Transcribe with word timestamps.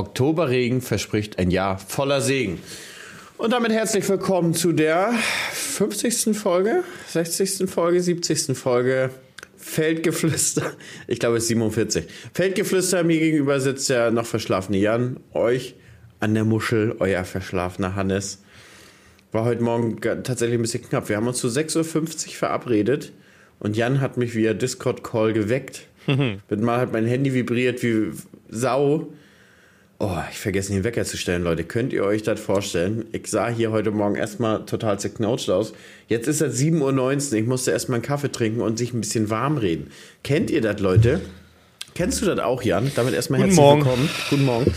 Oktoberregen 0.00 0.80
verspricht 0.80 1.38
ein 1.38 1.50
Jahr 1.50 1.78
voller 1.78 2.22
Segen. 2.22 2.58
Und 3.36 3.52
damit 3.52 3.70
herzlich 3.70 4.08
willkommen 4.08 4.54
zu 4.54 4.72
der 4.72 5.12
50. 5.52 6.34
Folge, 6.34 6.84
60. 7.08 7.68
Folge, 7.68 8.00
70. 8.00 8.56
Folge 8.56 9.10
Feldgeflüster. 9.58 10.72
Ich 11.06 11.18
glaube, 11.18 11.36
es 11.36 11.42
ist 11.42 11.48
47. 11.48 12.06
Feldgeflüster, 12.32 13.04
mir 13.04 13.18
gegenüber 13.18 13.60
sitzt 13.60 13.90
der 13.90 14.10
noch 14.10 14.24
verschlafene 14.24 14.78
Jan. 14.78 15.20
Euch 15.34 15.74
an 16.18 16.32
der 16.32 16.44
Muschel, 16.44 16.96
euer 16.98 17.24
verschlafener 17.24 17.94
Hannes. 17.94 18.42
War 19.32 19.44
heute 19.44 19.62
Morgen 19.62 20.00
tatsächlich 20.00 20.58
ein 20.58 20.62
bisschen 20.62 20.82
knapp. 20.82 21.10
Wir 21.10 21.16
haben 21.16 21.26
uns 21.26 21.38
zu 21.38 21.48
6.50 21.48 21.76
Uhr 21.76 22.32
verabredet 22.32 23.12
und 23.58 23.76
Jan 23.76 24.00
hat 24.00 24.16
mich 24.16 24.34
via 24.34 24.54
Discord-Call 24.54 25.34
geweckt. 25.34 25.88
Mit 26.06 26.60
mal 26.62 26.80
hat 26.80 26.94
mein 26.94 27.04
Handy 27.04 27.34
vibriert 27.34 27.82
wie 27.82 28.12
Sau. 28.48 29.12
Oh, 30.02 30.16
ich 30.30 30.38
vergesse 30.38 30.72
den 30.72 30.82
Wecker 30.82 31.04
zu 31.04 31.18
stellen, 31.18 31.44
Leute. 31.44 31.62
Könnt 31.62 31.92
ihr 31.92 32.04
euch 32.04 32.22
das 32.22 32.40
vorstellen? 32.40 33.04
Ich 33.12 33.26
sah 33.26 33.50
hier 33.50 33.70
heute 33.70 33.90
Morgen 33.90 34.14
erstmal 34.16 34.64
total 34.64 34.98
zerknautscht 34.98 35.50
aus. 35.50 35.74
Jetzt 36.08 36.26
ist 36.26 36.40
es 36.40 36.58
7.19 36.58 37.32
Uhr. 37.32 37.38
Ich 37.40 37.46
musste 37.46 37.70
erstmal 37.70 37.96
einen 37.96 38.02
Kaffee 38.02 38.32
trinken 38.32 38.62
und 38.62 38.78
sich 38.78 38.94
ein 38.94 39.00
bisschen 39.02 39.28
warm 39.28 39.58
reden. 39.58 39.90
Kennt 40.24 40.50
ihr 40.50 40.62
das, 40.62 40.80
Leute? 40.80 41.20
Kennst 41.94 42.22
du 42.22 42.24
das 42.24 42.38
auch, 42.38 42.62
Jan? 42.62 42.90
Damit 42.96 43.12
erstmal 43.12 43.40
Guten 43.40 43.50
herzlich 43.50 43.62
Morgen. 43.62 43.80
willkommen. 43.84 44.10
Guten 44.30 44.44
Morgen. 44.46 44.74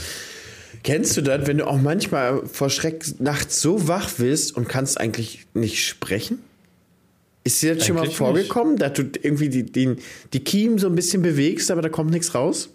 Kennst 0.83 1.15
du 1.15 1.21
das, 1.21 1.47
wenn 1.47 1.59
du 1.59 1.67
auch 1.67 1.79
manchmal 1.79 2.45
vor 2.45 2.69
Schreck 2.69 3.05
nachts 3.21 3.61
so 3.61 3.87
wach 3.87 4.09
bist 4.17 4.57
und 4.57 4.67
kannst 4.67 4.99
eigentlich 4.99 5.45
nicht 5.53 5.85
sprechen? 5.85 6.39
Ist 7.45 7.61
dir 7.61 7.75
das 7.75 7.85
schon 7.85 7.95
mal 7.95 8.01
Eigentlich 8.01 8.17
vorgekommen, 8.17 8.75
dass 8.75 8.91
du 8.91 9.03
irgendwie 9.21 9.47
die, 9.47 9.63
die, 9.63 9.95
die 10.33 10.39
Kiemen 10.41 10.79
so 10.79 10.87
ein 10.87 10.95
bisschen 10.95 11.21
bewegst, 11.21 11.71
aber 11.71 11.81
da 11.81 11.87
kommt 11.87 12.11
nichts 12.11 12.35
raus? 12.35 12.71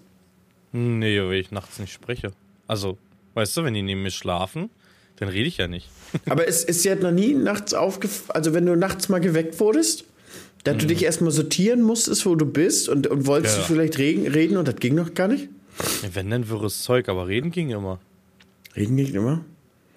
Nee, 0.72 1.20
weil 1.22 1.34
ich 1.34 1.50
nachts 1.50 1.78
nicht 1.78 1.92
spreche. 1.92 2.32
Also, 2.66 2.98
weißt 3.34 3.56
du, 3.56 3.64
wenn 3.64 3.74
die 3.74 3.82
neben 3.82 4.02
mir 4.02 4.10
schlafen, 4.10 4.70
dann 5.16 5.28
rede 5.28 5.48
ich 5.48 5.56
ja 5.56 5.68
nicht. 5.68 5.88
Aber 6.28 6.46
ist, 6.46 6.68
ist 6.68 6.84
dir 6.84 6.96
noch 6.96 7.10
nie 7.10 7.34
nachts 7.34 7.74
aufgefallen, 7.74 8.30
also 8.36 8.54
wenn 8.54 8.66
du 8.66 8.76
nachts 8.76 9.08
mal 9.08 9.20
geweckt 9.20 9.58
wurdest, 9.60 10.04
dass 10.64 10.76
du 10.78 10.86
dich 10.86 11.02
erstmal 11.04 11.30
sortieren 11.30 11.82
musstest, 11.82 12.26
wo 12.26 12.34
du 12.34 12.44
bist 12.44 12.88
und, 12.88 13.06
und 13.06 13.26
wolltest 13.26 13.56
Ja. 13.56 13.62
du 13.62 13.68
vielleicht 13.68 13.98
reden, 13.98 14.26
reden 14.26 14.56
und 14.56 14.68
das 14.68 14.76
ging 14.76 14.94
noch 14.94 15.14
gar 15.14 15.28
nicht? 15.28 15.48
Ja, 16.02 16.08
Wenn 16.14 16.28
dann 16.30 16.48
wirres 16.48 16.82
Zeug, 16.82 17.08
aber 17.08 17.26
reden 17.28 17.50
ging 17.50 17.70
immer. 17.70 18.00
Reden 18.76 18.96
ging 18.96 19.14
immer? 19.14 19.44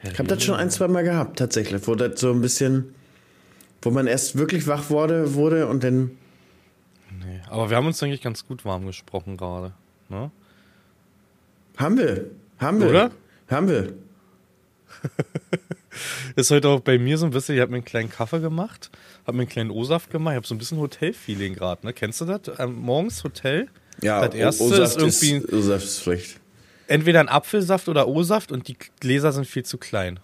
Ich 0.04 0.18
habe 0.18 0.28
das 0.30 0.44
schon 0.44 0.56
ein, 0.56 0.70
zwei 0.72 0.88
Mal 0.88 1.04
gehabt, 1.04 1.38
tatsächlich, 1.40 1.86
wo 1.88 1.96
das 1.96 2.20
so 2.20 2.32
ein 2.32 2.42
bisschen, 2.42 2.94
wo 3.82 3.92
man 3.92 4.08
erst 4.08 4.38
wirklich 4.38 4.66
wach 4.68 4.90
wurde, 4.90 5.34
wurde 5.36 5.68
und 5.68 5.84
dann, 5.84 6.12
Nee. 7.24 7.42
Aber 7.50 7.70
wir 7.70 7.76
haben 7.78 7.86
uns 7.88 8.02
eigentlich 8.02 8.22
ganz 8.22 8.48
gut 8.48 8.64
warm 8.64 8.86
gesprochen 8.86 9.36
gerade. 9.38 9.74
Ne? 10.10 10.32
Haben 11.78 11.98
wir, 11.98 12.26
haben 12.60 12.80
wir, 12.80 12.90
Oder? 12.90 13.12
haben 13.50 13.68
wir. 13.68 13.94
Ist 16.36 16.52
heute 16.52 16.70
auch 16.70 16.80
bei 16.80 16.98
mir 16.98 17.18
so 17.18 17.26
ein 17.26 17.32
bisschen, 17.32 17.56
ich 17.56 17.62
habe 17.62 17.72
mir 17.72 17.78
einen 17.78 17.86
kleinen 17.86 18.10
Kaffee 18.10 18.40
gemacht, 18.40 18.90
habe 19.26 19.38
mir 19.38 19.44
einen 19.44 19.50
kleinen 19.50 19.72
O-Saft 19.72 20.10
gemacht, 20.10 20.34
ich 20.34 20.38
habe 20.38 20.48
so 20.48 20.56
ein 20.56 20.58
bisschen 20.58 20.80
Hotel-Feeling 20.80 21.54
gerade. 21.56 21.86
Ne? 21.86 21.94
Kennst 21.94 22.22
du 22.22 22.26
das? 22.26 22.42
Ähm, 22.60 22.76
morgens 22.76 23.24
Hotel. 23.24 23.68
Das 24.30 24.36
erste 24.36 24.64
ist 24.84 24.98
irgendwie 24.98 25.56
O-Saft 25.56 25.86
ist 25.86 26.02
schlecht. 26.04 26.40
entweder 26.88 27.20
ein 27.20 27.30
Apfelsaft 27.30 27.90
oder 27.90 28.08
O-Saft 28.08 28.52
und 28.52 28.68
die 28.68 28.78
Gläser 29.00 29.32
sind 29.32 29.46
viel 29.48 29.64
zu 29.64 29.78
klein. 29.78 30.20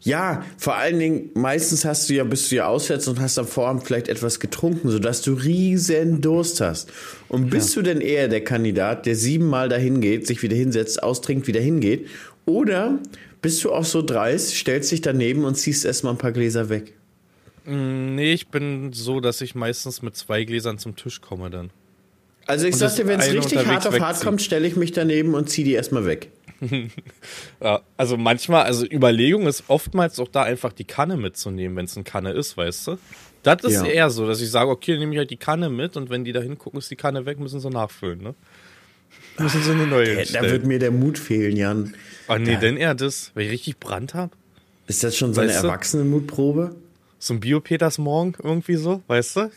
Ja, 0.00 0.44
vor 0.56 0.76
allen 0.76 0.98
Dingen, 0.98 1.30
meistens 1.34 1.84
hast 1.84 2.08
du 2.08 2.14
ja, 2.14 2.24
bist 2.24 2.50
du 2.50 2.56
ja 2.56 2.68
auswärts 2.68 3.08
und 3.08 3.18
hast 3.18 3.38
am 3.38 3.46
Vorabend 3.46 3.84
vielleicht 3.84 4.08
etwas 4.08 4.38
getrunken, 4.38 4.88
sodass 4.88 5.22
du 5.22 5.32
riesen 5.32 6.20
Durst 6.20 6.60
hast. 6.60 6.92
Und 7.28 7.50
bist 7.50 7.74
du 7.74 7.82
denn 7.82 8.00
eher 8.00 8.28
der 8.28 8.44
Kandidat, 8.44 9.06
der 9.06 9.16
siebenmal 9.16 9.68
dahin 9.68 10.00
geht, 10.00 10.26
sich 10.26 10.42
wieder 10.42 10.56
hinsetzt, 10.56 11.02
austrinkt, 11.02 11.48
wieder 11.48 11.60
hingeht? 11.60 12.06
Oder 12.44 13.00
bist 13.42 13.64
du 13.64 13.72
auch 13.72 13.84
so 13.84 14.02
dreist, 14.02 14.54
stellst 14.54 14.92
dich 14.92 15.00
daneben 15.00 15.44
und 15.44 15.56
ziehst 15.56 15.84
erstmal 15.84 16.14
ein 16.14 16.18
paar 16.18 16.32
Gläser 16.32 16.68
weg? 16.68 16.92
Nee, 17.64 18.32
ich 18.32 18.46
bin 18.48 18.92
so, 18.92 19.20
dass 19.20 19.40
ich 19.40 19.56
meistens 19.56 20.02
mit 20.02 20.16
zwei 20.16 20.44
Gläsern 20.44 20.78
zum 20.78 20.94
Tisch 20.94 21.20
komme 21.20 21.50
dann. 21.50 21.70
Also 22.46 22.66
ich 22.66 22.74
Und 22.74 22.78
sag 22.78 22.94
dir, 22.94 23.08
wenn 23.08 23.18
es 23.18 23.32
richtig 23.32 23.66
hart 23.66 23.86
auf 23.88 23.98
hart 23.98 24.20
kommt, 24.20 24.40
stelle 24.40 24.68
ich 24.68 24.76
mich 24.76 24.92
daneben 24.92 25.34
und 25.34 25.50
zieh 25.50 25.64
die 25.64 25.72
erstmal 25.72 26.06
weg. 26.06 26.30
Ja, 27.60 27.80
also 27.96 28.16
manchmal, 28.16 28.62
also 28.64 28.84
Überlegung 28.86 29.46
ist 29.46 29.64
oftmals 29.68 30.18
auch 30.20 30.28
da 30.28 30.42
einfach 30.42 30.72
die 30.72 30.84
Kanne 30.84 31.16
mitzunehmen, 31.16 31.76
wenn 31.76 31.84
es 31.86 31.96
eine 31.96 32.04
Kanne 32.04 32.32
ist, 32.32 32.56
weißt 32.56 32.86
du? 32.88 32.98
Das 33.42 33.62
ist 33.64 33.74
Ja. 33.74 33.84
eher 33.86 34.10
so, 34.10 34.26
dass 34.26 34.40
ich 34.40 34.50
sage, 34.50 34.70
okay, 34.70 34.92
dann 34.92 35.00
nehme 35.00 35.12
ich 35.12 35.18
halt 35.18 35.30
die 35.30 35.36
Kanne 35.36 35.68
mit 35.70 35.96
und 35.96 36.10
wenn 36.10 36.24
die 36.24 36.32
da 36.32 36.40
hingucken, 36.40 36.78
ist 36.78 36.90
die 36.90 36.96
Kanne 36.96 37.26
weg, 37.26 37.38
müssen 37.38 37.60
sie 37.60 37.70
nachfüllen, 37.70 38.20
ne? 38.22 38.34
Müssen 39.38 39.62
sie 39.62 39.70
eine 39.72 39.86
neue 39.86 40.22
Äh, 40.22 40.26
Da 40.32 40.42
wird 40.42 40.64
mir 40.64 40.78
der 40.78 40.90
Mut 40.90 41.18
fehlen, 41.18 41.56
Jan. 41.56 41.94
Ah, 42.26 42.38
nee, 42.38 42.54
da- 42.54 42.60
denn 42.60 42.76
eher 42.76 42.94
das, 42.94 43.30
weil 43.34 43.44
ich 43.44 43.50
richtig 43.52 43.78
Brand 43.78 44.14
habe. 44.14 44.32
Ist 44.86 45.04
das 45.04 45.16
schon 45.16 45.34
so 45.34 45.40
eine 45.40 45.50
Weißt 45.50 45.62
du? 45.62 45.66
Erwachsenenmutprobe? 45.68 46.74
So 47.18 47.34
ein 47.34 47.40
Bio-Peters-Morgen 47.40 48.34
irgendwie 48.42 48.76
so, 48.76 49.02
weißt 49.06 49.36
du? 49.36 49.50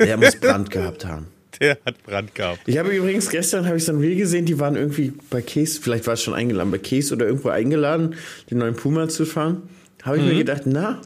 Der 0.00 0.16
muss 0.16 0.36
Brand 0.40 0.70
gehabt 0.70 1.04
haben. 1.04 1.26
Der 1.60 1.78
hat 1.84 2.02
Brand 2.04 2.34
gehabt. 2.34 2.60
Ich 2.66 2.78
habe 2.78 2.90
übrigens 2.90 3.30
gestern 3.30 3.66
habe 3.66 3.76
ich 3.76 3.84
so 3.84 3.92
ein 3.92 3.98
Reel 3.98 4.16
gesehen, 4.16 4.46
die 4.46 4.58
waren 4.58 4.76
irgendwie 4.76 5.12
bei 5.30 5.42
Case, 5.42 5.80
vielleicht 5.80 6.06
war 6.06 6.14
es 6.14 6.22
schon 6.22 6.34
eingeladen, 6.34 6.70
bei 6.70 6.78
Case 6.78 7.14
oder 7.14 7.26
irgendwo 7.26 7.48
eingeladen, 7.48 8.14
den 8.50 8.58
neuen 8.58 8.76
Puma 8.76 9.08
zu 9.08 9.24
fahren. 9.24 9.62
Habe 10.02 10.18
ich 10.18 10.24
mir 10.24 10.34
gedacht, 10.34 10.62
na, 10.66 11.00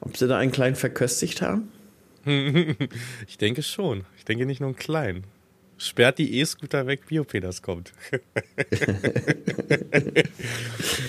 ob 0.00 0.16
sie 0.16 0.26
da 0.26 0.38
einen 0.38 0.50
kleinen 0.50 0.76
verköstigt 0.76 1.42
haben? 1.42 1.68
Ich 3.26 3.38
denke 3.38 3.62
schon. 3.62 4.04
Ich 4.16 4.24
denke 4.24 4.46
nicht 4.46 4.60
nur 4.60 4.68
einen 4.68 4.76
kleinen. 4.76 5.24
Sperrt 5.76 6.18
die 6.18 6.38
E-Scooter 6.38 6.86
weg, 6.86 7.06
Bio-Peters 7.08 7.60
kommt. 7.60 7.92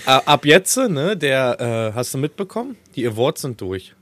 Ab 0.04 0.44
jetzt, 0.44 0.76
ne, 0.76 1.16
der, 1.16 1.60
äh, 1.60 1.92
hast 1.94 2.14
du 2.14 2.18
mitbekommen? 2.18 2.76
Die 2.96 3.06
Awards 3.06 3.42
sind 3.42 3.60
durch. 3.60 3.94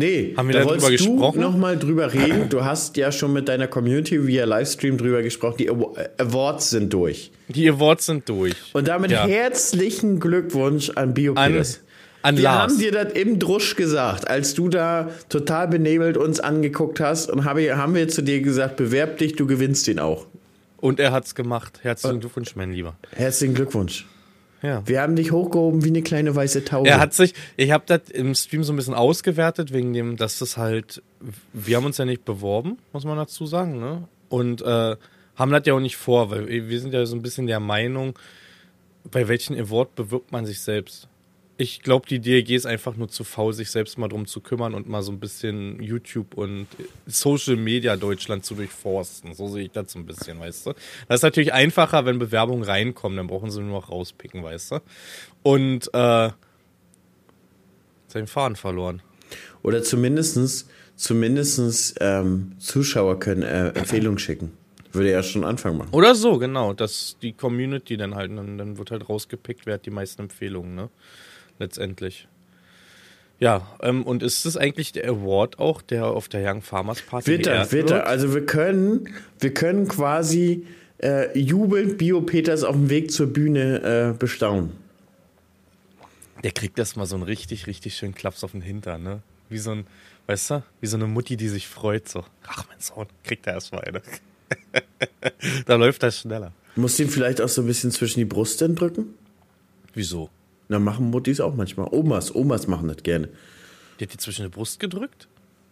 Nee, 0.00 0.34
Haben 0.36 0.48
wir 0.48 0.54
da 0.54 0.60
darüber 0.64 0.82
wolltest 0.82 1.04
du 1.04 1.12
gesprochen? 1.12 1.40
nochmal 1.40 1.78
drüber 1.78 2.12
reden. 2.12 2.48
Du 2.48 2.64
hast 2.64 2.96
ja 2.96 3.12
schon 3.12 3.32
mit 3.32 3.48
deiner 3.48 3.66
Community 3.68 4.26
via 4.26 4.44
Livestream 4.46 4.96
drüber 4.96 5.22
gesprochen. 5.22 5.56
Die 5.58 5.66
äh, 5.66 5.74
Awards 6.18 6.70
sind 6.70 6.92
durch. 6.92 7.30
Die 7.48 7.68
Awards 7.68 8.06
sind 8.06 8.28
durch. 8.28 8.54
Und 8.72 8.88
damit 8.88 9.10
Ja. 9.10 9.26
herzlichen 9.26 10.18
Glückwunsch 10.18 10.90
an 10.90 11.12
Biopedes. 11.14 11.80
an 12.22 12.36
Wir 12.36 12.44
Lars. 12.44 12.72
haben 12.72 12.78
dir 12.78 12.92
das 12.92 13.12
im 13.12 13.38
Drusch 13.38 13.76
gesagt, 13.76 14.28
als 14.28 14.54
du 14.54 14.68
da 14.68 15.10
total 15.28 15.68
benebelt 15.68 16.16
uns 16.16 16.40
angeguckt 16.40 16.98
hast 17.00 17.30
und 17.30 17.44
habe, 17.44 17.76
haben 17.76 17.94
wir 17.94 18.08
zu 18.08 18.22
dir 18.22 18.40
gesagt, 18.40 18.76
bewerb 18.76 19.18
dich, 19.18 19.36
du 19.36 19.46
gewinnst 19.46 19.86
den 19.86 19.98
auch. 19.98 20.26
Und 20.78 20.98
er 20.98 21.12
hat's 21.12 21.34
gemacht. 21.34 21.80
Herzlichen 21.82 22.20
Glückwunsch, 22.20 22.56
mein 22.56 22.72
Lieber. 22.72 22.94
Herzlichen 23.14 23.54
Glückwunsch. 23.54 24.06
Ja. 24.62 24.86
Wir 24.86 25.00
haben 25.00 25.16
dich 25.16 25.32
hochgehoben 25.32 25.84
wie 25.84 25.88
eine 25.88 26.02
kleine 26.02 26.34
weiße 26.34 26.64
Taube. 26.64 26.88
Er 26.88 27.00
hat 27.00 27.14
sich, 27.14 27.34
ich 27.56 27.70
habe 27.70 27.84
das 27.86 28.10
im 28.10 28.34
Stream 28.34 28.62
so 28.62 28.72
ein 28.72 28.76
bisschen 28.76 28.94
ausgewertet, 28.94 29.72
wegen 29.72 29.92
dem, 29.92 30.16
dass 30.16 30.38
das 30.38 30.56
halt, 30.56 31.02
wir 31.52 31.76
haben 31.76 31.86
uns 31.86 31.98
ja 31.98 32.04
nicht 32.04 32.24
beworben, 32.24 32.78
muss 32.92 33.04
man 33.04 33.16
dazu 33.16 33.46
sagen, 33.46 33.80
ne? 33.80 34.06
Und 34.28 34.62
äh, 34.62 34.96
haben 35.36 35.50
das 35.50 35.62
ja 35.64 35.74
auch 35.74 35.80
nicht 35.80 35.96
vor, 35.96 36.30
weil 36.30 36.68
wir 36.68 36.80
sind 36.80 36.92
ja 36.92 37.04
so 37.06 37.16
ein 37.16 37.22
bisschen 37.22 37.46
der 37.46 37.60
Meinung, 37.60 38.18
bei 39.10 39.28
welchen 39.28 39.58
Award 39.58 39.94
bewirbt 39.94 40.30
man 40.32 40.44
sich 40.44 40.60
selbst. 40.60 41.08
Ich 41.60 41.82
glaube, 41.82 42.08
die 42.08 42.20
DLG 42.20 42.52
ist 42.52 42.64
einfach 42.64 42.96
nur 42.96 43.10
zu 43.10 43.22
faul, 43.22 43.52
sich 43.52 43.70
selbst 43.70 43.98
mal 43.98 44.08
drum 44.08 44.24
zu 44.24 44.40
kümmern 44.40 44.72
und 44.72 44.88
mal 44.88 45.02
so 45.02 45.12
ein 45.12 45.20
bisschen 45.20 45.78
YouTube 45.82 46.32
und 46.38 46.66
Social 47.06 47.56
Media 47.56 47.96
Deutschland 47.96 48.46
zu 48.46 48.54
durchforsten. 48.54 49.34
So 49.34 49.46
sehe 49.46 49.64
ich 49.64 49.70
das 49.70 49.92
so 49.92 49.98
ein 49.98 50.06
bisschen, 50.06 50.40
weißt 50.40 50.68
du. 50.68 50.72
Das 51.06 51.18
ist 51.18 51.22
natürlich 51.22 51.52
einfacher, 51.52 52.06
wenn 52.06 52.18
Bewerbungen 52.18 52.64
reinkommen, 52.64 53.18
dann 53.18 53.26
brauchen 53.26 53.50
sie 53.50 53.60
nur 53.60 53.72
noch 53.72 53.90
rauspicken, 53.90 54.42
weißt 54.42 54.70
du. 54.70 54.78
Und 55.42 55.92
äh, 55.92 56.30
den 58.14 58.26
Faden 58.26 58.56
verloren. 58.56 59.02
Oder 59.62 59.82
zumindestens, 59.82 60.66
zumindestens 60.96 61.94
ähm, 62.00 62.52
Zuschauer 62.58 63.18
können 63.18 63.42
äh, 63.42 63.68
Empfehlungen 63.72 64.18
schicken. 64.18 64.52
Würde 64.92 65.10
er 65.10 65.22
schon 65.22 65.44
Anfang 65.44 65.76
machen. 65.76 65.90
Oder 65.92 66.14
so, 66.14 66.38
genau, 66.38 66.72
dass 66.72 67.18
die 67.20 67.34
Community 67.34 67.98
dann 67.98 68.14
halt, 68.14 68.30
dann, 68.30 68.56
dann 68.56 68.78
wird 68.78 68.90
halt 68.92 69.06
rausgepickt, 69.10 69.66
wer 69.66 69.74
hat 69.74 69.84
die 69.84 69.90
meisten 69.90 70.22
Empfehlungen, 70.22 70.74
ne? 70.74 70.88
Letztendlich. 71.60 72.26
Ja, 73.38 73.66
ähm, 73.80 74.02
und 74.02 74.22
ist 74.22 74.44
das 74.44 74.56
eigentlich 74.56 74.92
der 74.92 75.08
Award 75.08 75.58
auch, 75.58 75.82
der 75.82 76.06
auf 76.06 76.28
der 76.28 76.42
Young 76.42 76.62
Farmers 76.62 77.02
Party 77.02 77.30
Wird 77.30 77.46
er, 77.46 77.54
geehrt 77.54 77.72
wird 77.72 77.90
er. 77.90 78.06
Also 78.06 78.34
wir 78.34 78.44
können, 78.44 79.08
wir 79.38 79.54
können 79.54 79.86
quasi 79.86 80.66
äh, 81.02 81.38
jubelnd 81.38 81.98
Bio 81.98 82.22
Peters 82.22 82.64
auf 82.64 82.74
dem 82.74 82.90
Weg 82.90 83.12
zur 83.12 83.32
Bühne 83.32 84.12
äh, 84.12 84.18
bestaunen. 84.18 84.72
Der 86.42 86.52
kriegt 86.52 86.78
erstmal 86.78 87.06
so 87.06 87.14
einen 87.16 87.24
richtig, 87.24 87.66
richtig 87.66 87.94
schönen 87.94 88.14
Klaps 88.14 88.42
auf 88.42 88.52
den 88.52 88.62
Hintern, 88.62 89.02
ne? 89.02 89.22
Wie 89.50 89.58
so 89.58 89.72
ein, 89.72 89.86
weißt 90.26 90.50
du, 90.50 90.62
wie 90.80 90.86
so 90.86 90.96
eine 90.96 91.06
Mutti, 91.06 91.36
die 91.36 91.48
sich 91.48 91.68
freut, 91.68 92.08
so. 92.08 92.24
Ach, 92.46 92.66
mein 92.68 92.80
Sohn, 92.80 93.06
kriegt 93.22 93.46
er 93.46 93.54
erstmal 93.54 93.82
eine. 93.84 94.00
da 95.66 95.74
läuft 95.76 96.02
das 96.02 96.20
schneller. 96.20 96.52
Muss 96.76 96.98
ihn 96.98 97.10
vielleicht 97.10 97.42
auch 97.42 97.48
so 97.48 97.62
ein 97.62 97.66
bisschen 97.66 97.90
zwischen 97.90 98.20
die 98.20 98.24
Brust 98.24 98.60
drücken? 98.60 99.14
Wieso? 99.92 100.30
Na, 100.70 100.78
machen 100.78 101.10
Muttis 101.10 101.40
auch 101.40 101.56
manchmal. 101.56 101.88
Omas, 101.90 102.32
Omas 102.32 102.68
machen 102.68 102.86
das 102.86 103.02
gerne. 103.02 103.28
Die 103.98 104.04
hat 104.04 104.12
die 104.12 104.18
zwischen 104.18 104.44
die 104.44 104.50
Brust 104.50 104.78
gedrückt? 104.78 105.26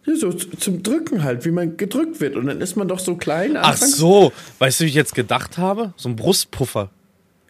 Ja, 0.05 0.13
so 0.13 0.33
zum 0.33 0.83
Drücken 0.83 1.23
halt, 1.23 1.45
wie 1.45 1.51
man 1.51 1.77
gedrückt 1.77 2.19
wird. 2.19 2.35
Und 2.35 2.47
dann 2.47 2.59
ist 2.59 2.75
man 2.75 2.89
doch 2.89 2.99
so 2.99 3.15
klein. 3.15 3.55
Ach 3.55 3.71
anfangs. 3.71 3.95
so, 3.95 4.33
weißt 4.59 4.81
du, 4.81 4.83
wie 4.83 4.89
ich 4.89 4.95
jetzt 4.95 5.15
gedacht 5.15 5.57
habe? 5.57 5.93
So 5.95 6.09
ein 6.09 6.17
Brustpuffer. 6.17 6.89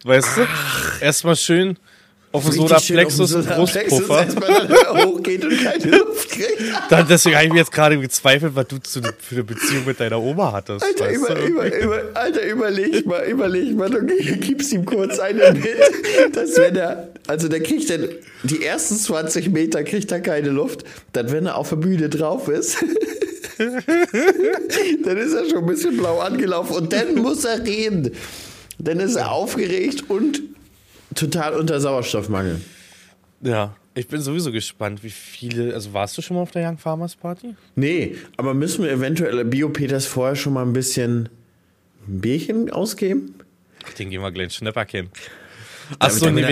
Weißt 0.04 0.36
du? 0.36 0.46
Erstmal 1.04 1.34
schön 1.34 1.76
auf 2.32 2.44
dem 2.44 2.52
Sodaplexus 2.52 3.34
und 3.34 3.48
Brustpuffer. 3.48 4.26
hochgeht 5.04 5.44
und 5.44 5.62
keine 5.62 5.84
Luft 5.98 6.30
kriegt. 6.30 6.62
Dann, 6.88 7.06
deswegen 7.08 7.36
habe 7.36 7.46
ich 7.46 7.52
mir 7.52 7.58
jetzt 7.58 7.72
gerade 7.72 7.98
gezweifelt, 7.98 8.54
was 8.54 8.68
du 8.68 8.78
zu, 8.78 9.00
für 9.18 9.34
eine 9.34 9.44
Beziehung 9.44 9.84
mit 9.84 9.98
deiner 9.98 10.20
Oma 10.20 10.52
hattest. 10.52 10.84
Alter, 10.84 11.10
über, 11.10 11.40
über, 11.40 11.76
über, 11.76 12.02
Alter 12.14 12.46
überleg 12.46 13.04
mal, 13.04 13.24
überleg 13.24 13.76
mal, 13.76 13.90
du 13.90 14.04
gibst 14.04 14.72
ihm 14.72 14.84
kurz 14.84 15.18
eine 15.18 15.52
mit, 15.52 16.36
dass 16.36 16.56
wenn 16.56 16.76
er, 16.76 17.08
also 17.26 17.48
der 17.48 17.62
kriegt 17.62 17.90
dann, 17.90 18.08
die 18.44 18.64
ersten 18.64 18.96
20 18.96 19.50
Meter 19.50 19.82
kriegt 19.82 20.12
er 20.12 20.20
keine 20.20 20.50
Luft, 20.50 20.84
dann 21.12 21.32
wenn 21.32 21.46
er 21.46 21.56
auf 21.56 21.70
der 21.70 21.76
Bühne 21.76 22.08
drauf 22.08 22.46
ist, 22.48 22.76
dann 23.58 25.16
ist 25.16 25.34
er 25.34 25.48
schon 25.50 25.58
ein 25.58 25.66
bisschen 25.66 25.96
blau 25.96 26.20
angelaufen 26.20 26.76
und 26.76 26.92
dann 26.92 27.16
muss 27.16 27.44
er 27.44 27.64
reden. 27.66 28.12
Dann 28.78 29.00
ist 29.00 29.16
er 29.16 29.32
aufgeregt 29.32 30.04
und 30.08 30.40
total 31.14 31.54
unter 31.54 31.80
Sauerstoffmangel. 31.80 32.60
Ja, 33.42 33.76
ich 33.94 34.06
bin 34.06 34.20
sowieso 34.20 34.52
gespannt, 34.52 35.02
wie 35.02 35.10
viele. 35.10 35.74
Also 35.74 35.92
warst 35.92 36.16
du 36.16 36.22
schon 36.22 36.36
mal 36.36 36.42
auf 36.42 36.50
der 36.50 36.68
Young 36.68 36.78
Farmers 36.78 37.16
Party? 37.16 37.54
Nee, 37.74 38.16
aber 38.36 38.54
müssen 38.54 38.84
wir 38.84 38.90
eventuell 38.90 39.44
Bio-Peters 39.44 40.06
vorher 40.06 40.36
schon 40.36 40.52
mal 40.52 40.62
ein 40.62 40.72
bisschen 40.72 41.28
ein 42.06 42.20
Bierchen 42.20 42.70
ausgeben? 42.70 43.34
Ach, 43.84 43.92
den 43.94 44.10
gehen 44.10 44.20
wir 44.22 44.30
gleich 44.30 44.54
Schnepper 44.54 44.84
kennen. 44.84 45.10
Achso, 45.98 46.30
nee, 46.30 46.46
wir, 46.46 46.48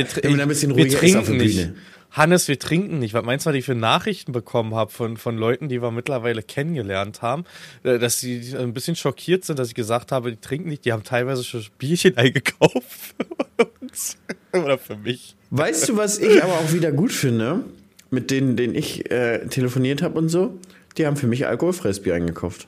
wir 0.76 0.87
auf 0.87 0.99
trinken 0.99 1.37
nicht. 1.37 1.70
Hannes, 2.19 2.49
wir 2.49 2.59
trinken 2.59 2.99
nicht. 2.99 3.15
Was 3.15 3.25
meinst 3.25 3.47
du, 3.47 3.50
was 3.50 3.56
ich 3.56 3.65
für 3.65 3.75
Nachrichten 3.75 4.32
bekommen 4.32 4.75
habe 4.75 4.91
von, 4.91 5.17
von 5.17 5.38
Leuten, 5.38 5.69
die 5.69 5.81
wir 5.81 5.91
mittlerweile 5.91 6.43
kennengelernt 6.43 7.23
haben, 7.23 7.44
äh, 7.85 7.99
dass 7.99 8.19
sie 8.19 8.55
ein 8.56 8.75
bisschen 8.75 8.97
schockiert 8.97 9.44
sind, 9.44 9.59
dass 9.59 9.69
ich 9.69 9.75
gesagt 9.75 10.12
habe, 10.12 10.31
die 10.31 10.41
trinken 10.41 10.69
nicht. 10.69 10.85
Die 10.85 10.93
haben 10.93 11.05
teilweise 11.05 11.44
schon 11.44 11.65
Bierchen 11.79 12.17
eingekauft. 12.19 13.15
für 13.56 13.70
uns. 13.81 14.19
Oder 14.53 14.76
für 14.76 14.97
mich. 14.97 15.37
Weißt 15.50 15.88
du, 15.88 15.97
was 15.97 16.19
ich 16.19 16.43
aber 16.43 16.55
auch 16.55 16.73
wieder 16.73 16.93
gut 16.93 17.12
finde? 17.12 17.65
Mit 18.11 18.31
denen, 18.31 18.56
denen 18.56 18.75
ich 18.75 19.11
äh, 19.11 19.47
telefoniert 19.47 20.03
habe 20.03 20.19
und 20.19 20.29
so? 20.29 20.59
Die 20.97 21.06
haben 21.06 21.17
für 21.17 21.26
mich 21.26 21.47
alkoholfreies 21.47 22.03
Bier 22.03 22.14
eingekauft. 22.14 22.67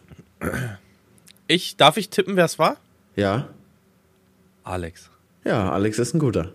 Ich, 1.49 1.77
darf 1.77 1.97
ich 1.97 2.11
tippen, 2.11 2.37
wer 2.37 2.45
es 2.45 2.59
war? 2.59 2.77
Ja? 3.17 3.49
Alex. 4.63 5.11
Ja, 5.45 5.71
Alex 5.73 5.99
ist 5.99 6.15
ein 6.15 6.21
guter. 6.21 6.53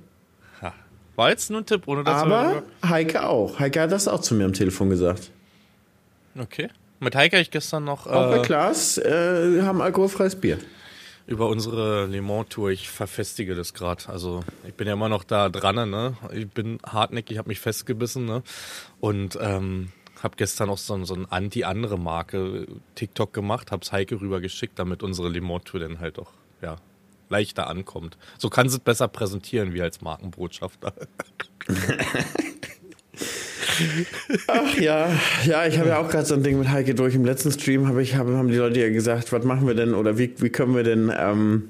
War 1.15 1.29
jetzt 1.29 1.49
nur 1.49 1.61
ein 1.61 1.65
Tipp, 1.65 1.87
ohne 1.87 2.03
dass 2.03 2.21
Aber 2.21 2.63
Heike 2.85 3.25
auch. 3.27 3.59
Heike 3.59 3.81
hat 3.81 3.91
das 3.91 4.07
auch 4.07 4.21
zu 4.21 4.35
mir 4.35 4.45
am 4.45 4.53
Telefon 4.53 4.89
gesagt. 4.89 5.31
wir. 6.33 6.43
Okay. 6.43 6.69
Mit 6.99 7.15
Heike 7.15 7.37
habe 7.37 7.41
ich 7.41 7.51
gestern 7.51 7.83
noch 7.85 8.07
Auch 8.07 8.29
bei 8.31 8.37
äh, 8.37 8.41
Klaas 8.41 8.97
äh, 8.97 9.61
haben 9.61 9.81
alkoholfreies 9.81 10.35
Bier. 10.37 10.57
über 11.27 11.47
unsere 11.47 12.05
Le 12.05 12.21
Mans-Tour. 12.21 12.69
Ich 12.71 12.89
verfestige 12.89 13.55
das 13.55 13.73
gerade. 13.73 14.07
Also 14.07 14.41
ich 14.67 14.73
bin 14.73 14.87
ja 14.87 14.93
immer 14.93 15.09
noch 15.09 15.23
da 15.23 15.49
dran, 15.49 15.89
ne? 15.89 16.17
Ich 16.33 16.47
bin 16.49 16.79
hartnäckig, 16.85 17.37
habe 17.37 17.49
mich 17.49 17.59
festgebissen, 17.59 18.25
ne? 18.25 18.43
Und 18.99 19.37
ähm, 19.41 19.89
habe 20.23 20.35
gestern 20.37 20.69
auch 20.69 20.77
so, 20.77 21.03
so 21.05 21.13
ein 21.15 21.25
Anti-andere 21.29 21.97
Marke 21.99 22.65
TikTok 22.95 23.33
gemacht, 23.33 23.71
hab's 23.71 23.91
Heike 23.91 24.19
rübergeschickt, 24.21 24.77
damit 24.79 25.03
unsere 25.03 25.29
Le 25.29 25.41
Mans-Tour 25.41 25.79
dann 25.81 25.99
halt 25.99 26.17
auch, 26.19 26.31
ja, 26.61 26.77
leichter 27.29 27.67
ankommt. 27.67 28.17
So 28.37 28.49
kann 28.49 28.69
sie 28.69 28.77
es 28.77 28.83
besser 28.83 29.07
präsentieren 29.07 29.73
wie 29.73 29.81
als 29.81 30.01
Markenbotschafter. 30.01 30.93
Ach 34.47 34.77
ja, 34.77 35.09
ja, 35.45 35.65
ich 35.67 35.77
habe 35.77 35.89
ja 35.89 35.99
auch 35.99 36.09
gerade 36.09 36.25
so 36.25 36.35
ein 36.35 36.43
Ding 36.43 36.57
mit 36.57 36.69
Heike 36.69 36.95
durch. 36.95 37.15
Im 37.15 37.25
letzten 37.25 37.51
Stream 37.51 37.87
habe 37.87 38.01
ich, 38.01 38.15
habe, 38.15 38.37
haben 38.37 38.47
die 38.47 38.55
Leute 38.55 38.79
ja 38.79 38.89
gesagt, 38.89 39.31
was 39.31 39.43
machen 39.43 39.67
wir 39.67 39.75
denn 39.75 39.93
oder 39.93 40.17
wie, 40.17 40.33
wie 40.37 40.49
können 40.49 40.75
wir 40.75 40.83
denn 40.83 41.11
ähm, 41.17 41.69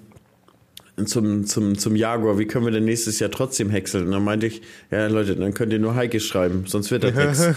zum, 1.06 1.46
zum, 1.46 1.78
zum 1.78 1.96
Jaguar, 1.96 2.40
wie 2.40 2.46
können 2.46 2.66
wir 2.66 2.72
denn 2.72 2.86
nächstes 2.86 3.20
Jahr 3.20 3.32
trotzdem 3.32 3.70
häckseln? 3.70 4.06
Und 4.06 4.12
dann 4.12 4.24
meinte 4.24 4.48
ich, 4.48 4.62
ja 4.92 5.08
Leute, 5.08 5.36
dann 5.36 5.54
könnt 5.54 5.74
ihr 5.74 5.80
nur 5.80 5.96
Heike 5.96 6.20
schreiben, 6.20 6.66
sonst 6.68 6.92
wird 6.92 7.04
das 7.16 7.16
nichts. 7.16 7.56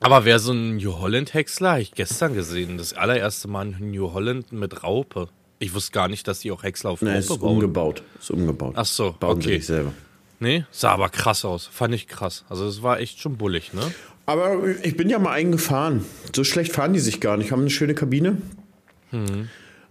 Aber 0.00 0.24
wer 0.24 0.38
so 0.38 0.52
ein 0.52 0.76
New 0.76 0.98
Holland-Häcksler, 0.98 1.70
habe 1.70 1.80
ich 1.80 1.92
gestern 1.92 2.34
gesehen. 2.34 2.78
Das 2.78 2.92
allererste 2.92 3.48
Mal 3.48 3.66
ein 3.66 3.90
New 3.90 4.12
Holland 4.12 4.52
mit 4.52 4.84
Raupe. 4.84 5.28
Ich 5.58 5.74
wusste 5.74 5.92
gar 5.92 6.08
nicht, 6.08 6.28
dass 6.28 6.40
die 6.40 6.52
auch 6.52 6.62
Häcksler 6.62 6.90
auf 6.90 7.02
Ne, 7.02 7.10
Raupe 7.10 7.18
ist 7.18 7.28
bauen. 7.28 7.40
umgebaut. 7.56 8.02
Ist 8.20 8.30
umgebaut. 8.30 8.74
Ach 8.76 8.84
so, 8.86 9.14
Bauen 9.18 9.40
sie 9.40 9.48
okay. 9.48 9.56
nicht 9.56 9.66
selber. 9.66 9.92
Nee, 10.40 10.64
sah 10.70 10.90
aber 10.92 11.08
krass 11.08 11.44
aus. 11.44 11.66
Fand 11.66 11.94
ich 11.94 12.06
krass. 12.06 12.44
Also 12.48 12.66
es 12.66 12.82
war 12.82 13.00
echt 13.00 13.18
schon 13.20 13.36
bullig, 13.36 13.72
ne? 13.74 13.82
Aber 14.26 14.62
ich 14.84 14.96
bin 14.96 15.08
ja 15.10 15.18
mal 15.18 15.32
eingefahren. 15.32 16.04
So 16.36 16.44
schlecht 16.44 16.72
fahren 16.72 16.92
die 16.92 17.00
sich 17.00 17.20
gar 17.20 17.36
nicht. 17.36 17.50
Haben 17.50 17.62
eine 17.62 17.70
schöne 17.70 17.94
Kabine. 17.94 18.36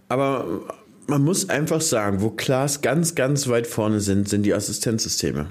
Aber 0.08 0.46
man 1.06 1.22
muss 1.24 1.48
einfach 1.50 1.80
sagen, 1.80 2.20
wo 2.22 2.30
Klaas 2.30 2.80
ganz, 2.80 3.14
ganz 3.14 3.48
weit 3.48 3.66
vorne 3.66 4.00
sind, 4.00 4.28
sind 4.28 4.44
die 4.44 4.54
Assistenzsysteme. 4.54 5.46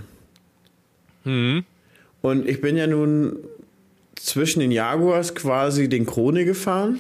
Und 1.26 2.48
ich 2.48 2.62
bin 2.62 2.78
ja 2.78 2.88
nun 2.88 3.38
zwischen 4.16 4.62
den 4.62 4.72
Jaguars 4.72 5.36
quasi 5.36 5.90
den 5.90 6.06
Krone 6.06 6.46
gefahren. 6.46 7.00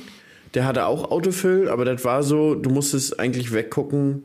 Der 0.53 0.65
hatte 0.65 0.85
auch 0.85 1.11
Autofill, 1.11 1.69
aber 1.69 1.85
das 1.85 2.03
war 2.05 2.23
so, 2.23 2.55
du 2.55 2.69
musstest 2.69 3.19
eigentlich 3.19 3.53
weggucken. 3.53 4.23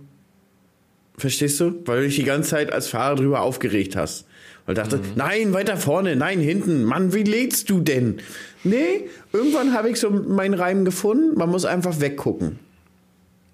Verstehst 1.19 1.61
du? 1.61 1.75
Weil 1.85 2.01
du 2.01 2.07
dich 2.07 2.17
die 2.17 2.25
ganze 2.25 2.51
Zeit 2.51 2.73
als 2.73 2.89
Fahrer 2.89 3.17
drüber 3.17 3.43
aufgeregt 3.43 3.97
hast. 3.97 4.27
Weil 4.67 4.75
dachte, 4.75 5.01
nein, 5.17 5.53
weiter 5.53 5.77
vorne, 5.77 6.15
nein, 6.17 6.41
hinten. 6.41 6.85
Mann, 6.85 7.13
wie 7.13 7.25
lädst 7.25 7.69
du 7.69 7.81
denn? 7.81 8.21
Nee, 8.65 9.09
irgendwann 9.33 9.75
habe 9.75 9.91
ich 9.91 9.99
so 9.99 10.11
meinen 10.11 10.55
Reim 10.55 10.85
gefunden. 10.85 11.37
Man 11.37 11.51
muss 11.51 11.65
einfach 11.65 12.01
weggucken. 12.01 12.59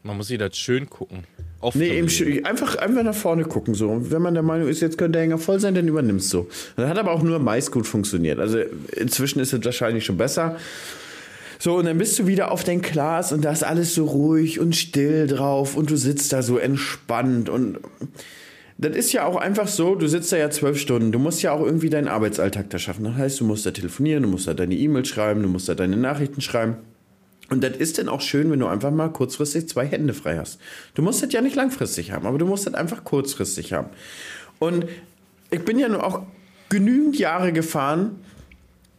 Man 0.02 0.16
muss 0.16 0.28
sich 0.28 0.38
das 0.38 0.56
schön 0.56 0.88
gucken. 0.88 1.24
Offen 1.60 1.80
Nee, 1.80 1.98
eben 1.98 2.44
einfach, 2.44 2.76
einfach 2.76 3.02
nach 3.02 3.14
vorne 3.14 3.44
gucken. 3.44 3.74
So. 3.74 3.88
Und 3.88 4.10
wenn 4.12 4.22
man 4.22 4.34
der 4.34 4.42
Meinung 4.42 4.68
ist, 4.68 4.80
jetzt 4.80 4.96
könnte 4.96 5.12
der 5.12 5.22
Hänger 5.22 5.38
voll 5.38 5.58
sein, 5.58 5.74
dann 5.74 5.88
übernimmst 5.88 6.32
du. 6.32 6.46
Das 6.76 6.88
hat 6.88 6.98
aber 6.98 7.10
auch 7.10 7.22
nur 7.22 7.38
meist 7.40 7.72
gut 7.72 7.86
funktioniert. 7.86 8.38
Also 8.38 8.58
inzwischen 8.94 9.40
ist 9.40 9.52
es 9.52 9.64
wahrscheinlich 9.64 10.04
schon 10.04 10.16
besser. 10.16 10.56
So, 11.58 11.76
und 11.76 11.86
dann 11.86 11.98
bist 11.98 12.18
du 12.18 12.26
wieder 12.26 12.52
auf 12.52 12.62
dein 12.62 12.82
Glas 12.82 13.32
und 13.32 13.44
da 13.44 13.50
ist 13.50 13.64
alles 13.64 13.94
so 13.94 14.04
ruhig 14.04 14.60
und 14.60 14.76
still 14.76 15.26
drauf 15.26 15.76
und 15.76 15.90
du 15.90 15.96
sitzt 15.96 16.32
da 16.32 16.42
so 16.42 16.56
entspannt 16.56 17.48
und 17.48 17.78
das 18.80 18.94
ist 18.96 19.12
ja 19.12 19.24
auch 19.26 19.34
einfach 19.34 19.66
so, 19.66 19.96
du 19.96 20.06
sitzt 20.06 20.30
da 20.30 20.36
ja 20.36 20.50
zwölf 20.50 20.78
Stunden, 20.78 21.10
du 21.10 21.18
musst 21.18 21.42
ja 21.42 21.50
auch 21.50 21.60
irgendwie 21.60 21.90
deinen 21.90 22.06
Arbeitsalltag 22.06 22.70
da 22.70 22.78
schaffen. 22.78 23.02
Das 23.04 23.16
heißt, 23.16 23.40
du 23.40 23.44
musst 23.44 23.66
da 23.66 23.72
telefonieren, 23.72 24.22
du 24.22 24.28
musst 24.28 24.46
da 24.46 24.54
deine 24.54 24.76
E-Mail 24.76 25.04
schreiben, 25.04 25.42
du 25.42 25.48
musst 25.48 25.68
da 25.68 25.74
deine 25.74 25.96
Nachrichten 25.96 26.40
schreiben. 26.40 26.76
Und 27.50 27.64
das 27.64 27.76
ist 27.76 27.98
dann 27.98 28.08
auch 28.08 28.20
schön, 28.20 28.52
wenn 28.52 28.60
du 28.60 28.68
einfach 28.68 28.92
mal 28.92 29.08
kurzfristig 29.08 29.68
zwei 29.68 29.84
Hände 29.84 30.14
frei 30.14 30.38
hast. 30.38 30.60
Du 30.94 31.02
musst 31.02 31.24
das 31.24 31.32
ja 31.32 31.40
nicht 31.40 31.56
langfristig 31.56 32.12
haben, 32.12 32.24
aber 32.24 32.38
du 32.38 32.46
musst 32.46 32.68
das 32.68 32.74
einfach 32.74 33.02
kurzfristig 33.02 33.72
haben. 33.72 33.88
Und 34.60 34.86
ich 35.50 35.64
bin 35.64 35.78
ja 35.80 35.88
nur 35.88 36.04
auch 36.04 36.22
genügend 36.68 37.18
Jahre 37.18 37.52
gefahren 37.52 38.20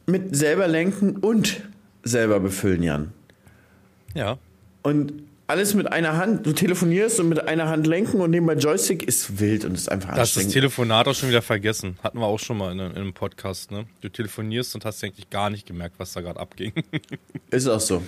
mit 0.08 0.36
selber 0.36 0.68
lenken 0.68 1.18
und 1.18 1.62
selber 2.04 2.40
befüllen, 2.40 2.84
Jan. 2.84 3.14
Ja. 4.14 4.38
Und 4.84 5.14
alles 5.50 5.74
mit 5.74 5.92
einer 5.92 6.16
Hand. 6.16 6.46
Du 6.46 6.54
telefonierst 6.54 7.20
und 7.20 7.30
mit 7.30 7.48
einer 7.48 7.68
Hand 7.68 7.88
lenken 7.88 8.22
und 8.22 8.30
nebenbei 8.30 8.54
Joystick 8.54 9.02
ist 9.02 9.40
wild 9.40 9.66
und 9.66 9.74
ist 9.74 9.92
einfach 9.92 10.10
Das 10.10 10.30
ist 10.30 10.36
das 10.36 10.44
anstrengend. 10.44 10.54
Telefonat 10.54 11.08
auch 11.08 11.16
schon 11.16 11.30
wieder 11.30 11.42
vergessen. 11.42 11.98
Hatten 12.04 12.20
wir 12.20 12.28
auch 12.28 12.40
schon 12.40 12.58
mal 12.58 12.72
in, 12.72 12.80
in 12.80 12.96
einem 12.96 13.14
Podcast, 13.14 13.72
ne? 13.72 13.86
Du 14.02 14.10
telefonierst 14.10 14.76
und 14.76 14.86
hast 14.86 15.04
eigentlich 15.04 15.30
gar 15.32 15.50
nicht 15.50 15.66
gemerkt, 15.66 15.96
was 15.98 16.14
da 16.14 16.22
gerade 16.22 16.40
abging. 16.40 16.72
Ist 17.50 17.68
auch 17.68 17.80
so. 17.80 18.04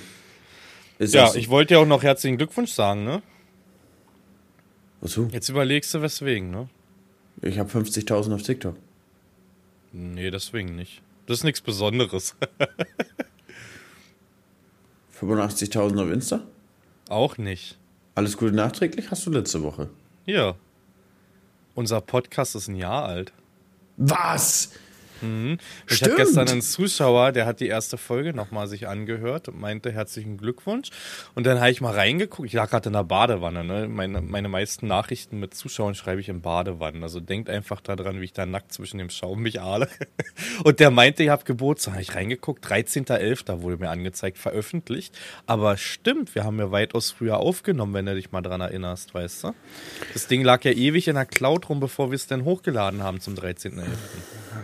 Ist 0.99 1.15
ja, 1.15 1.25
auch 1.25 1.33
so. 1.33 1.39
ich 1.39 1.49
wollte 1.49 1.73
dir 1.73 1.79
auch 1.79 1.87
noch 1.87 2.03
herzlichen 2.03 2.37
Glückwunsch 2.37 2.71
sagen, 2.71 3.05
ne? 3.05 3.23
Wozu? 5.01 5.27
Jetzt 5.31 5.49
überlegst 5.49 5.91
du, 5.95 6.01
weswegen, 6.03 6.51
ne? 6.51 6.69
Ich 7.41 7.57
habe 7.57 7.71
50.000 7.71 8.35
auf 8.35 8.43
TikTok. 8.43 8.75
Nee, 9.93 10.29
deswegen 10.29 10.75
nicht. 10.75 11.01
Das 11.25 11.39
ist 11.39 11.43
nichts 11.43 11.61
Besonderes. 11.61 12.35
85.000 15.21 16.03
auf 16.03 16.11
Insta. 16.11 16.41
auch 17.09 17.37
nicht. 17.37 17.77
Alles 18.15 18.37
Gute 18.37 18.53
nachträglich 18.53 19.09
hast 19.11 19.25
du 19.25 19.31
letzte 19.31 19.63
Woche. 19.63 19.89
Ja. 20.25 20.55
Unser 21.75 22.01
Podcast 22.01 22.55
ist 22.55 22.67
ein 22.67 22.75
Jahr 22.75 23.05
alt. 23.05 23.31
Was? 23.97 24.71
Ich 25.21 25.97
Stimmt. 25.97 26.11
hatte 26.11 26.23
gestern 26.23 26.49
einen 26.49 26.61
Zuschauer, 26.61 27.31
der 27.31 27.45
hat 27.45 27.59
die 27.59 27.67
erste 27.67 27.97
Folge 27.97 28.33
nochmal 28.33 28.67
sich 28.67 28.87
angehört 28.87 29.47
und 29.47 29.59
meinte 29.59 29.91
herzlichen 29.91 30.37
Glückwunsch. 30.37 30.89
Und 31.35 31.45
dann 31.45 31.59
habe 31.59 31.69
ich 31.69 31.81
mal 31.81 31.93
reingeguckt. 31.93 32.47
Ich 32.47 32.53
lag 32.53 32.69
gerade 32.69 32.89
in 32.89 32.93
der 32.93 33.03
Badewanne. 33.03 33.63
Ne? 33.63 33.87
Meine, 33.87 34.21
meine 34.21 34.49
meisten 34.49 34.87
Nachrichten 34.87 35.39
mit 35.39 35.53
Zuschauern 35.53 35.95
schreibe 35.95 36.21
ich 36.21 36.29
in 36.29 36.41
Badewannen. 36.41 37.03
Also 37.03 37.19
denkt 37.19 37.49
einfach 37.49 37.81
daran, 37.81 38.19
wie 38.19 38.25
ich 38.25 38.33
da 38.33 38.45
nackt 38.45 38.73
zwischen 38.73 38.97
dem 38.97 39.09
Schaum 39.09 39.41
mich 39.41 39.61
ahle. 39.61 39.87
Und 40.63 40.79
der 40.79 40.91
meinte, 40.91 41.23
ihr 41.23 41.31
habt 41.31 41.45
Geburtstag. 41.45 41.93
Habe 41.93 42.01
ich 42.01 42.15
reingeguckt. 42.15 42.65
13.11. 42.65 43.61
wurde 43.61 43.77
mir 43.77 43.89
angezeigt, 43.89 44.37
veröffentlicht. 44.37 45.17
Aber 45.45 45.77
stimmt, 45.77 46.35
wir 46.35 46.43
haben 46.43 46.59
ja 46.59 46.71
weitaus 46.71 47.11
früher 47.11 47.37
aufgenommen, 47.37 47.93
wenn 47.93 48.05
du 48.05 48.15
dich 48.15 48.31
mal 48.31 48.41
dran 48.41 48.61
erinnerst, 48.61 49.13
weißt 49.13 49.45
du? 49.45 49.53
Das 50.13 50.27
Ding 50.27 50.43
lag 50.43 50.63
ja 50.63 50.71
ewig 50.71 51.07
in 51.07 51.15
der 51.15 51.25
Cloud 51.25 51.69
rum, 51.69 51.79
bevor 51.79 52.11
wir 52.11 52.15
es 52.15 52.27
dann 52.27 52.45
hochgeladen 52.45 53.03
haben 53.03 53.19
zum 53.19 53.35
13.11. 53.35 53.85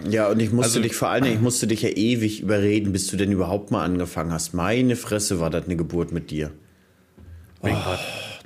Ja, 0.10 0.28
und 0.30 0.40
ich 0.42 0.52
musste 0.52 0.66
Also- 0.78 0.82
dich 0.82 0.96
vor 0.96 1.10
allen 1.10 1.24
Dingen, 1.24 1.36
ich 1.36 1.42
musste 1.42 1.68
dich 1.68 1.82
ja 1.82 1.90
ewig 1.90 2.42
überreden, 2.42 2.92
bis 2.92 3.08
du 3.08 3.18
denn 3.18 3.32
überhaupt 3.32 3.72
mal 3.72 3.84
angefangen 3.84 4.32
hast. 4.32 4.54
Meine 4.54 4.96
Fresse 4.96 5.40
war 5.40 5.50
das 5.50 5.66
eine 5.66 5.76
Geburt 5.76 6.12
mit 6.12 6.32
dir. 6.32 6.52
Wegen 7.68 7.78
was? 7.86 8.00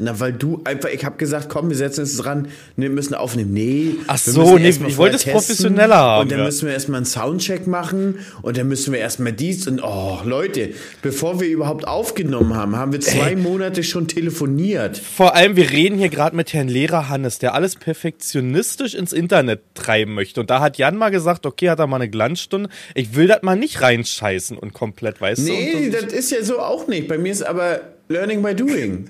na, 0.04 0.20
weil 0.20 0.34
du 0.34 0.62
einfach, 0.64 0.90
ich 0.90 1.06
habe 1.06 1.18
gesagt, 1.18 1.48
komm, 1.48 1.70
wir 1.70 1.76
setzen 1.78 2.02
uns 2.02 2.18
dran, 2.18 2.48
wir 2.76 2.90
müssen 2.90 3.14
aufnehmen. 3.14 3.54
Nee, 3.54 3.96
Ach 4.08 4.18
so, 4.18 4.58
nee, 4.58 4.70
ich 4.70 4.98
wollte 4.98 5.18
es 5.18 5.26
professioneller 5.26 5.96
haben, 5.96 6.22
Und 6.24 6.32
dann 6.32 6.40
ja. 6.40 6.46
müssen 6.46 6.66
wir 6.66 6.74
erstmal 6.74 6.98
einen 6.98 7.06
Soundcheck 7.06 7.68
machen 7.68 8.18
und 8.42 8.58
dann 8.58 8.68
müssen 8.68 8.94
wir 8.94 9.00
erstmal 9.00 9.32
dies 9.32 9.68
und 9.68 9.80
oh, 9.84 10.18
Leute, 10.26 10.72
bevor 11.04 11.40
wir 11.40 11.48
überhaupt 11.48 11.88
aufgenommen 11.88 12.56
haben, 12.56 12.76
haben 12.78 12.94
wir 12.94 13.00
zwei 13.00 13.36
Monate 13.36 13.84
schon 13.84 14.08
telefoniert. 14.08 14.98
Vor 14.98 15.36
allem, 15.36 15.56
wir 15.56 15.70
reden 15.70 16.00
hier 16.00 16.10
gerade 16.10 16.36
mit 16.36 16.52
Herrn 16.52 16.68
Lehrer 16.68 17.08
Hannes, 17.08 17.38
der 17.38 17.54
alles 17.54 17.76
perfektionistisch 17.76 18.96
ins 18.96 19.14
Internet 19.14 19.62
treiben 19.76 20.16
möchte. 20.16 20.40
Und 20.42 20.50
da 20.50 20.62
hat 20.62 20.80
Jan 20.80 20.98
mal 20.98 21.10
gesagt, 21.10 21.46
okay, 21.46 21.70
hat 21.70 21.78
er 21.80 21.86
mal 21.86 21.98
eine 21.98 22.10
Glanzstunde. 22.10 22.70
Ich 22.96 23.16
will 23.16 23.28
das 23.28 23.44
mal 23.44 23.56
nicht 23.56 23.82
reinscheißen 23.82 24.58
und 24.58 24.74
komplett, 24.74 25.22
weißt 25.22 25.42
du? 25.48 25.52
Nee, 25.52 25.86
Und 25.86 25.94
das- 25.94 26.06
das 26.06 26.14
ist 26.14 26.32
ja 26.32 26.44
so 26.44 26.60
auch 26.60 26.88
nicht. 26.88 27.08
Bei 27.08 27.20
mir 27.20 27.32
ist 27.32 27.44
aber 27.44 27.82
Learning 28.12 28.42
by 28.44 28.54
Doing. 28.56 29.10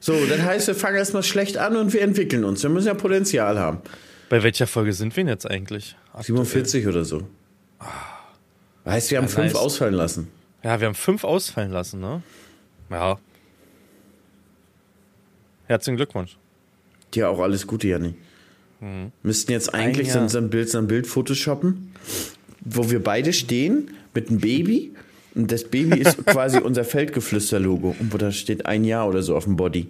so, 0.00 0.12
das 0.26 0.40
heißt, 0.40 0.66
wir 0.68 0.74
fangen 0.74 0.96
erstmal 0.96 1.22
schlecht 1.22 1.56
an 1.58 1.76
und 1.76 1.92
wir 1.92 2.02
entwickeln 2.02 2.44
uns. 2.44 2.62
Wir 2.62 2.70
müssen 2.70 2.88
ja 2.88 2.94
Potenzial 2.94 3.58
haben. 3.58 3.78
bei 4.28 4.42
welcher 4.42 4.66
Folge 4.66 4.92
sind 4.92 5.16
wir 5.16 5.24
denn 5.24 5.28
jetzt 5.32 5.48
eigentlich? 5.50 5.96
47 6.20 6.86
oder 6.86 7.04
so. 7.04 7.22
Heißt, 8.84 9.10
wir 9.10 9.18
haben 9.18 9.24
Ja, 9.26 9.30
fünf 9.30 9.52
nice. 9.52 9.54
ausfallen 9.62 9.94
lassen. 9.94 10.28
Ja, 10.62 10.80
wir 10.80 10.86
haben 10.88 10.94
fünf 10.94 11.24
ausfallen 11.24 11.70
lassen, 11.70 12.00
ne? 12.00 12.22
Ja. 12.90 13.18
Herzlichen 15.66 15.96
Glückwunsch. 15.96 16.36
Dir 17.14 17.28
auch 17.30 17.40
alles 17.40 17.66
Gute, 17.66 17.88
Janni. 17.88 18.14
Müssten 19.22 19.52
jetzt 19.52 19.74
eigentlich 19.74 20.12
Ein 20.14 20.24
ein, 20.24 20.28
so 20.28 20.38
ein 20.38 20.50
Bild, 20.50 20.68
so 20.70 20.78
ein 20.78 20.86
Bild 20.86 21.06
photoshoppen, 21.06 21.92
wo 22.60 22.90
wir 22.90 23.02
beide 23.02 23.32
stehen 23.32 23.90
mit 24.14 24.28
einem 24.28 24.38
Baby. 24.38 24.92
Das 25.36 25.64
Baby 25.64 26.00
ist 26.00 26.24
quasi 26.26 26.58
unser 26.58 26.84
Feldgeflüster-Logo. 26.84 27.94
Und 27.98 28.12
wo 28.12 28.16
da 28.16 28.32
steht 28.32 28.64
ein 28.66 28.84
Jahr 28.84 29.06
oder 29.06 29.22
so 29.22 29.36
auf 29.36 29.44
dem 29.44 29.56
Body. 29.56 29.88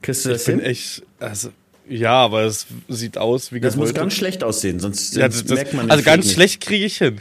Kriegst 0.00 0.24
du 0.24 0.30
das 0.30 0.42
Ich 0.42 0.46
bin 0.46 0.60
hin? 0.60 0.68
echt, 0.68 1.02
also, 1.18 1.50
ja, 1.88 2.12
aber 2.12 2.42
es 2.42 2.66
sieht 2.88 3.18
aus 3.18 3.52
wie 3.52 3.58
Das 3.58 3.74
muss 3.74 3.92
ganz 3.92 4.14
schlecht 4.14 4.44
aussehen, 4.44 4.78
sonst, 4.78 5.16
ja, 5.16 5.26
das, 5.26 5.44
das, 5.44 5.56
merkt 5.56 5.74
man 5.74 5.86
den 5.86 5.90
Also 5.90 6.04
ganz 6.04 6.24
nicht. 6.26 6.34
schlecht 6.34 6.60
kriege 6.60 6.84
ich 6.84 6.98
hin. 6.98 7.20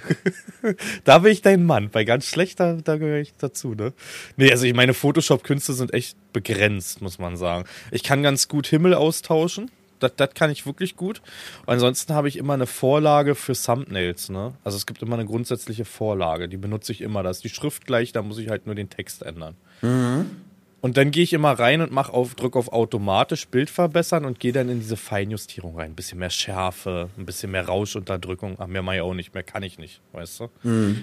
da 1.04 1.20
bin 1.20 1.32
ich 1.32 1.42
dein 1.42 1.66
Mann. 1.66 1.90
Bei 1.90 2.04
ganz 2.04 2.28
schlecht, 2.28 2.60
da, 2.60 2.74
da 2.84 2.98
gehöre 2.98 3.20
ich 3.20 3.34
dazu, 3.38 3.74
ne? 3.74 3.94
Nee, 4.38 4.52
also 4.52 4.66
ich 4.66 4.76
meine, 4.76 4.94
Photoshop-Künste 4.94 5.74
sind 5.74 5.94
echt 5.94 6.16
begrenzt, 6.34 7.02
muss 7.02 7.18
man 7.18 7.36
sagen. 7.38 7.66
Ich 7.90 8.04
kann 8.04 8.22
ganz 8.22 8.48
gut 8.48 8.68
Himmel 8.68 8.94
austauschen. 8.94 9.72
Das, 10.02 10.14
das 10.16 10.34
kann 10.34 10.52
ich 10.52 10.66
wirklich 10.66 10.96
gut. 10.96 11.22
Und 11.66 11.74
ansonsten 11.74 12.14
habe 12.14 12.28
ich 12.28 12.38
immer 12.38 12.54
eine 12.54 12.68
Vorlage 12.68 13.36
für 13.36 13.54
Thumbnails, 13.54 14.30
ne? 14.30 14.54
Also 14.64 14.78
es 14.78 14.86
gibt 14.86 15.02
immer 15.02 15.16
eine 15.16 15.26
grundsätzliche 15.26 15.86
Vorlage, 15.86 16.50
die 16.50 16.58
benutze 16.58 16.92
ich 16.92 17.02
immer. 17.02 17.24
Da 17.24 17.30
ist 17.30 17.44
die 17.44 17.50
Schrift 17.50 17.86
gleich, 17.86 18.12
da 18.12 18.22
muss 18.22 18.38
ich 18.38 18.50
halt 18.50 18.66
nur 18.66 18.76
den 18.76 18.90
Text 18.90 19.22
ändern. 19.24 19.56
Und 20.82 20.98
dann 20.98 21.12
gehe 21.12 21.24
ich 21.24 21.34
immer 21.34 21.52
rein 21.52 21.82
und 21.82 21.92
mache 21.92 22.12
auf 22.12 22.34
Druck 22.34 22.56
auf 22.56 22.74
automatisch 22.74 23.48
Bild 23.48 23.70
verbessern 23.70 24.26
und 24.26 24.40
gehe 24.40 24.52
dann 24.52 24.68
in 24.68 24.80
diese 24.80 24.98
Feinjustierung 24.98 25.76
rein. 25.78 25.92
Ein 25.92 25.96
bisschen 25.96 26.18
mehr 26.18 26.32
Schärfe, 26.32 27.10
ein 27.20 27.26
bisschen 27.28 27.52
mehr 27.52 27.68
Rauschunterdrückung. 27.68 28.56
Ach, 28.58 28.66
mehr 28.66 28.82
mache 28.82 28.96
ich 28.96 29.02
auch 29.04 29.14
nicht, 29.14 29.36
mehr 29.36 29.44
kann 29.44 29.62
ich 29.62 29.78
nicht, 29.78 30.02
weißt 30.14 30.40
du? 30.40 30.50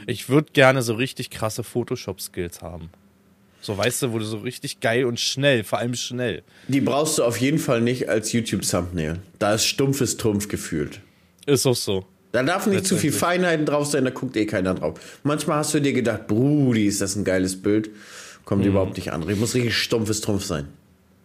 Ich 0.08 0.28
würde 0.28 0.52
gerne 0.52 0.82
so 0.82 0.94
richtig 0.94 1.30
krasse 1.30 1.62
Photoshop-Skills 1.62 2.60
haben. 2.60 2.90
So, 3.68 3.76
weißt 3.76 4.00
du, 4.02 4.12
wo 4.14 4.18
du 4.18 4.24
so 4.24 4.38
richtig 4.38 4.80
geil 4.80 5.04
und 5.04 5.20
schnell, 5.20 5.62
vor 5.62 5.78
allem 5.78 5.92
schnell. 5.94 6.42
Die 6.68 6.80
brauchst 6.80 7.18
du 7.18 7.22
auf 7.24 7.36
jeden 7.36 7.58
Fall 7.58 7.82
nicht 7.82 8.08
als 8.08 8.32
YouTube-Thumbnail. 8.32 9.18
Da 9.38 9.52
ist 9.52 9.66
stumpfes 9.66 10.16
Trumpf 10.16 10.48
gefühlt. 10.48 11.00
Ist 11.44 11.66
auch 11.66 11.76
so. 11.76 12.06
Da 12.32 12.42
darf 12.42 12.66
nicht 12.66 12.86
zu 12.86 12.96
viel 12.96 13.12
Feinheiten 13.12 13.66
drauf 13.66 13.86
sein, 13.86 14.04
da 14.06 14.10
guckt 14.10 14.38
eh 14.38 14.46
keiner 14.46 14.72
drauf. 14.74 15.18
Manchmal 15.22 15.58
hast 15.58 15.74
du 15.74 15.80
dir 15.80 15.92
gedacht, 15.92 16.28
Brudi, 16.28 16.86
ist 16.86 17.02
das 17.02 17.14
ein 17.14 17.24
geiles 17.24 17.60
Bild. 17.60 17.90
Kommt 18.46 18.62
Mhm. 18.62 18.68
überhaupt 18.70 18.96
nicht 18.96 19.12
an. 19.12 19.28
Ich 19.28 19.36
muss 19.38 19.54
richtig 19.54 19.76
stumpfes 19.76 20.22
Trumpf 20.22 20.44
sein. 20.46 20.68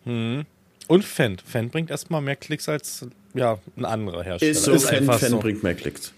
Und 0.05 1.05
Fan. 1.05 1.37
Fan 1.45 1.69
bringt 1.69 1.91
erstmal 1.91 2.21
mehr 2.21 2.35
Klicks 2.35 2.67
als 2.67 3.05
ja, 3.33 3.57
ein 3.77 3.85
anderer 3.85 4.21
Hersteller. 4.23 4.51
Ist 4.51 4.63
so, 4.65 4.77
Fan, 4.77 4.95
einfach 4.97 5.19
Fan 5.19 5.29
so. 5.29 5.39
bringt 5.39 5.63
mehr 5.63 5.75
Klicks. 5.75 6.11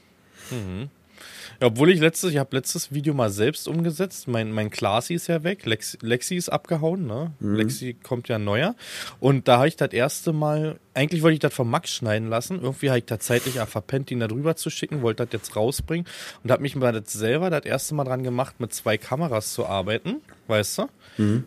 Ja, 1.62 1.67
obwohl 1.67 1.91
ich 1.91 2.00
letztes, 2.00 2.31
ich 2.31 2.38
habe 2.38 2.55
letztes 2.55 2.93
Video 2.93 3.13
mal 3.13 3.29
selbst 3.29 3.67
umgesetzt. 3.67 4.27
Mein, 4.27 4.51
mein 4.51 4.69
Classy 4.69 5.13
ist 5.13 5.27
ja 5.27 5.43
weg. 5.43 5.65
Lexi, 5.65 5.97
Lexi 6.01 6.35
ist 6.35 6.50
abgehauen, 6.50 7.05
ne? 7.05 7.31
Lexi 7.39 7.93
kommt 7.93 8.27
ja 8.27 8.39
neuer. 8.39 8.75
Und 9.19 9.47
da 9.47 9.57
habe 9.57 9.67
ich 9.67 9.75
das 9.75 9.93
erste 9.93 10.33
Mal, 10.33 10.79
eigentlich 10.93 11.21
wollte 11.21 11.35
ich 11.35 11.39
das 11.39 11.53
von 11.53 11.69
Max 11.69 11.91
schneiden 11.91 12.29
lassen. 12.29 12.59
Irgendwie 12.62 12.89
habe 12.89 13.00
ich 13.00 13.05
da 13.05 13.19
zeitlich 13.19 13.62
auch 13.62 13.67
verpennt, 13.67 14.12
ihn 14.12 14.19
da 14.19 14.27
drüber 14.27 14.55
zu 14.55 14.69
schicken, 14.69 15.01
wollte 15.01 15.25
das 15.25 15.33
jetzt 15.33 15.55
rausbringen. 15.55 16.05
Und 16.43 16.51
habe 16.51 16.62
mich 16.62 16.75
mal 16.75 16.91
das 16.91 17.13
selber 17.13 17.50
das 17.50 17.65
erste 17.65 17.95
Mal 17.95 18.03
dran 18.03 18.24
gemacht, 18.24 18.59
mit 18.59 18.74
zwei 18.74 18.97
Kameras 18.97 19.53
zu 19.53 19.65
arbeiten, 19.65 20.21
weißt 20.47 20.79
du? 20.79 20.88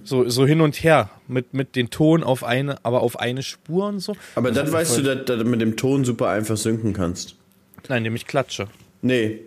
So, 0.03 0.27
so 0.31 0.47
hin 0.47 0.62
und 0.62 0.83
her, 0.83 1.11
mit, 1.27 1.53
mit 1.53 1.77
den 1.77 1.91
Ton 1.91 2.25
auf 2.25 2.43
eine, 2.43 2.83
aber 2.87 3.03
auf 3.03 3.19
eine 3.19 3.43
Spur 3.43 3.87
und 3.87 4.00
so. 4.00 4.17
Aber 4.35 4.50
dann 4.50 4.73
weißt 4.73 4.97
du, 4.97 5.03
dass 5.03 5.27
dass 5.27 5.38
du 5.38 5.45
mit 5.45 5.61
dem 5.61 5.77
Ton 5.77 6.07
super 6.07 6.31
einfach 6.31 6.57
synken 6.57 6.95
kannst. 6.95 7.37
Nein, 7.88 7.99
indem 7.99 8.17
ich 8.17 8.27
klatsche. 8.27 8.69
Nee. 9.03 9.41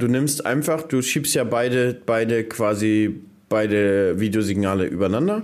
Du 0.00 0.08
nimmst 0.08 0.46
einfach, 0.46 0.82
du 0.82 1.02
schiebst 1.02 1.34
ja 1.34 1.44
beide, 1.44 1.94
beide 2.06 2.44
quasi, 2.44 3.20
beide 3.50 4.18
Videosignale 4.18 4.86
übereinander. 4.86 5.42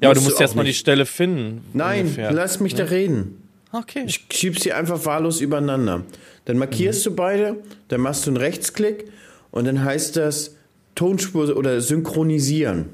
Ja, 0.00 0.08
aber 0.08 0.16
du 0.16 0.22
musst 0.22 0.40
erstmal 0.40 0.64
die. 0.64 0.74
Stelle 0.74 1.06
finden. 1.06 1.62
Nein, 1.72 2.06
ungefähr. 2.06 2.32
lass 2.32 2.58
mich 2.58 2.74
da 2.74 2.84
reden. 2.84 3.48
Okay. 3.70 4.02
Ich 4.06 4.26
schieb 4.32 4.58
sie 4.58 4.72
einfach 4.72 5.06
wahllos 5.06 5.40
übereinander. 5.40 6.04
Dann 6.46 6.58
markierst 6.58 7.06
du 7.06 7.14
beide, 7.14 7.62
dann 7.88 8.00
machst 8.00 8.26
du 8.26 8.30
einen 8.30 8.38
Rechtsklick 8.38 9.04
und 9.52 9.66
dann 9.66 9.84
heißt 9.84 10.16
das 10.16 10.56
Tonspur 10.96 11.56
oder 11.56 11.80
synchronisieren. 11.80 12.86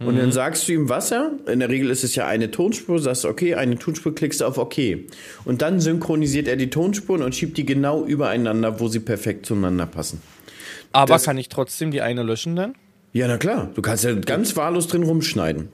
Und 0.00 0.18
dann 0.18 0.32
sagst 0.32 0.68
du 0.68 0.72
ihm, 0.72 0.88
was 0.88 1.12
er, 1.12 1.32
in 1.46 1.60
der 1.60 1.68
Regel 1.68 1.88
ist 1.90 2.04
es 2.04 2.14
ja 2.14 2.26
eine 2.26 2.50
Tonspur, 2.50 2.98
sagst 2.98 3.24
du, 3.24 3.28
okay, 3.28 3.54
eine 3.54 3.78
Tonspur, 3.78 4.14
klickst 4.14 4.40
du 4.40 4.44
auf 4.44 4.58
OK. 4.58 4.76
Und 5.44 5.62
dann 5.62 5.80
synchronisiert 5.80 6.48
er 6.48 6.56
die 6.56 6.68
Tonspuren 6.68 7.22
und 7.22 7.34
schiebt 7.34 7.56
die 7.56 7.64
genau 7.64 8.04
übereinander, 8.04 8.80
wo 8.80 8.88
sie 8.88 9.00
perfekt 9.00 9.46
zueinander 9.46 9.86
passen. 9.86 10.20
Aber 10.94 11.18
kann 11.18 11.36
ich 11.38 11.48
trotzdem 11.48 11.90
die 11.90 12.00
eine 12.00 12.22
löschen 12.22 12.56
dann? 12.56 12.74
Ja, 13.12 13.28
na 13.28 13.36
klar, 13.38 13.70
du 13.74 13.82
kannst 13.82 14.04
ja 14.04 14.12
ganz 14.14 14.56
wahllos 14.56 14.88
drin 14.88 15.02
rumschneiden. 15.02 15.68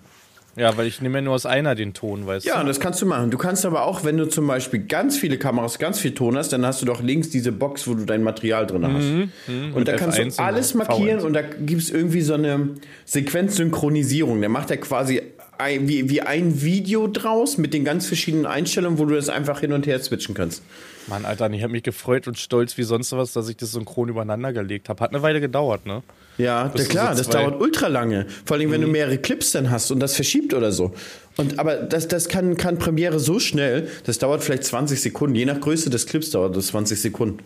Ja, 0.56 0.76
weil 0.76 0.88
ich 0.88 1.00
nehme 1.00 1.18
ja 1.18 1.22
nur 1.22 1.34
aus 1.34 1.46
einer 1.46 1.74
den 1.76 1.94
Ton, 1.94 2.26
weißt 2.26 2.44
Ja, 2.44 2.54
du? 2.56 2.60
und 2.62 2.66
das 2.66 2.80
kannst 2.80 3.00
du 3.00 3.06
machen. 3.06 3.30
Du 3.30 3.38
kannst 3.38 3.64
aber 3.64 3.84
auch, 3.84 4.02
wenn 4.04 4.16
du 4.16 4.28
zum 4.28 4.46
Beispiel 4.48 4.80
ganz 4.80 5.16
viele 5.16 5.38
Kameras, 5.38 5.78
ganz 5.78 6.00
viel 6.00 6.12
Ton 6.12 6.36
hast, 6.36 6.52
dann 6.52 6.66
hast 6.66 6.82
du 6.82 6.86
doch 6.86 7.00
links 7.02 7.30
diese 7.30 7.52
Box, 7.52 7.86
wo 7.86 7.94
du 7.94 8.04
dein 8.04 8.22
Material 8.24 8.66
drin 8.66 8.84
hast. 8.84 9.04
und 9.48 9.74
mit 9.76 9.88
da 9.88 9.96
kannst 9.96 10.18
F1 10.18 10.36
du 10.36 10.42
alles 10.42 10.72
und 10.72 10.78
markieren 10.78 11.20
V1. 11.20 11.24
und 11.24 11.32
da 11.34 11.42
gibt 11.42 11.80
es 11.82 11.90
irgendwie 11.90 12.20
so 12.20 12.34
eine 12.34 12.70
Sequenzsynchronisierung. 13.06 14.40
Da 14.42 14.48
macht 14.48 14.70
er 14.70 14.76
quasi 14.78 15.22
ein, 15.58 15.88
wie, 15.88 16.08
wie 16.10 16.20
ein 16.22 16.62
Video 16.62 17.06
draus 17.06 17.58
mit 17.58 17.72
den 17.74 17.84
ganz 17.84 18.06
verschiedenen 18.06 18.46
Einstellungen, 18.46 18.98
wo 18.98 19.04
du 19.04 19.14
das 19.14 19.28
einfach 19.28 19.60
hin 19.60 19.72
und 19.72 19.86
her 19.86 20.00
switchen 20.02 20.34
kannst. 20.34 20.62
Mann, 21.06 21.24
Alter, 21.24 21.50
ich 21.50 21.62
habe 21.62 21.72
mich 21.72 21.82
gefreut 21.82 22.28
und 22.28 22.38
stolz 22.38 22.76
wie 22.78 22.82
sonst 22.82 23.12
was, 23.12 23.32
dass 23.32 23.48
ich 23.48 23.56
das 23.56 23.72
synchron 23.72 24.08
übereinander 24.08 24.52
gelegt 24.52 24.88
habe. 24.88 25.02
Hat 25.02 25.10
eine 25.10 25.22
Weile 25.22 25.40
gedauert, 25.40 25.86
ne? 25.86 26.02
Ja, 26.38 26.68
da, 26.68 26.84
klar, 26.84 27.14
so 27.14 27.22
das 27.22 27.28
dauert 27.30 27.60
ultra 27.60 27.88
lange. 27.88 28.26
Vor 28.44 28.56
allem, 28.56 28.70
wenn 28.70 28.80
du 28.80 28.86
mehrere 28.86 29.18
Clips 29.18 29.52
dann 29.52 29.70
hast 29.70 29.90
und 29.90 30.00
das 30.00 30.14
verschiebt 30.14 30.54
oder 30.54 30.72
so. 30.72 30.92
Und, 31.36 31.58
aber 31.58 31.76
das, 31.76 32.08
das 32.08 32.28
kann, 32.28 32.56
kann 32.56 32.78
Premiere 32.78 33.18
so 33.18 33.40
schnell, 33.40 33.88
das 34.04 34.18
dauert 34.18 34.42
vielleicht 34.42 34.64
20 34.64 35.00
Sekunden. 35.00 35.34
Je 35.36 35.44
nach 35.44 35.60
Größe 35.60 35.90
des 35.90 36.06
Clips 36.06 36.30
dauert 36.30 36.56
das 36.56 36.68
20 36.68 37.00
Sekunden. 37.00 37.40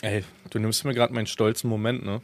Ey, 0.00 0.24
du 0.50 0.58
nimmst 0.58 0.84
mir 0.84 0.94
gerade 0.94 1.14
meinen 1.14 1.26
stolzen 1.26 1.70
Moment, 1.70 2.04
ne? 2.04 2.20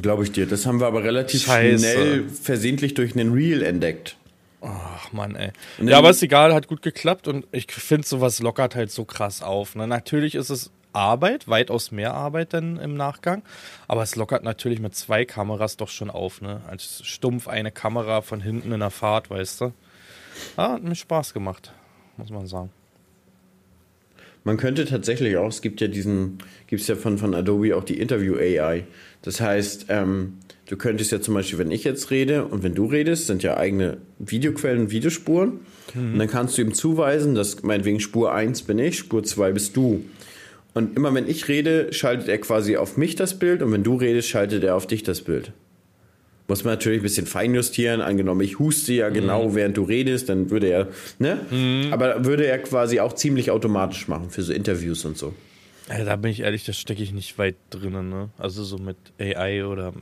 Glaube 0.00 0.24
ich 0.24 0.32
dir. 0.32 0.46
Das 0.46 0.64
haben 0.64 0.80
wir 0.80 0.86
aber 0.86 1.04
relativ 1.04 1.42
Scheiße. 1.42 1.78
schnell 1.78 2.24
versehentlich 2.28 2.94
durch 2.94 3.14
einen 3.14 3.32
Reel 3.32 3.62
entdeckt. 3.62 4.16
Ach 4.64 5.12
Mann, 5.12 5.36
ey. 5.36 5.52
Ja, 5.82 5.98
aber 5.98 6.10
ist 6.10 6.22
egal, 6.22 6.54
hat 6.54 6.68
gut 6.68 6.82
geklappt 6.82 7.28
und 7.28 7.46
ich 7.52 7.70
finde, 7.70 8.06
sowas 8.06 8.40
lockert 8.40 8.74
halt 8.74 8.90
so 8.90 9.04
krass 9.04 9.42
auf. 9.42 9.74
Ne? 9.74 9.86
Natürlich 9.86 10.34
ist 10.34 10.50
es 10.50 10.70
Arbeit, 10.94 11.48
weitaus 11.48 11.90
mehr 11.90 12.14
Arbeit 12.14 12.54
dann 12.54 12.78
im 12.78 12.96
Nachgang, 12.96 13.42
aber 13.88 14.02
es 14.02 14.16
lockert 14.16 14.44
natürlich 14.44 14.80
mit 14.80 14.94
zwei 14.94 15.24
Kameras 15.24 15.76
doch 15.76 15.88
schon 15.88 16.08
auf, 16.08 16.40
ne? 16.40 16.62
Als 16.68 17.04
stumpf 17.04 17.48
eine 17.48 17.72
Kamera 17.72 18.22
von 18.22 18.40
hinten 18.40 18.70
in 18.70 18.80
der 18.80 18.90
Fahrt, 18.90 19.28
weißt 19.28 19.60
du? 19.60 19.72
Ja, 20.56 20.72
hat 20.72 20.82
mir 20.82 20.94
Spaß 20.94 21.34
gemacht, 21.34 21.72
muss 22.16 22.30
man 22.30 22.46
sagen. 22.46 22.70
Man 24.44 24.58
könnte 24.58 24.84
tatsächlich 24.84 25.38
auch, 25.38 25.48
es 25.48 25.62
gibt 25.62 25.80
ja 25.80 25.88
diesen, 25.88 26.38
gibt 26.66 26.82
es 26.82 26.88
ja 26.88 26.96
von, 26.96 27.16
von 27.16 27.34
Adobe 27.34 27.74
auch 27.76 27.84
die 27.84 27.98
Interview 27.98 28.36
AI. 28.36 28.84
Das 29.22 29.40
heißt, 29.40 29.86
ähm, 29.88 30.34
du 30.66 30.76
könntest 30.76 31.12
ja 31.12 31.20
zum 31.20 31.32
Beispiel, 31.32 31.58
wenn 31.58 31.70
ich 31.70 31.82
jetzt 31.84 32.10
rede 32.10 32.44
und 32.44 32.62
wenn 32.62 32.74
du 32.74 32.84
redest, 32.84 33.26
sind 33.26 33.42
ja 33.42 33.56
eigene 33.56 33.98
Videoquellen, 34.18 34.90
Videospuren. 34.90 35.60
Und 35.94 36.18
dann 36.18 36.28
kannst 36.28 36.58
du 36.58 36.62
ihm 36.62 36.74
zuweisen, 36.74 37.34
dass 37.34 37.62
meinetwegen 37.62 38.00
Spur 38.00 38.34
1 38.34 38.62
bin 38.62 38.78
ich, 38.78 38.98
Spur 38.98 39.24
2 39.24 39.52
bist 39.52 39.76
du. 39.76 40.04
Und 40.74 40.96
immer 40.96 41.14
wenn 41.14 41.28
ich 41.28 41.48
rede, 41.48 41.92
schaltet 41.92 42.28
er 42.28 42.38
quasi 42.38 42.76
auf 42.76 42.96
mich 42.96 43.14
das 43.16 43.38
Bild 43.38 43.62
und 43.62 43.72
wenn 43.72 43.84
du 43.84 43.94
redest, 43.94 44.28
schaltet 44.28 44.64
er 44.64 44.74
auf 44.74 44.86
dich 44.86 45.04
das 45.04 45.22
Bild. 45.22 45.52
Muss 46.46 46.62
man 46.62 46.74
natürlich 46.74 47.00
ein 47.00 47.02
bisschen 47.02 47.26
feinjustieren. 47.26 48.02
Angenommen, 48.02 48.42
ich 48.42 48.58
huste 48.58 48.92
ja 48.92 49.08
genau, 49.08 49.54
während 49.54 49.76
du 49.78 49.84
redest, 49.84 50.28
dann 50.28 50.50
würde 50.50 50.68
er, 50.68 50.88
ne? 51.18 51.38
Aber 51.90 52.24
würde 52.24 52.46
er 52.46 52.58
quasi 52.58 53.00
auch 53.00 53.14
ziemlich 53.14 53.50
automatisch 53.50 54.08
machen 54.08 54.28
für 54.30 54.42
so 54.42 54.52
Interviews 54.52 55.04
und 55.06 55.16
so. 55.16 55.32
Ey, 55.88 56.04
da 56.04 56.16
bin 56.16 56.30
ich 56.30 56.40
ehrlich, 56.40 56.64
da 56.64 56.72
stecke 56.72 57.02
ich 57.02 57.12
nicht 57.12 57.38
weit 57.38 57.56
drinnen, 57.70 58.08
ne? 58.10 58.30
Also 58.38 58.64
so 58.64 58.78
mit 58.78 58.96
AI 59.18 59.64
oder 59.64 59.92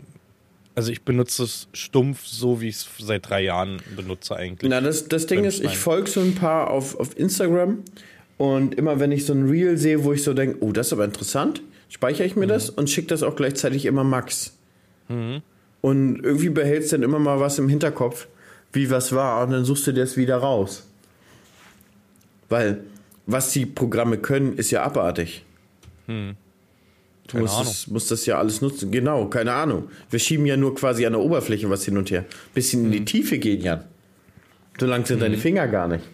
Also 0.74 0.90
ich 0.90 1.02
benutze 1.02 1.44
es 1.44 1.68
stumpf, 1.72 2.26
so 2.26 2.60
wie 2.60 2.68
ich 2.68 2.76
es 2.76 2.88
seit 2.98 3.28
drei 3.28 3.42
Jahren 3.42 3.80
benutze 3.96 4.36
eigentlich. 4.36 4.70
Na, 4.70 4.80
das, 4.80 5.08
das 5.08 5.26
Ding 5.26 5.44
ist, 5.44 5.62
ich 5.62 5.76
folge 5.76 6.08
so 6.08 6.20
ein 6.20 6.34
paar 6.34 6.70
auf, 6.70 6.98
auf 6.98 7.16
Instagram 7.18 7.84
und 8.36 8.74
immer 8.74 8.98
wenn 8.98 9.12
ich 9.12 9.26
so 9.26 9.32
ein 9.32 9.48
Reel 9.48 9.76
sehe, 9.76 10.02
wo 10.04 10.12
ich 10.12 10.22
so 10.22 10.34
denke, 10.34 10.58
oh, 10.60 10.72
das 10.72 10.88
ist 10.88 10.92
aber 10.92 11.04
interessant, 11.04 11.62
speichere 11.88 12.26
ich 12.26 12.36
mir 12.36 12.46
mhm. 12.46 12.50
das 12.50 12.70
und 12.70 12.90
schicke 12.90 13.08
das 13.08 13.22
auch 13.22 13.36
gleichzeitig 13.36 13.84
immer 13.84 14.04
Max. 14.04 14.56
Mhm. 15.08 15.42
Und 15.82 16.24
irgendwie 16.24 16.48
behältst 16.48 16.92
du 16.92 16.96
dann 16.96 17.02
immer 17.02 17.18
mal 17.18 17.40
was 17.40 17.58
im 17.58 17.68
Hinterkopf, 17.68 18.28
wie 18.72 18.88
was 18.90 19.12
war, 19.12 19.44
und 19.44 19.50
dann 19.50 19.64
suchst 19.66 19.86
du 19.88 19.92
das 19.92 20.16
wieder 20.16 20.38
raus. 20.38 20.86
Weil, 22.48 22.84
was 23.26 23.52
die 23.52 23.66
Programme 23.66 24.16
können, 24.16 24.56
ist 24.56 24.70
ja 24.70 24.84
abartig. 24.84 25.44
Hm. 26.06 26.36
Du 27.28 27.38
musst, 27.38 27.60
das, 27.60 27.86
musst 27.88 28.10
das 28.10 28.26
ja 28.26 28.38
alles 28.38 28.60
nutzen. 28.60 28.90
Genau, 28.90 29.26
keine 29.26 29.52
Ahnung. 29.52 29.88
Wir 30.10 30.18
schieben 30.18 30.46
ja 30.46 30.56
nur 30.56 30.74
quasi 30.74 31.04
an 31.06 31.12
der 31.12 31.22
Oberfläche 31.22 31.68
was 31.68 31.84
hin 31.84 31.96
und 31.96 32.10
her. 32.10 32.24
Bisschen 32.54 32.80
hm. 32.80 32.86
in 32.86 32.92
die 32.92 32.98
hm. 32.98 33.06
Tiefe 33.06 33.38
gehen, 33.38 33.60
Jan. 33.60 33.84
So 34.78 34.86
lang 34.86 35.04
sind 35.04 35.16
hm. 35.16 35.20
deine 35.20 35.38
Finger 35.38 35.66
gar 35.68 35.88
nicht. 35.88 36.04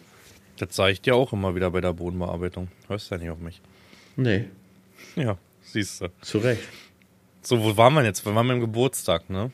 Das 0.58 0.74
sage 0.74 0.92
ich 0.92 1.00
dir 1.00 1.14
auch 1.14 1.32
immer 1.32 1.54
wieder 1.54 1.70
bei 1.70 1.80
der 1.80 1.92
Bodenbearbeitung. 1.92 2.68
Hörst 2.88 3.10
du 3.10 3.14
ja 3.14 3.20
nicht 3.20 3.30
auf 3.30 3.38
mich. 3.38 3.60
Nee. 4.16 4.46
Ja, 5.14 5.36
siehst 5.62 6.00
du. 6.00 6.08
Zu 6.22 6.38
Recht. 6.38 6.62
So, 7.48 7.64
wo 7.64 7.78
waren 7.78 7.94
wir 7.94 8.04
jetzt? 8.04 8.26
Wir 8.26 8.34
waren 8.34 8.46
beim 8.46 8.60
Geburtstag, 8.60 9.30
ne? 9.30 9.50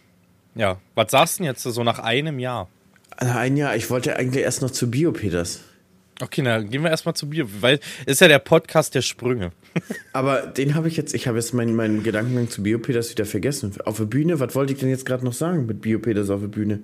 Ja. 0.57 0.81
Was 0.97 1.13
sagst 1.13 1.39
du 1.39 1.45
denn 1.45 1.53
jetzt 1.53 1.63
so 1.63 1.85
nach 1.85 2.01
einem 2.01 2.41
Jahr? 2.41 2.69
Nach 3.21 3.37
einem 3.37 3.57
Jahr? 3.57 3.77
Ich 3.77 3.89
wollte 3.89 4.17
eigentlich 4.17 4.43
erst 4.43 4.63
noch 4.63 4.73
zu 4.73 4.91
Biopeters. 4.91 5.61
Okay, 6.21 6.43
na, 6.43 6.61
gehen 6.61 6.83
wir 6.83 6.91
erstmal 6.91 7.15
zu 7.15 7.31
Bio, 7.31 7.47
weil 7.61 7.79
ist 8.05 8.21
ja 8.21 8.27
der 8.27 8.41
Podcast 8.41 8.97
der 8.97 9.03
Sprünge. 9.03 9.53
Aber 10.13 10.41
den 10.41 10.75
habe 10.75 10.89
ich 10.89 10.97
jetzt, 10.97 11.15
ich 11.15 11.29
habe 11.29 11.39
jetzt 11.39 11.55
meinen, 11.55 11.77
meinen 11.77 12.03
Gedankengang 12.03 12.51
zu 12.51 12.65
Biopeters 12.65 13.13
wieder 13.13 13.27
vergessen. 13.27 13.73
Auf 13.85 13.99
der 13.99 14.07
Bühne, 14.07 14.41
was 14.41 14.57
wollte 14.57 14.73
ich 14.73 14.81
denn 14.81 14.89
jetzt 14.89 15.07
gerade 15.07 15.25
noch 15.25 15.33
sagen 15.33 15.67
mit 15.67 15.81
Biopeters 15.81 16.31
auf 16.31 16.41
der 16.41 16.49
Bühne? 16.49 16.81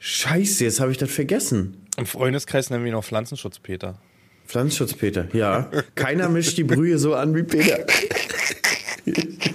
Scheiße, 0.00 0.64
jetzt 0.64 0.80
habe 0.80 0.90
ich 0.90 0.98
das 0.98 1.12
vergessen. 1.12 1.86
Im 1.96 2.06
Freundeskreis 2.06 2.70
nennen 2.70 2.82
wir 2.82 2.90
ihn 2.90 2.96
noch 2.96 3.04
Pflanzenschutz-Peter. 3.04 4.00
Pflanzenschutz-Peter, 4.44 5.28
ja. 5.34 5.70
Keiner 5.94 6.28
mischt 6.28 6.58
die 6.58 6.64
Brühe 6.64 6.98
so 6.98 7.14
an 7.14 7.32
wie 7.36 7.44
Peter. 7.44 7.86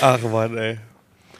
Ach 0.00 0.22
Mann, 0.22 0.56
ey. 0.56 0.78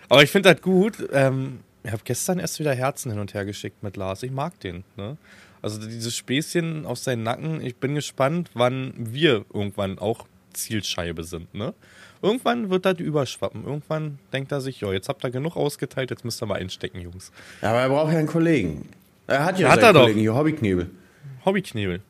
Aber 0.08 0.22
ich 0.22 0.30
finde 0.30 0.52
das 0.52 0.62
gut. 0.62 0.94
Ähm, 1.12 1.60
ich 1.82 1.92
habe 1.92 2.02
gestern 2.04 2.38
erst 2.38 2.58
wieder 2.58 2.74
Herzen 2.74 3.10
hin 3.10 3.20
und 3.20 3.34
her 3.34 3.44
geschickt 3.44 3.82
mit 3.82 3.96
Lars. 3.96 4.22
Ich 4.22 4.30
mag 4.30 4.58
den. 4.60 4.84
Ne? 4.96 5.16
Also 5.62 5.80
dieses 5.80 6.16
Späßchen 6.16 6.86
aus 6.86 7.04
seinen 7.04 7.22
Nacken. 7.22 7.60
Ich 7.64 7.76
bin 7.76 7.94
gespannt, 7.94 8.50
wann 8.54 8.92
wir 8.96 9.44
irgendwann 9.52 9.98
auch 9.98 10.26
Zielscheibe 10.52 11.24
sind. 11.24 11.54
Ne? 11.54 11.74
Irgendwann 12.22 12.70
wird 12.70 12.84
das 12.84 12.98
überschwappen. 12.98 13.64
Irgendwann 13.64 14.18
denkt 14.32 14.52
er 14.52 14.60
sich, 14.60 14.80
ja, 14.80 14.92
jetzt 14.92 15.08
habt 15.08 15.24
ihr 15.24 15.30
genug 15.30 15.56
ausgeteilt, 15.56 16.10
jetzt 16.10 16.24
müsst 16.24 16.42
ihr 16.42 16.46
mal 16.46 16.58
einstecken, 16.58 17.00
Jungs. 17.00 17.32
Ja, 17.62 17.70
aber 17.70 17.80
er 17.80 17.88
braucht 17.88 18.12
ja 18.12 18.18
einen 18.18 18.28
Kollegen. 18.28 18.88
Er 19.26 19.44
hat 19.44 19.58
ja 19.58 19.68
hat 19.70 19.80
seinen 19.80 19.94
er 19.96 20.00
Kollegen 20.00 20.18
doch. 20.18 20.22
hier, 20.22 20.34
Hobbyknebel. 20.34 20.90
Hobbyknebel. 21.44 22.02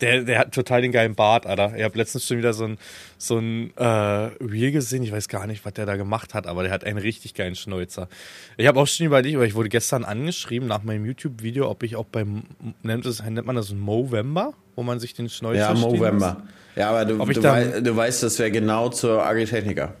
Der, 0.00 0.22
der 0.22 0.38
hat 0.40 0.52
total 0.52 0.82
den 0.82 0.92
geilen 0.92 1.14
Bart, 1.14 1.46
Alter. 1.46 1.72
Ich 1.76 1.82
habe 1.82 1.96
letztens 1.96 2.26
schon 2.26 2.38
wieder 2.38 2.52
so 2.52 2.64
ein, 2.64 2.78
so 3.16 3.38
ein 3.38 3.72
äh, 3.76 3.84
Reel 3.84 4.72
gesehen. 4.72 5.02
Ich 5.04 5.12
weiß 5.12 5.28
gar 5.28 5.46
nicht, 5.46 5.64
was 5.64 5.72
der 5.74 5.86
da 5.86 5.96
gemacht 5.96 6.34
hat, 6.34 6.46
aber 6.46 6.64
der 6.64 6.72
hat 6.72 6.84
einen 6.84 6.98
richtig 6.98 7.34
geilen 7.34 7.54
Schnäuzer. 7.54 8.08
Ich 8.56 8.66
habe 8.66 8.80
auch 8.80 8.86
schon 8.86 9.06
überlegt, 9.06 9.36
aber 9.36 9.46
ich 9.46 9.54
wurde 9.54 9.68
gestern 9.68 10.04
angeschrieben 10.04 10.68
nach 10.68 10.82
meinem 10.82 11.06
YouTube-Video, 11.06 11.70
ob 11.70 11.84
ich 11.84 11.94
auch 11.96 12.06
beim, 12.06 12.42
nennt, 12.82 13.06
das, 13.06 13.22
nennt 13.22 13.46
man 13.46 13.56
das 13.56 13.72
Movember, 13.72 14.52
wo 14.74 14.82
man 14.82 14.98
sich 14.98 15.14
den 15.14 15.28
Schnäuzer 15.28 15.60
Ja, 15.60 15.74
Movember. 15.74 16.42
Ja, 16.76 16.90
aber 16.90 17.04
du, 17.04 17.16
du, 17.16 17.42
wei 17.44 17.80
du 17.80 17.96
weißt, 17.96 18.24
das 18.24 18.38
wäre 18.40 18.50
genau 18.50 18.88
zur 18.88 19.24
Agritechniker. 19.24 19.94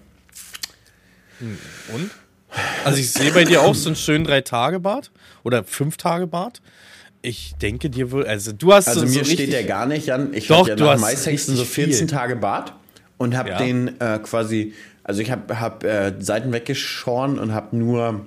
Hm, 1.38 1.58
und? 1.94 2.10
Also 2.84 2.98
ich 2.98 3.12
sehe 3.12 3.32
bei 3.32 3.44
dir 3.44 3.62
auch 3.62 3.74
so 3.74 3.88
einen 3.88 3.96
schönen 3.96 4.24
Drei-Tage-Bart 4.24 5.10
oder 5.42 5.64
Fünf-Tage-Bart. 5.64 6.60
Ich 7.24 7.54
denke 7.56 7.88
dir 7.88 8.12
wohl, 8.12 8.26
also 8.26 8.52
du 8.52 8.74
hast 8.74 8.86
Also 8.86 9.00
so, 9.00 9.06
mir 9.06 9.24
so 9.24 9.32
steht 9.32 9.50
der 9.50 9.64
gar 9.64 9.86
nicht 9.86 10.12
an. 10.12 10.34
Ich 10.34 10.46
Doch, 10.48 10.68
ja 10.68 10.76
du 10.76 10.86
hast 10.86 11.00
meistens 11.00 11.46
so 11.46 11.64
14 11.64 11.94
viel. 11.94 12.06
Tage 12.06 12.36
Bart 12.36 12.74
und 13.16 13.34
habe 13.34 13.48
ja. 13.48 13.58
den 13.58 13.98
äh, 13.98 14.18
quasi, 14.22 14.74
also 15.02 15.22
ich 15.22 15.30
habe 15.30 15.58
hab, 15.58 15.84
äh, 15.84 16.12
Seiten 16.18 16.52
weggeschoren 16.52 17.38
und 17.38 17.54
habe 17.54 17.74
nur 17.78 18.26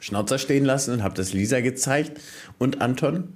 Schnauzer 0.00 0.38
stehen 0.38 0.64
lassen 0.64 0.94
und 0.94 1.02
habe 1.02 1.14
das 1.14 1.34
Lisa 1.34 1.60
gezeigt 1.60 2.18
und 2.56 2.80
Anton. 2.80 3.34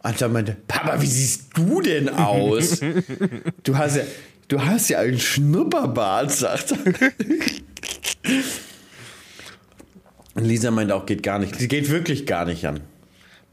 Anton 0.00 0.32
meinte, 0.32 0.56
Papa, 0.66 1.00
wie 1.00 1.06
siehst 1.06 1.50
du 1.54 1.80
denn 1.80 2.08
aus? 2.08 2.80
du 3.62 3.78
hast 3.78 3.96
ja, 3.98 4.02
du 4.48 4.64
hast 4.64 4.88
ja 4.88 4.98
einen 4.98 5.20
Schnupperbart, 5.20 6.32
sagt 6.32 6.72
er. 6.72 7.12
Und 10.34 10.44
Lisa 10.44 10.72
meinte 10.72 10.96
auch, 10.96 11.06
geht 11.06 11.22
gar 11.22 11.38
nicht. 11.38 11.56
Sie 11.56 11.68
geht 11.68 11.88
wirklich 11.88 12.26
gar 12.26 12.46
nicht 12.46 12.66
an. 12.66 12.80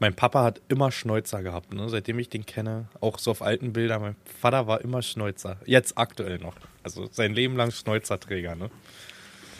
Mein 0.00 0.14
Papa 0.14 0.42
hat 0.42 0.62
immer 0.68 0.90
Schnäuzer 0.90 1.42
gehabt, 1.42 1.74
ne? 1.74 1.88
seitdem 1.90 2.18
ich 2.18 2.30
den 2.30 2.46
kenne. 2.46 2.88
Auch 3.00 3.18
so 3.18 3.30
auf 3.30 3.42
alten 3.42 3.74
Bildern. 3.74 4.00
Mein 4.00 4.16
Vater 4.40 4.66
war 4.66 4.80
immer 4.80 5.02
Schnäuzer. 5.02 5.58
Jetzt 5.66 5.98
aktuell 5.98 6.38
noch. 6.38 6.54
Also 6.82 7.08
sein 7.12 7.34
Leben 7.34 7.54
lang 7.54 7.70
Schnäuzerträger. 7.70 8.56
Ne? 8.56 8.70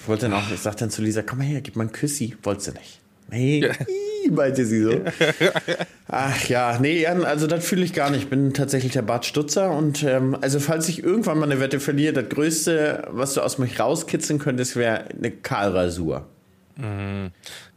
Ich 0.00 0.08
wollte 0.08 0.30
dann 0.30 0.32
auch, 0.32 0.50
ich 0.50 0.60
sagte 0.60 0.80
dann 0.80 0.90
zu 0.90 1.02
Lisa, 1.02 1.20
komm 1.20 1.38
mal 1.38 1.44
her, 1.46 1.60
gib 1.60 1.76
mal 1.76 1.84
ein 1.84 1.92
Küssi. 1.92 2.38
Wolltest 2.42 2.68
du 2.68 2.72
nicht? 2.72 3.00
Nee, 3.30 3.60
ja. 3.60 3.72
meinte 4.30 4.64
sie 4.64 4.82
so. 4.82 5.00
Ach 6.08 6.48
ja, 6.48 6.78
nee, 6.80 7.06
also 7.06 7.46
das 7.46 7.64
fühle 7.64 7.84
ich 7.84 7.92
gar 7.92 8.10
nicht. 8.10 8.24
Ich 8.24 8.30
bin 8.30 8.54
tatsächlich 8.54 8.92
der 8.92 9.02
Bart 9.02 9.26
Stutzer 9.26 9.70
und 9.70 10.02
ähm, 10.02 10.36
also 10.40 10.58
falls 10.58 10.88
ich 10.88 11.02
irgendwann 11.02 11.38
mal 11.38 11.50
eine 11.50 11.60
Wette 11.60 11.80
verliere, 11.80 12.14
das 12.14 12.28
Größte, 12.28 13.08
was 13.10 13.34
du 13.34 13.42
aus 13.42 13.58
mich 13.58 13.78
rauskitzeln 13.78 14.38
könntest, 14.38 14.76
wäre 14.76 15.04
eine 15.08 15.30
Kahlrasur. 15.30 16.26
Mhm. 16.76 17.30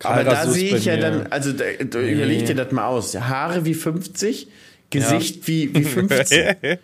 Aber 0.04 0.24
da 0.24 0.48
sehe 0.48 0.76
ich 0.76 0.86
ja 0.86 0.98
dann, 0.98 1.28
also 1.28 1.52
da, 1.52 1.66
da 1.84 2.00
nee. 2.00 2.12
überleg 2.12 2.46
dir 2.46 2.56
das 2.56 2.72
mal 2.72 2.88
aus. 2.88 3.16
Haare 3.16 3.66
wie 3.66 3.74
50, 3.74 4.48
Gesicht 4.90 5.36
ja. 5.38 5.48
wie, 5.48 5.76
wie 5.76 5.84
15. 5.84 6.56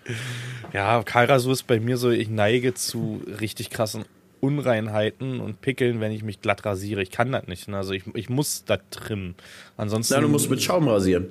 ja, 0.74 1.04
Kahlrasur 1.04 1.54
ist 1.54 1.68
bei 1.68 1.80
mir 1.80 1.98
so, 1.98 2.10
ich 2.10 2.30
neige 2.30 2.74
zu 2.74 3.22
richtig 3.40 3.70
krassen 3.70 4.06
Unreinheiten 4.42 5.40
und 5.40 5.62
Pickeln, 5.62 6.00
wenn 6.00 6.12
ich 6.12 6.24
mich 6.24 6.42
glatt 6.42 6.66
rasiere. 6.66 7.02
Ich 7.02 7.12
kann 7.12 7.32
das 7.32 7.48
nicht. 7.48 7.68
Ne? 7.68 7.78
Also 7.78 7.94
ich, 7.94 8.04
ich 8.14 8.30
muss 8.30 8.64
das 8.66 8.80
trimmen. 8.90 9.36
Ansonsten. 9.78 10.14
Ja, 10.14 10.22
du 10.22 10.30
musst 10.30 10.50
mit 10.50 10.62
Schaum 10.62 10.88
rasieren. 10.88 11.28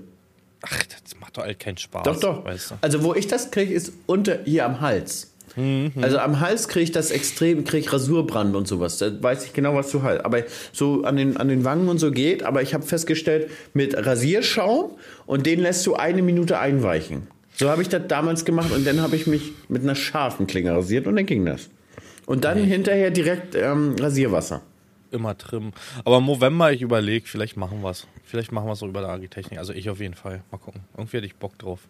Ach, 0.62 0.84
das 0.84 1.18
macht 1.20 1.36
doch 1.36 1.44
halt 1.44 1.58
keinen 1.58 1.76
Spaß. 1.76 2.02
Doch, 2.02 2.20
doch. 2.20 2.44
Weißt 2.44 2.72
du? 2.72 2.74
Also 2.80 3.02
wo 3.02 3.14
ich 3.14 3.26
das 3.26 3.50
kriege, 3.50 3.72
ist 3.72 3.92
unter 4.06 4.42
hier 4.44 4.66
am 4.66 4.80
Hals. 4.80 5.32
Mhm. 5.58 5.92
Also 6.00 6.18
am 6.18 6.38
Hals 6.38 6.68
kriege 6.68 6.84
ich 6.84 6.92
das 6.92 7.10
extrem, 7.10 7.64
kriege 7.64 7.80
ich 7.80 7.92
Rasurbrand 7.92 8.54
und 8.54 8.68
sowas. 8.68 8.98
Da 8.98 9.10
weiß 9.20 9.44
ich 9.44 9.52
genau, 9.52 9.74
was 9.74 9.90
du 9.90 10.02
halt. 10.02 10.24
Aber 10.24 10.42
so 10.72 11.02
an 11.02 11.16
den, 11.16 11.36
an 11.36 11.48
den 11.48 11.64
Wangen 11.64 11.88
und 11.88 11.98
so 11.98 12.12
geht. 12.12 12.44
Aber 12.44 12.62
ich 12.62 12.74
habe 12.74 12.84
festgestellt, 12.84 13.50
mit 13.74 13.96
Rasierschaum 13.96 14.92
und 15.26 15.46
den 15.46 15.60
lässt 15.60 15.84
du 15.86 15.94
eine 15.96 16.22
Minute 16.22 16.60
einweichen. 16.60 17.26
So 17.54 17.68
habe 17.68 17.82
ich 17.82 17.88
das 17.88 18.02
damals 18.06 18.44
gemacht 18.44 18.70
und 18.70 18.86
dann 18.86 19.00
habe 19.00 19.16
ich 19.16 19.26
mich 19.26 19.52
mit 19.68 19.82
einer 19.82 19.96
scharfen 19.96 20.46
Klinge 20.46 20.70
rasiert 20.70 21.08
und 21.08 21.16
dann 21.16 21.26
ging 21.26 21.44
das. 21.44 21.68
Und 22.24 22.44
dann 22.44 22.58
okay. 22.58 22.68
hinterher 22.68 23.10
direkt 23.10 23.56
ähm, 23.56 23.96
Rasierwasser. 23.98 24.62
Immer 25.10 25.36
trimmen. 25.36 25.72
Aber 26.04 26.18
im 26.18 26.26
November, 26.26 26.70
ich 26.70 26.82
überlege, 26.82 27.26
vielleicht 27.26 27.56
machen 27.56 27.82
wir 27.82 27.90
es. 27.90 28.06
Vielleicht 28.22 28.52
machen 28.52 28.66
wir 28.66 28.74
es 28.74 28.82
auch 28.82 28.88
über 28.88 29.00
der 29.00 29.10
Agitechnik. 29.10 29.58
Also 29.58 29.72
ich 29.72 29.90
auf 29.90 29.98
jeden 29.98 30.14
Fall. 30.14 30.42
Mal 30.52 30.58
gucken. 30.58 30.82
Irgendwie 30.96 31.16
hätte 31.16 31.26
ich 31.26 31.34
Bock 31.34 31.58
drauf 31.58 31.80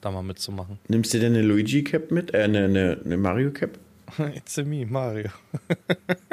da 0.00 0.10
mal 0.10 0.22
mitzumachen. 0.22 0.78
Nimmst 0.88 1.12
du 1.14 1.18
denn 1.18 1.34
eine 1.34 1.42
Luigi 1.42 1.84
Cap 1.84 2.10
mit? 2.10 2.34
Äh, 2.34 2.42
eine, 2.42 2.64
eine, 2.64 2.98
eine 3.04 3.16
Mario 3.16 3.50
Cap? 3.50 3.78
It's 4.36 4.58
a 4.58 4.62
me, 4.62 4.86
Mario. 4.86 5.28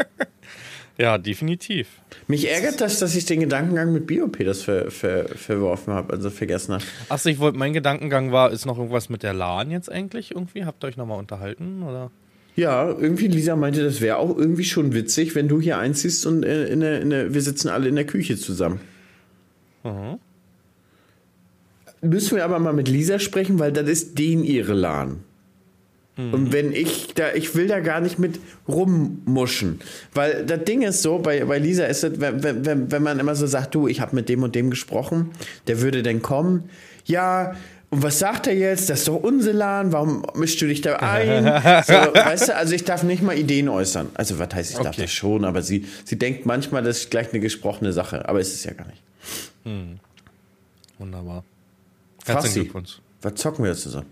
ja, 0.97 1.17
definitiv. 1.17 1.87
Mich 2.27 2.49
ärgert 2.49 2.81
das, 2.81 2.99
dass 2.99 3.15
ich 3.15 3.25
den 3.25 3.41
Gedankengang 3.41 3.91
mit 3.91 4.07
Biopeters 4.07 4.63
ver, 4.63 4.89
ver, 4.91 5.27
verworfen 5.29 5.93
habe, 5.93 6.13
also 6.13 6.29
vergessen 6.29 6.75
habe. 6.75 6.83
Achso, 7.09 7.29
ich 7.29 7.39
wollte, 7.39 7.57
mein 7.57 7.73
Gedankengang 7.73 8.31
war, 8.31 8.51
ist 8.51 8.65
noch 8.65 8.77
irgendwas 8.77 9.09
mit 9.09 9.23
der 9.23 9.33
LAN 9.33 9.71
jetzt 9.71 9.91
eigentlich 9.91 10.31
irgendwie? 10.31 10.65
Habt 10.65 10.83
ihr 10.83 10.87
euch 10.87 10.97
nochmal 10.97 11.19
unterhalten 11.19 11.83
oder? 11.83 12.11
Ja, 12.55 12.87
irgendwie 12.87 13.27
Lisa 13.27 13.57
meinte, 13.57 13.83
das 13.83 13.99
wäre 13.99 14.17
auch 14.17 14.37
irgendwie 14.37 14.63
schon 14.63 14.93
witzig, 14.93 15.35
wenn 15.35 15.49
du 15.49 15.59
hier 15.59 15.77
einziehst 15.77 16.25
und 16.25 16.43
äh, 16.43 16.67
in 16.67 16.81
in 16.81 17.09
der, 17.09 17.33
wir 17.33 17.41
sitzen 17.41 17.67
alle 17.67 17.89
in 17.89 17.95
der 17.95 18.05
Küche 18.05 18.37
zusammen. 18.37 18.79
Mhm 19.83 20.19
müssen 22.05 22.37
wir 22.37 22.45
aber 22.45 22.59
mal 22.59 22.73
mit 22.73 22.87
Lisa 22.87 23.19
sprechen, 23.19 23.59
weil 23.59 23.71
das 23.71 23.87
ist 23.87 24.17
den 24.17 24.43
ihre 24.43 24.73
LAN. 24.73 25.23
Mhm. 26.17 26.33
Und 26.33 26.53
wenn 26.53 26.71
ich 26.71 27.13
da, 27.13 27.33
ich 27.33 27.55
will 27.55 27.67
da 27.67 27.79
gar 27.79 27.99
nicht 27.99 28.19
mit 28.19 28.39
rummuschen. 28.67 29.79
Weil 30.13 30.45
das 30.45 30.63
Ding 30.63 30.81
ist 30.81 31.01
so, 31.01 31.19
bei, 31.19 31.43
bei 31.43 31.59
Lisa 31.59 31.85
ist 31.85 32.03
das, 32.03 32.19
wenn, 32.19 32.65
wenn, 32.65 32.91
wenn 32.91 33.03
man 33.03 33.19
immer 33.19 33.35
so 33.35 33.47
sagt, 33.47 33.75
du, 33.75 33.87
ich 33.87 33.99
habe 34.01 34.15
mit 34.15 34.29
dem 34.29 34.43
und 34.43 34.55
dem 34.55 34.69
gesprochen, 34.69 35.31
der 35.67 35.81
würde 35.81 36.03
dann 36.03 36.21
kommen, 36.21 36.69
ja, 37.05 37.55
und 37.91 38.01
was 38.01 38.19
sagt 38.19 38.47
er 38.47 38.55
jetzt? 38.55 38.89
Das 38.89 38.99
ist 38.99 39.07
doch 39.07 39.15
unsere 39.15 39.55
LAN, 39.55 39.93
warum 39.93 40.25
mischst 40.33 40.59
du 40.61 40.65
dich 40.65 40.81
da 40.81 40.97
ein? 40.97 41.45
So, 41.85 41.93
weißt 41.93 42.49
du, 42.49 42.55
also 42.55 42.73
ich 42.73 42.83
darf 42.83 43.03
nicht 43.03 43.21
mal 43.21 43.37
Ideen 43.37 43.69
äußern. 43.69 44.09
Also 44.15 44.39
was 44.39 44.53
heißt, 44.53 44.71
ich 44.71 44.77
okay. 44.77 44.85
darf 44.85 44.95
das 44.95 45.11
schon, 45.11 45.45
aber 45.45 45.61
sie, 45.61 45.85
sie 46.03 46.17
denkt 46.17 46.45
manchmal, 46.45 46.83
das 46.83 46.99
ist 46.99 47.11
gleich 47.11 47.31
eine 47.31 47.39
gesprochene 47.39 47.93
Sache, 47.93 48.27
aber 48.27 48.39
ist 48.39 48.53
es 48.53 48.63
ja 48.63 48.73
gar 48.73 48.87
nicht. 48.87 49.01
Hm. 49.63 49.99
Wunderbar. 50.97 51.43
Herzlichen 52.25 52.63
Glückwunsch. 52.63 52.99
Was 53.21 53.35
zocken 53.35 53.63
wir 53.63 53.71
jetzt 53.71 53.83
zusammen? 53.83 54.09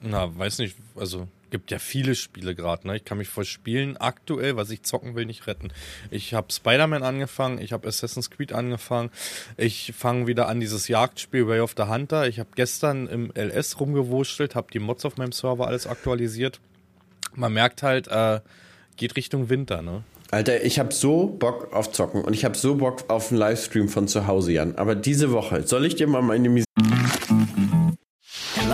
Na, 0.00 0.36
weiß 0.36 0.58
nicht. 0.58 0.76
Also, 0.94 1.28
gibt 1.50 1.70
ja 1.70 1.78
viele 1.78 2.14
Spiele 2.14 2.54
gerade. 2.54 2.86
Ne? 2.86 2.96
Ich 2.96 3.04
kann 3.04 3.18
mich 3.18 3.28
vor 3.28 3.44
Spielen 3.44 3.96
aktuell, 3.96 4.56
was 4.56 4.70
ich 4.70 4.82
zocken 4.82 5.14
will, 5.14 5.26
nicht 5.26 5.46
retten. 5.46 5.72
Ich 6.10 6.34
habe 6.34 6.52
Spider-Man 6.52 7.02
angefangen, 7.02 7.58
ich 7.60 7.72
habe 7.72 7.88
Assassin's 7.88 8.30
Creed 8.30 8.52
angefangen, 8.52 9.10
ich 9.56 9.92
fange 9.96 10.26
wieder 10.26 10.48
an 10.48 10.60
dieses 10.60 10.88
Jagdspiel 10.88 11.46
Way 11.46 11.60
of 11.60 11.74
the 11.76 11.84
Hunter. 11.84 12.28
Ich 12.28 12.38
habe 12.38 12.50
gestern 12.54 13.06
im 13.06 13.32
LS 13.34 13.80
rumgewurschtelt, 13.80 14.54
habe 14.54 14.68
die 14.72 14.78
Mods 14.78 15.04
auf 15.04 15.16
meinem 15.16 15.32
Server 15.32 15.66
alles 15.66 15.86
aktualisiert. 15.86 16.60
Man 17.34 17.52
merkt 17.52 17.82
halt, 17.82 18.08
äh, 18.08 18.40
geht 18.96 19.16
Richtung 19.16 19.48
Winter, 19.48 19.82
ne? 19.82 20.04
Alter, 20.30 20.64
ich 20.64 20.78
habe 20.78 20.92
so 20.92 21.26
Bock 21.26 21.72
auf 21.72 21.92
Zocken 21.92 22.22
und 22.22 22.34
ich 22.34 22.44
habe 22.44 22.56
so 22.56 22.74
Bock 22.74 23.04
auf 23.08 23.30
einen 23.30 23.38
Livestream 23.38 23.88
von 23.88 24.08
zu 24.08 24.26
Hause, 24.26 24.52
Jan. 24.52 24.74
Aber 24.76 24.94
diese 24.94 25.30
Woche, 25.30 25.62
soll 25.62 25.86
ich 25.86 25.94
dir 25.94 26.08
mal 26.08 26.22
meine 26.22 26.48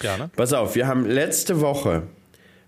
Ja, 0.00 0.16
ne? 0.16 0.30
Pass 0.34 0.52
auf, 0.52 0.74
wir 0.74 0.86
haben 0.86 1.04
letzte 1.06 1.60
Woche 1.60 2.04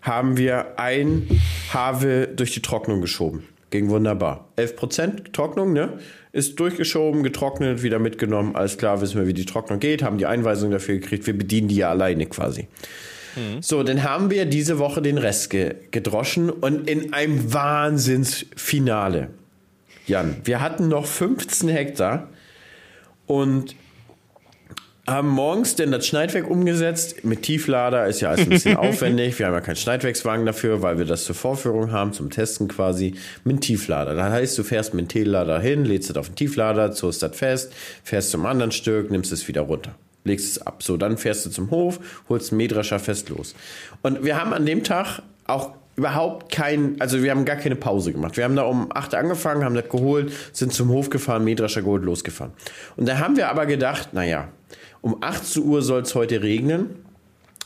haben 0.02 0.36
wir 0.36 0.78
ein 0.78 1.26
Havel 1.72 2.26
durch 2.36 2.52
die 2.52 2.60
Trocknung 2.60 3.00
geschoben. 3.00 3.48
Ging 3.70 3.88
wunderbar. 3.88 4.48
11% 4.58 5.32
Trocknung, 5.32 5.72
ne? 5.72 5.98
Ist 6.32 6.60
durchgeschoben, 6.60 7.22
getrocknet, 7.22 7.82
wieder 7.82 7.98
mitgenommen. 7.98 8.54
Alles 8.54 8.76
klar, 8.76 9.00
wissen 9.00 9.18
wir, 9.18 9.26
wie 9.26 9.32
die 9.32 9.46
Trocknung 9.46 9.80
geht, 9.80 10.02
haben 10.02 10.18
die 10.18 10.26
Einweisung 10.26 10.70
dafür 10.70 10.96
gekriegt. 10.96 11.26
Wir 11.26 11.36
bedienen 11.36 11.68
die 11.68 11.76
ja 11.76 11.90
alleine 11.90 12.26
quasi. 12.26 12.68
So, 13.60 13.82
dann 13.82 14.04
haben 14.04 14.30
wir 14.30 14.46
diese 14.46 14.78
Woche 14.78 15.02
den 15.02 15.18
Rest 15.18 15.50
ge 15.50 15.74
gedroschen 15.90 16.50
und 16.50 16.88
in 16.88 17.12
einem 17.12 17.52
Wahnsinnsfinale. 17.52 19.30
Jan, 20.06 20.36
wir 20.44 20.60
hatten 20.60 20.86
noch 20.86 21.06
15 21.06 21.68
Hektar 21.68 22.28
und 23.26 23.74
haben 25.06 25.28
morgens 25.28 25.74
denn 25.74 25.92
das 25.92 26.06
Schneidwerk 26.06 26.48
umgesetzt. 26.48 27.24
Mit 27.24 27.42
Tieflader 27.42 28.06
ist 28.06 28.20
ja 28.20 28.30
alles 28.30 28.40
ein 28.42 28.48
bisschen 28.48 28.76
aufwendig. 28.78 29.38
Wir 29.38 29.46
haben 29.46 29.54
ja 29.54 29.60
keinen 29.60 29.76
Schneidwerkswagen 29.76 30.46
dafür, 30.46 30.82
weil 30.82 30.98
wir 30.98 31.04
das 31.04 31.24
zur 31.24 31.34
Vorführung 31.34 31.92
haben, 31.92 32.12
zum 32.12 32.30
Testen 32.30 32.68
quasi. 32.68 33.14
Mit 33.44 33.60
Tieflader. 33.60 34.14
Das 34.14 34.32
heißt, 34.32 34.58
du 34.58 34.62
fährst 34.62 34.94
mit 34.94 35.04
dem 35.04 35.08
Teellader 35.08 35.60
hin, 35.60 35.84
lädst 35.84 36.10
es 36.10 36.16
auf 36.16 36.28
den 36.28 36.36
Tieflader, 36.36 36.92
zost 36.92 37.22
das 37.22 37.36
fest, 37.36 37.72
fährst 38.02 38.30
zum 38.30 38.46
anderen 38.46 38.72
Stück, 38.72 39.10
nimmst 39.10 39.30
es 39.32 39.46
wieder 39.46 39.62
runter. 39.62 39.94
Legst 40.24 40.56
es 40.56 40.66
ab. 40.66 40.82
So, 40.82 40.96
dann 40.96 41.18
fährst 41.18 41.44
du 41.44 41.50
zum 41.50 41.70
Hof, 41.70 42.00
holst 42.30 42.52
ein 42.52 42.56
Mähdrescher 42.56 42.98
fest 42.98 43.28
los. 43.28 43.54
Und 44.02 44.24
wir 44.24 44.40
haben 44.40 44.54
an 44.54 44.64
dem 44.64 44.84
Tag 44.84 45.20
auch 45.46 45.72
überhaupt 45.96 46.50
kein, 46.50 47.00
also 47.00 47.22
wir 47.22 47.30
haben 47.30 47.44
gar 47.44 47.56
keine 47.56 47.76
Pause 47.76 48.12
gemacht. 48.12 48.36
Wir 48.36 48.44
haben 48.44 48.56
da 48.56 48.62
um 48.62 48.90
8 48.92 49.14
angefangen, 49.14 49.64
haben 49.64 49.74
das 49.74 49.88
geholt, 49.88 50.32
sind 50.52 50.72
zum 50.72 50.88
Hof 50.88 51.10
gefahren, 51.10 51.44
Mähdrescher 51.44 51.82
geholt, 51.82 52.04
losgefahren. 52.04 52.52
Und 52.96 53.08
da 53.08 53.18
haben 53.18 53.36
wir 53.36 53.48
aber 53.48 53.66
gedacht, 53.66 54.12
naja, 54.12 54.48
um 55.00 55.22
18 55.22 55.62
Uhr 55.62 55.82
soll 55.82 56.02
es 56.02 56.14
heute 56.14 56.42
regnen. 56.42 56.96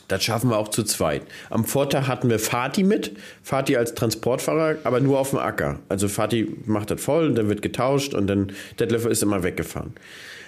Das 0.09 0.25
schaffen 0.25 0.49
wir 0.49 0.57
auch 0.57 0.69
zu 0.69 0.85
zweit. 0.85 1.23
Am 1.51 1.67
Vortag 1.67 2.09
hatten 2.09 2.31
wir 2.31 2.39
Fatih 2.39 2.83
mit. 2.83 3.15
Fatih 3.43 3.77
als 3.77 3.95
Transportfahrer, 3.95 4.77
aber 4.85 5.01
nur 5.01 5.19
auf 5.19 5.31
dem 5.31 5.39
Acker. 5.39 5.81
Also 5.91 6.09
Fatih 6.09 6.57
macht 6.65 6.91
das 6.91 7.01
voll, 7.01 7.35
dann 7.35 7.51
wird 7.51 7.61
getauscht 7.61 8.15
und 8.15 8.27
dann 8.27 8.53
Detlef 8.81 9.05
ist 9.05 9.23
immer 9.23 9.43
weggefahren. 9.43 9.93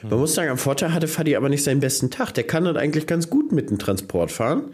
Man 0.03 0.19
muss 0.19 0.35
sagen, 0.35 0.49
am 0.49 0.57
Vortag 0.57 0.93
hatte 0.93 1.09
Fatih 1.09 1.37
aber 1.37 1.51
nicht 1.51 1.63
seinen 1.63 1.81
besten 1.81 2.11
Tag. 2.11 2.33
Der 2.33 2.45
kann 2.45 2.65
das 2.65 2.77
eigentlich 2.77 3.07
ganz 3.07 3.29
gut 3.29 3.53
mit 3.53 3.69
dem 3.69 3.79
Transport 3.79 4.33
fahren. 4.33 4.71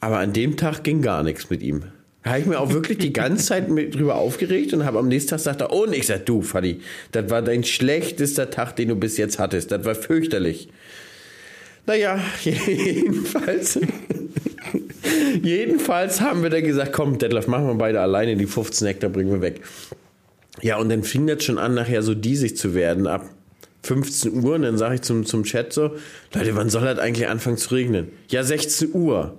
Aber 0.00 0.18
an 0.18 0.32
dem 0.32 0.56
Tag 0.56 0.84
ging 0.84 1.02
gar 1.02 1.22
nichts 1.22 1.50
mit 1.50 1.62
ihm. 1.62 1.82
Habe 2.28 2.40
ich 2.40 2.46
mir 2.46 2.60
auch 2.60 2.72
wirklich 2.72 2.98
die 2.98 3.12
ganze 3.12 3.46
Zeit 3.46 3.68
mit 3.68 3.94
drüber 3.94 4.16
aufgeregt 4.16 4.72
und 4.72 4.84
habe 4.84 4.98
am 4.98 5.08
nächsten 5.08 5.30
Tag 5.30 5.38
gesagt, 5.38 5.62
oh, 5.62 5.84
und 5.84 5.94
ich 5.94 6.06
sag, 6.06 6.26
du, 6.26 6.42
Fadi, 6.42 6.80
das 7.12 7.30
war 7.30 7.42
dein 7.42 7.64
schlechtester 7.64 8.50
Tag, 8.50 8.76
den 8.76 8.88
du 8.88 8.96
bis 8.96 9.16
jetzt 9.16 9.38
hattest. 9.38 9.70
Das 9.72 9.84
war 9.84 9.94
fürchterlich. 9.94 10.68
Naja, 11.86 12.20
jedenfalls. 12.44 13.80
jedenfalls 15.42 16.20
haben 16.20 16.42
wir 16.42 16.50
dann 16.50 16.64
gesagt, 16.64 16.92
komm, 16.92 17.18
Detlef, 17.18 17.46
machen 17.46 17.66
wir 17.66 17.74
beide 17.74 18.00
alleine, 18.00 18.36
die 18.36 18.46
15 18.46 18.86
Hektar 18.86 19.10
bringen 19.10 19.32
wir 19.32 19.40
weg. 19.40 19.62
Ja, 20.60 20.78
und 20.78 20.88
dann 20.88 21.02
fing 21.02 21.26
das 21.26 21.44
schon 21.44 21.58
an, 21.58 21.74
nachher 21.74 22.02
so 22.02 22.14
diesig 22.14 22.56
zu 22.56 22.74
werden, 22.74 23.06
ab 23.06 23.24
15 23.82 24.44
Uhr. 24.44 24.56
Und 24.56 24.62
dann 24.62 24.76
sage 24.76 24.96
ich 24.96 25.02
zum, 25.02 25.24
zum 25.24 25.44
Chat 25.44 25.72
so, 25.72 25.94
Leute, 26.34 26.56
wann 26.56 26.68
soll 26.68 26.84
das 26.84 26.98
eigentlich 26.98 27.28
anfangen 27.28 27.56
zu 27.56 27.74
regnen? 27.74 28.08
Ja, 28.28 28.42
16 28.42 28.92
Uhr. 28.92 29.38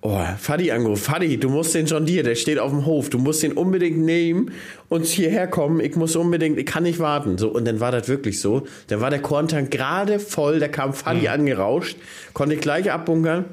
Oh, 0.00 0.20
Fadi 0.38 0.70
angerufen. 0.70 1.02
Fadi, 1.02 1.38
du 1.38 1.48
musst 1.48 1.74
den 1.74 1.86
John 1.86 2.06
Deere, 2.06 2.22
der 2.22 2.34
steht 2.36 2.58
auf 2.58 2.70
dem 2.70 2.86
Hof. 2.86 3.10
Du 3.10 3.18
musst 3.18 3.42
den 3.42 3.52
unbedingt 3.52 3.98
nehmen 3.98 4.52
und 4.88 5.06
hierher 5.06 5.48
kommen. 5.48 5.80
Ich 5.80 5.96
muss 5.96 6.14
unbedingt, 6.16 6.58
ich 6.58 6.66
kann 6.66 6.84
nicht 6.84 6.98
warten. 7.00 7.36
So, 7.38 7.48
und 7.48 7.64
dann 7.64 7.80
war 7.80 7.90
das 7.90 8.08
wirklich 8.08 8.40
so. 8.40 8.66
Dann 8.86 9.00
war 9.00 9.10
der 9.10 9.20
Korntank 9.20 9.70
gerade 9.70 10.18
voll, 10.20 10.60
da 10.60 10.68
kam 10.68 10.92
Fadi 10.92 11.22
Mhm. 11.22 11.26
angerauscht, 11.28 11.96
konnte 12.32 12.54
ich 12.54 12.60
gleich 12.60 12.90
abbunkern. 12.92 13.46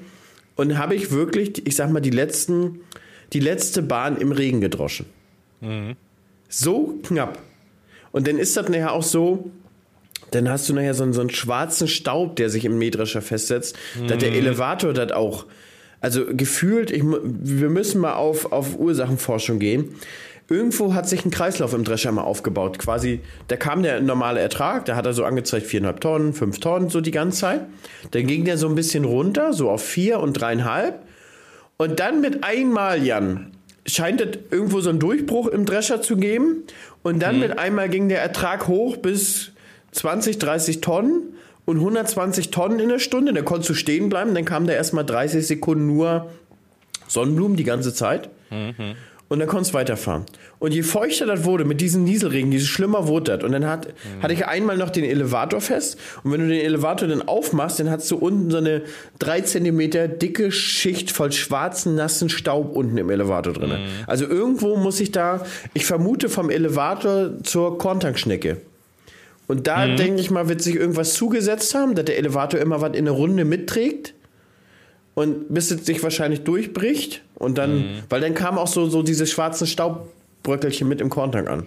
Und 0.55 0.77
habe 0.77 0.95
ich 0.95 1.11
wirklich, 1.11 1.65
ich 1.67 1.75
sag 1.75 1.89
mal, 1.91 1.99
die 1.99 2.11
letzten, 2.11 2.79
die 3.33 3.39
letzte 3.39 3.81
Bahn 3.81 4.17
im 4.17 4.31
Regen 4.31 4.61
gedroschen. 4.61 5.07
Mhm. 5.61 5.95
So 6.47 6.99
knapp. 7.03 7.39
Und 8.11 8.27
dann 8.27 8.38
ist 8.38 8.55
das 8.55 8.69
nachher 8.69 8.93
auch 8.93 9.03
so, 9.03 9.49
dann 10.31 10.47
hast 10.49 10.69
du 10.69 10.73
nachher 10.73 10.93
so 10.93 11.03
einen, 11.03 11.11
so 11.13 11.21
einen 11.21 11.29
schwarzen 11.29 11.88
Staub, 11.88 12.35
der 12.38 12.49
sich 12.49 12.63
im 12.65 12.77
Mähdrescher 12.77 13.21
festsetzt, 13.21 13.75
dass 14.07 14.17
der 14.19 14.31
Elevator 14.33 14.93
das 14.93 15.11
auch, 15.11 15.45
also 16.06 16.24
gefühlt, 16.28 16.91
ich, 16.91 17.02
wir 17.04 17.70
müssen 17.70 18.00
mal 18.00 18.13
auf, 18.13 18.52
auf 18.52 18.78
Ursachenforschung 18.78 19.58
gehen. 19.58 19.96
Irgendwo 20.48 20.94
hat 20.94 21.10
sich 21.10 21.26
ein 21.26 21.32
Kreislauf 21.32 21.74
im 21.74 21.84
Drescher 21.84 22.12
mal 22.12 22.22
aufgebaut. 22.22 22.78
Quasi, 22.78 23.22
da 23.48 23.56
kam 23.56 23.82
der 23.82 24.02
normale 24.02 24.39
Ertrag, 24.39 24.86
da 24.86 24.96
hat 24.96 25.08
er 25.08 25.13
so 25.13 25.26
angezeigt 25.26 25.65
4,5 25.65 26.00
Tonnen, 26.00 26.34
5 26.34 26.60
Tonnen, 26.60 26.89
so 26.89 27.02
die 27.02 27.10
ganze 27.10 27.39
Zeit. 27.39 27.62
Dann 28.12 28.28
ging 28.28 28.46
der 28.46 28.60
so 28.60 28.70
ein 28.70 28.76
bisschen 28.76 29.04
runter, 29.04 29.52
so 29.52 29.68
auf 29.72 29.84
4 29.84 30.20
und 30.20 30.39
3,5. 30.39 30.94
Und 31.78 32.00
dann 32.00 32.22
mit 32.22 32.44
einmal, 32.44 33.04
Jan, 33.04 33.48
scheint 33.88 34.22
es 34.22 34.38
irgendwo 34.52 34.82
so 34.82 34.91
einen 34.91 35.00
Durchbruch 35.00 35.48
im 35.48 35.65
Drescher 35.65 36.04
zu 36.04 36.18
geben. 36.18 36.65
Und 37.02 37.20
dann 37.24 37.39
mit 37.39 37.58
einmal 37.58 37.89
ging 37.89 38.10
der 38.10 38.22
Ertrag 38.22 38.68
hoch 38.68 38.98
bis 38.98 39.54
20, 39.94 40.38
30 40.38 40.82
Tonnen 40.82 41.34
und 41.65 41.78
120 41.78 42.51
Tonnen 42.51 42.80
in 42.80 42.89
der 42.89 42.99
Stunde. 42.99 43.34
Da 43.34 43.41
konntest 43.41 43.69
du 43.69 43.73
stehen 43.73 44.10
bleiben. 44.10 44.34
Dann 44.34 44.45
kam 44.45 44.67
da 44.67 44.73
erstmal 44.73 45.06
30 45.06 45.45
Sekunden 45.45 45.88
nur 45.88 46.30
Sonnenblumen 47.08 47.58
die 47.58 47.63
ganze 47.63 47.93
Zeit. 47.93 48.30
Und 49.28 49.39
dann 49.39 49.47
konntest 49.47 49.73
du 49.73 49.78
weiterfahren. 49.78 50.25
Und 50.60 50.71
je 50.71 50.84
feuchter 50.84 51.25
das 51.25 51.45
wurde 51.45 51.65
mit 51.65 51.82
diesem 51.82 52.04
Nieselregen, 52.04 52.51
je 52.51 52.60
schlimmer 52.60 53.08
wurde 53.08 53.38
das. 53.38 53.43
Und 53.43 53.54
dann 53.54 53.65
hat, 53.65 53.88
hatte 54.21 54.34
ich 54.36 54.45
einmal 54.45 54.78
noch 54.78 54.91
den 54.91 55.04
Elevator 55.04 55.62
fest. 55.62 55.99
Und 56.23 56.32
wenn 56.32 56.41
du 56.41 56.47
den 56.47 56.63
Elevator 56.63 57.08
dann 57.08 57.23
aufmachst, 57.23 57.80
dann 57.80 57.89
hast 57.89 58.10
du 58.12 58.17
unten 58.17 58.51
so 58.51 58.58
eine 58.58 58.84
drei 59.17 59.41
Zentimeter 59.41 60.08
dicke 60.08 60.51
Schicht 60.51 61.10
voll 61.10 61.32
schwarzen, 61.32 61.95
nassen 61.95 62.30
Staub 62.30 62.75
unten 62.75 62.97
im 62.99 63.10
Elevator 63.10 63.54
drin. 63.54 63.71
Also 64.06 64.25
irgendwo 64.25 64.78
muss 64.78 64.99
ich 64.99 65.12
da, 65.12 65.43
ich 65.73 65.88
vermute 65.88 66.30
vom 66.30 66.51
Elevator 66.51 67.32
zur 67.41 67.80
Korntankschnecke. 67.80 68.58
Und 69.47 69.67
da 69.67 69.88
denke 69.88 70.21
ich 70.21 70.31
mal, 70.31 70.49
wird 70.49 70.62
sich 70.62 70.75
irgendwas 70.75 71.13
zugesetzt 71.13 71.75
haben, 71.75 71.95
dass 71.95 72.05
der 72.05 72.17
Elevator 72.17 72.60
immer 72.60 72.81
was 72.81 72.95
in 72.95 73.05
der 73.05 73.13
Runde 73.13 73.45
mitträgt. 73.45 74.13
Und 75.13 75.53
bis 75.53 75.71
es 75.71 75.86
sich 75.86 76.03
wahrscheinlich 76.03 76.41
durchbricht. 76.41 77.21
Und 77.36 77.58
dann, 77.58 78.03
weil 78.10 78.21
dann 78.21 78.34
kam 78.34 78.58
auch 78.58 78.67
so, 78.67 78.89
so 78.89 79.03
diese 79.03 79.27
schwarzen 79.27 79.67
Staubbröckelchen 79.67 80.88
mit 80.88 80.99
im 80.99 81.10
Korntank 81.10 81.47
an. 81.47 81.63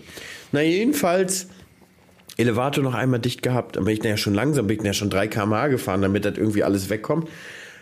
Na, 0.52 0.60
jedenfalls, 0.60 1.48
Elevator 2.36 2.84
noch 2.84 2.94
einmal 2.94 3.20
dicht 3.20 3.42
gehabt. 3.42 3.76
Dann 3.76 3.84
bin 3.84 3.96
ich 3.96 4.02
ja 4.02 4.16
schon 4.16 4.34
langsam, 4.34 4.66
bin 4.66 4.78
ich 4.78 4.84
ja 4.84 4.92
schon 4.92 5.10
3 5.10 5.28
km/h 5.28 5.68
gefahren, 5.68 6.02
damit 6.02 6.24
das 6.24 6.36
irgendwie 6.36 6.62
alles 6.62 6.90
wegkommt. 6.90 7.28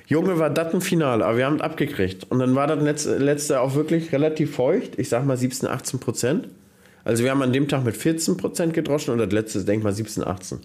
Junge, 0.07 0.39
war 0.39 0.51
das 0.51 0.73
ein 0.73 0.81
Finale, 0.81 1.25
aber 1.25 1.37
wir 1.37 1.47
haben 1.47 1.57
es 1.57 1.63
abgekriegt. 1.63 2.31
Und 2.31 2.39
dann 2.39 2.55
war 2.55 2.67
das 2.67 2.83
letzte, 2.83 3.19
letzte 3.19 3.61
auch 3.61 3.75
wirklich 3.75 4.13
relativ 4.13 4.55
feucht. 4.55 4.99
Ich 4.99 5.09
sag 5.09 5.27
mal 5.27 5.37
17, 5.37 5.69
18 5.69 6.01
Prozent. 6.01 6.49
Also 7.07 7.23
wir 7.23 7.31
haben 7.31 7.41
an 7.41 7.53
dem 7.53 7.69
Tag 7.69 7.85
mit 7.85 7.97
14 7.97 8.37
Prozent 8.37 8.75
gedroschen 8.75 9.13
und 9.13 9.19
das 9.19 9.31
letzte, 9.31 9.65
denk 9.65 9.85
mal 9.85 9.93
17, 9.93 10.25
18. 10.25 10.59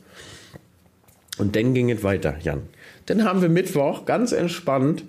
Und 1.38 1.56
dann 1.56 1.76
ging 1.76 1.92
es 1.92 2.04
weiter, 2.04 2.36
Jan. 2.42 2.64
Dann 3.06 3.24
haben 3.24 3.44
wir 3.44 3.50
Mittwoch 3.50 4.06
ganz 4.06 4.32
entspannt 4.32 5.04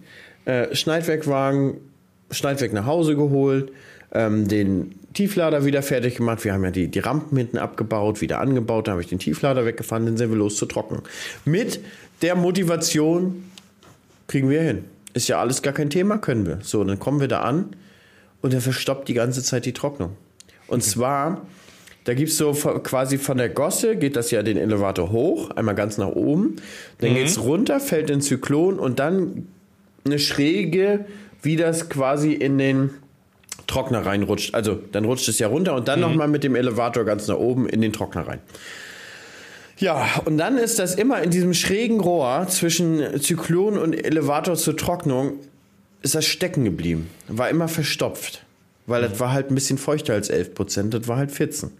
äh, 0.45 0.75
Schneidwerkwagen, 0.75 1.79
Schneidwerk 2.31 2.75
nach 2.75 2.85
Hause 2.85 3.16
geholt, 3.16 3.73
ähm, 4.12 4.47
den 4.47 4.95
Tieflader 5.14 5.64
wieder 5.64 5.83
fertig 5.83 6.16
gemacht. 6.16 6.45
Wir 6.45 6.53
haben 6.53 6.64
ja 6.64 6.71
die, 6.71 6.88
die 6.88 6.99
Rampen 6.99 7.38
hinten 7.38 7.57
abgebaut, 7.57 8.21
wieder 8.21 8.38
angebaut. 8.38 8.87
Da 8.87 8.92
habe 8.92 9.01
ich 9.01 9.09
den 9.09 9.18
Tieflader 9.18 9.64
weggefahren, 9.64 10.05
dann 10.05 10.18
sind 10.18 10.29
wir 10.29 10.37
los 10.37 10.57
zu 10.57 10.66
trocken. 10.66 11.01
Mit 11.47 11.81
der 12.21 12.35
Motivation, 12.35 13.45
kriegen 14.27 14.51
wir 14.51 14.61
hin. 14.61 14.85
Ist 15.14 15.29
ja 15.29 15.40
alles 15.40 15.62
gar 15.62 15.73
kein 15.73 15.88
Thema, 15.88 16.18
können 16.18 16.47
wir. 16.47 16.59
So, 16.62 16.85
dann 16.85 16.99
kommen 16.99 17.21
wir 17.21 17.29
da 17.29 17.40
an 17.40 17.75
und 18.42 18.53
er 18.53 18.61
verstoppt 18.61 19.09
die 19.09 19.14
ganze 19.14 19.42
Zeit 19.42 19.64
die 19.64 19.73
Trocknung. 19.73 20.16
Und 20.72 20.82
zwar, 20.82 21.46
da 22.04 22.14
gibt 22.14 22.30
es 22.30 22.38
so 22.38 22.52
quasi 22.52 23.18
von 23.18 23.37
der 23.37 23.50
Gosse, 23.50 23.94
geht 23.96 24.16
das 24.16 24.30
ja 24.30 24.42
den 24.42 24.56
Elevator 24.56 25.12
hoch, 25.12 25.50
einmal 25.50 25.74
ganz 25.74 25.98
nach 25.98 26.08
oben, 26.08 26.56
dann 26.98 27.12
geht's 27.12 27.38
runter, 27.38 27.78
fällt 27.78 28.08
in 28.08 28.22
Zyklon 28.22 28.78
und 28.78 28.98
dann 28.98 29.48
eine 30.06 30.18
Schräge, 30.18 31.04
wie 31.42 31.56
das 31.56 31.90
quasi 31.90 32.32
in 32.32 32.56
den 32.56 32.88
Trockner 33.66 34.06
reinrutscht. 34.06 34.54
Also 34.54 34.78
dann 34.92 35.04
rutscht 35.04 35.28
es 35.28 35.38
ja 35.38 35.48
runter 35.48 35.74
und 35.74 35.88
dann 35.88 36.00
nochmal 36.00 36.26
mit 36.26 36.42
dem 36.42 36.54
Elevator 36.54 37.04
ganz 37.04 37.28
nach 37.28 37.37
oben 37.37 37.68
in 37.68 37.82
den 37.82 37.92
Trockner 37.92 38.26
rein. 38.26 38.40
Ja, 39.76 40.08
und 40.24 40.38
dann 40.38 40.56
ist 40.56 40.78
das 40.78 40.94
immer 40.94 41.22
in 41.22 41.28
diesem 41.28 41.52
schrägen 41.52 42.00
Rohr 42.00 42.46
zwischen 42.48 43.20
Zyklon 43.20 43.76
und 43.76 43.92
Elevator 43.92 44.56
zur 44.56 44.74
Trocknung, 44.76 45.35
ist 46.00 46.14
das 46.14 46.24
stecken 46.24 46.64
geblieben. 46.64 47.11
War 47.28 47.50
immer 47.50 47.68
verstopft. 47.68 48.41
Weil 48.87 49.03
das 49.03 49.21
war 49.21 49.33
halt 49.33 49.51
ein 49.51 49.55
bisschen 49.55 49.79
feuchter 49.79 50.14
als 50.14 50.29
11 50.29 50.55
Prozent, 50.55 50.95
das 50.95 51.07
war 51.09 51.16
halt 51.16 51.31
14. 51.31 51.71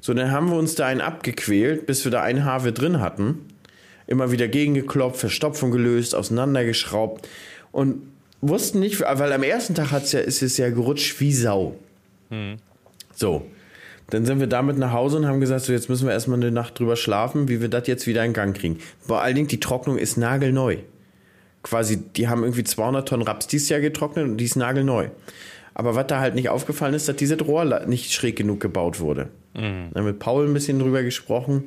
So, 0.00 0.12
dann 0.12 0.30
haben 0.30 0.50
wir 0.50 0.56
uns 0.56 0.74
da 0.74 0.86
einen 0.86 1.00
abgequält, 1.00 1.86
bis 1.86 2.04
wir 2.04 2.10
da 2.10 2.22
einen 2.22 2.44
Haare 2.44 2.72
drin 2.72 3.00
hatten. 3.00 3.38
Immer 4.06 4.30
wieder 4.30 4.48
gegengeklopft, 4.48 5.18
Verstopfung 5.18 5.70
gelöst, 5.70 6.14
auseinandergeschraubt 6.14 7.26
und 7.72 8.02
wussten 8.42 8.80
nicht, 8.80 9.00
weil 9.00 9.32
am 9.32 9.42
ersten 9.42 9.74
Tag 9.74 9.92
hat's 9.92 10.12
ja, 10.12 10.20
ist 10.20 10.42
es 10.42 10.58
ja 10.58 10.68
gerutscht 10.68 11.18
wie 11.20 11.32
Sau. 11.32 11.76
So, 13.14 13.46
dann 14.10 14.26
sind 14.26 14.40
wir 14.40 14.46
damit 14.46 14.76
nach 14.76 14.92
Hause 14.92 15.16
und 15.16 15.26
haben 15.26 15.40
gesagt, 15.40 15.62
so 15.62 15.72
jetzt 15.72 15.88
müssen 15.88 16.06
wir 16.06 16.12
erstmal 16.12 16.38
eine 16.38 16.50
Nacht 16.50 16.78
drüber 16.78 16.96
schlafen, 16.96 17.48
wie 17.48 17.60
wir 17.60 17.68
das 17.68 17.86
jetzt 17.86 18.06
wieder 18.06 18.24
in 18.24 18.32
Gang 18.32 18.54
kriegen. 18.54 18.78
Vor 19.00 19.22
allen 19.22 19.34
Dingen, 19.34 19.48
die 19.48 19.60
Trocknung 19.60 19.96
ist 19.96 20.18
nagelneu. 20.18 20.76
Quasi, 21.62 21.96
die 21.96 22.28
haben 22.28 22.42
irgendwie 22.42 22.64
200 22.64 23.08
Tonnen 23.08 23.22
Raps 23.22 23.46
dieses 23.46 23.70
Jahr 23.70 23.80
getrocknet 23.80 24.26
und 24.26 24.36
die 24.36 24.44
ist 24.44 24.56
nagelneu. 24.56 25.08
Aber 25.74 25.94
was 25.94 26.06
da 26.06 26.20
halt 26.20 26.34
nicht 26.34 26.48
aufgefallen 26.48 26.94
ist, 26.94 27.08
dass 27.08 27.16
dieses 27.16 27.44
Rohr 27.46 27.86
nicht 27.86 28.12
schräg 28.12 28.36
genug 28.36 28.60
gebaut 28.60 29.00
wurde. 29.00 29.28
Dann 29.54 29.90
haben 29.94 29.94
wir 29.94 30.02
mit 30.12 30.18
Paul 30.18 30.46
ein 30.46 30.54
bisschen 30.54 30.78
drüber 30.78 31.02
gesprochen. 31.02 31.64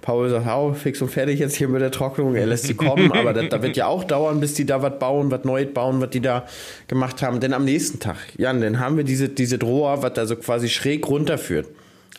Paul 0.00 0.28
sagt, 0.30 0.46
hau, 0.46 0.72
fix 0.72 1.02
und 1.02 1.10
fertig 1.10 1.38
jetzt 1.38 1.56
hier 1.56 1.68
mit 1.68 1.80
der 1.80 1.90
Trocknung. 1.90 2.34
Er 2.34 2.46
lässt 2.46 2.64
sie 2.64 2.74
kommen, 2.74 3.12
aber 3.12 3.32
das, 3.32 3.48
da 3.50 3.62
wird 3.62 3.76
ja 3.76 3.86
auch 3.86 4.04
dauern, 4.04 4.40
bis 4.40 4.54
die 4.54 4.64
da 4.64 4.82
was 4.82 4.98
bauen, 4.98 5.30
was 5.30 5.44
Neues 5.44 5.72
bauen, 5.72 6.00
was 6.00 6.10
die 6.10 6.20
da 6.20 6.46
gemacht 6.88 7.22
haben. 7.22 7.40
Denn 7.40 7.52
am 7.52 7.64
nächsten 7.64 8.00
Tag, 8.00 8.16
Jan, 8.36 8.60
dann 8.60 8.80
haben 8.80 8.96
wir 8.96 9.04
diese, 9.04 9.28
diese 9.28 9.60
Rohr, 9.60 10.02
was 10.02 10.14
da 10.14 10.26
so 10.26 10.36
quasi 10.36 10.68
schräg 10.68 11.08
runterführt. 11.08 11.68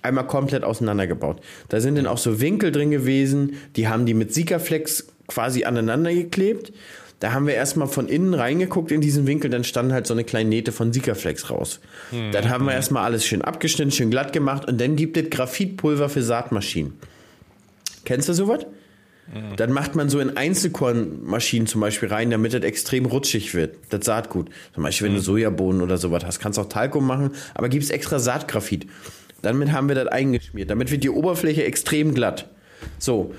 Einmal 0.04 0.28
komplett 0.28 0.64
auseinandergebaut. 0.64 1.42
Da 1.70 1.80
sind 1.80 1.96
dann 1.96 2.08
auch 2.08 2.20
so 2.20 2.40
Winkel 2.40 2.72
drin 2.72 2.92
gewesen, 2.92 3.58
die 3.76 3.88
haben 3.88 4.06
die 4.06 4.14
mit 4.14 4.34
Sikaflex 4.34 5.08
quasi 5.28 5.64
aneinander 5.64 6.14
geklebt. 6.14 6.72
Da 7.20 7.34
haben 7.34 7.48
wir 7.48 7.56
erstmal 7.56 7.88
von 7.88 8.08
innen 8.08 8.36
reingeguckt 8.36 8.92
in 8.92 9.02
diesen 9.02 9.26
Winkel, 9.26 9.50
dann 9.50 9.64
stand 9.64 9.92
halt 9.92 10.06
so 10.06 10.14
eine 10.14 10.24
kleine 10.24 10.50
Nähte 10.50 10.72
von 10.72 10.94
Sikaflex 10.94 11.50
raus. 11.50 11.80
Dann 12.32 12.50
haben 12.50 12.66
wir 12.66 12.74
erstmal 12.74 13.06
alles 13.06 13.26
schön 13.26 13.42
abgeschnitten, 13.42 13.92
schön 13.92 14.12
glatt 14.12 14.34
gemacht 14.34 14.68
und 14.68 14.80
dann 14.80 14.96
gibt 14.96 15.18
es 15.18 15.30
Graphitpulver 15.30 16.10
für 16.10 16.22
Saatmaschinen. 16.22 16.94
Kennst 18.06 18.30
du 18.30 18.34
sowas? 18.34 18.66
Dann 19.58 19.74
macht 19.74 19.96
man 19.96 20.10
so 20.10 20.20
in 20.20 20.38
Einzelkornmaschinen 20.38 21.68
zum 21.68 21.82
Beispiel 21.82 22.08
rein, 22.08 22.30
damit 22.30 22.54
das 22.54 22.62
extrem 22.62 23.06
rutschig 23.06 23.54
wird. 23.54 23.76
Das 23.90 24.06
Saatgut. 24.06 24.50
Zum 24.74 24.84
Beispiel, 24.84 25.08
wenn 25.08 25.16
du 25.16 25.22
Sojabohnen 25.22 25.82
oder 25.82 25.98
sowas 25.98 26.24
hast, 26.24 26.40
kannst 26.40 26.58
du 26.58 26.62
auch 26.62 26.70
Talkum 26.70 27.06
machen, 27.06 27.32
aber 27.54 27.68
gibt's 27.68 27.90
extra 27.90 28.20
Saatgraphit. 28.20 28.88
Damit 29.42 29.72
haben 29.72 29.90
wir 29.90 29.96
das 29.96 30.08
eingeschmiert. 30.08 30.70
Damit 30.70 30.92
wird 30.92 31.04
die 31.04 31.10
Oberfläche 31.10 31.66
extrem 31.66 32.14
glatt. 32.14 32.50
So. 33.00 33.34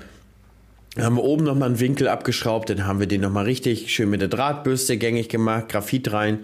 Dann 0.95 1.05
haben 1.05 1.15
wir 1.15 1.23
oben 1.23 1.43
nochmal 1.43 1.69
einen 1.69 1.79
Winkel 1.79 2.07
abgeschraubt, 2.07 2.69
dann 2.69 2.85
haben 2.85 2.99
wir 2.99 3.07
den 3.07 3.21
nochmal 3.21 3.45
richtig 3.45 3.93
schön 3.93 4.09
mit 4.09 4.21
der 4.21 4.27
Drahtbürste 4.27 4.97
gängig 4.97 5.29
gemacht, 5.29 5.69
Graphit 5.69 6.11
rein. 6.11 6.39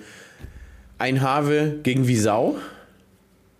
Ein 0.97 1.21
Have 1.21 1.79
ging 1.83 2.07
wie 2.07 2.15
Sau. 2.15 2.55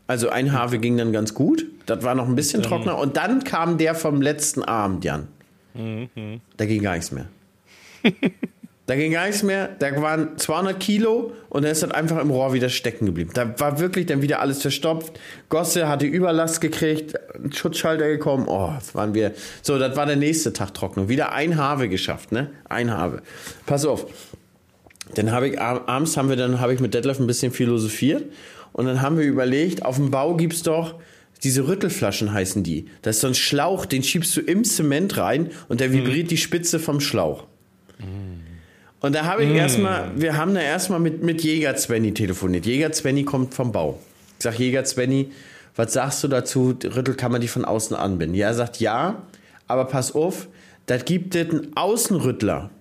Also 0.08 0.30
ein 0.30 0.54
Have 0.54 0.80
ging 0.80 0.98
dann 0.98 1.12
ganz 1.12 1.34
gut. 1.34 1.66
Das 1.86 2.04
war 2.04 2.16
noch 2.16 2.28
ein 2.28 2.36
bisschen 2.36 2.64
trockener. 2.64 2.98
Und 2.98 3.18
dann 3.18 3.44
kam 3.44 3.78
der 3.78 3.96
vom 3.96 4.22
letzten 4.22 4.64
Abend, 4.64 5.04
Jan. 5.04 5.28
Da 6.58 6.66
ging 6.66 6.82
gar 6.82 6.94
nichts 6.94 7.12
mehr. 7.12 7.28
Da 8.88 8.96
ging 8.96 9.12
gar 9.12 9.26
nichts 9.26 9.42
mehr. 9.42 9.70
Da 9.80 10.00
waren 10.02 10.38
200 10.38 10.80
Kilo 10.80 11.34
und 11.50 11.64
dann 11.64 11.72
ist 11.72 11.82
das 11.82 11.90
einfach 11.90 12.20
im 12.22 12.30
Rohr 12.30 12.54
wieder 12.54 12.70
stecken 12.70 13.08
geblieben. 13.08 13.32
Da 13.34 13.60
war 13.60 13.80
wirklich 13.80 14.06
dann 14.06 14.22
wieder 14.22 14.42
alles 14.42 14.62
verstopft. 14.62 15.20
Gosse 15.50 15.88
hatte 15.88 16.06
Überlast 16.06 16.62
gekriegt, 16.62 17.16
Schutzschalter 17.52 18.08
gekommen. 18.08 18.46
Oh, 18.48 18.72
das 18.76 18.94
waren 18.94 19.16
wir. 19.16 19.32
So, 19.64 19.80
das 19.80 19.96
war 19.98 20.06
der 20.06 20.18
nächste 20.18 20.54
Tag 20.54 20.76
Trocknung. 20.76 21.10
Wieder 21.10 21.32
ein 21.34 21.58
Have 21.58 21.90
geschafft, 21.90 22.32
ne? 22.32 22.52
Ein 22.70 22.92
Have. 22.96 23.24
Pass 23.66 23.86
auf. 23.86 24.06
Dann 25.16 25.32
habe 25.32 25.48
ich 25.50 25.60
ab- 25.60 25.84
abends 25.88 26.16
haben 26.16 26.30
wir 26.30 26.36
dann 26.36 26.60
habe 26.60 26.74
ich 26.74 26.80
mit 26.80 26.94
Detlef 26.94 27.20
ein 27.20 27.28
bisschen 27.28 27.52
philosophiert 27.52 28.26
und 28.74 28.86
dann 28.86 29.02
haben 29.02 29.18
wir 29.18 29.26
überlegt, 29.26 29.84
auf 29.84 29.96
dem 29.96 30.12
Bau 30.12 30.36
gibt's 30.36 30.62
doch 30.62 30.96
diese 31.44 31.68
Rüttelflaschen 31.68 32.34
heißen 32.34 32.62
die. 32.64 32.86
Das 33.02 33.16
ist 33.18 33.22
so 33.22 33.28
ein 33.28 33.36
Schlauch, 33.36 33.86
den 33.86 34.04
schiebst 34.04 34.36
du 34.38 34.42
im 34.42 34.64
Zement 34.64 35.18
rein 35.18 35.50
und 35.70 35.80
der 35.80 35.92
vibriert 35.92 36.30
die 36.32 36.38
Spitze 36.38 36.80
vom 36.80 37.00
Schlauch. 37.00 37.46
Und 39.06 39.14
da 39.14 39.26
habe 39.26 39.44
ich 39.44 39.54
erstmal, 39.54 40.10
wir 40.16 40.36
haben 40.36 40.56
da 40.56 40.62
erstmal 40.62 41.00
mit, 41.00 41.22
mit 41.22 41.44
Jäger 41.44 41.78
Svenny 41.78 42.12
telefoniert. 42.12 42.66
Jäger 42.66 42.92
Svenny 42.92 43.24
kommt 43.24 43.54
vom 43.54 43.72
Bau. 43.72 44.00
Ich 44.40 44.44
sag, 44.44 44.58
Jäger 44.58 44.84
Svenny, 44.84 45.30
was 45.76 45.94
sagst 45.94 46.24
du 46.24 46.28
dazu? 46.28 46.76
Rüttel 46.84 47.14
kann 47.14 47.32
man 47.32 47.40
die 47.40 47.48
von 47.48 47.66
außen 47.66 47.96
anbinden? 47.96 48.36
Ja, 48.36 48.48
er 48.48 48.56
sagt 48.56 48.80
ja, 48.80 49.22
aber 49.68 49.86
pass 49.86 50.16
auf, 50.16 50.48
da 50.88 50.98
gibt 50.98 51.36
es 51.36 51.52
einen 51.52 51.72
Außenrüttler. 51.76 52.72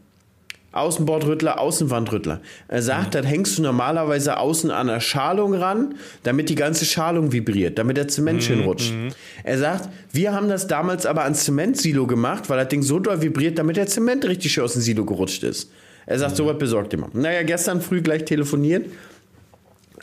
Außenbordrüttler, 0.72 1.60
Außenwandrüttler. 1.60 2.40
Er 2.68 2.80
sagt, 2.80 3.14
das 3.14 3.26
hängst 3.26 3.58
du 3.58 3.62
normalerweise 3.62 4.38
außen 4.38 4.70
an 4.70 4.87
der 4.87 5.00
Schalung 5.00 5.52
ran, 5.52 5.96
damit 6.22 6.48
die 6.48 6.54
ganze 6.54 6.87
Schalung 6.87 7.32
vibriert, 7.32 7.76
damit 7.76 7.98
der 7.98 8.08
Zement 8.08 8.42
schön 8.42 8.60
rutscht. 8.60 8.94
Er 9.42 9.58
sagt, 9.58 9.90
wir 10.10 10.32
haben 10.32 10.48
das 10.48 10.68
damals 10.68 11.04
aber 11.04 11.24
ans 11.24 11.44
Zementsilo 11.44 12.06
gemacht, 12.06 12.48
weil 12.48 12.56
das 12.56 12.68
Ding 12.68 12.80
so 12.80 12.98
doll 12.98 13.20
vibriert, 13.20 13.58
damit 13.58 13.76
der 13.76 13.88
Zement 13.88 14.24
richtig 14.24 14.52
schön 14.52 14.64
aus 14.64 14.72
dem 14.72 14.80
Silo 14.80 15.04
gerutscht 15.04 15.42
ist. 15.42 15.70
Er 16.07 16.19
sagt, 16.19 16.37
sowas 16.37 16.59
besorgt 16.59 16.93
immer. 16.95 17.09
Naja, 17.12 17.43
gestern 17.43 17.81
früh 17.81 18.03
gleich 18.03 18.25
telefoniert. 18.25 18.87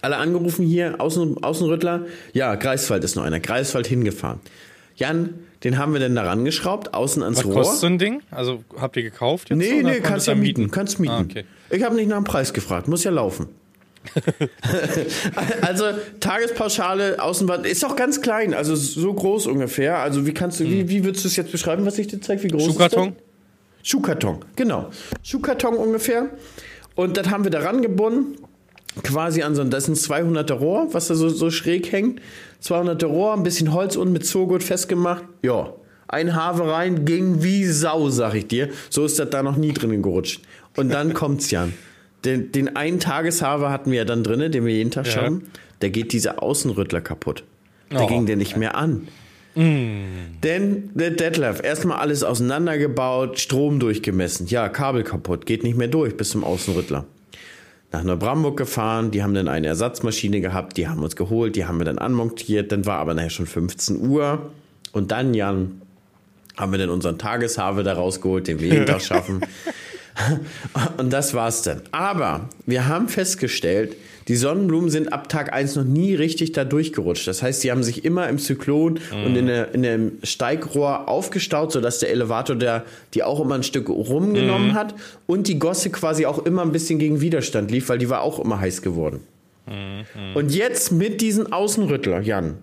Alle 0.02 0.18
angerufen 0.18 0.66
hier, 0.66 0.96
Außen, 1.00 1.44
Außenrüttler. 1.44 2.06
Ja, 2.34 2.56
Greifswald 2.56 3.04
ist 3.04 3.16
noch 3.16 3.24
einer. 3.24 3.40
Greifswald 3.40 3.86
hingefahren. 3.86 4.40
Jan, 4.96 5.36
den 5.64 5.78
haben 5.78 5.94
wir 5.94 6.00
denn 6.00 6.16
da 6.16 6.24
rangeschraubt, 6.24 6.94
außen 6.94 7.22
ans 7.24 7.40
Was 7.40 7.46
Rohr. 7.46 7.54
kostet 7.54 7.80
so 7.80 7.88
ein 7.88 7.98
Ding? 7.98 8.22
Also 8.32 8.64
habt 8.78 8.98
ihr 8.98 9.04
gekauft 9.04 9.50
jetzt? 9.50 9.60
Nee, 9.60 9.84
nee, 9.84 10.00
kannst 10.00 10.28
du 10.28 10.32
ja 10.32 10.38
mieten. 10.38 10.72
Kannst 10.72 11.00
mieten. 11.00 11.14
Ah, 11.14 11.22
okay. 11.22 11.46
Ich 11.70 11.84
habe 11.84 11.96
nicht 11.96 12.08
nach 12.08 12.18
dem 12.18 12.24
Preis 12.24 12.54
gefragt, 12.54 12.88
muss 12.88 13.04
ja 13.04 13.12
laufen. 13.12 13.50
also 15.62 15.86
Tagespauschale 16.20 17.22
Außenwand 17.22 17.68
ist 17.68 17.86
auch 17.86 17.96
ganz 17.96 18.22
klein, 18.22 18.56
also 18.56 18.76
so 18.76 19.14
groß 19.14 19.46
ungefähr. 19.46 20.00
Also 20.00 20.26
wie 20.26 20.34
kannst 20.34 20.60
du, 20.60 20.64
wie, 20.64 20.90
wie 20.90 21.04
würdest 21.04 21.24
du 21.24 21.28
es 21.28 21.36
jetzt 21.36 21.52
beschreiben, 21.52 21.86
was 21.86 22.00
ich 22.00 22.08
dir 22.08 22.20
zeige? 22.20 22.42
Wie 22.42 22.48
groß 22.48 22.66
Schuhkarton? 22.66 23.10
ist 23.10 23.18
das? 23.18 23.31
Schuhkarton, 23.84 24.40
genau. 24.56 24.90
Schuhkarton 25.24 25.76
ungefähr. 25.76 26.30
Und 26.96 27.18
das 27.18 27.30
haben 27.30 27.44
wir 27.44 27.52
da 27.52 27.60
rangebunden. 27.62 28.38
Quasi 29.04 29.42
an 29.42 29.56
so 29.56 29.62
ein, 29.62 29.70
das 29.70 29.88
ist 29.88 30.10
ein 30.10 30.36
200er 30.36 30.54
Rohr, 30.54 30.94
was 30.94 31.08
da 31.08 31.16
so, 31.16 31.30
so 31.30 31.50
schräg 31.50 31.92
hängt. 31.92 32.22
200er 32.62 33.06
Rohr, 33.06 33.34
ein 33.34 33.44
bisschen 33.44 33.72
Holz 33.74 33.96
unten 33.96 34.12
mit 34.14 34.26
Zogurt 34.26 34.64
festgemacht. 34.64 35.24
Ja, 35.44 35.74
ein 36.10 36.36
Have 36.36 36.68
rein, 36.70 37.06
ging 37.06 37.42
wie 37.42 37.66
Sau, 37.66 38.10
sag 38.10 38.34
ich 38.36 38.48
dir. 38.48 38.70
So 38.90 39.06
ist 39.06 39.18
das 39.18 39.30
da 39.30 39.44
noch 39.44 39.56
nie 39.56 39.72
drinnen 39.72 40.02
gerutscht. 40.02 40.42
Und 40.76 40.90
dann 40.90 41.14
kommt's 41.16 41.50
Jan. 41.52 41.74
Den, 42.26 42.52
den 42.52 42.76
einen 42.76 43.00
Tageshave 43.00 43.70
hatten 43.70 43.92
wir 43.92 44.00
ja 44.00 44.06
dann 44.06 44.24
drinnen, 44.24 44.52
den 44.52 44.66
wir 44.66 44.74
jeden 44.74 44.92
Tag 44.92 45.06
Ja. 45.08 45.14
schauen. 45.14 45.44
Da 45.80 45.88
geht 45.88 46.12
dieser 46.12 46.44
Außenrüttler 46.44 47.00
kaputt. 47.02 47.44
Da 47.90 48.02
Oh. 48.04 48.08
ging 48.08 48.26
der 48.26 48.36
nicht 48.36 48.58
mehr 48.58 48.76
an. 48.76 49.08
Denn 49.56 50.90
der 50.94 51.12
Detlef, 51.12 51.62
erstmal 51.62 52.00
alles 52.00 52.24
auseinandergebaut, 52.24 53.40
Strom 53.40 53.80
durchgemessen. 53.80 54.48
Ja, 54.48 54.70
Kabel 54.70 55.04
kaputt, 55.04 55.46
geht 55.46 55.64
nicht 55.64 55.78
mehr 55.78 55.90
durch 55.90 56.16
bis 56.16 56.30
zum 56.30 56.44
Außenrüttler. 56.44 57.06
Nach 57.92 58.04
Neubrandenburg 58.04 58.56
gefahren, 58.56 59.12
die 59.12 59.22
haben 59.22 59.34
dann 59.34 59.50
eine 59.50 59.68
Ersatzmaschine 59.68 60.40
gehabt, 60.40 60.78
die 60.78 60.88
haben 60.88 61.04
uns 61.04 61.18
geholt, 61.18 61.58
die 61.58 61.66
haben 61.66 61.78
wir 61.78 61.86
dann 61.86 61.98
anmontiert, 61.98 62.72
dann 62.72 62.86
war 62.86 63.00
aber 63.00 63.14
nachher 63.14 63.30
schon 63.30 63.48
15 63.48 64.08
Uhr. 64.08 64.52
Und 64.94 65.12
dann, 65.12 65.34
Jan, 65.34 65.82
haben 66.56 66.72
wir 66.72 66.80
dann 66.80 66.90
unseren 66.90 67.18
Tageshave 67.18 67.84
da 67.84 67.94
rausgeholt, 67.94 68.48
den 68.48 68.62
wir 68.62 68.70
jeden 68.70 68.86
Tag 68.86 69.02
schaffen. 69.02 69.42
Und 70.98 71.12
das 71.12 71.34
war's 71.34 71.64
dann. 71.64 71.82
Aber 71.92 72.50
wir 72.66 72.88
haben 72.88 73.10
festgestellt, 73.10 73.96
die 74.32 74.38
Sonnenblumen 74.38 74.90
sind 74.90 75.12
ab 75.12 75.28
Tag 75.28 75.52
1 75.52 75.76
noch 75.76 75.84
nie 75.84 76.16
richtig 76.16 76.54
da 76.54 76.64
durchgerutscht. 76.64 77.28
Das 77.28 77.44
heißt, 77.44 77.60
sie 77.60 77.70
haben 77.70 77.84
sich 77.84 78.06
immer 78.06 78.30
im 78.30 78.40
Zyklon 78.40 78.98
und 79.12 79.36
in, 79.36 79.48
der, 79.48 79.76
in 79.76 79.84
dem 79.84 80.20
Steigrohr 80.24 81.10
aufgestaut, 81.10 81.74
sodass 81.74 82.00
der 82.00 82.12
Elevator 82.12 82.56
der, 82.56 82.86
die 83.14 83.24
auch 83.24 83.42
immer 83.42 83.56
ein 83.56 83.64
Stück 83.64 83.90
rumgenommen 83.90 84.74
hat 84.74 84.96
und 85.28 85.50
die 85.50 85.60
Gosse 85.60 85.90
quasi 85.90 86.26
auch 86.26 86.46
immer 86.46 86.62
ein 86.62 86.72
bisschen 86.72 86.98
gegen 86.98 87.20
Widerstand 87.20 87.72
lief, 87.72 87.90
weil 87.90 87.98
die 87.98 88.08
war 88.08 88.22
auch 88.22 88.40
immer 88.40 88.62
heiß 88.62 88.82
geworden. 88.82 89.20
Und 90.34 90.56
jetzt 90.56 90.94
mit 90.94 91.20
diesen 91.20 91.52
Außenrüttler, 91.52 92.22
Jan, 92.22 92.58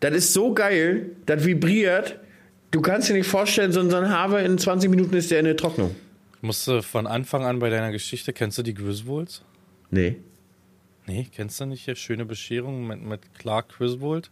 das 0.00 0.12
ist 0.12 0.32
so 0.32 0.54
geil, 0.54 1.10
das 1.24 1.44
vibriert. 1.46 2.18
Du 2.72 2.80
kannst 2.80 3.08
dir 3.08 3.14
nicht 3.14 3.28
vorstellen, 3.28 3.70
so 3.70 3.78
ein 3.78 4.10
Have 4.10 4.40
in 4.40 4.58
20 4.58 4.90
Minuten 4.90 5.14
ist 5.14 5.30
der 5.30 5.38
in 5.38 5.44
der 5.44 5.56
Trocknung. 5.56 5.94
Musst 6.40 6.66
du 6.66 6.82
von 6.82 7.06
Anfang 7.06 7.44
an 7.44 7.60
bei 7.60 7.70
deiner 7.70 7.92
Geschichte, 7.92 8.32
kennst 8.32 8.58
du 8.58 8.64
die 8.64 8.74
Griswolds? 8.74 9.42
Nee. 9.92 10.16
Nee, 11.06 11.26
kennst 11.34 11.60
du 11.60 11.66
nicht 11.66 11.84
hier 11.84 11.96
Schöne 11.96 12.24
Bescherung 12.24 12.86
mit, 12.86 13.02
mit 13.02 13.34
Clark 13.34 13.70
Griswold? 13.70 14.30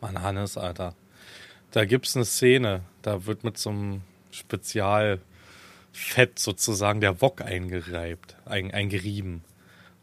Mann, 0.00 0.20
Hannes, 0.20 0.58
Alter. 0.58 0.94
Da 1.70 1.84
gibt's 1.84 2.16
eine 2.16 2.24
Szene, 2.24 2.82
da 3.02 3.26
wird 3.26 3.44
mit 3.44 3.58
so 3.58 3.70
einem 3.70 4.02
Spezialfett 4.30 5.20
sozusagen 6.36 7.00
der 7.00 7.20
Wok 7.20 7.40
eingereibt, 7.40 8.36
ein, 8.44 8.70
eingerieben. 8.72 9.42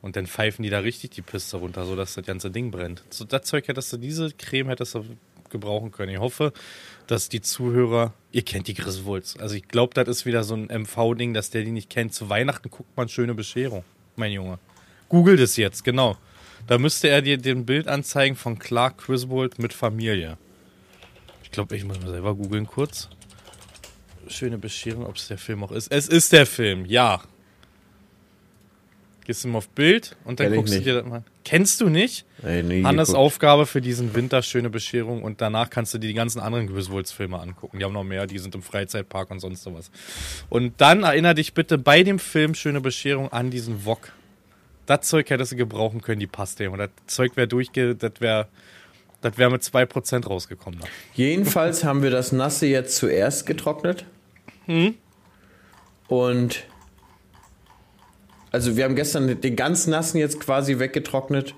Und 0.01 0.15
dann 0.15 0.27
pfeifen 0.27 0.63
die 0.63 0.69
da 0.69 0.79
richtig 0.79 1.11
die 1.11 1.21
Piste 1.21 1.57
runter, 1.57 1.85
sodass 1.85 2.15
das 2.15 2.25
ganze 2.25 2.51
Ding 2.51 2.71
brennt. 2.71 3.03
So, 3.09 3.23
das 3.23 3.43
Zeug 3.43 3.67
hättest 3.67 3.93
du, 3.93 3.97
diese 3.97 4.31
Creme 4.31 4.69
hättest 4.69 4.95
du 4.95 5.05
gebrauchen 5.49 5.91
können. 5.91 6.11
Ich 6.11 6.19
hoffe, 6.19 6.51
dass 7.07 7.29
die 7.29 7.39
Zuhörer, 7.41 8.13
ihr 8.31 8.43
kennt 8.43 8.67
die 8.67 8.73
Griswolds. 8.73 9.37
Also 9.37 9.55
ich 9.55 9.67
glaube, 9.67 9.93
das 9.93 10.09
ist 10.09 10.25
wieder 10.25 10.43
so 10.43 10.55
ein 10.55 10.67
MV-Ding, 10.67 11.33
dass 11.33 11.51
der 11.51 11.63
die 11.63 11.71
nicht 11.71 11.89
kennt. 11.89 12.13
Zu 12.13 12.29
Weihnachten 12.29 12.69
guckt 12.69 12.97
man 12.97 13.07
schöne 13.07 13.33
Bescherung, 13.33 13.85
mein 14.17 14.31
Junge. 14.31 14.59
Google 15.13 15.37
das 15.37 15.57
jetzt, 15.57 15.83
genau. 15.83 16.17
Da 16.65 16.79
müsste 16.79 17.07
er 17.07 17.21
dir 17.21 17.37
den 17.37 17.67
Bild 17.67 17.87
anzeigen 17.87 18.35
von 18.35 18.57
Clark 18.57 18.97
Griswold 18.97 19.59
mit 19.59 19.71
Familie. 19.71 20.39
Ich 21.43 21.51
glaube, 21.51 21.75
ich 21.75 21.85
muss 21.85 22.01
mal 22.01 22.09
selber 22.09 22.33
googeln 22.33 22.65
kurz. 22.65 23.09
Schöne 24.27 24.57
Bescherung, 24.57 25.05
ob 25.05 25.17
es 25.17 25.27
der 25.27 25.37
Film 25.37 25.63
auch 25.63 25.71
ist. 25.71 25.91
Es 25.91 26.07
ist 26.07 26.33
der 26.33 26.47
Film, 26.47 26.85
ja. 26.85 27.21
Gehst 29.25 29.43
du 29.43 29.49
mal 29.49 29.59
auf 29.59 29.69
Bild 29.69 30.15
und 30.25 30.39
dann 30.39 30.47
Kenn 30.47 30.55
guckst 30.55 30.73
du 30.73 30.81
dir 30.81 30.95
das 30.95 31.05
mal. 31.05 31.23
Kennst 31.45 31.79
du 31.81 31.89
nicht? 31.89 32.25
Ey, 32.41 32.63
nee, 32.63 32.81
Hannes 32.81 33.09
geguckt. 33.09 33.23
Aufgabe 33.23 33.67
für 33.67 33.81
diesen 33.81 34.15
Winter 34.15 34.41
schöne 34.41 34.71
Bescherung 34.71 35.21
und 35.21 35.41
danach 35.41 35.69
kannst 35.69 35.93
du 35.93 35.99
dir 35.99 36.07
die 36.07 36.15
ganzen 36.15 36.39
anderen 36.39 36.65
Griswolds-Filme 36.65 37.39
angucken. 37.39 37.77
Die 37.77 37.85
haben 37.85 37.93
noch 37.93 38.03
mehr, 38.03 38.25
die 38.25 38.39
sind 38.39 38.55
im 38.55 38.63
Freizeitpark 38.63 39.29
und 39.29 39.41
sonst 39.41 39.61
sowas. 39.61 39.91
Und 40.49 40.81
dann 40.81 41.03
erinnere 41.03 41.35
dich 41.35 41.53
bitte 41.53 41.77
bei 41.77 42.01
dem 42.01 42.17
Film 42.17 42.55
Schöne 42.55 42.81
Bescherung 42.81 43.31
an 43.31 43.51
diesen 43.51 43.85
Wok. 43.85 44.11
Das 44.85 45.07
Zeug 45.07 45.29
hättest 45.29 45.53
du 45.53 45.55
gebrauchen 45.55 46.01
können, 46.01 46.19
die 46.19 46.27
Paste. 46.27 46.69
Und 46.69 46.79
das 46.79 46.89
Zeug 47.07 47.35
wäre 47.35 47.47
durchge... 47.47 47.95
Das 47.95 48.13
wäre 48.19 48.47
das 49.23 49.37
wär 49.37 49.49
mit 49.49 49.61
2% 49.61 50.27
rausgekommen. 50.27 50.81
Da. 50.81 50.87
Jedenfalls 51.13 51.85
haben 51.85 52.03
wir 52.03 52.11
das 52.11 52.33
Nasse 52.33 52.65
jetzt 52.65 52.97
zuerst 52.97 53.45
getrocknet. 53.45 54.05
Und 56.07 56.65
also 58.51 58.75
wir 58.75 58.83
haben 58.83 58.95
gestern 58.95 59.39
den 59.39 59.55
ganz 59.55 59.87
nassen 59.87 60.17
jetzt 60.17 60.39
quasi 60.39 60.77
weggetrocknet 60.77 61.55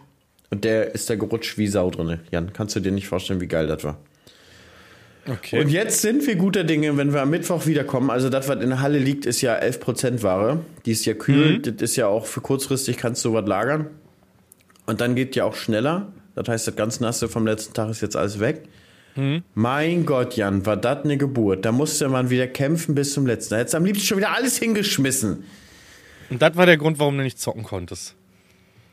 und 0.49 0.63
der 0.63 0.93
ist 0.93 1.09
da 1.09 1.15
gerutscht 1.15 1.57
wie 1.57 1.67
Sau 1.67 1.89
drinne. 1.89 2.19
Jan, 2.31 2.53
kannst 2.53 2.75
du 2.75 2.79
dir 2.79 2.91
nicht 2.91 3.07
vorstellen, 3.07 3.41
wie 3.41 3.47
geil 3.47 3.67
das 3.67 3.83
war. 3.83 3.97
Okay. 5.27 5.59
Und 5.59 5.69
jetzt 5.69 6.01
sind 6.01 6.25
wir 6.27 6.35
guter 6.35 6.63
Dinge, 6.63 6.95
wenn 6.97 7.13
wir 7.13 7.21
am 7.21 7.31
Mittwoch 7.31 7.65
wiederkommen. 7.65 8.09
Also 8.11 8.29
das, 8.29 8.47
was 8.47 8.61
in 8.61 8.69
der 8.69 8.81
Halle 8.81 8.99
liegt, 8.99 9.25
ist 9.25 9.41
ja 9.41 9.55
11% 9.57 10.21
Ware. 10.21 10.59
Die 10.85 10.91
ist 10.91 11.05
ja 11.05 11.13
kühl. 11.13 11.59
Das 11.59 11.81
ist 11.81 11.95
ja 11.95 12.07
auch 12.07 12.25
für 12.25 12.41
kurzfristig 12.41 12.97
kannst 12.97 13.25
du 13.25 13.33
was 13.33 13.47
lagern. 13.47 13.87
Und 14.85 15.01
dann 15.01 15.15
geht 15.15 15.35
ja 15.35 15.45
auch 15.45 15.55
schneller. 15.55 16.11
Das 16.35 16.47
heißt, 16.47 16.67
das 16.67 16.75
ganz 16.75 16.99
Nasse 16.99 17.27
vom 17.27 17.47
letzten 17.47 17.73
Tag 17.73 17.89
ist 17.89 18.01
jetzt 18.01 18.15
alles 18.15 18.39
weg. 18.39 18.63
Mein 19.53 20.05
Gott, 20.05 20.35
Jan, 20.35 20.65
war 20.65 20.75
das 20.75 21.05
eine 21.05 21.17
Geburt. 21.17 21.63
Da 21.63 21.71
musste 21.71 22.09
man 22.09 22.29
wieder 22.29 22.47
kämpfen 22.47 22.95
bis 22.95 23.13
zum 23.13 23.25
letzten. 23.25 23.51
Da 23.53 23.59
hättest 23.59 23.73
du 23.73 23.77
am 23.77 23.85
liebsten 23.85 24.05
schon 24.05 24.17
wieder 24.17 24.35
alles 24.35 24.57
hingeschmissen. 24.57 25.45
Und 26.29 26.41
das 26.41 26.57
war 26.57 26.65
der 26.65 26.75
Grund, 26.75 26.99
warum 26.99 27.17
du 27.17 27.23
nicht 27.23 27.39
zocken 27.39 27.63
konntest. 27.63 28.13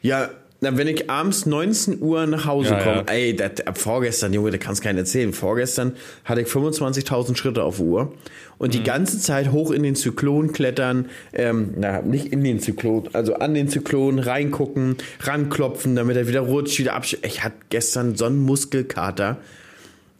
Ja, 0.01 0.31
na, 0.63 0.77
wenn 0.79 0.89
ich 0.89 1.11
abends 1.11 1.45
19 1.45 2.01
Uhr 2.01 2.25
nach 2.27 2.47
Hause 2.47 2.71
Ja, 2.71 2.79
komme, 2.83 2.97
ja. 3.07 3.13
ey, 3.13 3.37
das, 3.37 3.67
ab 3.67 3.77
vorgestern, 3.77 4.33
Junge, 4.33 4.51
da 4.51 4.57
kannst 4.59 4.81
keinen 4.83 4.97
erzählen. 4.99 5.33
Vorgestern 5.35 5.95
hatte 6.25 6.41
ich 6.41 6.49
25.000 6.49 7.37
Schritte 7.37 7.63
auf 7.63 7.79
Uhr 7.81 8.15
und 8.59 8.69
Mhm. 8.69 8.73
die 8.73 8.83
ganze 8.83 9.19
Zeit 9.19 9.53
hoch 9.53 9.71
in 9.73 9.83
den 9.83 9.95
Zyklon 9.97 10.53
klettern, 10.53 11.11
ähm, 11.35 11.75
na, 11.77 12.01
nicht 12.01 12.27
in 12.33 12.43
den 12.43 12.61
Zyklon, 12.61 13.11
also 13.13 13.35
an 13.35 13.53
den 13.55 13.69
Zyklon 13.69 14.19
reingucken, 14.19 14.97
ranklopfen, 15.21 15.95
damit 15.97 16.17
er 16.17 16.27
wieder 16.29 16.41
rutscht, 16.41 16.79
wieder 16.79 16.95
absch... 16.95 17.17
Ich 17.23 17.45
hatte 17.45 17.57
gestern 17.69 18.17
so 18.17 18.25
einen 18.25 18.39
Muskelkater. 18.39 19.39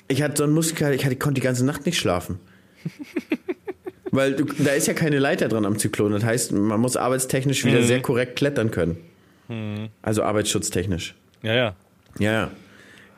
Ich 0.09 0.23
hatte 0.23 0.37
so 0.39 0.45
einen 0.45 0.53
Muskelkater, 0.53 0.95
ich, 0.95 1.05
hatte, 1.05 1.15
ich 1.15 1.21
konnte 1.21 1.41
die 1.41 1.45
ganze 1.45 1.65
Nacht 1.65 1.87
nicht 1.87 1.99
schlafen. 1.99 2.39
Weil 4.11 4.35
du, 4.35 4.45
da 4.45 4.73
ist 4.73 4.87
ja 4.89 4.93
keine 4.95 5.19
Leiter 5.19 5.49
dran 5.49 5.65
am 5.65 5.79
Zyklon. 5.79 6.13
Das 6.13 6.23
heißt, 6.25 6.53
man 6.53 6.81
muss 6.81 6.97
arbeitstechnisch 6.97 7.65
Mhm. 7.65 7.69
wieder 7.69 7.83
sehr 7.83 8.03
korrekt 8.03 8.37
klettern 8.37 8.71
können. 8.71 8.97
Also 10.03 10.23
arbeitsschutztechnisch. 10.23 11.15
Ja, 11.43 11.55
ja. 11.55 11.77
Ja, 12.19 12.33
ja. 12.33 12.51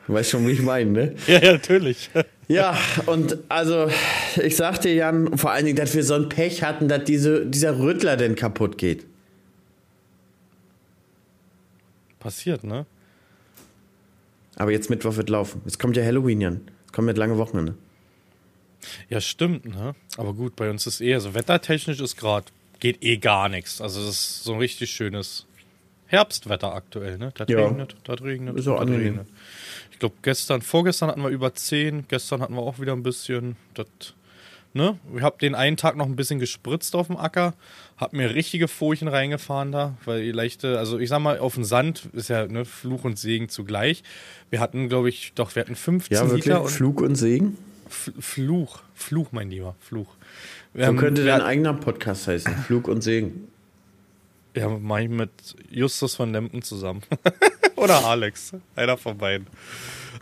Du 0.07 0.13
weißt 0.13 0.31
schon, 0.31 0.47
wie 0.47 0.51
ich 0.51 0.61
meine, 0.61 0.91
ne? 0.91 1.15
Ja, 1.27 1.39
ja, 1.39 1.51
natürlich. 1.53 2.09
Ja, 2.47 2.77
und 3.07 3.39
also, 3.49 3.89
ich 4.39 4.55
sag 4.55 4.79
dir, 4.81 4.93
Jan, 4.93 5.35
vor 5.35 5.49
allen 5.49 5.65
Dingen, 5.65 5.77
dass 5.77 5.95
wir 5.95 6.03
so 6.03 6.13
ein 6.13 6.29
Pech 6.29 6.61
hatten, 6.61 6.87
dass 6.87 7.03
diese, 7.03 7.43
dieser 7.43 7.79
Rüttler 7.79 8.17
denn 8.17 8.35
kaputt 8.35 8.77
geht. 8.77 9.03
Passiert, 12.19 12.63
ne? 12.63 12.85
Aber 14.57 14.71
jetzt 14.71 14.91
Mittwoch 14.91 15.15
wird 15.15 15.29
laufen. 15.29 15.63
Jetzt 15.65 15.79
kommt 15.79 15.97
ja 15.97 16.03
Halloween, 16.03 16.39
Jan. 16.39 16.61
Jetzt 16.83 16.93
kommt 16.93 17.07
mit 17.07 17.17
lange 17.17 17.37
Wochenende. 17.39 17.73
Ja, 19.09 19.21
stimmt, 19.21 19.65
ne? 19.65 19.95
Aber 20.17 20.33
gut, 20.33 20.55
bei 20.55 20.69
uns 20.69 20.85
ist 20.85 21.01
eher 21.01 21.19
so, 21.21 21.33
wettertechnisch 21.33 21.99
ist 21.99 22.15
gerade, 22.15 22.45
geht 22.79 23.03
eh 23.03 23.17
gar 23.17 23.49
nichts. 23.49 23.81
Also 23.81 24.01
es 24.01 24.09
ist 24.09 24.43
so 24.43 24.53
ein 24.53 24.59
richtig 24.59 24.91
schönes 24.91 25.47
Herbstwetter 26.07 26.73
aktuell, 26.73 27.17
ne? 27.17 27.31
Das 27.35 27.47
Ja. 27.49 27.65
regnet, 27.65 27.95
das 28.03 28.21
regnet, 28.21 28.57
Ist 28.57 28.67
auch 28.67 28.73
das 28.79 28.81
angenehm. 28.81 29.07
regnet. 29.07 29.27
Ich 29.91 29.99
glaube, 29.99 30.15
gestern, 30.21 30.61
vorgestern 30.61 31.09
hatten 31.09 31.21
wir 31.21 31.29
über 31.29 31.53
10, 31.53 32.05
gestern 32.07 32.41
hatten 32.41 32.53
wir 32.55 32.61
auch 32.61 32.79
wieder 32.79 32.93
ein 32.93 33.01
bisschen, 33.03 33.55
das, 33.73 33.87
ne? 34.73 34.99
Ich 35.15 35.21
habe 35.23 35.37
den 35.39 35.55
einen 35.55 35.77
Tag 35.77 35.95
noch 35.95 36.05
ein 36.05 36.15
bisschen 36.17 36.39
gespritzt 36.39 36.95
auf 36.95 37.07
dem 37.07 37.17
Acker, 37.17 37.53
hab 37.97 38.11
mir 38.13 38.35
richtige 38.35 38.67
Furchen 38.67 39.07
reingefahren 39.07 39.71
da, 39.71 39.95
weil 40.05 40.23
die 40.23 40.31
leichte, 40.31 40.77
also 40.77 40.99
ich 40.99 41.07
sag 41.09 41.19
mal, 41.19 41.39
auf 41.39 41.55
dem 41.55 41.63
Sand 41.63 42.09
ist 42.13 42.27
ja 42.27 42.45
ne, 42.45 42.65
Fluch 42.65 43.03
und 43.05 43.17
Segen 43.17 43.47
zugleich. 43.49 44.03
Wir 44.49 44.59
hatten, 44.59 44.89
glaube 44.89 45.07
ich, 45.09 45.31
doch, 45.33 45.55
wir 45.55 45.61
hatten 45.61 45.75
15 45.75 46.15
Ja, 46.17 46.23
wirklich? 46.25 46.45
Liter 46.45 46.61
und 46.61 46.69
Flug 46.69 47.01
und 47.01 47.15
Segen? 47.15 47.57
F- 47.87 48.11
Fluch, 48.19 48.79
Fluch, 48.95 49.29
mein 49.31 49.49
Lieber, 49.49 49.75
Fluch. 49.79 50.07
So 50.73 50.81
Ähm, 50.81 50.97
könnte 50.97 51.23
dein 51.23 51.41
eigener 51.41 51.73
Podcast 51.73 52.27
heißen. 52.27 52.53
Flug 52.65 52.89
und 52.89 53.01
Segen. 53.01 53.47
Ja, 54.55 54.69
mach 54.69 54.99
ich 54.99 55.09
mit 55.09 55.31
Justus 55.69 56.15
von 56.15 56.31
Lempen 56.31 56.61
zusammen. 56.61 57.01
Oder 57.75 58.05
Alex, 58.05 58.53
einer 58.75 58.97
von 58.97 59.17
beiden. 59.17 59.47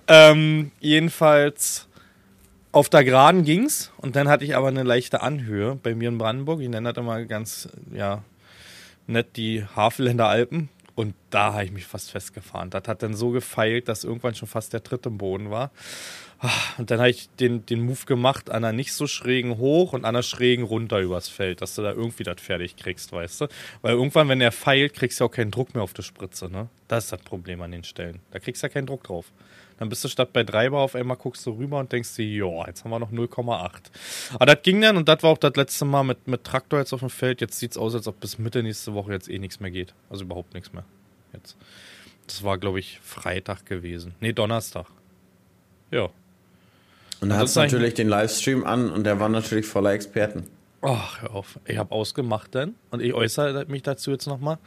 Ähm, 0.07 0.71
jedenfalls 0.79 1.87
auf 2.71 2.89
der 2.89 3.03
Geraden 3.03 3.45
ging's 3.45 3.91
und 3.97 4.15
dann 4.15 4.27
hatte 4.27 4.43
ich 4.43 4.55
aber 4.55 4.67
eine 4.67 4.81
leichte 4.81 5.21
Anhöhe 5.21 5.75
bei 5.75 5.93
mir 5.93 6.09
in 6.09 6.17
Brandenburg. 6.17 6.61
Ich 6.61 6.69
nenne 6.69 6.91
das 6.91 7.01
immer 7.01 7.23
ganz, 7.25 7.69
ja, 7.93 8.23
nett 9.05 9.37
die 9.37 9.63
Havelländer 9.75 10.27
Alpen. 10.27 10.69
Und 10.95 11.15
da 11.31 11.53
habe 11.53 11.65
ich 11.65 11.71
mich 11.71 11.85
fast 11.85 12.11
festgefahren. 12.11 12.69
Das 12.69 12.87
hat 12.87 13.01
dann 13.01 13.15
so 13.15 13.31
gefeilt, 13.31 13.87
dass 13.87 14.03
irgendwann 14.03 14.35
schon 14.35 14.47
fast 14.47 14.73
der 14.73 14.83
Tritt 14.83 15.05
im 15.07 15.17
Boden 15.17 15.49
war. 15.49 15.71
Ah, 16.39 16.49
Und 16.77 16.91
dann 16.91 16.99
habe 16.99 17.09
ich 17.09 17.29
den, 17.39 17.65
den 17.65 17.81
Move 17.83 18.05
gemacht, 18.05 18.51
einer 18.51 18.73
nicht 18.73 18.93
so 18.93 19.07
schrägen 19.07 19.57
hoch 19.57 19.93
und 19.93 20.05
einer 20.05 20.21
schrägen 20.21 20.65
runter 20.65 20.99
übers 20.99 21.29
Feld, 21.29 21.61
dass 21.61 21.73
du 21.75 21.81
da 21.81 21.93
irgendwie 21.93 22.23
das 22.23 22.39
fertig 22.41 22.75
kriegst, 22.75 23.11
weißt 23.11 23.41
du? 23.41 23.47
Weil 23.81 23.93
irgendwann, 23.93 24.27
wenn 24.27 24.39
der 24.39 24.51
feilt, 24.51 24.93
kriegst 24.93 25.19
du 25.19 25.25
auch 25.25 25.31
keinen 25.31 25.51
Druck 25.51 25.73
mehr 25.73 25.83
auf 25.83 25.93
die 25.93 26.03
Spritze, 26.03 26.49
ne? 26.49 26.67
Das 26.89 27.05
ist 27.05 27.13
das 27.13 27.21
Problem 27.21 27.61
an 27.61 27.71
den 27.71 27.83
Stellen. 27.83 28.19
Da 28.31 28.39
kriegst 28.39 28.61
du 28.61 28.67
ja 28.67 28.73
keinen 28.73 28.85
Druck 28.85 29.03
drauf. 29.03 29.31
Dann 29.79 29.89
bist 29.89 30.03
du 30.03 30.07
statt 30.07 30.31
bei 30.33 30.43
3 30.43 30.69
Bar 30.69 30.81
auf 30.81 30.95
einmal 30.95 31.17
guckst 31.17 31.45
du 31.45 31.51
rüber 31.51 31.79
und 31.79 31.91
denkst 31.91 32.15
dir, 32.15 32.25
ja, 32.25 32.67
jetzt 32.67 32.83
haben 32.83 32.91
wir 32.91 32.99
noch 32.99 33.11
0,8. 33.11 33.71
Aber 34.35 34.45
das 34.45 34.61
ging 34.63 34.79
dann 34.81 34.97
und 34.97 35.09
das 35.09 35.23
war 35.23 35.31
auch 35.31 35.37
das 35.37 35.55
letzte 35.55 35.85
Mal 35.85 36.03
mit, 36.03 36.27
mit 36.27 36.43
Traktor 36.43 36.79
jetzt 36.79 36.93
auf 36.93 36.99
dem 37.01 37.09
Feld. 37.09 37.41
Jetzt 37.41 37.59
sieht's 37.59 37.77
aus, 37.77 37.95
als 37.95 38.07
ob 38.07 38.19
bis 38.19 38.37
Mitte 38.37 38.61
nächste 38.63 38.93
Woche 38.93 39.11
jetzt 39.11 39.29
eh 39.29 39.39
nichts 39.39 39.59
mehr 39.59 39.71
geht. 39.71 39.93
Also 40.09 40.23
überhaupt 40.25 40.53
nichts 40.53 40.71
mehr. 40.73 40.85
Jetzt. 41.33 41.57
Das 42.27 42.43
war, 42.43 42.57
glaube 42.57 42.79
ich, 42.79 42.99
Freitag 43.03 43.65
gewesen. 43.65 44.13
Nee, 44.21 44.31
Donnerstag. 44.33 44.85
Ja. 45.91 46.09
Und 47.19 47.29
da 47.29 47.35
du 47.37 47.41
eigentlich- 47.41 47.55
natürlich 47.55 47.93
den 47.95 48.09
Livestream 48.09 48.63
an 48.63 48.89
und 48.91 49.03
der 49.05 49.19
war 49.19 49.29
natürlich 49.29 49.65
voller 49.65 49.91
Experten. 49.91 50.45
Ach, 50.81 51.21
hör 51.21 51.31
auf. 51.33 51.59
Ich 51.65 51.77
habe 51.77 51.91
ausgemacht 51.91 52.53
dann 52.55 52.75
und 52.91 53.01
ich 53.01 53.13
äußere 53.13 53.65
mich 53.67 53.83
dazu 53.83 54.11
jetzt 54.11 54.27
nochmal. 54.27 54.57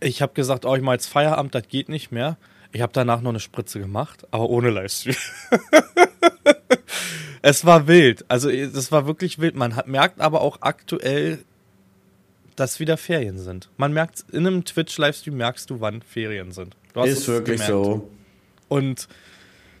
Ich 0.00 0.20
habe 0.20 0.32
gesagt, 0.34 0.64
oh, 0.64 0.74
ich 0.74 0.82
mache 0.82 0.94
jetzt 0.96 1.06
Feierabend, 1.06 1.54
das 1.54 1.68
geht 1.68 1.88
nicht 1.88 2.10
mehr. 2.10 2.36
Ich 2.72 2.80
habe 2.80 2.92
danach 2.92 3.20
noch 3.20 3.30
eine 3.30 3.40
Spritze 3.40 3.78
gemacht, 3.78 4.26
aber 4.30 4.48
ohne 4.48 4.70
Livestream. 4.70 5.14
es 7.42 7.64
war 7.66 7.86
wild. 7.86 8.24
Also 8.28 8.48
es 8.48 8.90
war 8.90 9.06
wirklich 9.06 9.38
wild. 9.38 9.54
Man 9.54 9.76
hat, 9.76 9.88
merkt 9.88 10.20
aber 10.20 10.40
auch 10.40 10.58
aktuell, 10.62 11.44
dass 12.56 12.80
wieder 12.80 12.96
Ferien 12.96 13.38
sind. 13.38 13.68
Man 13.76 13.92
merkt, 13.92 14.24
in 14.32 14.46
einem 14.46 14.64
Twitch-Livestream 14.64 15.36
merkst 15.36 15.68
du, 15.68 15.80
wann 15.80 16.00
Ferien 16.02 16.52
sind. 16.52 16.76
Du 16.94 17.00
hast 17.00 17.08
Ist 17.08 17.28
wirklich 17.28 17.60
gemerkt. 17.60 17.84
so. 17.84 18.10
Und 18.68 19.08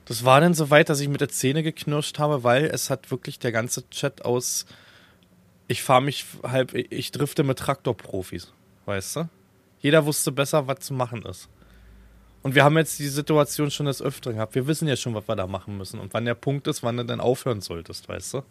das 0.04 0.24
war 0.24 0.40
dann 0.40 0.52
so 0.52 0.68
weit, 0.70 0.88
dass 0.88 1.00
ich 1.00 1.08
mit 1.08 1.20
der 1.20 1.28
Zähne 1.28 1.62
geknirscht 1.62 2.18
habe, 2.18 2.44
weil 2.44 2.66
es 2.66 2.90
hat 2.90 3.10
wirklich 3.10 3.38
der 3.38 3.52
ganze 3.52 3.88
Chat 3.88 4.24
aus, 4.24 4.66
ich 5.68 5.82
fahre 5.82 6.02
mich 6.02 6.26
halb, 6.42 6.74
ich 6.74 7.12
drifte 7.12 7.44
mit 7.44 7.58
Traktorprofis, 7.58 8.52
weißt 8.84 9.16
du? 9.16 9.28
Jeder 9.80 10.04
wusste 10.04 10.32
besser, 10.32 10.66
was 10.66 10.80
zu 10.80 10.94
machen 10.94 11.22
ist. 11.22 11.48
Und 12.42 12.54
wir 12.54 12.64
haben 12.64 12.76
jetzt 12.76 12.98
die 12.98 13.08
Situation 13.08 13.70
schon 13.70 13.86
des 13.86 14.02
Öfteren 14.02 14.36
gehabt. 14.36 14.54
Wir 14.54 14.66
wissen 14.66 14.88
ja 14.88 14.96
schon, 14.96 15.14
was 15.14 15.28
wir 15.28 15.36
da 15.36 15.46
machen 15.46 15.78
müssen 15.78 16.00
und 16.00 16.12
wann 16.12 16.24
der 16.24 16.34
Punkt 16.34 16.66
ist, 16.66 16.82
wann 16.82 16.96
du 16.96 17.04
dann 17.04 17.20
aufhören 17.20 17.60
solltest, 17.60 18.08
weißt 18.08 18.34
du? 18.34 18.42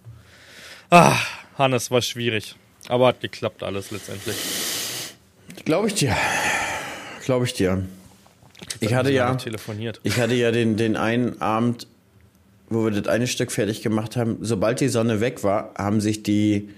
Ah, 0.89 1.18
Hannes, 1.58 1.92
war 1.92 2.02
schwierig. 2.02 2.56
Aber 2.88 3.08
hat 3.08 3.22
geklappt 3.22 3.64
alles 3.64 3.92
letztendlich. 3.92 4.36
Glaube 5.66 5.88
ich 5.88 5.96
dir. 5.96 6.16
glaube 7.24 7.46
ich 7.46 7.54
dir. 7.54 7.84
Ich 8.80 8.94
hatte 8.94 9.12
ja, 9.12 9.34
telefoniert. 9.36 10.00
ich 10.04 10.20
hatte 10.20 10.36
ja 10.36 10.52
den, 10.52 10.78
den 10.78 10.96
einen 10.96 11.42
Abend, 11.42 11.88
wo 12.70 12.86
wir 12.86 12.92
das 12.92 13.08
eine 13.08 13.28
Stück 13.28 13.52
fertig 13.52 13.82
gemacht 13.82 14.16
haben. 14.16 14.38
Sobald 14.42 14.80
die 14.80 14.88
Sonne 14.88 15.20
weg 15.20 15.44
war, 15.44 15.74
haben 15.78 16.00
sich 16.00 16.24
die 16.24 16.70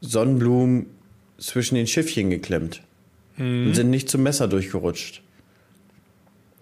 Sonnenblumen 0.00 0.86
zwischen 1.38 1.74
den 1.74 1.86
Schiffchen 1.86 2.30
geklemmt 2.30 2.82
und 3.38 3.74
sind 3.74 3.88
nicht 3.90 4.10
zum 4.10 4.22
Messer 4.22 4.48
durchgerutscht. 4.48 5.22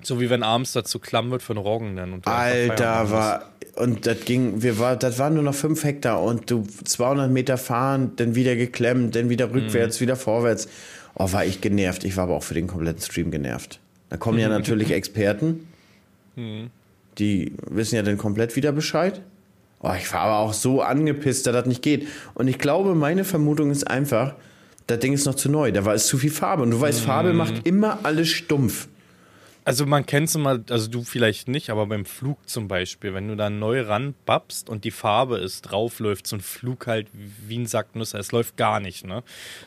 So 0.02 0.20
wie 0.20 0.30
wenn 0.30 0.42
abends 0.42 0.72
dazu 0.72 0.98
klamm 0.98 1.30
wird 1.30 1.42
von 1.42 1.56
Roggen 1.56 1.96
dann. 1.96 2.12
Und 2.12 2.26
Alter, 2.26 3.10
war 3.10 3.50
und 3.78 4.06
das 4.06 4.24
ging, 4.24 4.62
wir 4.62 4.78
war, 4.78 4.96
das 4.96 5.18
waren 5.18 5.34
nur 5.34 5.42
noch 5.42 5.54
fünf 5.54 5.84
Hektar 5.84 6.22
und 6.22 6.50
du 6.50 6.64
200 6.84 7.30
Meter 7.30 7.56
fahren, 7.56 8.12
dann 8.16 8.34
wieder 8.34 8.56
geklemmt, 8.56 9.14
dann 9.14 9.28
wieder 9.28 9.52
rückwärts, 9.52 10.00
wieder 10.00 10.16
vorwärts. 10.16 10.68
Oh, 11.14 11.32
war 11.32 11.44
ich 11.44 11.60
genervt. 11.60 12.04
Ich 12.04 12.16
war 12.16 12.24
aber 12.24 12.34
auch 12.34 12.42
für 12.42 12.54
den 12.54 12.66
kompletten 12.66 13.02
Stream 13.02 13.30
genervt. 13.30 13.78
Da 14.08 14.16
kommen 14.16 14.38
ja 14.38 14.48
natürlich 14.58 14.90
Experten, 14.90 15.68
die 17.18 17.52
wissen 17.68 17.96
ja 17.96 18.02
dann 18.02 18.18
komplett 18.18 18.54
wieder 18.56 18.72
Bescheid. 18.72 19.20
Oh, 19.80 19.92
ich 19.96 20.12
war 20.12 20.20
aber 20.20 20.38
auch 20.38 20.52
so 20.52 20.82
angepisst, 20.82 21.46
dass 21.46 21.52
das 21.52 21.66
nicht 21.66 21.82
geht. 21.82 22.08
Und 22.34 22.48
ich 22.48 22.58
glaube, 22.58 22.94
meine 22.94 23.24
Vermutung 23.24 23.70
ist 23.70 23.88
einfach, 23.88 24.34
das 24.86 24.98
Ding 25.00 25.12
ist 25.12 25.26
noch 25.26 25.34
zu 25.34 25.48
neu. 25.50 25.70
Da 25.70 25.84
war 25.84 25.94
es 25.94 26.06
zu 26.06 26.18
viel 26.18 26.30
Farbe. 26.30 26.62
Und 26.62 26.70
du 26.72 26.80
weißt, 26.80 27.00
Farbe 27.00 27.32
macht 27.32 27.66
immer 27.66 28.00
alles 28.04 28.28
stumpf. 28.28 28.88
Also 29.68 29.84
man 29.84 30.06
kennt 30.06 30.28
es 30.30 30.34
immer, 30.34 30.60
also 30.70 30.88
du 30.88 31.02
vielleicht 31.02 31.46
nicht, 31.46 31.68
aber 31.68 31.86
beim 31.86 32.06
Flug 32.06 32.48
zum 32.48 32.68
Beispiel, 32.68 33.12
wenn 33.12 33.28
du 33.28 33.36
da 33.36 33.50
neu 33.50 33.82
ranbabst 33.82 34.70
und 34.70 34.84
die 34.84 34.90
Farbe 34.90 35.36
ist 35.36 35.60
drauf, 35.60 35.98
läuft 36.00 36.26
so 36.26 36.36
ein 36.36 36.40
Flug 36.40 36.86
halt 36.86 37.06
wie 37.12 37.58
ein 37.58 37.66
Sack 37.66 37.94
Nüsse. 37.94 38.16
Es 38.16 38.32
läuft 38.32 38.56
gar 38.56 38.80
nicht, 38.80 39.06
ne? 39.06 39.22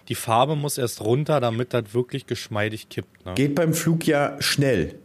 Die 0.09 0.15
Farbe 0.15 0.55
muss 0.55 0.79
erst 0.79 1.01
runter, 1.01 1.39
damit 1.39 1.75
das 1.75 1.93
wirklich 1.93 2.25
geschmeidig 2.25 2.89
kippt, 2.89 3.27
ne? 3.27 3.35
Geht 3.35 3.53
beim 3.53 3.75
Flug 3.75 4.07
ja 4.07 4.37
schnell. 4.41 4.95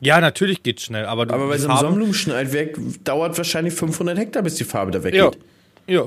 Ja, 0.00 0.22
natürlich 0.22 0.62
geht 0.62 0.80
schnell, 0.80 1.04
aber 1.04 1.26
du 1.26 1.34
Aber 1.34 1.48
bei 1.48 1.58
so 1.58 1.68
einem 1.68 1.76
Sonnenblumenschneidwerk 1.76 2.78
dauert 3.04 3.36
wahrscheinlich 3.36 3.74
500 3.74 4.16
Hektar, 4.16 4.42
bis 4.42 4.54
die 4.54 4.64
Farbe 4.64 4.90
da 4.90 5.00
Ja, 5.00 5.04
weggeht. 5.26 5.38
ja. 5.86 6.06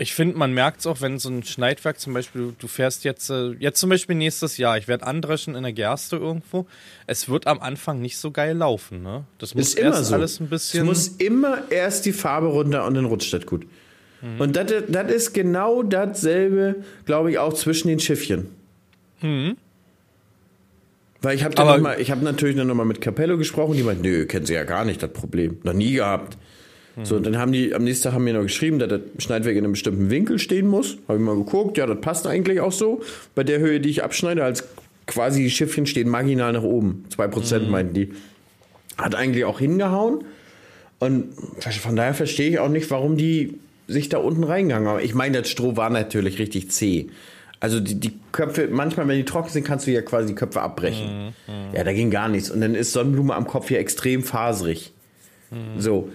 Ich 0.00 0.14
finde, 0.14 0.38
man 0.38 0.54
merkt 0.54 0.78
es 0.80 0.86
auch, 0.86 1.00
wenn 1.00 1.18
so 1.18 1.28
ein 1.28 1.42
Schneidwerk 1.42 1.98
zum 1.98 2.14
Beispiel, 2.14 2.54
du, 2.56 2.68
fährst 2.68 3.02
jetzt, 3.02 3.30
äh, 3.30 3.50
jetzt 3.58 3.80
zum 3.80 3.90
Beispiel 3.90 4.14
nächstes 4.14 4.56
Jahr, 4.56 4.78
ich 4.78 4.86
werde 4.86 5.04
andreschen 5.04 5.56
in 5.56 5.64
der 5.64 5.72
Gerste 5.72 6.16
irgendwo. 6.16 6.66
Es 7.08 7.28
wird 7.28 7.48
am 7.48 7.58
Anfang 7.60 8.00
nicht 8.00 8.16
so 8.16 8.30
geil 8.30 8.56
laufen, 8.56 9.02
ne? 9.02 9.24
Das 9.38 9.56
muss 9.56 9.70
Ist 9.70 9.78
immer 9.78 9.96
erst 9.96 10.04
so. 10.06 10.14
alles 10.14 10.38
ein 10.38 10.48
bisschen. 10.48 10.80
es 10.82 10.86
muss 10.86 11.08
immer 11.18 11.62
erst 11.70 12.06
die 12.06 12.12
Farbe 12.12 12.46
runter 12.46 12.86
und 12.86 12.94
dann 12.94 13.06
rutscht 13.06 13.32
das 13.32 13.44
gut. 13.44 13.66
Mhm. 14.22 14.40
Und 14.40 14.54
das 14.56 14.70
ist 15.10 15.34
genau 15.34 15.82
dasselbe, 15.82 16.76
glaube 17.04 17.32
ich, 17.32 17.38
auch 17.38 17.54
zwischen 17.54 17.88
den 17.88 17.98
Schiffchen. 17.98 18.46
Weil 19.20 19.56
ich 21.34 21.42
habe 21.42 21.76
Mhm. 21.76 21.82
Mal, 21.82 22.00
ich 22.00 22.12
habe 22.12 22.24
natürlich 22.24 22.54
dann 22.56 22.68
nochmal 22.68 22.86
mit 22.86 23.00
Capello 23.00 23.36
gesprochen, 23.36 23.76
die 23.76 23.82
meint, 23.82 24.02
nö, 24.02 24.26
kennen 24.26 24.46
sie 24.46 24.54
ja 24.54 24.62
gar 24.62 24.84
nicht, 24.84 25.02
das 25.02 25.12
Problem. 25.12 25.58
Noch 25.64 25.72
nie 25.72 25.94
gehabt. 25.94 26.38
So, 27.04 27.16
und 27.16 27.26
dann 27.26 27.38
haben 27.38 27.52
die, 27.52 27.74
am 27.74 27.84
nächsten 27.84 28.04
Tag 28.04 28.14
haben 28.14 28.24
mir 28.24 28.34
noch 28.34 28.42
geschrieben, 28.42 28.78
dass 28.78 28.88
das 28.88 29.00
Schneidwerk 29.18 29.56
in 29.56 29.64
einem 29.64 29.72
bestimmten 29.72 30.10
Winkel 30.10 30.38
stehen 30.38 30.66
muss. 30.66 30.98
Habe 31.06 31.18
ich 31.18 31.24
mal 31.24 31.36
geguckt, 31.36 31.78
ja, 31.78 31.86
das 31.86 32.00
passt 32.00 32.26
eigentlich 32.26 32.60
auch 32.60 32.72
so. 32.72 33.02
Bei 33.34 33.44
der 33.44 33.60
Höhe, 33.60 33.80
die 33.80 33.90
ich 33.90 34.02
abschneide, 34.02 34.44
als 34.44 34.64
quasi 35.06 35.42
die 35.42 35.50
Schiffchen 35.50 35.86
stehen 35.86 36.08
marginal 36.08 36.52
nach 36.52 36.62
oben. 36.62 37.04
2% 37.16 37.68
meinten 37.68 37.94
die. 37.94 38.12
Hat 38.96 39.14
eigentlich 39.14 39.44
auch 39.44 39.58
hingehauen. 39.58 40.24
Und 40.98 41.28
von 41.60 41.96
daher 41.96 42.14
verstehe 42.14 42.50
ich 42.50 42.58
auch 42.58 42.68
nicht, 42.68 42.90
warum 42.90 43.16
die 43.16 43.58
sich 43.86 44.08
da 44.08 44.18
unten 44.18 44.44
reingegangen 44.44 44.88
haben. 44.88 45.00
Ich 45.00 45.14
meine, 45.14 45.40
das 45.40 45.48
Stroh 45.48 45.76
war 45.76 45.90
natürlich 45.90 46.38
richtig 46.38 46.70
zäh. 46.70 47.06
Also 47.60 47.80
die, 47.80 47.94
die 47.94 48.12
Köpfe, 48.32 48.68
manchmal, 48.70 49.08
wenn 49.08 49.16
die 49.16 49.24
trocken 49.24 49.50
sind, 49.50 49.64
kannst 49.64 49.86
du 49.86 49.92
ja 49.92 50.02
quasi 50.02 50.28
die 50.28 50.34
Köpfe 50.34 50.60
abbrechen. 50.60 51.32
Ja, 51.72 51.84
da 51.84 51.92
ging 51.92 52.10
gar 52.10 52.28
nichts. 52.28 52.50
Und 52.50 52.60
dann 52.60 52.74
ist 52.74 52.92
Sonnenblume 52.92 53.34
am 53.34 53.46
Kopf 53.46 53.68
hier 53.68 53.78
extrem 53.78 54.22
faserig. 54.22 54.92
So. 55.78 56.10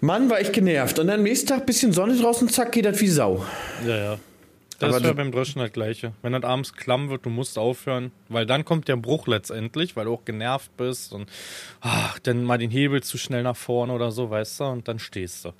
Mann, 0.00 0.30
war 0.30 0.40
ich 0.40 0.52
genervt. 0.52 0.98
Und 0.98 1.08
dann 1.08 1.20
am 1.20 1.22
nächsten 1.24 1.48
Tag 1.48 1.66
bisschen 1.66 1.92
Sonne 1.92 2.16
draußen, 2.16 2.48
zack, 2.48 2.72
geht 2.72 2.86
das 2.86 3.00
wie 3.00 3.08
Sau. 3.08 3.44
Ja, 3.86 3.96
ja. 3.96 4.18
Das 4.80 4.96
ist 4.96 5.04
ja 5.04 5.12
beim 5.12 5.30
Dreschen 5.30 5.60
das 5.60 5.72
Gleiche. 5.72 6.14
Wenn 6.22 6.32
das 6.32 6.42
abends 6.42 6.72
klamm 6.72 7.10
wird, 7.10 7.26
du 7.26 7.30
musst 7.30 7.58
aufhören, 7.58 8.12
weil 8.30 8.46
dann 8.46 8.64
kommt 8.64 8.88
der 8.88 8.96
Bruch 8.96 9.26
letztendlich, 9.26 9.94
weil 9.94 10.06
du 10.06 10.14
auch 10.14 10.24
genervt 10.24 10.74
bist 10.78 11.12
und 11.12 11.28
ach, 11.82 12.18
dann 12.20 12.44
mal 12.44 12.56
den 12.56 12.70
Hebel 12.70 13.02
zu 13.02 13.18
schnell 13.18 13.42
nach 13.42 13.56
vorne 13.56 13.92
oder 13.92 14.10
so, 14.10 14.30
weißt 14.30 14.60
du, 14.60 14.64
und 14.64 14.88
dann 14.88 14.98
stehst 14.98 15.44
du. 15.44 15.52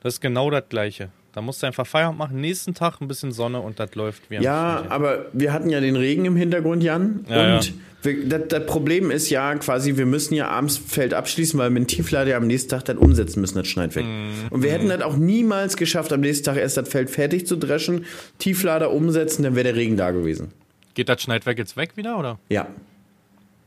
Das 0.00 0.14
ist 0.14 0.20
genau 0.20 0.50
das 0.50 0.64
Gleiche. 0.68 1.08
Da 1.36 1.42
musst 1.42 1.62
du 1.62 1.66
einfach 1.66 1.86
Feierabend 1.86 2.18
machen, 2.18 2.40
nächsten 2.40 2.72
Tag 2.72 2.98
ein 3.02 3.08
bisschen 3.08 3.30
Sonne 3.30 3.60
und 3.60 3.78
das 3.78 3.94
läuft 3.94 4.30
wie 4.30 4.38
am 4.38 4.42
Ja, 4.42 4.86
aber 4.88 5.26
wir 5.34 5.52
hatten 5.52 5.68
ja 5.68 5.80
den 5.80 5.94
Regen 5.94 6.24
im 6.24 6.34
Hintergrund, 6.34 6.82
Jan. 6.82 7.26
Ja, 7.28 7.56
und 7.58 7.74
wir- 8.02 8.26
das, 8.26 8.48
das 8.48 8.64
Problem 8.64 9.10
ist 9.10 9.28
ja 9.28 9.54
quasi, 9.56 9.98
wir 9.98 10.06
müssen 10.06 10.32
ja 10.32 10.48
abends 10.48 10.78
Feld 10.78 11.12
abschließen, 11.12 11.58
weil 11.58 11.66
wir 11.66 11.78
mit 11.78 11.82
dem 11.90 11.94
Tieflader 11.94 12.30
ja 12.30 12.36
am 12.38 12.46
nächsten 12.46 12.70
Tag 12.70 12.86
dann 12.86 12.96
umsetzen 12.96 13.42
müssen, 13.42 13.58
das 13.58 13.66
Schneidwerk. 13.68 14.06
Mhm. 14.06 14.30
Und 14.48 14.62
wir 14.62 14.72
hätten 14.72 14.88
das 14.88 15.02
auch 15.02 15.18
niemals 15.18 15.76
geschafft, 15.76 16.10
am 16.14 16.20
nächsten 16.22 16.46
Tag 16.46 16.56
erst 16.56 16.78
das 16.78 16.88
Feld 16.88 17.10
fertig 17.10 17.46
zu 17.46 17.56
dreschen, 17.56 18.06
Tieflader 18.38 18.90
umsetzen, 18.90 19.42
dann 19.42 19.54
wäre 19.56 19.64
der 19.64 19.76
Regen 19.76 19.98
da 19.98 20.12
gewesen. 20.12 20.52
Geht 20.94 21.10
das 21.10 21.20
Schneidwerk 21.20 21.58
jetzt 21.58 21.76
weg 21.76 21.98
wieder, 21.98 22.18
oder? 22.18 22.38
Ja. 22.48 22.66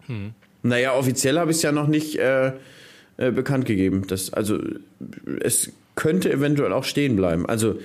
Hm. 0.07 0.31
Naja, 0.63 0.95
offiziell 0.95 1.37
habe 1.37 1.51
ich 1.51 1.57
es 1.57 1.61
ja 1.63 1.71
noch 1.71 1.87
nicht 1.87 2.15
äh, 2.17 2.53
äh, 3.17 3.29
bekannt 3.29 3.65
gegeben. 3.65 4.05
Das, 4.07 4.33
also, 4.33 4.57
es 5.41 5.71
könnte 5.99 6.31
eventuell 6.31 6.71
auch 6.71 6.85
stehen 6.85 7.17
bleiben. 7.17 7.45
Also, 7.45 7.77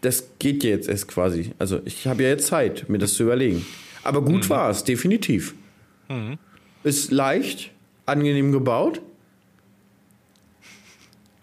das 0.00 0.24
geht 0.40 0.64
ja 0.64 0.70
jetzt 0.70 0.88
erst 0.88 1.06
quasi. 1.06 1.52
Also, 1.58 1.80
ich 1.84 2.06
habe 2.08 2.24
ja 2.24 2.28
jetzt 2.30 2.48
Zeit, 2.48 2.88
mir 2.88 2.98
das 2.98 3.14
zu 3.14 3.22
überlegen. 3.22 3.64
Aber 4.02 4.22
gut 4.22 4.50
war 4.50 4.70
es, 4.70 4.82
definitiv. 4.82 5.54
Ist 6.82 7.12
leicht, 7.12 7.70
angenehm 8.06 8.50
gebaut. 8.50 9.00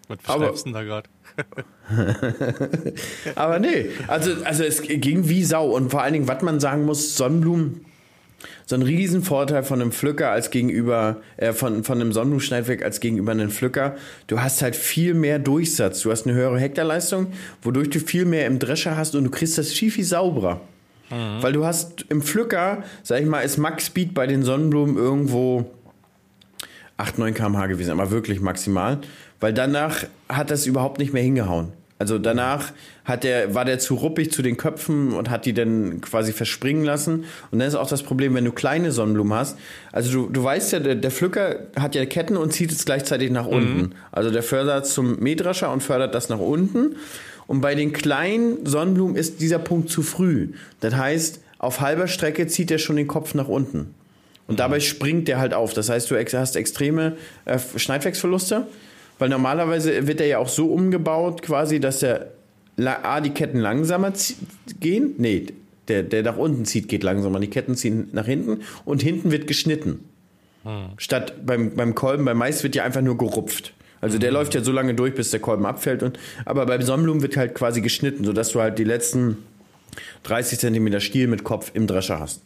Was 0.09 0.17
beschreibst 0.17 0.65
du 0.65 0.71
denn 0.71 0.73
da 0.73 0.83
gerade? 0.83 1.09
Aber 3.35 3.59
nee, 3.59 3.91
also, 4.07 4.31
also 4.43 4.63
es 4.63 4.81
ging 4.81 5.29
wie 5.29 5.43
Sau. 5.45 5.69
Und 5.69 5.91
vor 5.91 6.01
allen 6.01 6.13
Dingen, 6.13 6.27
was 6.27 6.41
man 6.41 6.59
sagen 6.59 6.83
muss, 6.83 7.15
Sonnenblumen, 7.15 7.85
so 8.65 8.75
ein 8.75 8.81
Riesenvorteil 8.81 9.63
von 9.63 9.81
einem 9.81 9.91
Pflücker 9.91 10.29
als 10.29 10.51
gegenüber, 10.51 11.17
äh, 11.37 11.53
von, 11.53 11.83
von 11.83 11.99
einem 11.99 12.13
Sonnenblumenschneidwerk 12.13 12.83
als 12.83 12.99
gegenüber 12.99 13.31
einem 13.31 13.49
Pflücker. 13.49 13.95
Du 14.27 14.39
hast 14.39 14.61
halt 14.61 14.75
viel 14.75 15.13
mehr 15.13 15.39
Durchsatz. 15.39 16.01
Du 16.01 16.11
hast 16.11 16.27
eine 16.27 16.35
höhere 16.35 16.59
Hektarleistung, 16.59 17.27
wodurch 17.61 17.89
du 17.89 17.99
viel 17.99 18.25
mehr 18.25 18.45
im 18.45 18.59
Drescher 18.59 18.95
hast 18.95 19.15
und 19.15 19.23
du 19.23 19.31
kriegst 19.31 19.57
das 19.57 19.71
viel, 19.71 19.91
viel 19.91 20.05
sauberer. 20.05 20.61
Weil 21.41 21.53
du 21.53 21.65
hast 21.65 22.05
im 22.09 22.21
Pflücker, 22.21 22.83
sag 23.01 23.21
ich 23.21 23.27
mal, 23.27 23.39
ist 23.39 23.57
Max 23.57 23.85
Speed 23.85 24.13
bei 24.13 24.27
den 24.27 24.43
Sonnenblumen 24.43 24.97
irgendwo 24.97 25.71
8, 26.97 27.17
9 27.17 27.33
km/h 27.33 27.67
gewesen, 27.67 27.91
aber 27.91 28.11
wirklich 28.11 28.41
maximal. 28.41 28.99
Weil 29.39 29.53
danach 29.53 30.03
hat 30.27 30.51
das 30.51 30.65
überhaupt 30.65 30.99
nicht 30.99 31.13
mehr 31.13 31.23
hingehauen. 31.23 31.71
Also 31.99 32.19
danach 32.19 32.73
hat 33.05 33.23
der, 33.23 33.55
war 33.55 33.65
der 33.65 33.79
zu 33.79 33.95
ruppig 33.95 34.31
zu 34.31 34.41
den 34.41 34.57
Köpfen 34.57 35.13
und 35.13 35.29
hat 35.29 35.45
die 35.45 35.53
dann 35.53 35.99
quasi 36.01 36.31
verspringen 36.31 36.83
lassen. 36.83 37.25
Und 37.51 37.59
dann 37.59 37.67
ist 37.67 37.75
auch 37.75 37.89
das 37.89 38.03
Problem, 38.03 38.35
wenn 38.35 38.45
du 38.45 38.51
kleine 38.51 38.91
Sonnenblumen 38.91 39.33
hast. 39.33 39.57
Also 39.91 40.11
du, 40.11 40.29
du 40.29 40.43
weißt 40.43 40.73
ja, 40.73 40.79
der, 40.79 40.95
der 40.95 41.09
Pflücker 41.09 41.67
hat 41.75 41.95
ja 41.95 42.05
Ketten 42.05 42.37
und 42.37 42.53
zieht 42.53 42.71
es 42.71 42.85
gleichzeitig 42.85 43.31
nach 43.31 43.47
unten. 43.47 43.95
Also 44.11 44.29
der 44.29 44.43
fördert 44.43 44.85
zum 44.85 45.19
Mähdrescher 45.19 45.71
und 45.71 45.81
fördert 45.81 46.13
das 46.13 46.29
nach 46.29 46.39
unten. 46.39 46.97
Und 47.47 47.61
bei 47.61 47.73
den 47.73 47.93
kleinen 47.93 48.65
Sonnenblumen 48.65 49.15
ist 49.15 49.41
dieser 49.41 49.59
Punkt 49.59 49.89
zu 49.89 50.03
früh. 50.03 50.49
Das 50.81 50.95
heißt, 50.95 51.39
auf 51.57 51.79
halber 51.79 52.07
Strecke 52.07 52.45
zieht 52.47 52.69
er 52.69 52.77
schon 52.77 52.97
den 52.97 53.07
Kopf 53.07 53.33
nach 53.33 53.47
unten. 53.47 53.95
Und 54.47 54.59
dabei 54.59 54.79
springt 54.79 55.27
der 55.27 55.39
halt 55.39 55.53
auf. 55.53 55.73
Das 55.73 55.89
heißt, 55.89 56.09
du 56.11 56.17
hast 56.17 56.55
extreme 56.55 57.17
äh, 57.45 57.59
Schneidwerksverluste, 57.75 58.67
weil 59.19 59.29
normalerweise 59.29 60.07
wird 60.07 60.21
er 60.21 60.27
ja 60.27 60.37
auch 60.39 60.49
so 60.49 60.67
umgebaut, 60.71 61.41
quasi, 61.41 61.79
dass 61.79 61.99
der 61.99 62.31
A, 62.77 63.21
die 63.21 63.31
Ketten 63.31 63.59
langsamer 63.59 64.13
gehen. 64.79 65.15
Nee, 65.17 65.47
der, 65.87 66.03
der 66.03 66.23
nach 66.23 66.37
unten 66.37 66.65
zieht, 66.65 66.87
geht 66.87 67.03
langsamer. 67.03 67.39
Die 67.39 67.49
Ketten 67.49 67.75
ziehen 67.75 68.09
nach 68.11 68.25
hinten 68.25 68.61
und 68.85 69.01
hinten 69.01 69.31
wird 69.31 69.47
geschnitten. 69.47 70.03
Statt 70.97 71.45
beim, 71.45 71.75
beim 71.75 71.95
Kolben, 71.95 72.25
beim 72.25 72.37
Mais 72.37 72.61
wird 72.63 72.75
ja 72.75 72.83
einfach 72.83 73.01
nur 73.01 73.17
gerupft. 73.17 73.73
Also 74.01 74.17
der 74.17 74.31
läuft 74.31 74.53
ja 74.53 74.61
so 74.61 74.71
lange 74.71 74.93
durch, 74.93 75.15
bis 75.15 75.31
der 75.31 75.39
Kolben 75.39 75.65
abfällt. 75.65 76.03
Und, 76.03 76.19
aber 76.45 76.65
beim 76.65 76.81
Sonnenblumen 76.81 77.21
wird 77.21 77.37
halt 77.37 77.55
quasi 77.55 77.81
geschnitten, 77.81 78.25
sodass 78.25 78.49
du 78.49 78.61
halt 78.61 78.77
die 78.77 78.83
letzten 78.83 79.37
30 80.23 80.59
Zentimeter 80.59 80.99
Stiel 80.99 81.27
mit 81.27 81.43
Kopf 81.43 81.71
im 81.73 81.87
Drescher 81.87 82.19
hast. 82.19 82.41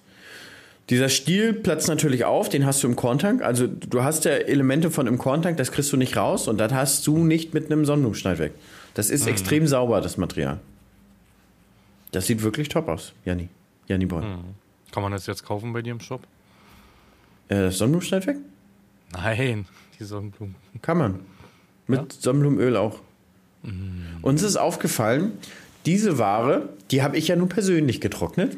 Dieser 0.92 1.08
Stiel 1.08 1.54
platzt 1.54 1.88
natürlich 1.88 2.26
auf, 2.26 2.50
den 2.50 2.66
hast 2.66 2.84
du 2.84 2.88
im 2.88 2.98
Korntank. 2.98 3.42
Also 3.42 3.66
du 3.66 4.04
hast 4.04 4.26
ja 4.26 4.34
Elemente 4.34 4.92
von 4.92 5.08
im 5.08 5.18
Korntank, 5.18 5.56
das 5.56 5.72
kriegst 5.72 5.92
du 5.94 5.96
nicht 5.96 6.18
raus 6.18 6.50
und 6.50 6.58
das 6.58 6.74
hast 6.74 7.08
du 7.08 7.18
nicht 7.18 7.54
mit 7.54 7.72
einem 7.72 7.86
Sonnenblumenschneidwerk. 7.86 8.52
Das 8.94 9.10
ist 9.10 9.26
extrem 9.26 9.68
sauber, 9.68 10.02
das 10.02 10.18
Material. 10.18 10.60
Das 12.12 12.28
sieht 12.28 12.44
wirklich 12.44 12.68
top 12.68 12.90
aus, 12.90 13.14
Janni. 13.24 13.48
Janni 13.88 14.06
Boy. 14.06 14.22
Kann 14.92 15.02
man 15.02 15.14
das 15.14 15.28
jetzt 15.28 15.46
kaufen 15.46 15.72
bei 15.72 15.82
dir 15.82 15.92
im 15.92 16.02
Shop? 16.02 16.28
Äh, 17.48 17.56
das 17.56 17.78
Sonnenblumenschneidwerk? 17.78 18.38
Nein, 19.14 19.66
die 20.00 20.04
Sonnenblumen. 20.04 20.56
Kann 20.82 20.98
man. 20.98 21.20
Mit 21.88 22.12
Sonnenblumenöl 22.12 22.76
auch. 22.76 23.00
Uns 24.24 24.44
ist 24.44 24.58
aufgefallen, 24.58 25.38
diese 25.86 26.18
Ware, 26.18 26.68
die 26.90 27.02
habe 27.02 27.16
ich 27.16 27.30
ja 27.30 27.38
nun 27.38 27.48
persönlich 27.48 28.02
getrocknet. 28.02 28.58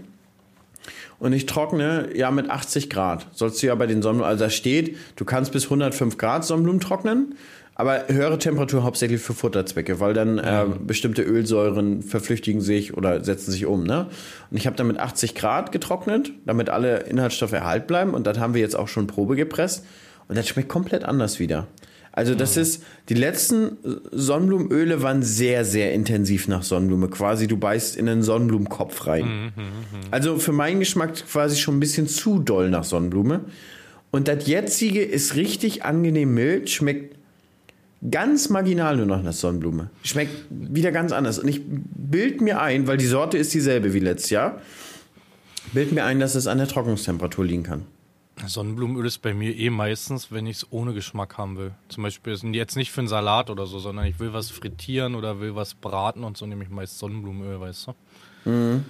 Und 1.24 1.32
ich 1.32 1.45
trockne 1.45 2.09
ja 2.13 2.32
mit 2.32 2.49
80 2.49 2.89
Grad. 2.89 3.28
Sollst 3.32 3.63
du 3.63 3.67
ja 3.67 3.76
bei 3.76 3.88
den 3.88 4.01
Sonnenblumen, 4.01 4.30
also 4.30 4.43
da 4.43 4.49
steht, 4.49 4.97
du 5.15 5.24
kannst 5.24 5.53
bis 5.53 5.63
105 5.63 6.17
Grad 6.17 6.43
Sonnenblumen 6.43 6.82
trocknen, 6.82 7.36
aber 7.76 8.09
höhere 8.09 8.38
Temperatur 8.38 8.84
hauptsächlich 8.84 9.21
für 9.21 9.34
Futterzwecke, 9.34 10.01
weil 10.01 10.13
dann 10.13 10.38
äh, 10.38 10.65
bestimmte 10.86 11.21
Ölsäuren 11.21 12.03
verflüchtigen 12.03 12.59
sich 12.59 12.97
oder 12.97 13.24
setzen 13.24 13.51
sich 13.51 13.65
um. 13.65 13.86
Ne? 13.86 14.07
Und 14.51 14.57
ich 14.57 14.67
habe 14.67 14.76
dann 14.76 14.88
mit 14.88 14.99
80 14.99 15.34
Grad 15.34 15.71
getrocknet, 15.71 16.34
damit 16.45 16.69
alle 16.69 17.03
Inhaltsstoffe 17.03 17.53
erhalten 17.53 17.88
bleiben. 17.88 18.13
Und 18.13 18.28
das 18.28 18.38
haben 18.38 18.53
wir 18.53 18.59
jetzt 18.59 18.76
auch 18.76 18.89
schon 18.89 19.07
Probe 19.07 19.38
gepresst. 19.38 19.86
Und 20.28 20.38
das 20.38 20.49
schmeckt 20.49 20.67
komplett 20.67 21.05
anders 21.05 21.39
wieder. 21.39 21.67
Also 22.16 22.36
das 22.36 22.57
ist, 22.57 22.84
die 23.09 23.16
letzten 23.16 23.78
Sonnenblumenöle 24.11 25.01
waren 25.01 25.24
sehr, 25.24 25.66
sehr 25.66 25.93
intensiv 25.93 26.47
nach 26.47 26.61
Sonnenblume. 26.61 27.07
Quasi 27.09 27.47
du 27.47 27.57
beißt 27.57 27.97
in 27.97 28.07
einen 28.07 28.22
Sonnenblumenkopf 28.22 29.07
rein. 29.07 29.51
Also 30.11 30.38
für 30.38 30.51
meinen 30.51 30.80
Geschmack 30.80 31.16
quasi 31.28 31.57
schon 31.57 31.78
ein 31.78 31.80
bisschen 31.80 32.07
zu 32.07 32.38
doll 32.38 32.70
nach 32.70 32.84
Sonnenblume. 32.84 33.41
Und 34.11 34.28
das 34.28 34.45
jetzige 34.45 35.01
ist 35.01 35.36
richtig 35.36 35.86
angenehm 35.86 36.36
mild, 36.36 36.70
schmeckt 36.70 37.16
ganz 38.11 38.49
marginal 38.49 38.95
nur 38.97 39.07
noch 39.07 39.24
nach 39.24 39.34
Sonnenblume. 39.34 39.89
Schmeckt 40.03 40.36
wieder 40.51 40.91
ganz 40.91 41.11
anders. 41.11 41.39
Und 41.39 41.47
ich 41.47 41.61
bild 41.66 42.41
mir 42.41 42.61
ein, 42.61 42.86
weil 42.86 42.97
die 42.97 43.07
Sorte 43.07 43.39
ist 43.39 43.55
dieselbe 43.55 43.95
wie 43.95 43.99
letztes 43.99 44.30
Jahr, 44.30 44.61
bild 45.74 45.91
mir 45.91 46.03
ein, 46.03 46.20
dass 46.20 46.36
es 46.36 46.45
an 46.45 46.59
der 46.59 46.68
Trocknungstemperatur 46.68 47.43
liegen 47.43 47.64
kann. 47.64 47.86
Sonnenblumenöl 48.45 49.05
ist 49.05 49.19
bei 49.21 49.34
mir 49.34 49.55
eh 49.55 49.69
meistens, 49.69 50.31
wenn 50.31 50.47
ich 50.47 50.57
es 50.57 50.67
ohne 50.71 50.93
Geschmack 50.93 51.38
haben 51.38 51.57
will. 51.57 51.71
Zum 51.88 52.03
Beispiel 52.03 52.34
ist 52.34 52.43
jetzt 52.43 52.75
nicht 52.75 52.91
für 52.91 53.01
einen 53.01 53.07
Salat 53.07 53.49
oder 53.49 53.65
so, 53.67 53.79
sondern 53.79 54.05
ich 54.05 54.19
will 54.19 54.34
was 54.34 54.49
frittieren 54.49 55.15
oder 55.15 55.39
will 55.39 55.55
was 55.55 55.75
braten 55.75 56.23
und 56.23 56.36
so 56.36 56.45
nehme 56.45 56.63
ich 56.63 56.69
meist 56.69 56.97
Sonnenblumenöl, 56.99 57.59
weißt 57.59 57.88
du? 57.88 57.93
Weil 58.45 58.81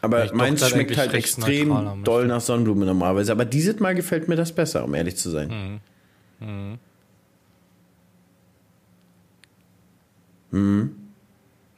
Aber 0.00 0.34
meins 0.34 0.68
schmeckt 0.68 0.96
halt 0.96 1.14
extrem 1.14 2.02
doll 2.04 2.26
nach 2.26 2.40
Sonnenblume 2.40 2.86
normalerweise. 2.86 3.32
Aber 3.32 3.44
dieses 3.44 3.78
Mal 3.80 3.94
gefällt 3.94 4.28
mir 4.28 4.36
das 4.36 4.52
besser, 4.52 4.84
um 4.84 4.94
ehrlich 4.94 5.16
zu 5.16 5.30
sein. 5.30 5.80
Mhm. 6.40 6.78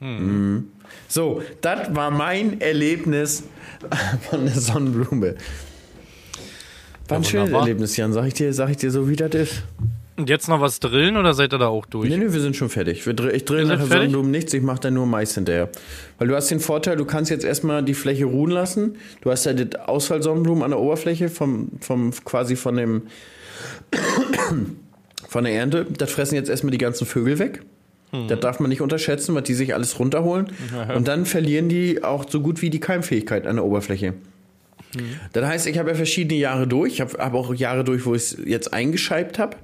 Mhm. 0.00 0.68
So, 1.08 1.42
das 1.60 1.94
war 1.94 2.10
mein 2.10 2.60
Erlebnis 2.60 3.44
von 4.30 4.44
der 4.44 4.54
Sonnenblume. 4.54 5.36
War 7.08 7.18
ein 7.18 7.24
schönes. 7.24 7.50
Erlebnis, 7.50 7.96
Jan. 7.96 8.12
Sag 8.12 8.26
ich 8.26 8.34
dir, 8.34 8.52
sag 8.52 8.70
ich 8.70 8.76
dir 8.78 8.90
so, 8.90 9.08
wie 9.08 9.16
das 9.16 9.34
ist. 9.34 9.62
Und 10.16 10.30
jetzt 10.30 10.48
noch 10.48 10.60
was 10.60 10.78
drillen 10.78 11.16
oder 11.16 11.34
seid 11.34 11.52
ihr 11.52 11.58
da 11.58 11.66
auch 11.66 11.86
durch? 11.86 12.08
Nee, 12.08 12.18
nee, 12.18 12.32
wir 12.32 12.40
sind 12.40 12.54
schon 12.54 12.68
fertig. 12.68 13.04
Wir, 13.04 13.34
ich 13.34 13.44
seid 13.48 13.66
nachher? 13.66 13.86
Sonnenblumen 13.86 14.30
nichts, 14.30 14.54
ich 14.54 14.62
mache 14.62 14.80
dann 14.80 14.94
nur 14.94 15.06
Mais 15.06 15.34
hinterher. 15.34 15.70
Weil 16.18 16.28
du 16.28 16.36
hast 16.36 16.50
den 16.52 16.60
Vorteil, 16.60 16.96
du 16.96 17.04
kannst 17.04 17.32
jetzt 17.32 17.44
erstmal 17.44 17.82
die 17.82 17.94
Fläche 17.94 18.24
ruhen 18.26 18.52
lassen. 18.52 18.96
Du 19.22 19.32
hast 19.32 19.44
ja 19.44 19.52
die 19.52 19.76
Ausfallsonnenblumen 19.76 20.62
an 20.62 20.70
der 20.70 20.78
Oberfläche 20.78 21.28
vom, 21.28 21.70
vom 21.80 22.12
quasi 22.24 22.54
von 22.54 22.76
dem 22.76 23.02
von 25.28 25.44
der 25.44 25.54
Ernte. 25.54 25.86
Das 25.98 26.12
fressen 26.12 26.36
jetzt 26.36 26.48
erstmal 26.48 26.70
die 26.70 26.78
ganzen 26.78 27.06
Vögel 27.06 27.40
weg. 27.40 27.62
Hm. 28.12 28.28
Das 28.28 28.38
darf 28.38 28.60
man 28.60 28.68
nicht 28.68 28.82
unterschätzen, 28.82 29.34
weil 29.34 29.42
die 29.42 29.54
sich 29.54 29.74
alles 29.74 29.98
runterholen. 29.98 30.52
Und 30.94 31.08
dann 31.08 31.26
verlieren 31.26 31.68
die 31.68 32.04
auch 32.04 32.24
so 32.30 32.40
gut 32.40 32.62
wie 32.62 32.70
die 32.70 32.80
Keimfähigkeit 32.80 33.48
an 33.48 33.56
der 33.56 33.64
Oberfläche. 33.64 34.14
Hm. 34.96 35.04
Das 35.32 35.46
heißt, 35.46 35.66
ich 35.66 35.78
habe 35.78 35.90
ja 35.90 35.94
verschiedene 35.94 36.38
Jahre 36.38 36.66
durch. 36.66 36.94
Ich 36.94 37.00
habe 37.00 37.18
hab 37.18 37.34
auch 37.34 37.54
Jahre 37.54 37.84
durch, 37.84 38.06
wo 38.06 38.14
ich 38.14 38.22
es 38.22 38.38
jetzt 38.44 38.72
eingescheibt 38.72 39.38
habe 39.38 39.56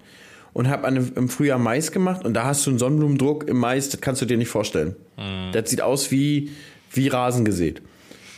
und 0.53 0.69
habe 0.69 0.89
im 0.89 1.29
Frühjahr 1.29 1.59
Mais 1.59 1.93
gemacht. 1.93 2.25
Und 2.25 2.35
da 2.35 2.45
hast 2.45 2.67
du 2.67 2.71
einen 2.71 2.79
Sonnenblumendruck 2.79 3.49
im 3.49 3.59
Mais, 3.59 3.89
das 3.89 4.01
kannst 4.01 4.23
du 4.23 4.27
dir 4.27 4.37
nicht 4.37 4.49
vorstellen. 4.49 4.97
Das 5.53 5.71
sieht 5.71 5.83
aus 5.83 6.11
wie, 6.11 6.51
wie 6.93 7.09
Rasen 7.09 7.45
gesät. 7.45 7.83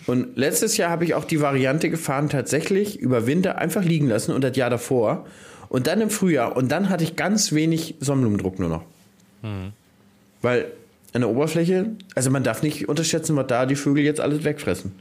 Und 0.06 0.36
letztes 0.36 0.76
Jahr 0.76 0.90
habe 0.90 1.04
ich 1.04 1.14
auch 1.14 1.24
die 1.24 1.40
Variante 1.40 1.88
gefahren, 1.88 2.28
tatsächlich 2.28 2.98
über 2.98 3.26
Winter 3.26 3.58
einfach 3.58 3.84
liegen 3.84 4.08
lassen 4.08 4.32
und 4.32 4.42
das 4.42 4.56
Jahr 4.56 4.68
davor. 4.68 5.26
Und 5.68 5.86
dann 5.86 6.00
im 6.00 6.10
Frühjahr. 6.10 6.56
Und 6.56 6.70
dann 6.70 6.90
hatte 6.90 7.04
ich 7.04 7.16
ganz 7.16 7.52
wenig 7.52 7.94
Sonnenblumendruck 8.00 8.58
nur 8.58 8.68
noch. 8.68 8.84
Weil 10.42 10.66
an 11.12 11.20
der 11.20 11.30
Oberfläche, 11.30 11.90
also 12.14 12.30
man 12.30 12.42
darf 12.42 12.62
nicht 12.62 12.88
unterschätzen, 12.88 13.36
was 13.36 13.46
da 13.46 13.66
die 13.66 13.76
Vögel 13.76 14.04
jetzt 14.04 14.20
alles 14.20 14.44
wegfressen. 14.44 14.92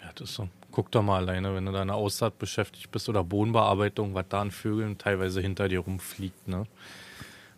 Ja, 0.00 0.10
das 0.14 0.30
ist 0.30 0.36
so. 0.36 0.48
Guck 0.72 0.90
doch 0.90 1.02
mal 1.02 1.18
alleine, 1.18 1.54
wenn 1.54 1.66
du 1.66 1.72
da 1.72 1.82
in 1.82 1.88
der 1.88 1.96
Aussaat 1.96 2.38
beschäftigt 2.38 2.90
bist 2.90 3.08
oder 3.08 3.22
Bodenbearbeitung, 3.22 4.14
was 4.14 4.24
da 4.28 4.40
an 4.40 4.50
Vögeln 4.50 4.98
teilweise 4.98 5.40
hinter 5.40 5.68
dir 5.68 5.80
rumfliegt, 5.80 6.48
ne? 6.48 6.66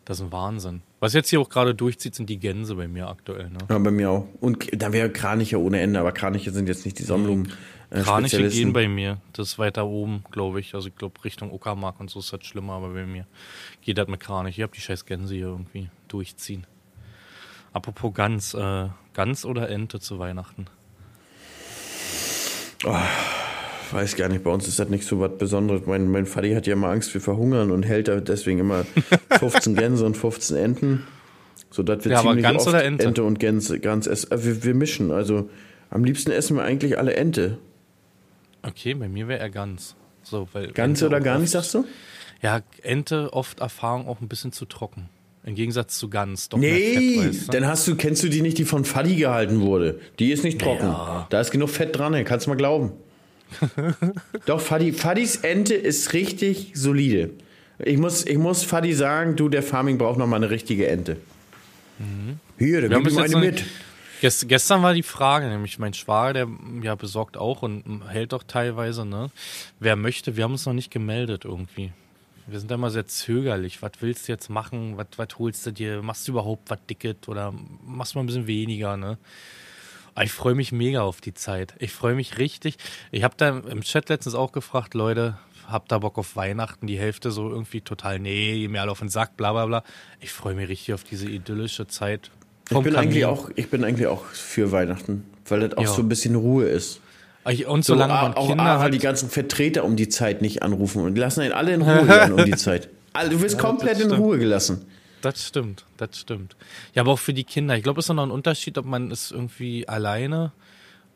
Das 0.04 0.18
ist 0.18 0.26
ein 0.26 0.32
Wahnsinn. 0.32 0.82
Was 1.00 1.14
jetzt 1.14 1.30
hier 1.30 1.40
auch 1.40 1.48
gerade 1.48 1.74
durchzieht, 1.74 2.14
sind 2.14 2.28
die 2.28 2.38
Gänse 2.38 2.74
bei 2.74 2.88
mir 2.88 3.08
aktuell, 3.08 3.48
ne? 3.48 3.58
Ja, 3.70 3.78
bei 3.78 3.90
mir 3.90 4.10
auch. 4.10 4.26
Und 4.40 4.68
da 4.72 4.92
wäre 4.92 5.08
Kraniche 5.10 5.58
ohne 5.58 5.80
Ende, 5.80 5.98
aber 5.98 6.12
Kraniche 6.12 6.50
sind 6.50 6.68
jetzt 6.68 6.84
nicht 6.84 6.98
die 6.98 7.04
Sonnenblumen. 7.04 7.52
Äh, 7.88 8.02
Kraniche 8.02 8.48
gehen 8.48 8.72
bei 8.72 8.88
mir. 8.88 9.18
Das 9.32 9.48
ist 9.48 9.58
weiter 9.58 9.86
oben, 9.86 10.24
glaube 10.30 10.60
ich. 10.60 10.74
Also 10.74 10.88
ich 10.88 10.96
glaube 10.96 11.24
Richtung 11.24 11.52
Uckermark 11.52 12.00
und 12.00 12.10
so 12.10 12.18
ist 12.18 12.32
das 12.32 12.44
schlimmer, 12.44 12.74
aber 12.74 12.90
bei 12.90 13.06
mir 13.06 13.26
geht 13.80 13.96
das 13.96 14.08
mit 14.08 14.20
Kranich. 14.20 14.58
Ich 14.58 14.62
habe 14.62 14.72
die 14.74 14.80
scheiß 14.80 15.06
Gänse 15.06 15.34
hier 15.34 15.46
irgendwie 15.46 15.88
durchziehen. 16.08 16.66
Apropos 17.72 18.12
Gans, 18.12 18.54
äh, 18.54 18.88
Gans 19.14 19.44
oder 19.44 19.70
Ente 19.70 20.00
zu 20.00 20.18
Weihnachten? 20.18 20.66
Weiß 23.90 24.16
gar 24.16 24.28
nicht, 24.28 24.42
bei 24.44 24.50
uns 24.50 24.66
ist 24.66 24.78
das 24.78 24.88
nicht 24.88 25.06
so 25.06 25.20
was 25.20 25.36
Besonderes. 25.38 25.82
Mein, 25.86 26.10
mein 26.10 26.26
Vati 26.26 26.52
hat 26.52 26.66
ja 26.66 26.72
immer 26.72 26.88
Angst, 26.88 27.14
wir 27.14 27.20
verhungern 27.20 27.70
und 27.70 27.84
hält 27.84 28.08
da 28.08 28.20
deswegen 28.20 28.58
immer 28.58 28.84
15 29.38 29.76
Gänse 29.76 30.04
und 30.06 30.16
15 30.16 30.56
Enten. 30.56 31.06
So 31.70 31.82
dass 31.82 32.04
wir 32.04 32.12
Ja, 32.12 32.18
aber 32.20 32.30
ziemlich 32.30 32.44
Gans 32.44 32.66
oft 32.66 32.76
Ente? 32.76 33.04
Ente 33.04 33.24
und 33.24 33.38
Gänse, 33.38 33.80
Gans 33.80 34.06
essen. 34.06 34.32
Äh, 34.32 34.44
Wir, 34.44 34.64
wir 34.64 34.74
mischen. 34.74 35.10
Also 35.10 35.48
am 35.90 36.04
liebsten 36.04 36.30
essen 36.30 36.56
wir 36.56 36.64
eigentlich 36.64 36.98
alle 36.98 37.14
Ente. 37.14 37.58
Okay, 38.62 38.94
bei 38.94 39.08
mir 39.08 39.28
wäre 39.28 39.40
er 39.40 39.50
Gans. 39.50 39.94
So, 40.22 40.48
weil 40.52 40.72
Gans 40.72 41.02
Ente 41.02 41.06
oder 41.06 41.20
gar 41.20 41.38
nicht, 41.38 41.50
sagst 41.50 41.74
du? 41.74 41.84
Ja, 42.42 42.60
Ente 42.82 43.32
oft 43.32 43.60
Erfahrung 43.60 44.08
auch 44.08 44.20
ein 44.20 44.28
bisschen 44.28 44.52
zu 44.52 44.64
trocken. 44.66 45.08
Im 45.46 45.54
Gegensatz 45.54 45.98
zu 45.98 46.08
Gans. 46.08 46.48
Doch 46.48 46.58
Nee, 46.58 47.30
Fett, 47.32 47.54
dann 47.54 47.66
hast 47.66 47.86
du, 47.86 47.96
kennst 47.96 48.22
du 48.22 48.28
die 48.28 48.40
nicht, 48.40 48.56
die 48.56 48.64
von 48.64 48.84
Fadi 48.84 49.16
gehalten 49.16 49.60
wurde. 49.60 50.00
Die 50.18 50.32
ist 50.32 50.42
nicht 50.42 50.60
trocken. 50.60 50.94
Da 51.28 51.40
ist 51.40 51.50
genug 51.50 51.68
Fett 51.68 51.96
dran, 51.96 52.14
ey, 52.14 52.24
kannst 52.24 52.46
du 52.46 52.50
mal 52.50 52.56
glauben. 52.56 52.92
Doch, 54.46 54.60
Fadi, 54.60 54.92
Fadis 54.92 55.36
Ente 55.36 55.74
ist 55.74 56.12
richtig 56.14 56.72
solide. 56.74 57.30
Ich 57.78 57.98
muss, 57.98 58.24
ich 58.24 58.38
muss 58.38 58.62
Fadi 58.64 58.94
sagen, 58.94 59.36
du, 59.36 59.48
der 59.48 59.62
Farming 59.62 59.98
braucht 59.98 60.18
noch 60.18 60.26
mal 60.26 60.36
eine 60.36 60.50
richtige 60.50 60.86
Ente. 60.88 61.18
Hier, 62.58 62.80
da 62.80 62.86
Mhm. 62.86 62.90
Wir 62.90 62.96
haben 62.96 63.04
gib 63.04 63.12
ihm 63.12 63.18
eine 63.18 63.36
mit. 63.36 63.64
Gest, 64.20 64.48
gestern 64.48 64.82
war 64.82 64.94
die 64.94 65.02
Frage, 65.02 65.48
nämlich 65.48 65.78
mein 65.78 65.92
Schwager, 65.92 66.32
der 66.32 66.48
ja 66.82 66.94
besorgt 66.94 67.36
auch 67.36 67.62
und 67.62 68.02
hält 68.08 68.32
doch 68.32 68.42
teilweise, 68.42 69.04
ne? 69.04 69.30
Wer 69.80 69.96
möchte, 69.96 70.36
wir 70.36 70.44
haben 70.44 70.52
uns 70.52 70.64
noch 70.64 70.72
nicht 70.72 70.90
gemeldet 70.90 71.44
irgendwie. 71.44 71.92
Wir 72.46 72.58
sind 72.58 72.70
da 72.70 72.74
immer 72.74 72.90
sehr 72.90 73.06
zögerlich. 73.06 73.80
Was 73.82 73.92
willst 74.00 74.28
du 74.28 74.32
jetzt 74.32 74.50
machen? 74.50 74.96
Was, 74.96 75.06
was 75.16 75.28
holst 75.38 75.64
du 75.66 75.72
dir? 75.72 76.02
Machst 76.02 76.28
du 76.28 76.32
überhaupt 76.32 76.70
was 76.70 76.78
Dicket 76.88 77.28
oder 77.28 77.54
machst 77.84 78.14
du 78.14 78.18
mal 78.18 78.24
ein 78.24 78.26
bisschen 78.26 78.46
weniger, 78.46 78.96
ne? 78.96 79.18
Aber 80.14 80.24
ich 80.24 80.32
freue 80.32 80.54
mich 80.54 80.70
mega 80.70 81.02
auf 81.02 81.20
die 81.20 81.34
Zeit. 81.34 81.74
Ich 81.78 81.90
freue 81.92 82.14
mich 82.14 82.38
richtig. 82.38 82.76
Ich 83.10 83.24
habe 83.24 83.34
da 83.36 83.58
im 83.58 83.80
Chat 83.80 84.08
letztens 84.08 84.34
auch 84.36 84.52
gefragt, 84.52 84.94
Leute, 84.94 85.38
habt 85.66 85.90
da 85.90 85.98
Bock 85.98 86.18
auf 86.18 86.36
Weihnachten? 86.36 86.86
Die 86.86 86.98
Hälfte 86.98 87.30
so 87.32 87.50
irgendwie 87.50 87.80
total, 87.80 88.20
nee, 88.20 88.68
mir 88.68 88.82
alle 88.82 88.92
auf 88.92 89.00
den 89.00 89.08
Sack, 89.08 89.36
bla 89.36 89.52
bla 89.52 89.66
bla. 89.66 89.82
Ich 90.20 90.30
freue 90.30 90.54
mich 90.54 90.68
richtig 90.68 90.94
auf 90.94 91.02
diese 91.02 91.28
idyllische 91.28 91.86
Zeit. 91.88 92.30
Ich 92.70 92.78
bin, 92.78 92.94
eigentlich 92.96 93.24
auch, 93.24 93.50
ich 93.56 93.68
bin 93.68 93.82
eigentlich 93.84 94.06
auch 94.06 94.24
für 94.26 94.70
Weihnachten, 94.72 95.24
weil 95.48 95.60
das 95.68 95.76
auch 95.76 95.82
Ja. 95.82 95.88
so 95.88 96.02
ein 96.02 96.08
bisschen 96.08 96.34
Ruhe 96.36 96.66
ist. 96.66 97.00
Und 97.44 97.84
So, 97.84 97.94
solange 97.94 98.12
a- 98.14 98.22
man 98.22 98.34
auch 98.34 98.48
Kinder 98.48 98.64
A, 98.64 98.78
weil 98.78 98.86
hat, 98.86 98.94
die 98.94 98.98
ganzen 98.98 99.28
Vertreter 99.28 99.84
um 99.84 99.96
die 99.96 100.08
Zeit 100.08 100.40
nicht 100.42 100.62
anrufen 100.62 101.02
und 101.02 101.16
lassen 101.18 101.40
einen 101.42 101.52
alle 101.52 101.74
in 101.74 101.82
Ruhe 101.82 102.34
um 102.34 102.44
die 102.44 102.52
Zeit. 102.56 102.88
Also, 103.12 103.32
du 103.32 103.42
wirst 103.42 103.58
komplett 103.58 104.00
in. 104.00 104.10
Ruhe 104.12 104.38
gelassen. 104.38 104.86
das 105.20 105.46
stimmt, 105.46 105.84
das 105.98 106.18
stimmt. 106.18 106.56
Ja, 106.94 107.02
aber 107.02 107.12
auch 107.12 107.18
für 107.18 107.34
die 107.34 107.44
Kinder. 107.44 107.76
Ich 107.76 107.82
glaube, 107.82 108.00
es 108.00 108.06
ist 108.08 108.14
noch 108.14 108.22
ein 108.22 108.30
Unterschied, 108.30 108.76
ob 108.78 108.86
man 108.86 109.10
ist 109.10 109.30
irgendwie 109.30 109.86
alleine, 109.88 110.52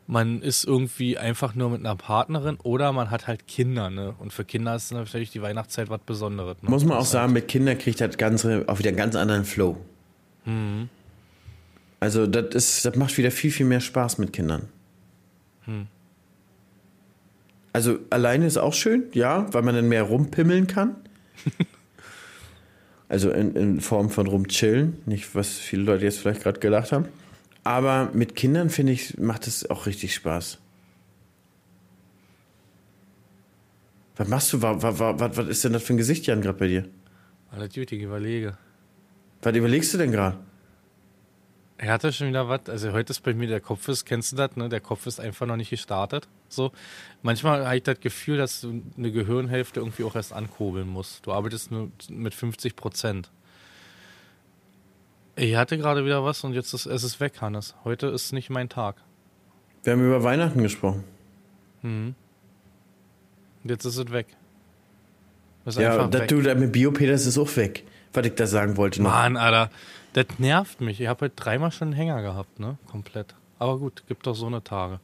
man 0.07 0.41
ist 0.41 0.63
irgendwie 0.65 1.17
einfach 1.17 1.53
nur 1.55 1.69
mit 1.69 1.81
einer 1.81 1.95
Partnerin 1.95 2.57
oder 2.63 2.91
man 2.93 3.11
hat 3.11 3.27
halt 3.27 3.47
Kinder, 3.47 3.89
ne? 3.89 4.15
Und 4.19 4.31
für 4.33 4.43
Kinder 4.45 4.75
ist 4.75 4.91
natürlich 4.91 5.29
die 5.31 5.41
Weihnachtszeit 5.41 5.89
was 5.89 6.01
Besonderes. 6.05 6.57
Ne? 6.61 6.69
Muss 6.69 6.83
man 6.85 6.97
auch 6.97 7.05
sagen, 7.05 7.33
mit 7.33 7.47
Kindern 7.47 7.77
kriegt 7.77 8.01
das 8.01 8.17
Ganze 8.17 8.63
auch 8.67 8.79
wieder 8.79 8.89
einen 8.89 8.97
ganz 8.97 9.15
anderen 9.15 9.45
Flow. 9.45 9.77
Mhm. 10.45 10.89
Also 11.99 12.25
das 12.27 12.55
ist, 12.55 12.85
das 12.85 12.95
macht 12.95 13.17
wieder 13.17 13.29
viel, 13.31 13.51
viel 13.51 13.65
mehr 13.65 13.81
Spaß 13.81 14.19
mit 14.19 14.31
Kindern. 14.33 14.69
Hm. 15.65 15.87
Also 17.73 17.99
alleine 18.09 18.47
ist 18.47 18.57
auch 18.57 18.73
schön, 18.73 19.03
ja, 19.13 19.51
weil 19.53 19.61
man 19.61 19.75
dann 19.75 19.87
mehr 19.87 20.03
rumpimmeln 20.03 20.67
kann. 20.67 20.95
also 23.09 23.31
in, 23.31 23.55
in 23.55 23.81
Form 23.81 24.09
von 24.09 24.27
rumchillen, 24.27 24.97
nicht 25.05 25.35
was 25.35 25.49
viele 25.57 25.83
Leute 25.83 26.05
jetzt 26.05 26.19
vielleicht 26.19 26.41
gerade 26.41 26.59
gedacht 26.59 26.91
haben. 26.91 27.05
Aber 27.63 28.09
mit 28.13 28.35
Kindern 28.35 28.69
finde 28.69 28.93
ich, 28.93 29.17
macht 29.17 29.45
es 29.45 29.69
auch 29.69 29.85
richtig 29.85 30.15
Spaß. 30.15 30.57
Was 34.17 34.27
machst 34.27 34.51
du? 34.51 34.61
Was, 34.61 34.81
was, 34.81 34.99
was, 34.99 35.37
was 35.37 35.47
ist 35.47 35.63
denn 35.63 35.73
das 35.73 35.83
für 35.83 35.93
ein 35.93 35.97
Gesicht, 35.97 36.25
Jan, 36.25 36.41
gerade 36.41 36.57
bei 36.57 36.67
dir? 36.67 36.85
Alles 37.51 37.73
gut, 37.73 37.91
ich 37.91 38.01
überlege. 38.01 38.57
Was 39.41 39.55
überlegst 39.55 39.93
du 39.93 39.97
denn 39.97 40.11
gerade? 40.11 40.37
Er 41.77 41.93
hatte 41.93 42.11
schon 42.11 42.27
wieder 42.27 42.49
was. 42.49 42.67
Also 42.67 42.91
heute 42.91 43.11
ist 43.11 43.21
bei 43.21 43.33
mir 43.33 43.47
der 43.47 43.61
Kopf 43.61 43.87
ist, 43.87 44.05
kennst 44.05 44.33
du 44.33 44.35
das, 44.35 44.57
ne? 44.57 44.67
Der 44.67 44.81
Kopf 44.81 45.07
ist 45.07 45.21
einfach 45.21 45.45
noch 45.45 45.55
nicht 45.55 45.69
gestartet. 45.69 46.27
So, 46.51 46.71
manchmal 47.21 47.65
habe 47.65 47.77
ich 47.77 47.83
das 47.83 47.99
Gefühl, 47.99 48.37
dass 48.37 48.61
du 48.61 48.81
eine 48.97 49.11
Gehirnhälfte 49.11 49.79
irgendwie 49.79 50.03
auch 50.03 50.15
erst 50.15 50.33
ankurbeln 50.33 50.87
musst. 50.87 51.25
Du 51.25 51.31
arbeitest 51.31 51.71
nur 51.71 51.91
mit 52.09 52.33
50 52.33 52.75
Prozent. 52.75 53.31
Ich 55.35 55.55
hatte 55.55 55.77
gerade 55.77 56.03
wieder 56.05 56.23
was 56.25 56.43
und 56.43 56.53
jetzt 56.53 56.73
ist 56.73 56.85
es 56.85 57.03
ist 57.03 57.19
weg, 57.19 57.39
Hannes. 57.39 57.75
Heute 57.85 58.07
ist 58.07 58.33
nicht 58.33 58.49
mein 58.49 58.67
Tag. 58.67 58.97
Wir 59.83 59.93
haben 59.93 60.05
über 60.05 60.23
Weihnachten 60.23 60.61
gesprochen. 60.61 61.03
Und 61.81 62.15
jetzt 63.63 63.85
ist 63.85 63.97
es 63.97 64.11
weg. 64.11 64.27
Ist 65.65 65.77
Ja, 65.77 66.07
das 66.07 66.21
weg. 66.21 66.27
du 66.29 66.41
da 66.41 66.55
mit 66.55 66.71
Biopeters 66.71 67.25
ist 67.25 67.37
auch 67.37 67.55
weg. 67.55 67.85
Was 68.11 68.25
ich 68.25 68.33
da 68.35 68.47
sagen 68.47 68.75
wollte 68.75 69.01
noch. 69.03 69.11
Mann, 69.11 69.37
Alter, 69.37 69.69
das 70.13 70.25
nervt 70.39 70.81
mich. 70.81 70.99
Ich 70.99 71.07
habe 71.07 71.25
heute 71.25 71.35
dreimal 71.35 71.71
schon 71.71 71.89
einen 71.89 71.95
Hänger 71.95 72.21
gehabt, 72.23 72.59
ne? 72.59 72.77
Komplett. 72.87 73.35
Aber 73.59 73.77
gut, 73.77 74.03
gibt 74.07 74.25
doch 74.25 74.33
so 74.33 74.47
eine 74.47 74.63
Tage. 74.63 74.99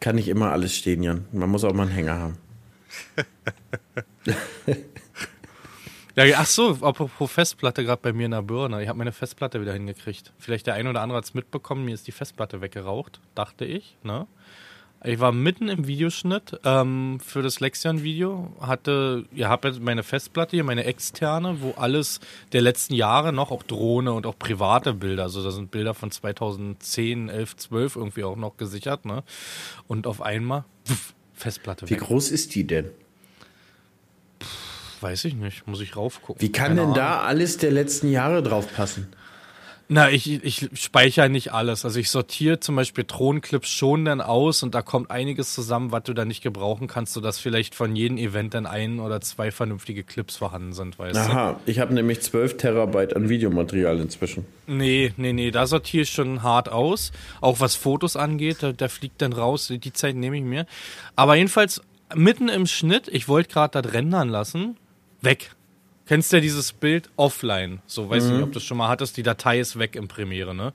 Kann 0.00 0.16
nicht 0.16 0.28
immer 0.28 0.52
alles 0.52 0.74
stehen, 0.76 1.02
Jan. 1.02 1.26
Man 1.32 1.50
muss 1.50 1.64
auch 1.64 1.72
mal 1.72 1.82
einen 1.82 1.92
Hänger 1.92 2.18
haben. 2.18 2.36
Ja, 6.26 6.38
ach 6.38 6.46
so, 6.46 6.76
apropos 6.80 7.30
Festplatte, 7.30 7.84
gerade 7.84 8.02
bei 8.02 8.12
mir 8.12 8.24
in 8.24 8.32
der 8.32 8.42
Birne. 8.42 8.82
Ich 8.82 8.88
habe 8.88 8.98
meine 8.98 9.12
Festplatte 9.12 9.60
wieder 9.60 9.72
hingekriegt. 9.72 10.32
Vielleicht 10.36 10.66
der 10.66 10.74
ein 10.74 10.88
oder 10.88 11.00
andere 11.00 11.18
hat 11.18 11.24
es 11.24 11.32
mitbekommen, 11.32 11.84
mir 11.84 11.94
ist 11.94 12.08
die 12.08 12.12
Festplatte 12.12 12.60
weggeraucht, 12.60 13.20
dachte 13.36 13.64
ich. 13.64 13.96
Ne? 14.02 14.26
Ich 15.04 15.20
war 15.20 15.30
mitten 15.30 15.68
im 15.68 15.86
Videoschnitt 15.86 16.58
ähm, 16.64 17.20
für 17.24 17.40
das 17.40 17.60
Lexion-Video. 17.60 18.52
Hatte, 18.60 19.24
ja, 19.32 19.48
habe 19.48 19.68
jetzt 19.68 19.80
meine 19.80 20.02
Festplatte 20.02 20.56
hier, 20.56 20.64
meine 20.64 20.84
externe, 20.84 21.60
wo 21.60 21.72
alles 21.72 22.18
der 22.52 22.62
letzten 22.62 22.94
Jahre 22.94 23.32
noch, 23.32 23.52
auch 23.52 23.62
Drohne 23.62 24.12
und 24.12 24.26
auch 24.26 24.36
private 24.36 24.94
Bilder, 24.94 25.22
also 25.24 25.44
da 25.44 25.52
sind 25.52 25.70
Bilder 25.70 25.94
von 25.94 26.10
2010, 26.10 27.28
11, 27.28 27.56
12 27.56 27.96
irgendwie 27.96 28.24
auch 28.24 28.36
noch 28.36 28.56
gesichert. 28.56 29.04
Ne? 29.04 29.22
Und 29.86 30.08
auf 30.08 30.20
einmal, 30.20 30.64
pff, 30.86 31.14
Festplatte 31.32 31.86
Wie 31.86 31.92
weg. 31.92 32.00
groß 32.00 32.32
ist 32.32 32.56
die 32.56 32.66
denn? 32.66 32.90
Weiß 35.00 35.24
ich 35.26 35.34
nicht, 35.36 35.68
muss 35.68 35.80
ich 35.80 35.94
raufgucken. 35.94 36.42
Wie 36.42 36.50
kann 36.50 36.68
Keine 36.68 36.74
denn 36.74 36.84
Ahnung. 36.86 36.96
da 36.96 37.20
alles 37.20 37.56
der 37.58 37.70
letzten 37.70 38.10
Jahre 38.10 38.42
drauf 38.42 38.74
passen? 38.74 39.06
Na, 39.90 40.10
ich, 40.10 40.44
ich 40.44 40.68
speichere 40.74 41.30
nicht 41.30 41.54
alles. 41.54 41.86
Also 41.86 41.98
ich 41.98 42.10
sortiere 42.10 42.60
zum 42.60 42.76
Beispiel 42.76 43.04
Thronclips 43.04 43.70
schon 43.70 44.04
dann 44.04 44.20
aus 44.20 44.62
und 44.62 44.74
da 44.74 44.82
kommt 44.82 45.10
einiges 45.10 45.54
zusammen, 45.54 45.92
was 45.92 46.02
du 46.02 46.12
dann 46.12 46.28
nicht 46.28 46.42
gebrauchen 46.42 46.88
kannst, 46.88 47.14
sodass 47.14 47.38
vielleicht 47.38 47.74
von 47.74 47.96
jedem 47.96 48.18
Event 48.18 48.52
dann 48.52 48.66
ein 48.66 49.00
oder 49.00 49.22
zwei 49.22 49.50
vernünftige 49.50 50.04
Clips 50.04 50.36
vorhanden 50.36 50.74
sind, 50.74 50.98
weißt 50.98 51.18
Aha, 51.18 51.58
ich 51.64 51.78
habe 51.78 51.94
nämlich 51.94 52.20
12 52.20 52.58
Terabyte 52.58 53.16
an 53.16 53.30
Videomaterial 53.30 53.98
inzwischen. 53.98 54.44
du? 54.66 54.72
Nee, 54.72 55.14
nee, 55.16 55.32
nee, 55.32 55.50
da 55.50 55.66
sortiere 55.66 56.02
ich 56.02 56.10
schon 56.10 56.42
hart 56.42 56.68
aus. 56.68 57.10
Auch 57.40 57.60
was 57.60 57.74
Fotos 57.74 58.14
angeht, 58.14 58.58
da, 58.60 58.72
da 58.72 58.88
fliegt 58.88 59.22
dann 59.22 59.32
raus, 59.32 59.72
die 59.74 59.92
Zeit 59.94 60.16
nehme 60.16 60.36
ich 60.36 60.44
mir. 60.44 60.66
Aber 61.16 61.34
jedenfalls 61.36 61.80
mitten 62.14 62.50
im 62.50 62.66
Schnitt, 62.66 63.08
ich 63.08 63.26
wollte 63.26 63.54
gerade 63.54 63.80
das 63.80 63.94
rendern 63.94 64.28
lassen, 64.28 64.76
weg. 65.22 65.52
Kennst 66.08 66.32
du 66.32 66.36
ja 66.36 66.40
dieses 66.40 66.72
Bild 66.72 67.10
offline? 67.16 67.82
So, 67.86 68.08
weiß 68.08 68.24
ich 68.24 68.32
nicht, 68.32 68.42
ob 68.42 68.52
du 68.52 68.58
es 68.58 68.64
schon 68.64 68.78
mal 68.78 68.88
hattest, 68.88 69.18
die 69.18 69.22
Datei 69.22 69.60
ist 69.60 69.78
weg 69.78 69.94
im 69.94 70.08
Premiere, 70.08 70.54
ne? 70.54 70.72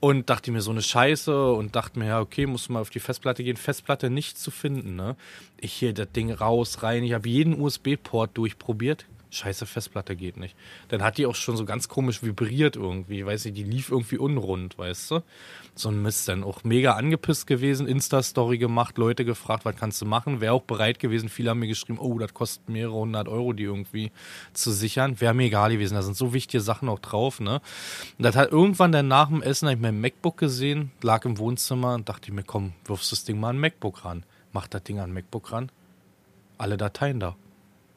Und 0.00 0.30
dachte 0.30 0.50
mir 0.52 0.62
so 0.62 0.70
eine 0.70 0.80
Scheiße 0.80 1.52
und 1.52 1.76
dachte 1.76 1.98
mir, 1.98 2.06
ja, 2.06 2.20
okay, 2.20 2.46
muss 2.46 2.70
mal 2.70 2.80
auf 2.80 2.88
die 2.88 2.98
Festplatte 3.00 3.44
gehen. 3.44 3.58
Festplatte 3.58 4.08
nicht 4.08 4.38
zu 4.38 4.50
finden, 4.50 4.96
ne? 4.96 5.16
Ich 5.60 5.74
hier 5.74 5.92
das 5.92 6.10
Ding 6.12 6.32
raus, 6.32 6.82
rein. 6.82 7.04
Ich 7.04 7.12
habe 7.12 7.28
jeden 7.28 7.60
USB-Port 7.60 8.38
durchprobiert. 8.38 9.04
Scheiße, 9.34 9.66
Festplatte 9.66 10.14
geht 10.14 10.36
nicht. 10.36 10.54
Dann 10.88 11.02
hat 11.02 11.18
die 11.18 11.26
auch 11.26 11.34
schon 11.34 11.56
so 11.56 11.64
ganz 11.64 11.88
komisch 11.88 12.22
vibriert 12.22 12.76
irgendwie. 12.76 13.26
Weiß 13.26 13.44
ich, 13.46 13.52
die 13.52 13.64
lief 13.64 13.90
irgendwie 13.90 14.18
unrund, 14.18 14.78
weißt 14.78 15.10
du? 15.10 15.20
So 15.74 15.88
ein 15.88 16.00
Mist. 16.02 16.28
Dann 16.28 16.44
auch 16.44 16.62
mega 16.62 16.92
angepisst 16.92 17.46
gewesen, 17.46 17.86
Insta-Story 17.86 18.58
gemacht, 18.58 18.96
Leute 18.96 19.24
gefragt, 19.24 19.64
was 19.64 19.76
kannst 19.76 20.00
du 20.00 20.06
machen? 20.06 20.40
Wäre 20.40 20.52
auch 20.52 20.62
bereit 20.62 21.00
gewesen. 21.00 21.28
Viele 21.28 21.50
haben 21.50 21.58
mir 21.58 21.66
geschrieben, 21.66 21.98
oh, 21.98 22.18
das 22.18 22.32
kostet 22.32 22.68
mehrere 22.68 22.94
hundert 22.94 23.28
Euro, 23.28 23.52
die 23.52 23.64
irgendwie 23.64 24.12
zu 24.52 24.70
sichern. 24.70 25.20
Wäre 25.20 25.34
mir 25.34 25.46
egal 25.46 25.70
gewesen. 25.70 25.94
Da 25.94 26.02
sind 26.02 26.16
so 26.16 26.32
wichtige 26.32 26.60
Sachen 26.60 26.88
auch 26.88 27.00
drauf, 27.00 27.40
ne? 27.40 27.60
Und 28.18 28.22
das 28.22 28.36
hat 28.36 28.52
irgendwann 28.52 28.92
dann 28.92 29.08
nach 29.08 29.28
dem 29.28 29.42
Essen, 29.42 29.68
hab 29.68 29.74
ich 29.74 29.80
mein 29.80 30.00
MacBook 30.00 30.36
gesehen, 30.36 30.92
lag 31.02 31.24
im 31.24 31.38
Wohnzimmer 31.38 31.94
und 31.94 32.08
dachte 32.08 32.28
ich 32.28 32.34
mir, 32.34 32.44
komm, 32.44 32.72
wirfst 32.84 33.10
das 33.10 33.24
Ding 33.24 33.40
mal 33.40 33.50
an 33.50 33.58
MacBook 33.58 34.04
ran. 34.04 34.24
Mach 34.52 34.68
das 34.68 34.84
Ding 34.84 35.00
an 35.00 35.12
MacBook 35.12 35.50
ran. 35.50 35.70
Alle 36.56 36.76
Dateien 36.76 37.18
da. 37.18 37.34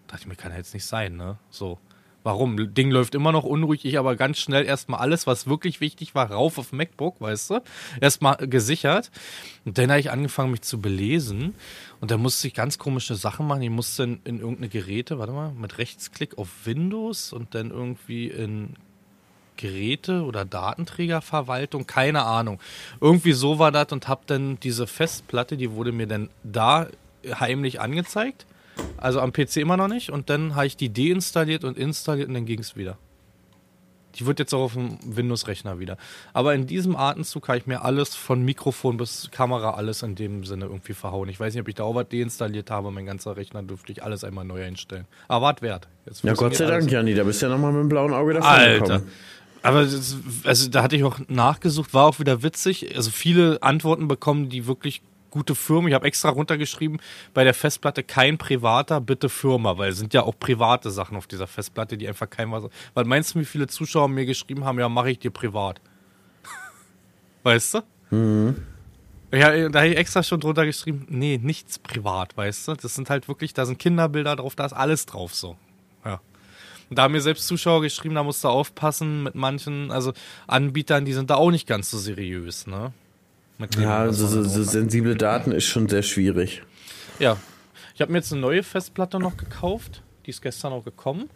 Dachte 0.08 0.22
ich 0.22 0.28
mir, 0.28 0.36
kann 0.36 0.52
ja 0.52 0.58
jetzt 0.58 0.74
nicht 0.74 0.86
sein, 0.86 1.16
ne? 1.16 1.38
So. 1.50 1.80
Warum? 2.24 2.74
Ding 2.74 2.92
läuft 2.92 3.16
immer 3.16 3.32
noch 3.32 3.46
unruhig, 3.46 3.86
ich 3.86 3.98
aber 3.98 4.18
ganz 4.18 4.38
schnell 4.40 4.66
erstmal 4.66 5.00
alles, 5.00 5.28
was 5.28 5.48
wirklich 5.48 5.80
wichtig 5.80 6.14
war, 6.14 6.30
rauf 6.30 6.58
auf 6.58 6.74
MacBook, 6.74 7.22
weißt 7.22 7.52
du? 7.52 7.62
Erstmal 8.02 8.36
gesichert. 8.36 9.12
Und 9.64 9.78
dann 9.78 9.90
habe 9.90 10.02
ich 10.02 10.12
angefangen, 10.12 10.52
mich 10.52 10.62
zu 10.62 10.82
belesen. 10.82 11.56
Und 12.02 12.12
da 12.12 12.18
musste 12.18 12.48
ich 12.50 12.54
ganz 12.54 12.78
komische 12.78 13.16
Sachen 13.16 13.48
machen. 13.48 13.62
Ich 13.62 13.70
musste 13.70 14.04
in, 14.04 14.20
in 14.26 14.40
irgendeine 14.40 14.68
Geräte, 14.68 15.20
warte 15.20 15.32
mal, 15.32 15.54
mit 15.54 15.78
Rechtsklick 15.78 16.38
auf 16.38 16.50
Windows 16.66 17.32
und 17.32 17.56
dann 17.56 17.72
irgendwie 17.72 18.28
in 18.28 18.76
Geräte 19.56 20.24
oder 20.24 20.44
Datenträgerverwaltung, 20.44 21.88
keine 21.88 22.24
Ahnung. 22.24 22.60
Irgendwie 23.00 23.32
so 23.34 23.58
war 23.58 23.72
das 23.72 23.94
und 23.94 24.10
hab 24.10 24.28
dann 24.28 24.60
diese 24.60 24.86
Festplatte, 24.86 25.56
die 25.56 25.72
wurde 25.72 25.94
mir 25.94 26.08
dann 26.08 26.30
da 26.44 26.88
heimlich 27.40 27.80
angezeigt. 27.80 28.46
Also 28.98 29.22
am 29.22 29.32
PC 29.32 29.58
immer 29.58 29.78
noch 29.78 29.88
nicht. 29.88 30.10
Und 30.10 30.30
dann 30.30 30.56
habe 30.56 30.68
ich 30.68 30.78
die 30.78 30.92
deinstalliert 30.92 31.64
und 31.64 31.78
installiert 31.78 32.28
und 32.28 32.34
dann 32.34 32.46
ging 32.46 32.60
es 32.60 32.76
wieder. 32.76 32.98
Die 34.16 34.26
wird 34.26 34.40
jetzt 34.40 34.54
auch 34.54 34.64
auf 34.64 34.74
dem 34.74 34.98
Windows-Rechner 35.04 35.80
wieder. 35.80 35.98
Aber 36.34 36.56
in 36.56 36.66
diesem 36.66 36.96
Atemzug 36.96 37.48
habe 37.50 37.60
ich 37.60 37.68
mir 37.68 37.84
alles 37.84 38.16
von 38.16 38.44
Mikrofon 38.44 38.98
bis 38.98 39.30
Kamera 39.32 39.72
alles 39.72 40.02
in 40.02 40.16
dem 40.16 40.44
Sinne 40.44 40.66
irgendwie 40.66 40.94
verhauen. 40.94 41.30
Ich 41.30 41.40
weiß 41.40 41.54
nicht, 41.54 41.62
ob 41.62 41.68
ich 41.68 41.76
da 41.76 41.84
auch 41.84 41.94
was 41.94 42.10
deinstalliert 42.10 42.72
habe. 42.72 42.90
Mein 42.90 43.06
ganzer 43.06 43.38
Rechner 43.38 43.62
dürfte 43.62 43.92
ich 43.92 44.04
alles 44.04 44.24
einmal 44.24 44.46
neu 44.46 44.64
einstellen. 44.64 45.06
Aber 45.28 45.46
wart 45.46 45.62
wert. 45.62 45.88
Ja, 46.24 46.34
Gott 46.34 46.56
sei. 46.56 46.66
Dank, 46.66 46.90
Janni, 46.90 47.14
da 47.14 47.24
bist 47.24 47.42
du 47.42 47.46
ja 47.46 47.52
nochmal 47.52 47.74
mit 47.74 47.82
dem 47.82 47.90
blauen 47.90 48.14
Auge 48.14 48.34
davon 48.34 48.50
Alter. 48.50 48.80
gekommen. 48.80 49.12
Aber 49.62 49.84
das, 49.84 50.18
also 50.44 50.70
da 50.70 50.82
hatte 50.82 50.96
ich 50.96 51.04
auch 51.04 51.20
nachgesucht, 51.28 51.94
war 51.94 52.06
auch 52.06 52.20
wieder 52.20 52.42
witzig. 52.42 52.96
Also 52.96 53.12
viele 53.12 53.62
Antworten 53.62 54.08
bekommen, 54.08 54.50
die 54.50 54.66
wirklich 54.66 55.02
gute 55.38 55.56
Firmen. 55.56 55.88
Ich 55.88 55.94
habe 55.94 56.08
extra 56.08 56.30
runtergeschrieben, 56.30 57.00
bei 57.34 57.44
der 57.44 57.54
Festplatte 57.54 58.04
kein 58.04 58.38
privater, 58.38 59.00
bitte 59.00 59.30
Firma, 59.30 59.78
weil 59.78 59.92
es 59.92 59.98
sind 59.98 60.14
ja 60.14 60.24
auch 60.24 60.38
private 60.38 60.90
Sachen 60.90 61.16
auf 61.16 61.28
dieser 61.28 61.48
Festplatte, 61.48 61.98
die 61.98 62.08
einfach 62.08 62.30
kein 62.30 62.52
was. 62.52 62.64
Weil 62.96 63.06
meinst 63.06 63.36
du, 63.36 63.40
wie 63.40 63.46
viele 63.46 63.68
Zuschauer 63.68 64.08
mir 64.08 64.26
geschrieben 64.26 64.66
haben, 64.66 64.80
ja, 64.80 64.90
mache 64.90 65.12
ich 65.12 65.20
dir 65.20 65.32
privat? 65.32 65.80
weißt 67.44 67.76
du? 67.76 68.56
Ja, 69.32 69.70
da 69.70 69.80
habe 69.80 69.90
ich 69.90 69.98
extra 69.98 70.24
schon 70.24 70.40
drunter 70.40 70.66
geschrieben, 70.66 71.06
nee, 71.10 71.38
nichts 71.42 71.80
privat, 71.80 72.36
weißt 72.36 72.70
du? 72.70 72.74
Das 72.74 72.96
sind 72.96 73.10
halt 73.10 73.28
wirklich, 73.28 73.54
da 73.54 73.66
sind 73.66 73.78
Kinderbilder 73.78 74.38
drauf, 74.38 74.56
da 74.56 74.66
ist 74.66 74.74
alles 74.74 75.06
drauf 75.06 75.36
so. 75.36 75.58
Ja. 76.06 76.22
Und 76.90 76.98
da 76.98 77.04
haben 77.04 77.12
mir 77.12 77.22
selbst 77.22 77.46
Zuschauer 77.48 77.82
geschrieben, 77.82 78.16
da 78.16 78.24
musst 78.24 78.44
du 78.44 78.48
aufpassen 78.48 79.24
mit 79.24 79.36
manchen, 79.36 79.92
also 79.92 80.14
Anbietern, 80.48 81.04
die 81.04 81.14
sind 81.14 81.30
da 81.30 81.36
auch 81.36 81.52
nicht 81.52 81.68
ganz 81.68 81.92
so 81.92 81.98
seriös, 81.98 82.68
ne? 82.68 82.94
Ja, 83.80 84.12
so, 84.12 84.28
so, 84.28 84.44
so 84.44 84.64
sensible 84.64 85.16
Daten 85.16 85.52
ist 85.52 85.66
schon 85.66 85.90
sehr 85.90 86.04
schwierig. 86.04 86.62
Ja. 87.20 87.38
Ich 87.96 88.02
habe 88.02 88.12
mir 88.12 88.20
jetzt 88.20 88.32
eine 88.32 88.42
neue 88.42 88.62
Festplatte 88.62 89.20
noch 89.20 89.38
gekauft. 89.38 90.04
Die 90.26 90.30
ist 90.30 90.42
gestern 90.42 90.72
auch 90.72 90.86
gekommen. 90.86 91.30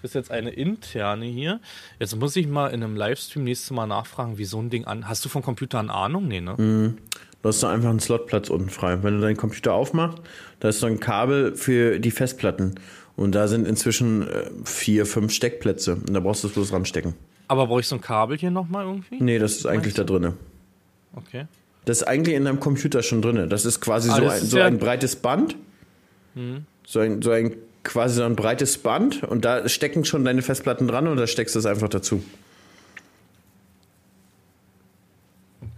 Das 0.00 0.10
ist 0.10 0.14
jetzt 0.14 0.30
eine 0.30 0.50
interne 0.50 1.24
hier. 1.24 1.60
Jetzt 1.98 2.14
muss 2.14 2.36
ich 2.36 2.46
mal 2.46 2.68
in 2.68 2.84
einem 2.84 2.94
Livestream 2.94 3.42
nächstes 3.42 3.70
Mal 3.70 3.86
nachfragen, 3.86 4.38
wie 4.38 4.44
so 4.44 4.60
ein 4.60 4.70
Ding 4.70 4.84
an. 4.84 5.08
Hast 5.08 5.24
du 5.24 5.28
vom 5.28 5.42
Computer 5.42 5.80
eine 5.80 5.92
Ahnung? 5.92 6.28
Nee, 6.28 6.40
ne? 6.40 6.54
Du 7.42 7.48
hast 7.48 7.62
da 7.62 7.72
einfach 7.72 7.90
einen 7.90 8.00
Slotplatz 8.00 8.48
unten 8.50 8.70
frei. 8.70 9.02
Wenn 9.02 9.16
du 9.16 9.20
deinen 9.22 9.36
Computer 9.36 9.72
aufmachst, 9.72 10.18
da 10.60 10.68
ist 10.68 10.80
so 10.80 10.86
ein 10.86 11.00
Kabel 11.00 11.56
für 11.56 11.98
die 11.98 12.10
Festplatten. 12.10 12.74
Und 13.16 13.34
da 13.34 13.48
sind 13.48 13.66
inzwischen 13.66 14.28
äh, 14.28 14.50
vier, 14.64 15.06
fünf 15.06 15.32
Steckplätze. 15.32 15.96
Und 15.96 16.14
da 16.14 16.20
brauchst 16.20 16.44
du 16.44 16.48
es 16.48 16.54
bloß 16.54 16.72
ranstecken. 16.72 17.14
Aber 17.48 17.66
brauche 17.66 17.80
ich 17.80 17.88
so 17.88 17.96
ein 17.96 18.00
Kabel 18.00 18.38
hier 18.38 18.50
nochmal 18.50 18.84
irgendwie? 18.84 19.22
Nee, 19.22 19.38
das 19.38 19.56
ist 19.56 19.66
eigentlich 19.66 19.94
da 19.94 20.04
drinne. 20.04 20.34
Okay. 21.16 21.46
Das 21.84 21.98
ist 21.98 22.02
eigentlich 22.04 22.34
in 22.34 22.44
deinem 22.44 22.60
Computer 22.60 23.02
schon 23.02 23.20
drinne. 23.22 23.46
Das 23.46 23.64
ist 23.64 23.80
quasi 23.80 24.10
Ah, 24.10 24.16
so, 24.16 24.28
ein, 24.28 24.40
so 24.40 24.58
ja- 24.58 24.66
ein 24.66 24.78
breites 24.78 25.16
Band. 25.16 25.56
So, 26.86 26.98
ein, 27.00 27.22
so 27.22 27.30
ein 27.30 27.54
quasi 27.84 28.16
so 28.16 28.24
ein 28.24 28.34
breites 28.36 28.78
Band. 28.78 29.22
Und 29.22 29.44
da 29.44 29.68
stecken 29.68 30.04
schon 30.04 30.24
deine 30.24 30.42
Festplatten 30.42 30.88
dran 30.88 31.06
und 31.06 31.16
da 31.18 31.26
steckst 31.26 31.54
du 31.54 31.58
es 31.58 31.66
einfach 31.66 31.88
dazu. 31.88 32.24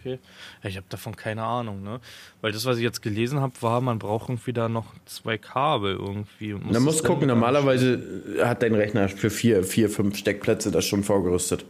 Okay. 0.00 0.18
Ich 0.62 0.76
habe 0.76 0.86
davon 0.88 1.16
keine 1.16 1.42
Ahnung, 1.42 1.82
ne? 1.82 2.00
Weil 2.40 2.52
das, 2.52 2.64
was 2.64 2.76
ich 2.76 2.82
jetzt 2.82 3.02
gelesen 3.02 3.40
habe, 3.40 3.54
war, 3.60 3.80
man 3.80 3.98
braucht 3.98 4.28
irgendwie 4.28 4.52
da 4.52 4.68
noch 4.68 4.94
zwei 5.04 5.36
Kabel 5.38 5.94
irgendwie. 5.96 6.54
Muss 6.54 6.78
musst 6.80 7.00
dann- 7.00 7.06
gucken, 7.12 7.28
normalerweise 7.28 8.00
hat 8.42 8.62
dein 8.62 8.74
Rechner 8.74 9.08
für 9.08 9.30
vier, 9.30 9.64
vier, 9.64 9.90
fünf 9.90 10.16
Steckplätze 10.16 10.70
das 10.70 10.84
schon 10.86 11.02
vorgerüstet. 11.04 11.64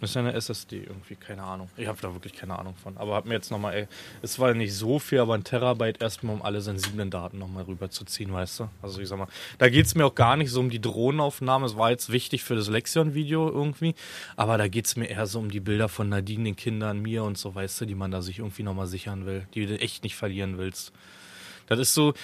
Das 0.00 0.10
ist 0.10 0.16
eine 0.18 0.34
SSD 0.34 0.82
irgendwie, 0.82 1.14
keine 1.14 1.42
Ahnung. 1.42 1.70
Ich 1.76 1.86
habe 1.86 1.98
da 2.02 2.12
wirklich 2.12 2.34
keine 2.34 2.58
Ahnung 2.58 2.74
von. 2.74 2.98
Aber 2.98 3.14
hab 3.14 3.24
mir 3.24 3.32
jetzt 3.32 3.50
nochmal, 3.50 3.74
ey, 3.74 3.88
es 4.20 4.38
war 4.38 4.52
nicht 4.52 4.74
so 4.74 4.98
viel, 4.98 5.20
aber 5.20 5.34
ein 5.34 5.42
Terabyte 5.42 6.02
erstmal, 6.02 6.34
um 6.34 6.42
alle 6.42 6.60
sensiblen 6.60 7.10
Daten 7.10 7.38
nochmal 7.38 7.64
rüberzuziehen, 7.64 8.30
weißt 8.30 8.60
du? 8.60 8.68
Also 8.82 9.00
ich 9.00 9.08
sag 9.08 9.18
mal, 9.18 9.28
da 9.56 9.70
geht's 9.70 9.94
mir 9.94 10.04
auch 10.04 10.14
gar 10.14 10.36
nicht 10.36 10.50
so 10.50 10.60
um 10.60 10.68
die 10.68 10.82
Drohnenaufnahme. 10.82 11.64
Es 11.64 11.78
war 11.78 11.90
jetzt 11.90 12.12
wichtig 12.12 12.44
für 12.44 12.54
das 12.54 12.68
Lexion-Video 12.68 13.48
irgendwie, 13.48 13.94
aber 14.36 14.58
da 14.58 14.68
geht's 14.68 14.96
mir 14.96 15.06
eher 15.06 15.26
so 15.26 15.38
um 15.38 15.50
die 15.50 15.60
Bilder 15.60 15.88
von 15.88 16.10
Nadine, 16.10 16.44
den 16.44 16.56
Kindern, 16.56 17.00
mir 17.00 17.24
und 17.24 17.38
so, 17.38 17.54
weißt 17.54 17.80
du, 17.80 17.86
die 17.86 17.94
man 17.94 18.10
da 18.10 18.20
sich 18.20 18.40
irgendwie 18.40 18.64
nochmal 18.64 18.86
sichern 18.86 19.24
will, 19.24 19.46
die 19.54 19.64
du 19.64 19.80
echt 19.80 20.04
nicht 20.04 20.16
verlieren 20.16 20.58
willst. 20.58 20.92
Das 21.68 21.78
ist 21.78 21.94
so, 21.94 22.14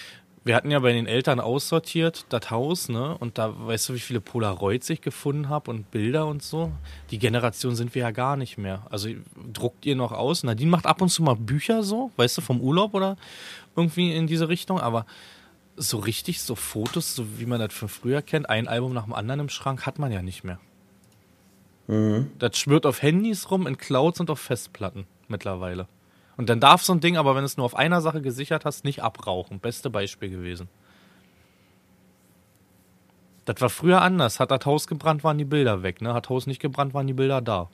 wir 0.45 0.57
hatten 0.57 0.71
ja 0.71 0.81
bei 0.81 0.93
den 0.93 1.07
Eltern 1.07 1.39
aussortiert, 1.39 2.27
das 2.31 2.51
Haus, 2.51 2.89
ne? 2.89 3.17
Und 3.19 3.39
da 3.39 3.55
weißt 3.67 3.89
du, 3.89 3.95
wie 3.95 4.01
viele 4.01 4.21
Polaroids 4.21 4.91
ich 4.91 5.01
gefunden 5.01 5.49
habe 5.49 5.71
und 5.71 5.91
Bilder 5.91 6.27
und 6.27 6.43
so. 6.43 6.73
Die 7.11 7.19
Generation 7.19 7.77
sind 7.77 7.95
wir 7.95 8.03
ja 8.03 8.11
gar 8.11 8.37
nicht 8.37 8.59
mehr. 8.59 8.87
Also 8.91 9.09
druckt 9.53 9.87
ihr 9.87 9.95
noch 9.95 10.13
aus? 10.13 10.43
Nadine 10.43 10.71
macht 10.71 10.87
ab 10.87 11.01
und 11.01 11.11
zu 11.11 11.23
mal 11.23 11.37
Bücher 11.37 11.83
so, 11.83 12.11
weißt 12.17 12.39
du, 12.39 12.41
vom 12.41 12.61
Urlaub 12.61 12.95
oder 12.95 13.17
irgendwie 13.77 14.15
in 14.15 14.27
diese 14.27 14.49
Richtung, 14.49 14.81
aber 14.81 15.07
so 15.77 15.99
richtig, 15.99 16.43
so 16.43 16.55
Fotos, 16.55 17.15
so 17.15 17.39
wie 17.39 17.47
man 17.47 17.61
das 17.61 17.73
von 17.73 17.89
früher 17.89 18.21
kennt, 18.21 18.51
ein 18.51 18.69
Album 18.69 18.93
nach 18.93 19.05
dem 19.05 19.15
anderen 19.15 19.41
im 19.41 19.49
Schrank, 19.49 19.87
hat 19.87 19.99
man 19.99 20.13
ja 20.13 20.23
nicht 20.23 20.45
mehr. 20.45 20.59
Das 22.39 22.59
schwört 22.59 22.85
auf 22.85 23.03
Handys 23.03 23.51
rum, 23.51 23.67
in 23.67 23.77
Clouds 23.79 24.21
und 24.21 24.31
auf 24.31 24.41
Festplatten 24.41 25.07
mittlerweile. 25.29 25.87
Und 26.37 26.49
dann 26.49 26.61
darf 26.61 26.83
so 26.83 26.93
ein 26.93 27.01
Ding, 27.01 27.17
aber 27.17 27.35
wenn 27.35 27.43
du 27.43 27.47
es 27.47 27.57
nur 27.57 27.67
auf 27.67 27.77
einer 27.77 28.01
Sache 28.01 28.23
gesichert 28.23 28.65
hast, 28.65 28.85
nicht 28.85 29.03
abrauchen. 29.03 29.61
Beste 29.61 29.91
Beispiel 29.91 30.31
gewesen. 30.31 30.69
Das 33.45 33.61
war 33.61 33.71
früher 33.71 34.01
anders. 34.01 34.41
Hat 34.41 34.51
das 34.51 34.65
Haus 34.65 34.87
gebrannt, 34.87 35.25
waren 35.25 35.39
die 35.39 35.45
Bilder 35.45 35.83
weg. 35.83 36.01
Ne? 36.01 36.15
Hat 36.15 36.29
Haus 36.29 36.47
nicht 36.47 36.61
gebrannt, 36.61 36.95
waren 36.95 37.07
die 37.07 37.13
Bilder 37.13 37.41
da. 37.41 37.69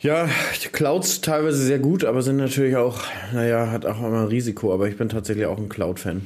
Ja, 0.00 0.28
die 0.64 0.68
Clouds 0.68 1.20
teilweise 1.20 1.58
sehr 1.58 1.78
gut, 1.78 2.04
aber 2.04 2.22
sind 2.22 2.38
natürlich 2.38 2.76
auch, 2.76 3.00
naja, 3.34 3.70
hat 3.70 3.84
auch 3.84 3.98
immer 3.98 4.22
ein 4.22 4.28
Risiko. 4.28 4.72
Aber 4.72 4.88
ich 4.88 4.96
bin 4.96 5.10
tatsächlich 5.10 5.46
auch 5.46 5.58
ein 5.58 5.68
Cloud-Fan. 5.68 6.22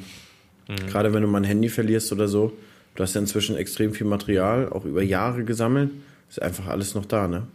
Gerade 0.87 1.13
wenn 1.13 1.23
du 1.23 1.29
mal 1.29 1.39
ein 1.39 1.45
Handy 1.45 1.69
verlierst 1.69 2.13
oder 2.13 2.29
so. 2.29 2.53
Du 2.95 3.03
hast 3.03 3.15
ja 3.15 3.21
inzwischen 3.21 3.57
extrem 3.57 3.93
viel 3.93 4.07
Material, 4.07 4.69
auch 4.69 4.85
über 4.85 5.03
Jahre 5.03 5.45
gesammelt. 5.45 5.91
Ist 6.29 6.41
einfach 6.41 6.67
alles 6.69 6.95
noch 6.95 7.05
da, 7.05 7.27
ne? 7.27 7.47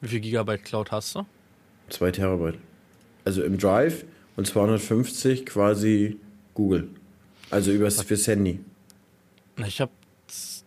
Wie 0.00 0.08
viel 0.08 0.20
Gigabyte 0.20 0.64
Cloud 0.64 0.92
hast 0.92 1.14
du? 1.14 1.24
2 1.92 2.10
Terabyte. 2.12 2.58
Also 3.24 3.42
im 3.42 3.58
Drive 3.58 4.04
und 4.36 4.46
250 4.46 5.46
quasi 5.46 6.16
Google. 6.54 6.88
Also 7.50 7.70
übers 7.70 8.02
fürs 8.02 8.26
Handy. 8.26 8.60
Ich 9.66 9.80
habe 9.80 9.92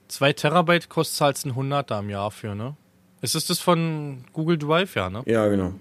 zwei 0.07 0.33
Terabyte 0.33 0.89
kostet 0.89 1.21
halt 1.21 1.45
ein 1.45 1.49
100 1.49 1.91
im 1.91 2.09
Jahr 2.09 2.31
für, 2.31 2.55
ne? 2.55 2.75
Ist 3.21 3.35
es 3.35 3.47
das 3.47 3.59
von 3.59 4.23
Google 4.33 4.57
Drive, 4.57 4.95
ja, 4.95 5.09
ne? 5.09 5.23
Ja, 5.25 5.47
genau. 5.47 5.73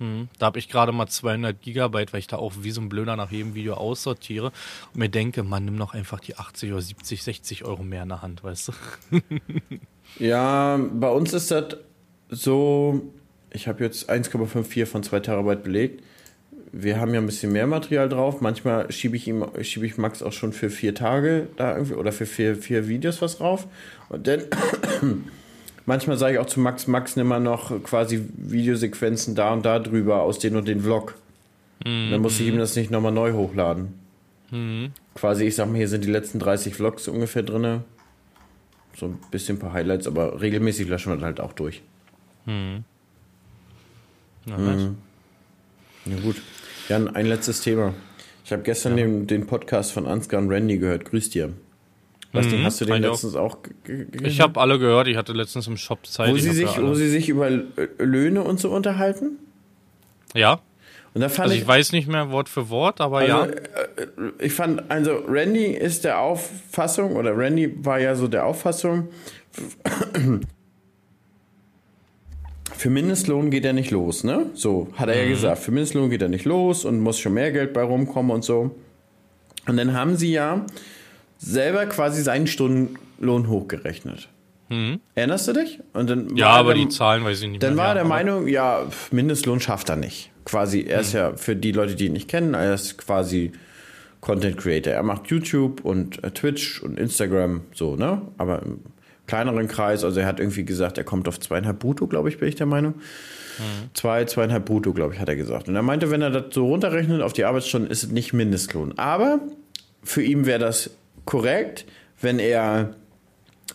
Da 0.00 0.46
habe 0.46 0.60
ich 0.60 0.68
gerade 0.68 0.92
mal 0.92 1.08
200 1.08 1.60
Gigabyte, 1.60 2.12
weil 2.12 2.20
ich 2.20 2.28
da 2.28 2.36
auch 2.36 2.52
wie 2.60 2.70
so 2.70 2.80
ein 2.80 2.88
Blöder 2.88 3.16
nach 3.16 3.32
jedem 3.32 3.56
Video 3.56 3.74
aussortiere 3.74 4.52
und 4.92 4.96
mir 4.96 5.08
denke, 5.08 5.42
man 5.42 5.64
nimm 5.64 5.76
doch 5.76 5.92
einfach 5.92 6.20
die 6.20 6.36
80 6.36 6.70
oder 6.70 6.82
70, 6.82 7.22
60 7.24 7.64
Euro 7.64 7.82
mehr 7.82 8.04
in 8.04 8.10
der 8.10 8.22
Hand, 8.22 8.44
weißt 8.44 8.68
du? 8.68 8.72
Ja, 10.18 10.80
bei 10.94 11.10
uns 11.10 11.34
ist 11.34 11.50
das 11.50 11.76
so, 12.30 13.12
ich 13.50 13.68
habe 13.68 13.84
jetzt 13.84 14.10
1,54 14.10 14.86
von 14.86 15.02
2 15.02 15.20
Terabyte 15.20 15.62
belegt. 15.62 16.02
Wir 16.70 17.00
haben 17.00 17.14
ja 17.14 17.20
ein 17.20 17.26
bisschen 17.26 17.52
mehr 17.52 17.66
Material 17.66 18.08
drauf. 18.08 18.40
Manchmal 18.40 18.92
schiebe 18.92 19.16
ich 19.16 19.26
ihm, 19.26 19.44
schiebe 19.62 19.86
ich 19.86 19.96
Max 19.96 20.22
auch 20.22 20.32
schon 20.32 20.52
für 20.52 20.68
vier 20.68 20.94
Tage 20.94 21.48
da 21.56 21.74
irgendwie 21.74 21.94
oder 21.94 22.12
für 22.12 22.26
vier, 22.26 22.56
vier 22.56 22.88
Videos 22.88 23.22
was 23.22 23.38
drauf. 23.38 23.66
Und 24.10 24.26
dann 24.26 24.42
manchmal 25.86 26.18
sage 26.18 26.34
ich 26.34 26.38
auch 26.38 26.46
zu 26.46 26.60
Max, 26.60 26.86
Max, 26.86 27.16
nimm 27.16 27.28
mal 27.28 27.40
noch 27.40 27.82
quasi 27.82 28.22
Videosequenzen 28.36 29.34
da 29.34 29.52
und 29.52 29.64
da 29.64 29.78
drüber 29.78 30.22
aus 30.22 30.38
den 30.38 30.56
und 30.56 30.68
den 30.68 30.80
Vlog. 30.80 31.14
Dann 32.10 32.20
muss 32.20 32.38
ich 32.38 32.46
ihm 32.46 32.58
das 32.58 32.76
nicht 32.76 32.90
nochmal 32.90 33.12
neu 33.12 33.32
hochladen. 33.32 33.94
Quasi, 35.14 35.44
ich 35.44 35.54
sag 35.54 35.68
mal, 35.68 35.76
hier 35.76 35.88
sind 35.88 36.04
die 36.04 36.10
letzten 36.10 36.38
30 36.38 36.74
Vlogs 36.74 37.08
ungefähr 37.08 37.42
drin. 37.42 37.82
So 38.96 39.06
ein 39.06 39.18
bisschen 39.30 39.56
ein 39.56 39.60
paar 39.60 39.72
Highlights, 39.72 40.06
aber 40.06 40.40
regelmäßig 40.40 40.88
löschen 40.88 41.12
wir 41.12 41.16
das 41.16 41.24
halt 41.24 41.40
auch 41.40 41.52
durch. 41.52 41.82
Ja, 44.48 44.56
weißt. 44.58 44.86
Ja 46.06 46.16
gut. 46.20 46.36
Jan, 46.88 47.08
ein 47.14 47.26
letztes 47.26 47.60
Thema. 47.60 47.94
Ich 48.44 48.52
habe 48.52 48.62
gestern 48.62 48.96
den, 48.96 49.26
den 49.26 49.46
Podcast 49.46 49.92
von 49.92 50.06
Ansgar 50.06 50.40
und 50.40 50.48
Randy 50.50 50.78
gehört. 50.78 51.04
Grüß 51.04 51.30
dir. 51.30 51.52
Nicht, 52.32 52.50
Mhm, 52.50 52.64
hast 52.64 52.80
du 52.80 52.84
den 52.84 53.04
auch. 53.04 53.10
letztens 53.12 53.34
auch 53.36 53.58
gehört? 53.84 54.20
Ich 54.22 54.40
habe 54.40 54.60
alle 54.60 54.78
gehört, 54.78 55.08
ich 55.08 55.16
hatte 55.16 55.32
letztens 55.32 55.66
im 55.66 55.76
Shop 55.76 56.06
Zeit. 56.06 56.30
wo 56.30 56.36
sie, 56.36 56.50
sich, 56.50 56.76
ja 56.76 56.82
wo 56.82 56.94
sie 56.94 57.08
sich 57.08 57.28
über 57.28 57.48
Löhne 57.98 58.42
und 58.42 58.60
so 58.60 58.70
unterhalten. 58.70 59.38
ja, 60.34 60.60
Und 61.14 61.22
da 61.22 61.28
fand 61.30 61.44
also 61.46 61.54
ich, 61.54 61.62
ich 61.62 61.66
weiß 61.68 61.92
nicht 61.92 62.06
mehr 62.06 62.30
Wort 62.30 62.50
für 62.50 62.68
Wort, 62.68 63.00
aber 63.00 63.18
also, 63.20 63.32
ja. 63.32 63.44
äh, 63.46 63.56
ich 64.40 64.52
fand, 64.52 64.90
also 64.90 65.16
Randy 65.26 65.66
ist 65.72 66.04
der 66.04 66.20
Auffassung, 66.20 67.16
oder 67.16 67.34
Randy 67.36 67.74
war 67.84 67.98
ja 67.98 68.14
so 68.14 68.28
der 68.28 68.44
Auffassung, 68.44 69.08
für 72.78 72.90
Mindestlohn 72.90 73.50
geht 73.50 73.64
er 73.64 73.72
nicht 73.72 73.90
los, 73.90 74.24
ne? 74.24 74.46
So 74.54 74.88
hat 74.94 75.08
er 75.08 75.16
Mhm. 75.16 75.22
ja 75.22 75.28
gesagt. 75.28 75.58
Für 75.58 75.70
Mindestlohn 75.72 76.08
geht 76.10 76.22
er 76.22 76.28
nicht 76.28 76.44
los 76.44 76.84
und 76.84 77.00
muss 77.00 77.18
schon 77.18 77.34
mehr 77.34 77.52
Geld 77.52 77.72
bei 77.72 77.82
rumkommen 77.82 78.30
und 78.30 78.44
so. 78.44 78.70
Und 79.66 79.76
dann 79.76 79.92
haben 79.92 80.16
sie 80.16 80.32
ja 80.32 80.64
selber 81.38 81.86
quasi 81.86 82.22
seinen 82.22 82.46
Stundenlohn 82.46 83.48
hochgerechnet. 83.48 84.28
Erinnerst 85.14 85.48
du 85.48 85.54
dich? 85.54 85.80
Und 85.94 86.10
dann 86.10 86.26
Mhm. 86.26 86.36
Ja, 86.36 86.48
aber 86.50 86.74
der, 86.74 86.82
die 86.84 86.88
Zahlen 86.90 87.24
weiß 87.24 87.40
ich 87.42 87.48
nicht 87.48 87.62
Dann 87.62 87.74
mehr. 87.74 87.84
war 87.84 87.88
er 87.92 87.94
der 87.94 88.04
Meinung, 88.04 88.46
ja, 88.46 88.86
Mindestlohn 89.10 89.60
schafft 89.60 89.88
er 89.88 89.96
nicht. 89.96 90.30
Quasi, 90.44 90.82
er 90.82 90.98
Mhm. 90.98 91.00
ist 91.00 91.12
ja 91.14 91.36
für 91.36 91.56
die 91.56 91.72
Leute, 91.72 91.94
die 91.94 92.06
ihn 92.06 92.12
nicht 92.12 92.28
kennen, 92.28 92.52
er 92.54 92.74
ist 92.74 92.98
quasi 92.98 93.52
Content 94.20 94.58
Creator. 94.58 94.92
Er 94.92 95.02
macht 95.02 95.28
YouTube 95.28 95.84
und 95.84 96.22
äh, 96.22 96.30
Twitch 96.32 96.82
und 96.82 96.98
Instagram, 96.98 97.62
so, 97.72 97.96
ne? 97.96 98.20
Aber 98.36 98.62
im 98.62 98.80
kleineren 99.28 99.68
Kreis, 99.68 100.02
also 100.02 100.18
er 100.18 100.26
hat 100.26 100.40
irgendwie 100.40 100.64
gesagt, 100.64 100.98
er 100.98 101.04
kommt 101.04 101.28
auf 101.28 101.38
zweieinhalb 101.38 101.78
Brutto, 101.78 102.08
glaube 102.08 102.28
ich, 102.28 102.38
bin 102.38 102.48
ich 102.48 102.56
der 102.56 102.66
Meinung. 102.66 102.94
Mhm. 102.94 103.90
Zwei, 103.94 104.24
zweieinhalb 104.24 104.64
Brutto, 104.64 104.92
glaube 104.92 105.14
ich, 105.14 105.20
hat 105.20 105.28
er 105.28 105.36
gesagt. 105.36 105.68
Und 105.68 105.76
er 105.76 105.82
meinte, 105.82 106.10
wenn 106.10 106.22
er 106.22 106.30
das 106.30 106.54
so 106.54 106.66
runterrechnet 106.66 107.22
auf 107.22 107.32
die 107.32 107.44
Arbeitsstunden, 107.44 107.90
ist 107.90 108.02
es 108.02 108.10
nicht 108.10 108.32
Mindestlohn. 108.32 108.98
Aber 108.98 109.40
für 110.02 110.22
ihn 110.22 110.46
wäre 110.46 110.58
das 110.58 110.90
korrekt, 111.24 111.84
wenn 112.20 112.40
er, 112.40 112.94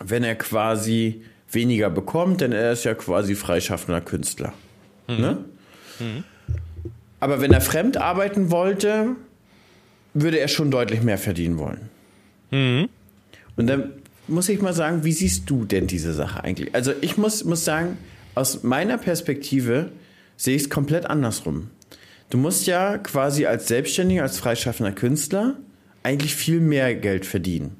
wenn 0.03 0.23
er 0.23 0.35
quasi 0.35 1.23
weniger 1.49 1.89
bekommt, 1.89 2.41
denn 2.41 2.51
er 2.51 2.73
ist 2.73 2.83
ja 2.83 2.95
quasi 2.95 3.35
freischaffender 3.35 4.01
Künstler. 4.01 4.53
Ne? 5.07 5.37
Aber 7.19 7.41
wenn 7.41 7.53
er 7.53 7.61
fremd 7.61 7.97
arbeiten 7.97 8.49
wollte, 8.49 9.15
würde 10.15 10.39
er 10.39 10.47
schon 10.47 10.71
deutlich 10.71 11.03
mehr 11.03 11.17
verdienen 11.17 11.59
wollen. 11.59 11.89
Und 13.55 13.67
dann 13.67 13.91
muss 14.27 14.49
ich 14.49 14.61
mal 14.61 14.73
sagen, 14.73 15.03
wie 15.03 15.11
siehst 15.11 15.49
du 15.49 15.65
denn 15.65 15.87
diese 15.87 16.13
Sache 16.13 16.43
eigentlich? 16.43 16.73
Also 16.73 16.93
ich 17.01 17.17
muss, 17.17 17.43
muss 17.43 17.65
sagen, 17.65 17.97
aus 18.35 18.63
meiner 18.63 18.97
Perspektive 18.97 19.91
sehe 20.37 20.55
ich 20.55 20.63
es 20.63 20.69
komplett 20.69 21.05
andersrum. 21.05 21.69
Du 22.29 22.37
musst 22.37 22.65
ja 22.65 22.97
quasi 22.97 23.45
als 23.45 23.67
Selbstständiger, 23.67 24.23
als 24.23 24.39
freischaffender 24.39 24.91
Künstler 24.91 25.55
eigentlich 26.01 26.35
viel 26.35 26.59
mehr 26.59 26.95
Geld 26.95 27.25
verdienen. 27.25 27.75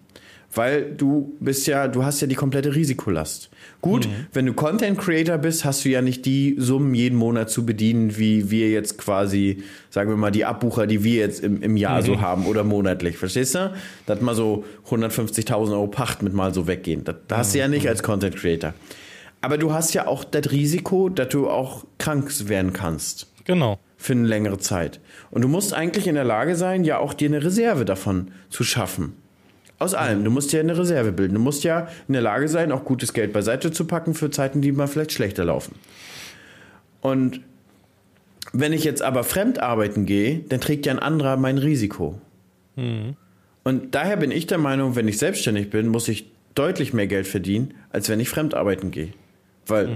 Weil 0.55 0.91
du 0.91 1.35
bist 1.39 1.65
ja, 1.65 1.87
du 1.87 2.03
hast 2.03 2.21
ja 2.21 2.27
die 2.27 2.35
komplette 2.35 2.75
Risikolast. 2.75 3.49
Gut, 3.81 4.07
wenn 4.33 4.45
du 4.45 4.53
Content 4.53 4.99
Creator 4.99 5.39
bist, 5.39 5.65
hast 5.65 5.83
du 5.83 5.89
ja 5.89 6.01
nicht 6.01 6.25
die 6.25 6.55
Summen 6.59 6.93
jeden 6.93 7.17
Monat 7.17 7.49
zu 7.49 7.65
bedienen, 7.65 8.17
wie 8.17 8.51
wir 8.51 8.69
jetzt 8.69 8.97
quasi, 8.99 9.63
sagen 9.89 10.09
wir 10.09 10.17
mal, 10.17 10.29
die 10.31 10.45
Abbucher, 10.45 10.85
die 10.85 11.03
wir 11.03 11.15
jetzt 11.15 11.43
im, 11.43 11.61
im 11.63 11.75
Jahr 11.75 12.03
so 12.03 12.21
haben 12.21 12.45
oder 12.45 12.63
monatlich. 12.63 13.17
Verstehst 13.17 13.55
du? 13.55 13.73
Dass 14.05 14.21
mal 14.21 14.35
so 14.35 14.63
150.000 14.89 15.71
Euro 15.71 15.87
Pacht 15.87 16.21
mit 16.21 16.33
mal 16.33 16.53
so 16.53 16.67
weggehen. 16.67 17.03
Das, 17.03 17.15
das 17.27 17.37
hast 17.39 17.55
du 17.55 17.59
ja 17.59 17.67
nicht 17.67 17.87
als 17.89 18.03
Content 18.03 18.35
Creator. 18.35 18.73
Aber 19.41 19.57
du 19.57 19.73
hast 19.73 19.93
ja 19.93 20.07
auch 20.07 20.23
das 20.23 20.51
Risiko, 20.51 21.09
dass 21.09 21.29
du 21.29 21.49
auch 21.49 21.83
krank 21.97 22.31
werden 22.47 22.73
kannst 22.73 23.27
Genau. 23.45 23.79
für 23.97 24.13
eine 24.13 24.27
längere 24.27 24.59
Zeit. 24.59 25.01
Und 25.31 25.41
du 25.41 25.47
musst 25.47 25.73
eigentlich 25.73 26.07
in 26.07 26.15
der 26.15 26.23
Lage 26.23 26.55
sein, 26.55 26.83
ja 26.83 26.99
auch 26.99 27.13
dir 27.13 27.27
eine 27.27 27.43
Reserve 27.43 27.83
davon 27.85 28.31
zu 28.49 28.63
schaffen. 28.63 29.17
Aus 29.84 29.93
allem. 29.93 30.23
Du 30.23 30.31
musst 30.31 30.53
ja 30.53 30.61
eine 30.61 30.77
Reserve 30.77 31.11
bilden. 31.11 31.34
Du 31.34 31.41
musst 31.41 31.65
ja 31.65 31.89
in 32.07 32.13
der 32.13 32.21
Lage 32.21 32.47
sein, 32.47 32.71
auch 32.71 32.86
gutes 32.86 33.11
Geld 33.11 33.34
beiseite 33.34 33.69
zu 33.69 33.84
packen 33.84 34.13
für 34.13 34.31
Zeiten, 34.31 34.61
die 34.61 34.71
mal 34.71 34.88
vielleicht 34.88 35.11
schlechter 35.11 35.43
laufen. 35.43 35.75
Und 37.01 37.41
wenn 38.53 38.71
ich 38.71 38.86
jetzt 38.86 39.01
aber 39.01 39.25
fremd 39.25 39.59
arbeiten 39.59 40.05
gehe, 40.05 40.39
dann 40.47 40.61
trägt 40.61 40.86
ja 40.86 40.93
ein 40.93 40.99
anderer 40.99 41.36
mein 41.36 41.57
Risiko. 41.57 42.21
Und 43.65 43.93
daher 43.93 44.15
bin 44.15 44.31
ich 44.31 44.47
der 44.47 44.57
Meinung, 44.57 44.95
wenn 44.95 45.09
ich 45.09 45.17
selbstständig 45.17 45.69
bin, 45.69 45.89
muss 45.89 46.07
ich 46.07 46.31
deutlich 46.55 46.93
mehr 46.93 47.07
Geld 47.07 47.27
verdienen, 47.27 47.73
als 47.89 48.07
wenn 48.07 48.21
ich 48.21 48.29
fremd 48.29 48.53
arbeiten 48.53 48.89
gehe. 48.89 49.09
Weil 49.67 49.89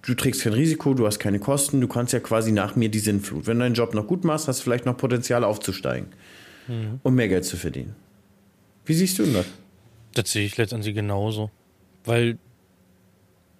du 0.00 0.14
trägst 0.14 0.40
kein 0.40 0.54
Risiko, 0.54 0.94
du 0.94 1.06
hast 1.06 1.18
keine 1.18 1.38
Kosten, 1.38 1.82
du 1.82 1.88
kannst 1.88 2.14
ja 2.14 2.20
quasi 2.20 2.50
nach 2.50 2.76
mir 2.76 2.88
die 2.88 2.98
Sinnflut. 2.98 3.46
Wenn 3.46 3.58
du 3.58 3.64
deinen 3.64 3.74
Job 3.74 3.92
noch 3.92 4.06
gut 4.06 4.24
machst, 4.24 4.48
hast 4.48 4.60
du 4.60 4.64
vielleicht 4.64 4.86
noch 4.86 4.96
Potenzial 4.96 5.44
aufzusteigen 5.44 6.06
und 7.02 7.14
mehr 7.14 7.28
Geld 7.28 7.44
zu 7.44 7.58
verdienen. 7.58 7.94
Wie 8.84 8.94
siehst 8.94 9.18
du 9.18 9.24
denn 9.24 9.34
das? 9.34 9.46
Das 10.14 10.30
sehe 10.32 10.46
ich 10.46 10.56
letztendlich 10.56 10.94
genauso. 10.94 11.50
Weil 12.04 12.38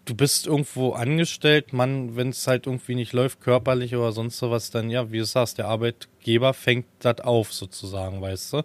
du 0.04 0.14
bist 0.14 0.46
irgendwo 0.46 0.92
angestellt, 0.92 1.72
man, 1.72 2.16
wenn 2.16 2.28
es 2.28 2.46
halt 2.46 2.66
irgendwie 2.66 2.94
nicht 2.94 3.12
läuft, 3.12 3.40
körperlich 3.40 3.94
oder 3.94 4.12
sonst 4.12 4.38
sowas, 4.38 4.70
dann 4.70 4.90
ja, 4.90 5.10
wie 5.10 5.18
du 5.18 5.24
sagst, 5.24 5.58
der 5.58 5.66
Arbeitgeber 5.68 6.54
fängt 6.54 6.86
das 7.00 7.20
auf 7.20 7.52
sozusagen, 7.52 8.20
weißt 8.20 8.52
du. 8.52 8.62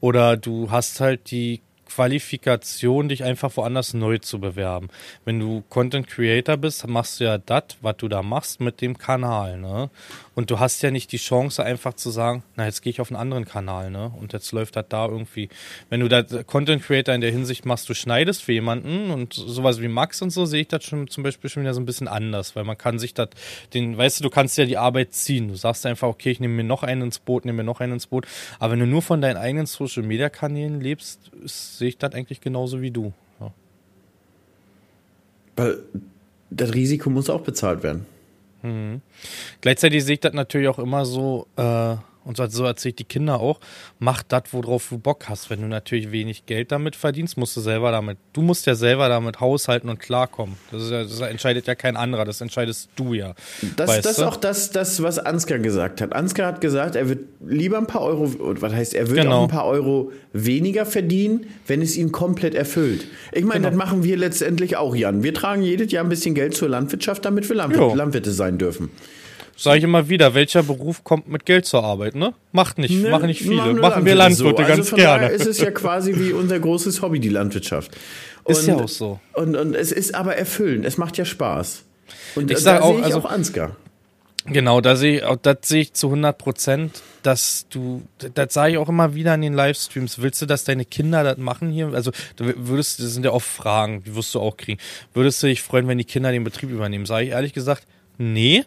Oder 0.00 0.36
du 0.36 0.70
hast 0.70 1.00
halt 1.00 1.30
die 1.30 1.60
Qualifikation, 1.94 3.08
dich 3.08 3.22
einfach 3.22 3.54
woanders 3.56 3.92
neu 3.92 4.18
zu 4.18 4.40
bewerben. 4.40 4.88
Wenn 5.24 5.38
du 5.38 5.62
Content 5.68 6.06
Creator 6.06 6.56
bist, 6.56 6.86
machst 6.88 7.20
du 7.20 7.24
ja 7.24 7.38
das, 7.38 7.64
was 7.82 7.96
du 7.98 8.08
da 8.08 8.22
machst 8.22 8.60
mit 8.60 8.80
dem 8.80 8.96
Kanal, 8.96 9.58
ne? 9.58 9.90
Und 10.34 10.50
du 10.50 10.58
hast 10.58 10.80
ja 10.82 10.90
nicht 10.90 11.12
die 11.12 11.18
Chance, 11.18 11.62
einfach 11.62 11.92
zu 11.92 12.10
sagen, 12.10 12.42
na, 12.56 12.64
jetzt 12.64 12.80
gehe 12.80 12.90
ich 12.90 13.00
auf 13.02 13.10
einen 13.10 13.20
anderen 13.20 13.44
Kanal, 13.44 13.90
ne? 13.90 14.10
Und 14.18 14.32
jetzt 14.32 14.52
läuft 14.52 14.76
das 14.76 14.86
da 14.88 15.06
irgendwie. 15.06 15.50
Wenn 15.90 16.00
du 16.00 16.08
da 16.08 16.22
Content 16.22 16.82
Creator 16.82 17.14
in 17.14 17.20
der 17.20 17.30
Hinsicht 17.30 17.66
machst, 17.66 17.88
du 17.90 17.94
schneidest 17.94 18.42
für 18.42 18.52
jemanden 18.52 19.10
und 19.10 19.34
sowas 19.34 19.82
wie 19.82 19.88
Max 19.88 20.22
und 20.22 20.30
so, 20.30 20.46
sehe 20.46 20.62
ich 20.62 20.68
das 20.68 20.84
schon 20.84 21.08
zum 21.08 21.22
Beispiel 21.22 21.50
schon 21.50 21.62
wieder 21.62 21.74
so 21.74 21.80
ein 21.80 21.86
bisschen 21.86 22.08
anders, 22.08 22.56
weil 22.56 22.64
man 22.64 22.78
kann 22.78 22.98
sich 22.98 23.12
das, 23.12 23.28
den, 23.74 23.98
weißt 23.98 24.20
du, 24.20 24.24
du 24.24 24.30
kannst 24.30 24.56
ja 24.56 24.64
die 24.64 24.78
Arbeit 24.78 25.12
ziehen. 25.12 25.48
Du 25.48 25.56
sagst 25.56 25.84
einfach, 25.84 26.08
okay, 26.08 26.30
ich 26.30 26.40
nehme 26.40 26.54
mir 26.54 26.64
noch 26.64 26.82
einen 26.82 27.02
ins 27.02 27.18
Boot, 27.18 27.44
nehme 27.44 27.58
mir 27.58 27.64
noch 27.64 27.80
einen 27.80 27.94
ins 27.94 28.06
Boot. 28.06 28.26
Aber 28.58 28.72
wenn 28.72 28.80
du 28.80 28.86
nur 28.86 29.02
von 29.02 29.20
deinen 29.20 29.36
eigenen 29.36 29.66
Social 29.66 30.02
Media 30.02 30.30
Kanälen 30.30 30.80
lebst, 30.80 31.30
sehe 31.82 31.88
ich 31.88 31.98
das 31.98 32.14
eigentlich 32.14 32.40
genauso 32.40 32.80
wie 32.80 32.92
du. 32.92 33.12
Ja. 33.40 33.52
Weil 35.56 35.78
das 36.48 36.74
Risiko 36.74 37.10
muss 37.10 37.28
auch 37.28 37.40
bezahlt 37.40 37.82
werden. 37.82 38.06
Mhm. 38.62 39.00
Gleichzeitig 39.60 40.04
sehe 40.04 40.14
ich 40.14 40.20
das 40.20 40.32
natürlich 40.32 40.68
auch 40.68 40.78
immer 40.78 41.04
so, 41.04 41.48
äh, 41.56 41.96
und 42.24 42.36
so 42.36 42.64
erzähle 42.64 42.90
ich 42.90 42.96
die 42.96 43.04
Kinder 43.04 43.40
auch, 43.40 43.60
mach 43.98 44.22
das, 44.22 44.44
worauf 44.52 44.88
du 44.88 44.98
Bock 44.98 45.28
hast. 45.28 45.50
Wenn 45.50 45.60
du 45.60 45.66
natürlich 45.66 46.12
wenig 46.12 46.46
Geld 46.46 46.72
damit 46.72 46.96
verdienst, 46.96 47.36
musst 47.36 47.56
du 47.56 47.60
selber 47.60 47.90
damit, 47.90 48.18
du 48.32 48.42
musst 48.42 48.66
ja 48.66 48.74
selber 48.74 49.08
damit 49.08 49.40
haushalten 49.40 49.88
und 49.88 49.98
klarkommen. 49.98 50.56
Das, 50.70 50.90
ja, 50.90 51.02
das 51.02 51.20
entscheidet 51.20 51.66
ja 51.66 51.74
kein 51.74 51.96
anderer, 51.96 52.24
das 52.24 52.40
entscheidest 52.40 52.90
du 52.96 53.14
ja. 53.14 53.34
Das, 53.76 54.00
das 54.00 54.18
ist 54.18 54.22
auch 54.22 54.36
das, 54.36 54.70
das, 54.70 55.02
was 55.02 55.18
Ansgar 55.18 55.58
gesagt 55.58 56.00
hat. 56.00 56.12
Ansgar 56.12 56.46
hat 56.46 56.60
gesagt, 56.60 56.96
er 56.96 57.08
wird 57.08 57.20
lieber 57.46 57.78
ein 57.78 57.86
paar 57.86 58.02
Euro, 58.02 58.32
was 58.60 58.72
heißt, 58.72 58.94
er 58.94 59.08
wird 59.08 59.22
genau. 59.22 59.38
auch 59.38 59.42
ein 59.44 59.48
paar 59.48 59.66
Euro 59.66 60.12
weniger 60.32 60.86
verdienen, 60.86 61.46
wenn 61.66 61.82
es 61.82 61.96
ihn 61.96 62.12
komplett 62.12 62.54
erfüllt. 62.54 63.06
Ich 63.32 63.44
meine, 63.44 63.60
genau. 63.60 63.70
das 63.70 63.76
machen 63.76 64.04
wir 64.04 64.16
letztendlich 64.16 64.76
auch, 64.76 64.94
Jan. 64.94 65.22
Wir 65.22 65.34
tragen 65.34 65.62
jedes 65.62 65.90
Jahr 65.92 66.04
ein 66.04 66.08
bisschen 66.08 66.34
Geld 66.34 66.54
zur 66.54 66.68
Landwirtschaft, 66.68 67.24
damit 67.24 67.48
wir 67.48 67.56
Landwirt, 67.56 67.94
Landwirte 67.96 68.32
sein 68.32 68.58
dürfen. 68.58 68.90
Sage 69.62 69.78
ich 69.78 69.84
immer 69.84 70.08
wieder, 70.08 70.34
welcher 70.34 70.64
Beruf 70.64 71.04
kommt 71.04 71.28
mit 71.28 71.46
Geld 71.46 71.66
zur 71.66 71.84
Arbeit, 71.84 72.16
ne? 72.16 72.34
Macht 72.50 72.78
nicht, 72.78 73.00
ne, 73.00 73.10
machen 73.10 73.26
nicht 73.26 73.42
viele. 73.42 73.56
Machen, 73.58 73.78
machen 73.78 74.04
wir 74.04 74.16
Landwirte 74.16 74.62
so. 74.62 74.68
ganz 74.68 74.80
also 74.80 74.96
gerne. 74.96 75.28
ist 75.28 75.46
es 75.46 75.60
ja 75.60 75.70
quasi 75.70 76.16
wie 76.16 76.32
unser 76.32 76.58
großes 76.58 77.00
Hobby, 77.00 77.20
die 77.20 77.28
Landwirtschaft. 77.28 77.92
Und, 78.42 78.56
ist 78.56 78.66
ja 78.66 78.74
auch 78.74 78.88
so. 78.88 79.20
Und, 79.34 79.54
und 79.54 79.76
es 79.76 79.92
ist 79.92 80.16
aber 80.16 80.34
erfüllend, 80.34 80.84
es 80.84 80.98
macht 80.98 81.16
ja 81.16 81.24
Spaß. 81.24 81.84
Und 82.34 82.50
ich 82.50 82.58
sag 82.58 82.82
auch, 82.82 82.90
sehe 82.90 82.98
ich 82.98 83.04
also, 83.04 83.18
auch 83.20 83.24
Ansgar. 83.26 83.76
Genau, 84.46 84.80
da 84.80 84.96
sehe 84.96 85.18
ich, 85.18 85.36
das 85.42 85.58
sehe 85.62 85.82
ich 85.82 85.92
zu 85.92 86.08
100 86.08 86.36
Prozent, 86.36 87.00
dass 87.22 87.66
du, 87.70 88.02
das 88.34 88.52
sage 88.52 88.72
ich 88.72 88.78
auch 88.78 88.88
immer 88.88 89.14
wieder 89.14 89.32
in 89.36 89.42
den 89.42 89.54
Livestreams, 89.54 90.20
willst 90.20 90.42
du, 90.42 90.46
dass 90.46 90.64
deine 90.64 90.84
Kinder 90.84 91.22
das 91.22 91.38
machen 91.38 91.70
hier? 91.70 91.92
Also, 91.94 92.10
du 92.34 92.52
würdest, 92.56 92.98
das 92.98 93.12
sind 93.12 93.24
ja 93.24 93.30
oft 93.30 93.46
Fragen, 93.46 94.02
die 94.02 94.16
wirst 94.16 94.34
du 94.34 94.40
auch 94.40 94.56
kriegen. 94.56 94.80
Würdest 95.14 95.40
du 95.40 95.46
dich 95.46 95.62
freuen, 95.62 95.86
wenn 95.86 95.98
die 95.98 96.04
Kinder 96.04 96.32
den 96.32 96.42
Betrieb 96.42 96.70
übernehmen? 96.70 97.06
Sage 97.06 97.26
ich 97.26 97.30
ehrlich 97.30 97.52
gesagt, 97.52 97.86
nee 98.18 98.64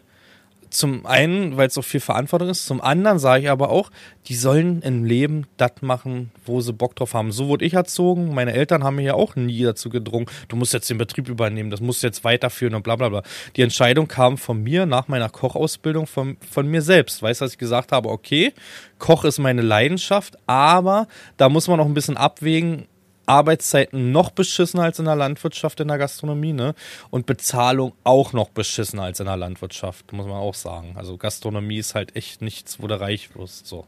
zum 0.70 1.06
einen, 1.06 1.56
weil 1.56 1.68
es 1.68 1.74
so 1.74 1.82
viel 1.82 2.00
Verantwortung 2.00 2.48
ist, 2.48 2.66
zum 2.66 2.80
anderen 2.80 3.18
sage 3.18 3.44
ich 3.44 3.50
aber 3.50 3.70
auch, 3.70 3.90
die 4.26 4.34
sollen 4.34 4.82
im 4.82 5.04
Leben 5.04 5.46
das 5.56 5.72
machen, 5.80 6.30
wo 6.44 6.60
sie 6.60 6.72
Bock 6.72 6.96
drauf 6.96 7.14
haben. 7.14 7.32
So 7.32 7.48
wurde 7.48 7.64
ich 7.64 7.74
erzogen. 7.74 8.34
Meine 8.34 8.52
Eltern 8.52 8.84
haben 8.84 8.96
mir 8.96 9.02
ja 9.02 9.14
auch 9.14 9.36
nie 9.36 9.62
dazu 9.62 9.88
gedrungen, 9.88 10.26
du 10.48 10.56
musst 10.56 10.72
jetzt 10.72 10.90
den 10.90 10.98
Betrieb 10.98 11.28
übernehmen, 11.28 11.70
das 11.70 11.80
musst 11.80 12.02
du 12.02 12.06
jetzt 12.06 12.24
weiterführen 12.24 12.74
und 12.74 12.82
bla 12.82 12.96
bla 12.96 13.08
bla. 13.08 13.22
Die 13.56 13.62
Entscheidung 13.62 14.08
kam 14.08 14.38
von 14.38 14.62
mir 14.62 14.86
nach 14.86 15.08
meiner 15.08 15.28
Kochausbildung 15.28 16.06
von, 16.06 16.36
von 16.50 16.66
mir 16.66 16.82
selbst. 16.82 17.22
Weißt 17.22 17.40
du, 17.40 17.44
dass 17.44 17.52
ich 17.52 17.58
gesagt 17.58 17.92
habe, 17.92 18.08
okay, 18.08 18.52
Koch 18.98 19.24
ist 19.24 19.38
meine 19.38 19.62
Leidenschaft, 19.62 20.36
aber 20.46 21.06
da 21.36 21.48
muss 21.48 21.68
man 21.68 21.80
auch 21.80 21.86
ein 21.86 21.94
bisschen 21.94 22.16
abwägen, 22.16 22.86
Arbeitszeiten 23.26 24.12
noch 24.12 24.30
beschissener 24.30 24.84
als 24.84 24.98
in 24.98 25.04
der 25.04 25.16
Landwirtschaft, 25.16 25.80
in 25.80 25.88
der 25.88 25.98
Gastronomie, 25.98 26.52
ne? 26.52 26.74
Und 27.10 27.26
Bezahlung 27.26 27.92
auch 28.04 28.32
noch 28.32 28.50
beschissener 28.50 29.02
als 29.02 29.20
in 29.20 29.26
der 29.26 29.36
Landwirtschaft, 29.36 30.12
muss 30.12 30.26
man 30.26 30.36
auch 30.36 30.54
sagen. 30.54 30.94
Also 30.96 31.16
Gastronomie 31.16 31.78
ist 31.78 31.94
halt 31.94 32.16
echt 32.16 32.42
nichts, 32.42 32.80
wo 32.80 32.86
du 32.86 32.98
reich 32.98 33.34
wirst, 33.34 33.66
so. 33.66 33.86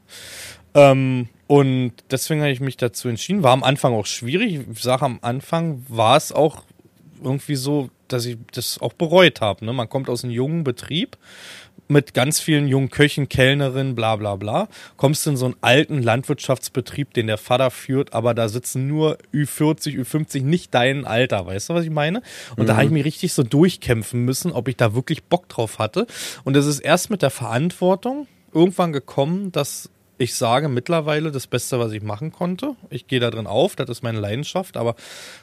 Ähm, 0.74 1.28
und 1.46 1.92
deswegen 2.10 2.40
habe 2.40 2.50
ich 2.50 2.60
mich 2.60 2.76
dazu 2.76 3.08
entschieden. 3.08 3.42
War 3.42 3.52
am 3.52 3.64
Anfang 3.64 3.94
auch 3.94 4.06
schwierig. 4.06 4.60
Ich 4.70 4.82
sage, 4.82 5.04
am 5.04 5.18
Anfang 5.22 5.84
war 5.88 6.16
es 6.16 6.30
auch 6.30 6.62
irgendwie 7.22 7.56
so, 7.56 7.90
dass 8.08 8.26
ich 8.26 8.36
das 8.52 8.80
auch 8.80 8.92
bereut 8.92 9.40
habe. 9.40 9.64
Ne? 9.64 9.72
Man 9.72 9.88
kommt 9.88 10.08
aus 10.08 10.24
einem 10.24 10.32
jungen 10.32 10.64
Betrieb 10.64 11.16
mit 11.88 12.14
ganz 12.14 12.40
vielen 12.40 12.68
jungen 12.68 12.90
Köchen, 12.90 13.28
Kellnerinnen, 13.28 13.94
bla 13.94 14.16
bla 14.16 14.36
bla, 14.36 14.68
kommst 14.96 15.26
du 15.26 15.30
in 15.30 15.36
so 15.36 15.46
einen 15.46 15.56
alten 15.62 16.02
Landwirtschaftsbetrieb, 16.02 17.14
den 17.14 17.26
der 17.26 17.38
Vater 17.38 17.70
führt, 17.70 18.12
aber 18.12 18.34
da 18.34 18.48
sitzen 18.48 18.86
nur 18.86 19.18
Ü40, 19.32 19.98
Ü50, 19.98 20.42
nicht 20.42 20.74
dein 20.74 21.06
Alter, 21.06 21.46
weißt 21.46 21.70
du, 21.70 21.74
was 21.74 21.84
ich 21.84 21.90
meine? 21.90 22.22
Und 22.56 22.64
mhm. 22.64 22.66
da 22.66 22.76
habe 22.76 22.84
ich 22.84 22.90
mich 22.90 23.04
richtig 23.04 23.32
so 23.32 23.42
durchkämpfen 23.42 24.24
müssen, 24.24 24.52
ob 24.52 24.68
ich 24.68 24.76
da 24.76 24.94
wirklich 24.94 25.24
Bock 25.24 25.48
drauf 25.48 25.78
hatte. 25.78 26.06
Und 26.44 26.56
es 26.56 26.66
ist 26.66 26.80
erst 26.80 27.10
mit 27.10 27.22
der 27.22 27.30
Verantwortung 27.30 28.28
irgendwann 28.52 28.92
gekommen, 28.92 29.52
dass 29.52 29.90
ich 30.18 30.34
sage 30.34 30.68
mittlerweile 30.68 31.30
das 31.30 31.46
Beste, 31.46 31.78
was 31.78 31.92
ich 31.92 32.02
machen 32.02 32.32
konnte. 32.32 32.74
Ich 32.90 33.06
gehe 33.06 33.20
da 33.20 33.30
drin 33.30 33.46
auf, 33.46 33.76
das 33.76 33.88
ist 33.88 34.02
meine 34.02 34.18
Leidenschaft, 34.18 34.76
aber 34.76 34.96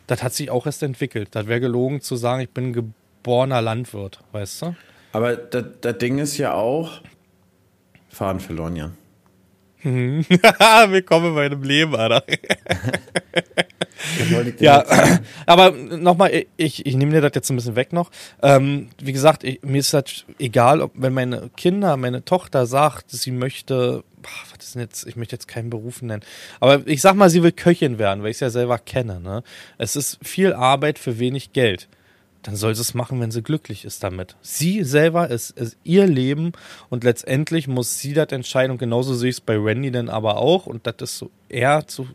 das 0.05 0.21
hat 0.21 0.33
sich 0.33 0.51
auch 0.51 0.65
erst 0.65 0.83
entwickelt. 0.83 1.29
Das 1.31 1.47
wäre 1.47 1.61
gelogen 1.61 2.01
zu 2.01 2.17
sagen, 2.17 2.41
ich 2.41 2.49
bin 2.49 2.73
geborener 2.73 3.61
Landwirt, 3.61 4.19
weißt 4.33 4.61
du? 4.63 4.75
Aber 5.15 5.37
das, 5.37 5.63
das 5.79 5.97
Ding 5.97 6.19
ist 6.19 6.37
ja 6.37 6.55
auch, 6.55 6.99
Faden 8.09 8.41
verloren, 8.41 8.75
Jan. 8.75 8.97
Willkommen 9.85 11.27
in 11.27 11.33
meinem 11.35 11.63
Leben, 11.63 11.95
Alter. 11.95 12.21
ja, 14.59 14.83
aber 15.45 15.71
nochmal, 15.71 16.43
ich, 16.57 16.85
ich 16.85 16.97
nehme 16.97 17.13
dir 17.13 17.21
das 17.21 17.31
jetzt 17.33 17.49
ein 17.49 17.55
bisschen 17.55 17.77
weg 17.77 17.93
noch. 17.93 18.11
Ähm, 18.41 18.89
wie 19.01 19.13
gesagt, 19.13 19.45
ich, 19.45 19.63
mir 19.63 19.77
ist 19.77 19.93
das 19.93 20.25
egal, 20.37 20.81
ob 20.81 20.91
wenn 20.95 21.13
meine 21.13 21.49
Kinder, 21.55 21.95
meine 21.95 22.25
Tochter 22.25 22.65
sagt, 22.65 23.09
sie 23.11 23.31
möchte, 23.31 24.03
was 24.21 24.65
ist 24.65 24.75
denn 24.75 24.81
jetzt, 24.81 25.07
ich 25.07 25.15
möchte 25.15 25.37
jetzt 25.37 25.47
keinen 25.47 25.69
Beruf 25.69 26.01
nennen, 26.01 26.23
aber 26.59 26.85
ich 26.85 26.99
sag 26.99 27.15
mal, 27.15 27.29
sie 27.29 27.41
will 27.41 27.53
Köchin 27.53 27.99
werden, 27.99 28.21
weil 28.21 28.31
ich 28.31 28.37
es 28.37 28.41
ja 28.41 28.49
selber 28.49 28.79
kenne. 28.79 29.21
Ne? 29.21 29.43
Es 29.77 29.95
ist 29.95 30.19
viel 30.23 30.51
Arbeit 30.51 30.99
für 30.99 31.19
wenig 31.19 31.53
Geld 31.53 31.87
dann 32.45 32.55
soll 32.55 32.75
sie 32.75 32.81
es 32.81 32.93
machen, 32.93 33.19
wenn 33.19 33.31
sie 33.31 33.41
glücklich 33.41 33.85
ist 33.85 34.03
damit. 34.03 34.35
Sie 34.41 34.83
selber 34.83 35.29
ist, 35.29 35.49
ist 35.51 35.77
ihr 35.83 36.05
Leben 36.05 36.51
und 36.89 37.03
letztendlich 37.03 37.67
muss 37.67 37.99
sie 37.99 38.13
das 38.13 38.27
entscheiden 38.31 38.71
und 38.71 38.77
genauso 38.77 39.15
sehe 39.15 39.29
ich 39.29 39.37
es 39.37 39.41
bei 39.41 39.57
Randy 39.57 39.89
dann 39.89 40.09
aber 40.09 40.37
auch 40.37 40.67
und 40.67 40.85
das 40.85 40.95
ist 40.99 41.17
so 41.17 41.31
eher 41.49 41.87
zu, 41.87 42.07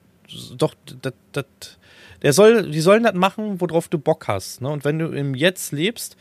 doch, 0.57 0.74
das, 1.03 1.14
das, 1.33 1.47
der 2.22 2.33
soll, 2.33 2.70
die 2.70 2.81
sollen 2.81 3.03
das 3.03 3.14
machen, 3.14 3.61
worauf 3.61 3.89
du 3.89 3.99
Bock 3.99 4.28
hast. 4.28 4.61
Ne? 4.61 4.68
Und 4.68 4.85
wenn 4.85 5.01
du 5.01 5.07
im 5.07 5.35
Jetzt 5.35 5.72
lebst, 5.72 6.16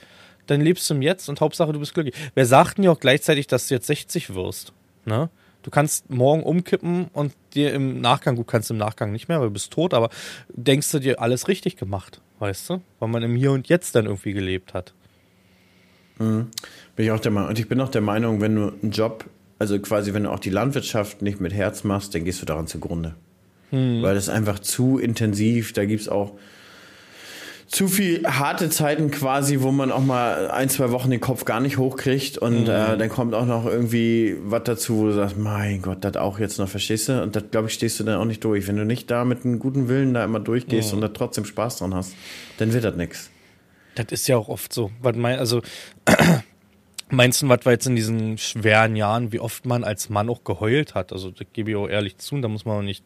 dann 0.47 0.62
lebst 0.62 0.89
du 0.89 0.95
im 0.95 1.03
Jetzt 1.03 1.30
und 1.30 1.39
Hauptsache 1.39 1.72
du 1.72 1.80
bist 1.80 1.93
glücklich. 1.93 2.16
Wer 2.34 2.47
sagt 2.47 2.78
denn 2.78 2.86
ja 2.86 2.91
auch 2.91 2.99
gleichzeitig, 2.99 3.45
dass 3.45 3.68
du 3.68 3.76
jetzt 3.76 3.86
60 3.86 4.34
wirst? 4.34 4.74
Ne? 5.05 5.30
Du 5.62 5.72
kannst 5.72 6.10
morgen 6.10 6.43
umkippen 6.43 7.07
und 7.12 7.34
dir 7.53 7.74
im 7.74 7.99
Nachgang, 7.99 8.36
gut, 8.36 8.47
kannst 8.47 8.70
du 8.70 8.74
im 8.74 8.78
Nachgang 8.78 9.12
nicht 9.12 9.28
mehr, 9.28 9.39
weil 9.39 9.47
du 9.47 9.53
bist 9.53 9.72
tot, 9.72 9.93
aber 9.93 10.10
denkst 10.53 10.91
du 10.91 10.99
dir 10.99 11.22
alles 11.22 11.47
richtig 11.47 11.76
gemacht, 11.76 12.22
weißt 12.39 12.70
du? 12.70 12.82
Weil 12.99 13.10
man 13.10 13.24
im 13.24 13.36
Hier 13.36 13.51
und 13.51 13.68
Jetzt 13.68 13.95
dann 13.95 14.05
irgendwie 14.05 14.34
gelebt 14.34 14.74
hat. 14.74 14.93
Mhm. 16.18 16.47
Bin 16.95 17.05
ich 17.05 17.12
auch 17.12 17.20
der 17.20 17.32
Meinung. 17.32 17.49
Und 17.49 17.60
ich 17.60 17.68
bin 17.68 17.82
auch 17.82 17.89
der 17.89 18.01
Meinung, 18.01 18.39
wenn 18.41 18.55
du 18.55 18.74
einen 18.82 18.91
Job, 18.91 19.26
also 19.57 19.78
quasi, 19.80 20.14
wenn 20.14 20.24
du 20.24 20.32
auch 20.32 20.39
die 20.39 20.49
Landwirtschaft 20.49 21.22
nicht 21.22 21.41
mit 21.41 21.53
Herz 21.53 21.84
machst, 21.84 22.16
dann 22.16 22.24
gehst 22.24 22.41
du 22.41 22.45
daran 22.45 22.68
zugrunde. 22.68 23.16
Mhm. 23.72 24.01
Weil 24.01 24.16
das 24.16 24.26
ist 24.26 24.30
einfach 24.30 24.60
zu 24.60 24.97
intensiv, 24.97 25.74
da 25.74 25.86
gibt 25.86 26.01
es 26.01 26.10
auch 26.10 26.34
zu 27.70 27.88
viel 27.88 28.26
harte 28.26 28.72
Zeiten 28.72 29.11
quasi, 29.11 29.61
wo 29.61 29.72
man 29.72 29.91
auch 29.91 30.03
mal 30.03 30.49
ein, 30.49 30.70
zwei 30.70 30.89
Wochen 30.89 31.11
den 31.11 31.20
Kopf 31.20 31.45
gar 31.45 31.59
nicht 31.59 31.78
hochkriegt 31.78 32.39
und 32.39 32.63
mhm. 32.63 32.70
äh, 32.70 32.97
dann 32.97 33.09
kommt 33.09 33.36
auch 33.36 33.45
noch 33.45 33.65
irgendwie 33.65 34.36
was 34.41 34.63
dazu, 34.63 34.97
wo 34.97 35.05
du 35.05 35.13
sagst, 35.13 35.38
mein 35.38 35.84
Gott, 35.84 36.03
das 36.03 36.17
auch 36.17 36.39
jetzt 36.39 36.57
noch, 36.57 36.67
verstehst 36.67 37.09
du? 37.09 37.22
Und 37.22 37.36
das, 37.36 37.43
glaube 37.51 37.67
ich, 37.67 37.76
stehst 37.76 37.99
du 37.99 38.03
dann 38.03 38.20
auch 38.20 38.26
nicht 38.26 38.43
durch. 38.43 38.67
Wenn 38.67 38.76
du 38.76 38.86
nicht 38.86 39.11
da 39.11 39.24
mit 39.24 39.45
einem 39.45 39.59
guten 39.59 39.88
Willen 39.88 40.15
da 40.15 40.24
immer 40.24 40.39
durchgehst 40.39 40.89
mhm. 40.89 40.95
und 40.95 41.01
da 41.01 41.07
trotzdem 41.09 41.45
Spaß 41.45 41.78
dran 41.78 41.93
hast, 41.93 42.15
dann 42.57 42.74
wird 42.74 42.84
das 42.84 42.95
nichts. 42.95 43.30
Das 43.93 44.07
ist 44.09 44.28
ja 44.28 44.38
auch 44.38 44.49
oft 44.49 44.74
so. 44.74 44.89
Also 45.03 45.61
Meinst 47.12 47.41
du, 47.41 47.49
was 47.49 47.66
war 47.66 47.74
jetzt 47.74 47.88
in 47.88 47.95
diesen 47.95 48.38
schweren 48.38 48.95
Jahren, 48.95 49.32
wie 49.32 49.39
oft 49.39 49.66
man 49.66 49.84
als 49.84 50.10
Mann 50.10 50.30
auch 50.30 50.43
geheult 50.43 50.93
hat? 50.93 51.12
Also, 51.12 51.32
das 51.32 51.47
gebe 51.53 51.72
ich 51.72 51.76
auch 51.76 51.88
ehrlich 51.88 52.18
zu, 52.20 52.39
da 52.39 52.47
muss 52.47 52.66
man 52.66 52.78
auch 52.78 52.84
nicht, 52.84 53.03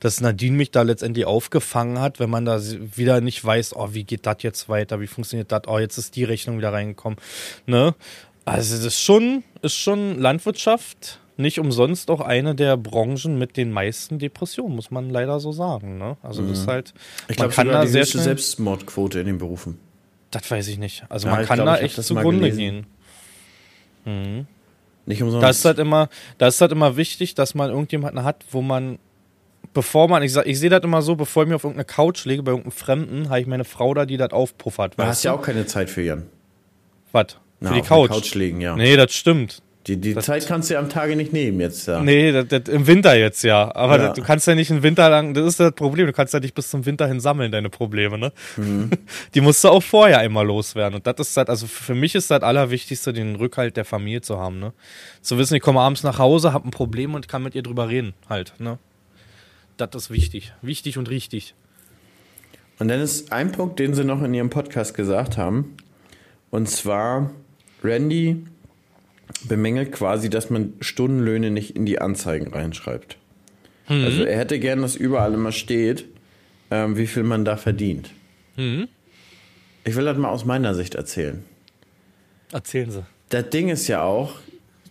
dass 0.00 0.22
Nadine 0.22 0.56
mich 0.56 0.70
da 0.70 0.82
letztendlich 0.82 1.26
aufgefangen 1.26 2.00
hat, 2.00 2.18
wenn 2.18 2.30
man 2.30 2.46
da 2.46 2.58
wieder 2.62 3.20
nicht 3.20 3.44
weiß, 3.44 3.76
oh, 3.76 3.88
wie 3.92 4.04
geht 4.04 4.24
das 4.24 4.38
jetzt 4.40 4.70
weiter, 4.70 5.00
wie 5.00 5.06
funktioniert 5.06 5.52
das, 5.52 5.62
oh, 5.66 5.78
jetzt 5.78 5.98
ist 5.98 6.16
die 6.16 6.24
Rechnung 6.24 6.56
wieder 6.56 6.72
reingekommen, 6.72 7.18
ne? 7.66 7.94
Also, 8.46 8.74
das 8.74 8.84
ist 8.84 9.00
schon, 9.00 9.44
ist 9.60 9.74
schon 9.74 10.18
Landwirtschaft, 10.18 11.20
nicht 11.36 11.58
umsonst 11.58 12.10
auch 12.10 12.22
eine 12.22 12.54
der 12.54 12.78
Branchen 12.78 13.38
mit 13.38 13.58
den 13.58 13.70
meisten 13.70 14.18
Depressionen, 14.18 14.74
muss 14.74 14.90
man 14.90 15.10
leider 15.10 15.40
so 15.40 15.52
sagen, 15.52 15.98
ne? 15.98 16.16
Also, 16.22 16.40
mhm. 16.40 16.48
das 16.48 16.60
ist 16.60 16.68
halt, 16.68 16.94
ich 17.28 17.36
glaube, 17.36 17.52
kann 17.52 17.68
da 17.68 17.82
die 17.82 17.88
sehr 17.88 18.06
schnell, 18.06 18.24
Selbstmordquote 18.24 19.20
in 19.20 19.26
den 19.26 19.36
Berufen 19.36 19.78
Das 20.30 20.50
weiß 20.50 20.68
ich 20.68 20.78
nicht. 20.78 21.04
Also 21.10 21.28
Ja, 21.28 21.34
man 21.34 21.44
kann 21.44 21.56
glaub, 21.56 21.66
da 21.66 21.78
echt 21.78 22.02
zugrunde 22.02 22.50
gelesen. 22.50 22.86
Gehen. 24.06 24.46
Nicht 25.06 25.22
umsonst. 25.22 25.42
Da 25.42 25.50
ist 25.50 25.64
halt 25.64 25.78
immer, 25.78 26.08
da 26.38 26.48
ist 26.48 26.60
halt 26.60 26.72
immer 26.72 26.96
wichtig, 26.96 27.34
dass 27.34 27.54
man 27.54 27.70
irgendjemanden 27.70 28.24
hat, 28.24 28.44
wo 28.50 28.60
man, 28.62 28.98
bevor 29.72 30.08
man, 30.08 30.22
ich 30.22 30.32
sag, 30.32 30.46
ich 30.46 30.58
sehe 30.58 30.70
das 30.70 30.82
immer 30.82 31.02
so, 31.02 31.14
bevor 31.14 31.44
ich 31.44 31.48
mir 31.48 31.56
auf 31.56 31.64
irgendeine 31.64 31.84
Couch 31.84 32.24
lege, 32.24 32.42
bei 32.42 32.50
irgendeinem 32.50 32.72
Fremden, 32.72 33.28
habe 33.28 33.40
ich 33.40 33.46
meine 33.46 33.64
Frau 33.64 33.94
da, 33.94 34.04
die 34.04 34.16
das 34.16 34.32
aufpuffert. 34.32 34.98
du 34.98 35.04
hast 35.04 35.22
ja 35.22 35.32
auch 35.32 35.42
keine 35.42 35.66
Zeit 35.66 35.90
für 35.90 36.02
Jan. 36.02 36.26
Was? 37.12 37.32
Für 37.32 37.38
Na, 37.60 37.72
die 37.72 37.82
Couch. 37.82 38.10
Couch 38.10 38.34
liegen, 38.34 38.60
ja. 38.60 38.74
Nee, 38.76 38.96
das 38.96 39.12
stimmt. 39.14 39.62
Die, 39.86 40.00
die 40.00 40.16
Zeit 40.16 40.48
kannst 40.48 40.68
du 40.68 40.74
ja 40.74 40.80
am 40.80 40.88
Tage 40.88 41.14
nicht 41.14 41.32
nehmen 41.32 41.60
jetzt. 41.60 41.86
Ja. 41.86 42.02
Nee, 42.02 42.32
das, 42.32 42.48
das, 42.48 42.62
im 42.68 42.88
Winter 42.88 43.14
jetzt 43.16 43.44
ja. 43.44 43.72
Aber 43.74 43.98
Ja. 43.98 44.06
Das, 44.08 44.16
du 44.16 44.22
kannst 44.22 44.46
ja 44.48 44.56
nicht 44.56 44.70
einen 44.72 44.82
Winter 44.82 45.08
lang, 45.08 45.32
das 45.32 45.46
ist 45.46 45.60
das 45.60 45.72
Problem, 45.72 46.06
du 46.06 46.12
kannst 46.12 46.34
ja 46.34 46.40
nicht 46.40 46.54
bis 46.54 46.70
zum 46.70 46.84
Winter 46.86 47.06
hin 47.06 47.20
sammeln, 47.20 47.52
deine 47.52 47.70
Probleme, 47.70 48.18
ne? 48.18 48.32
Mhm. 48.56 48.90
Die 49.34 49.40
musst 49.40 49.62
du 49.62 49.68
auch 49.68 49.82
vorher 49.82 50.18
einmal 50.18 50.44
loswerden. 50.44 50.96
Und 50.96 51.06
das 51.06 51.14
ist 51.28 51.36
halt, 51.36 51.48
also 51.48 51.68
für 51.68 51.94
mich 51.94 52.16
ist 52.16 52.32
das 52.32 52.42
Allerwichtigste, 52.42 53.12
den 53.12 53.36
Rückhalt 53.36 53.76
der 53.76 53.84
Familie 53.84 54.22
zu 54.22 54.38
haben, 54.38 54.58
ne? 54.58 54.72
Zu 55.22 55.38
wissen, 55.38 55.54
ich 55.54 55.62
komme 55.62 55.80
abends 55.80 56.02
nach 56.02 56.18
Hause, 56.18 56.52
hab 56.52 56.64
ein 56.64 56.72
Problem 56.72 57.14
und 57.14 57.28
kann 57.28 57.44
mit 57.44 57.54
ihr 57.54 57.62
drüber 57.62 57.88
reden, 57.88 58.14
halt, 58.28 58.54
ne? 58.58 58.78
Das 59.76 59.90
ist 59.94 60.10
wichtig. 60.10 60.52
Wichtig 60.62 60.98
und 60.98 61.10
richtig. 61.10 61.54
Und 62.78 62.88
dann 62.88 63.00
ist 63.00 63.32
ein 63.32 63.52
Punkt, 63.52 63.78
den 63.78 63.94
sie 63.94 64.04
noch 64.04 64.22
in 64.22 64.34
ihrem 64.34 64.50
Podcast 64.50 64.94
gesagt 64.94 65.38
haben. 65.38 65.76
Und 66.50 66.68
zwar, 66.68 67.30
Randy 67.84 68.44
bemängelt 69.44 69.92
quasi, 69.92 70.30
dass 70.30 70.50
man 70.50 70.74
Stundenlöhne 70.80 71.50
nicht 71.50 71.76
in 71.76 71.86
die 71.86 72.00
Anzeigen 72.00 72.52
reinschreibt. 72.52 73.18
Also 73.88 74.24
er 74.24 74.38
hätte 74.38 74.58
gern, 74.58 74.82
dass 74.82 74.96
überall 74.96 75.32
immer 75.34 75.52
steht, 75.52 76.06
ähm, 76.70 76.96
wie 76.96 77.06
viel 77.06 77.22
man 77.22 77.44
da 77.44 77.56
verdient. 77.56 78.10
Ich 79.84 79.94
will 79.94 80.04
das 80.04 80.18
mal 80.18 80.30
aus 80.30 80.44
meiner 80.44 80.74
Sicht 80.74 80.96
erzählen. 80.96 81.44
Erzählen 82.52 82.90
Sie. 82.90 83.04
Das 83.28 83.50
Ding 83.50 83.68
ist 83.68 83.86
ja 83.86 84.02
auch, 84.02 84.34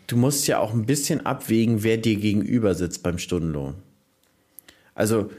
du 0.08 0.16
musst 0.18 0.48
ja 0.48 0.60
auch 0.60 0.74
ein 0.74 0.86
bisschen 0.86 1.26
abwägen, 1.26 1.84
wer 1.84 1.98
dir 1.98 2.16
gegenüber 2.16 2.76
sitzt 2.76 3.04
beim 3.04 3.18
Stundenlohn. 3.18 3.76
Also, 4.94 5.30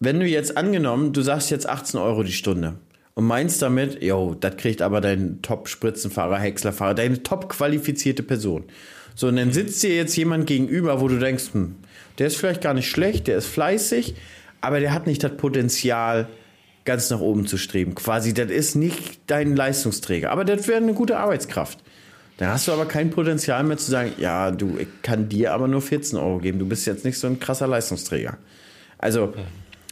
wenn 0.00 0.18
du 0.18 0.26
jetzt 0.26 0.56
angenommen, 0.56 1.12
du 1.12 1.22
sagst 1.22 1.50
jetzt 1.50 1.68
18 1.68 2.00
Euro 2.00 2.22
die 2.22 2.32
Stunde 2.32 2.74
und 3.16 3.24
meinst 3.24 3.62
damit, 3.62 4.02
yo, 4.02 4.36
das 4.38 4.58
kriegt 4.58 4.82
aber 4.82 5.00
dein 5.00 5.40
Top-Spritzenfahrer, 5.40 6.38
Häckslerfahrer, 6.38 6.94
deine 6.94 7.22
top-qualifizierte 7.22 8.22
Person. 8.22 8.64
So, 9.14 9.28
und 9.28 9.36
dann 9.36 9.52
sitzt 9.52 9.82
dir 9.82 9.96
jetzt 9.96 10.14
jemand 10.16 10.46
gegenüber, 10.46 11.00
wo 11.00 11.08
du 11.08 11.18
denkst, 11.18 11.44
hm, 11.52 11.76
der 12.18 12.26
ist 12.26 12.36
vielleicht 12.36 12.60
gar 12.60 12.74
nicht 12.74 12.90
schlecht, 12.90 13.26
der 13.26 13.38
ist 13.38 13.46
fleißig, 13.46 14.14
aber 14.60 14.80
der 14.80 14.92
hat 14.92 15.06
nicht 15.06 15.24
das 15.24 15.34
Potenzial, 15.34 16.28
ganz 16.84 17.08
nach 17.08 17.20
oben 17.20 17.46
zu 17.46 17.56
streben. 17.56 17.94
Quasi, 17.94 18.34
das 18.34 18.50
ist 18.50 18.74
nicht 18.74 19.18
dein 19.26 19.56
Leistungsträger, 19.56 20.30
aber 20.30 20.44
das 20.44 20.68
wäre 20.68 20.82
eine 20.82 20.92
gute 20.92 21.16
Arbeitskraft. 21.16 21.78
Dann 22.36 22.50
hast 22.50 22.68
du 22.68 22.72
aber 22.72 22.84
kein 22.84 23.08
Potenzial 23.08 23.64
mehr 23.64 23.78
zu 23.78 23.90
sagen, 23.90 24.12
ja, 24.18 24.50
du, 24.50 24.76
ich 24.78 24.88
kann 25.00 25.30
dir 25.30 25.54
aber 25.54 25.68
nur 25.68 25.80
14 25.80 26.18
Euro 26.18 26.38
geben, 26.38 26.58
du 26.58 26.66
bist 26.66 26.86
jetzt 26.86 27.06
nicht 27.06 27.18
so 27.18 27.26
ein 27.26 27.40
krasser 27.40 27.66
Leistungsträger. 27.66 28.36
Also, 28.98 29.32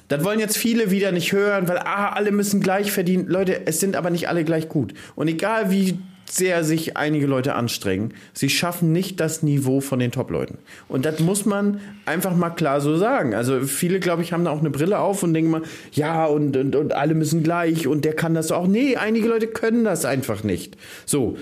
das 0.09 0.23
wollen 0.25 0.41
jetzt 0.41 0.57
viele 0.57 0.91
wieder 0.91 1.13
nicht 1.13 1.33
hören, 1.33 1.69
weil, 1.69 1.79
ah, 1.79 2.11
alle 2.11 2.31
müssen 2.31 2.61
gleich 2.61 2.93
verdienen. 2.93 3.27
Leute, 3.27 3.67
es 3.67 3.81
sind 3.81 3.97
aber 3.97 4.11
nicht 4.11 4.29
alle 4.29 4.45
gleich 4.45 4.69
gut. 4.69 4.95
Und 5.15 5.29
egal 5.29 5.71
wie 5.71 5.99
sehr 6.27 6.65
sich 6.65 6.97
einige 6.97 7.27
Leute 7.27 7.55
anstrengen, 7.55 8.15
sie 8.33 8.49
schaffen 8.49 8.93
nicht 8.93 9.21
das 9.21 9.43
Niveau 9.43 9.81
von 9.81 9.99
den 9.99 10.11
Top-Leuten. 10.11 10.59
Und 10.89 11.05
das 11.05 11.21
muss 11.21 11.45
man 11.45 11.81
einfach 12.07 12.35
mal 12.35 12.51
klar 12.51 12.81
so 12.81 12.97
sagen. 12.97 13.35
Also 13.35 13.61
viele, 13.63 14.01
glaube 14.01 14.23
ich, 14.23 14.33
haben 14.33 14.45
da 14.45 14.51
auch 14.51 14.61
eine 14.61 14.71
Brille 14.71 14.99
auf 14.99 15.23
und 15.23 15.35
denken 15.35 15.51
mal, 15.51 15.63
ja, 15.93 16.25
und, 16.27 16.57
und, 16.57 16.77
und 16.77 16.93
alle 16.93 17.15
müssen 17.15 17.43
gleich 17.43 17.87
und 17.87 18.05
der 18.05 18.15
kann 18.15 18.35
das 18.35 18.53
auch. 18.53 18.67
Nee, 18.67 18.97
einige 18.97 19.29
Leute 19.29 19.47
können 19.47 19.85
das 19.85 20.05
einfach 20.05 20.43
nicht. 20.43 20.77
So. 21.07 21.37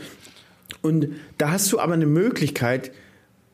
Und 0.82 1.08
da 1.38 1.52
hast 1.52 1.72
du 1.72 1.78
aber 1.78 1.94
eine 1.94 2.06
Möglichkeit, 2.06 2.90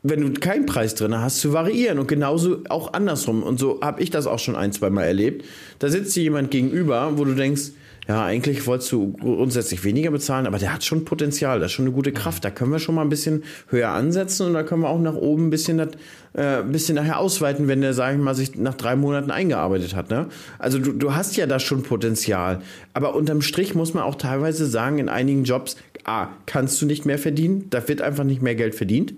wenn 0.03 0.21
du 0.21 0.41
keinen 0.41 0.67
Preis 0.67 0.95
drin 0.95 1.17
hast, 1.17 1.41
zu 1.41 1.53
variieren 1.53 1.99
und 1.99 2.07
genauso 2.07 2.63
auch 2.69 2.93
andersrum. 2.93 3.43
Und 3.43 3.59
so 3.59 3.81
habe 3.83 4.03
ich 4.03 4.11
das 4.11 4.27
auch 4.27 4.39
schon 4.39 4.57
ein, 4.57 4.73
zwei 4.73 4.91
Mal 4.91 5.05
erlebt. 5.05 5.45
Da 5.79 5.89
sitzt 5.89 6.15
dir 6.15 6.23
jemand 6.23 6.51
gegenüber, 6.51 7.13
wo 7.17 7.25
du 7.25 7.35
denkst, 7.35 7.73
ja, 8.09 8.25
eigentlich 8.25 8.67
wolltest 8.67 8.91
du 8.91 9.13
grundsätzlich 9.13 9.85
weniger 9.85 10.11
bezahlen, 10.11 10.47
aber 10.47 10.59
der 10.59 10.73
hat 10.73 10.83
schon 10.83 11.05
Potenzial, 11.05 11.61
das 11.61 11.67
ist 11.67 11.73
schon 11.73 11.85
eine 11.85 11.95
gute 11.95 12.11
Kraft. 12.11 12.43
Da 12.43 12.51
können 12.51 12.73
wir 12.73 12.79
schon 12.79 12.95
mal 12.95 13.03
ein 13.03 13.11
bisschen 13.11 13.45
höher 13.69 13.91
ansetzen 13.91 14.47
und 14.47 14.55
da 14.55 14.63
können 14.63 14.81
wir 14.81 14.89
auch 14.89 14.99
nach 14.99 15.15
oben 15.15 15.49
ein 15.49 15.51
bisschen, 15.51 15.77
das, 15.77 15.89
äh, 16.33 16.61
ein 16.61 16.73
bisschen 16.73 16.95
nachher 16.95 17.19
ausweiten, 17.19 17.69
wenn 17.69 17.83
der, 17.83 17.93
sag 17.93 18.15
ich 18.15 18.19
mal, 18.19 18.35
sich 18.35 18.57
nach 18.57 18.75
drei 18.75 18.97
Monaten 18.97 19.31
eingearbeitet 19.31 19.95
hat. 19.95 20.09
Ne? 20.09 20.29
Also 20.59 20.79
du, 20.79 20.93
du 20.93 21.15
hast 21.15 21.37
ja 21.37 21.47
da 21.47 21.59
schon 21.59 21.83
Potenzial. 21.83 22.63
Aber 22.95 23.15
unterm 23.15 23.43
Strich 23.43 23.75
muss 23.75 23.93
man 23.93 24.05
auch 24.05 24.15
teilweise 24.15 24.65
sagen, 24.65 24.99
in 24.99 25.11
einigen 25.11 25.45
Jobs, 25.45 25.77
A, 26.05 26.29
kannst 26.47 26.81
du 26.81 26.87
nicht 26.87 27.05
mehr 27.05 27.19
verdienen, 27.19 27.67
da 27.69 27.87
wird 27.87 28.01
einfach 28.01 28.25
nicht 28.25 28.41
mehr 28.41 28.55
Geld 28.55 28.75
verdient. 28.75 29.13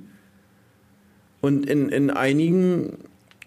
Und 1.40 1.66
in, 1.66 1.88
in 1.88 2.10
einigen, 2.10 2.98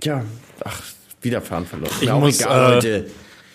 ja, 0.02 0.26
ach, 0.64 0.82
wieder 1.22 1.42
Fahren 1.42 1.66
verloren. 1.66 1.92
Ich 2.02 2.08
Mir 2.08 2.16
muss, 2.16 2.42
egal, 2.42 2.84
äh. 2.86 3.04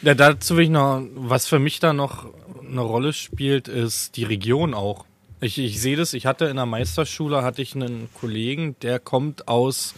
Ja, 0.02 0.14
dazu 0.14 0.56
will 0.56 0.64
ich 0.64 0.70
noch, 0.70 1.02
was 1.14 1.46
für 1.46 1.58
mich 1.58 1.80
da 1.80 1.92
noch 1.92 2.26
eine 2.64 2.80
Rolle 2.80 3.12
spielt, 3.12 3.68
ist 3.68 4.16
die 4.16 4.24
Region 4.24 4.74
auch. 4.74 5.04
Ich, 5.40 5.58
ich 5.58 5.80
sehe 5.80 5.96
das, 5.96 6.14
ich 6.14 6.26
hatte 6.26 6.46
in 6.46 6.56
der 6.56 6.66
Meisterschule, 6.66 7.42
hatte 7.42 7.62
ich 7.62 7.74
einen 7.74 8.08
Kollegen, 8.14 8.76
der 8.82 8.98
kommt 8.98 9.48
aus, 9.48 9.94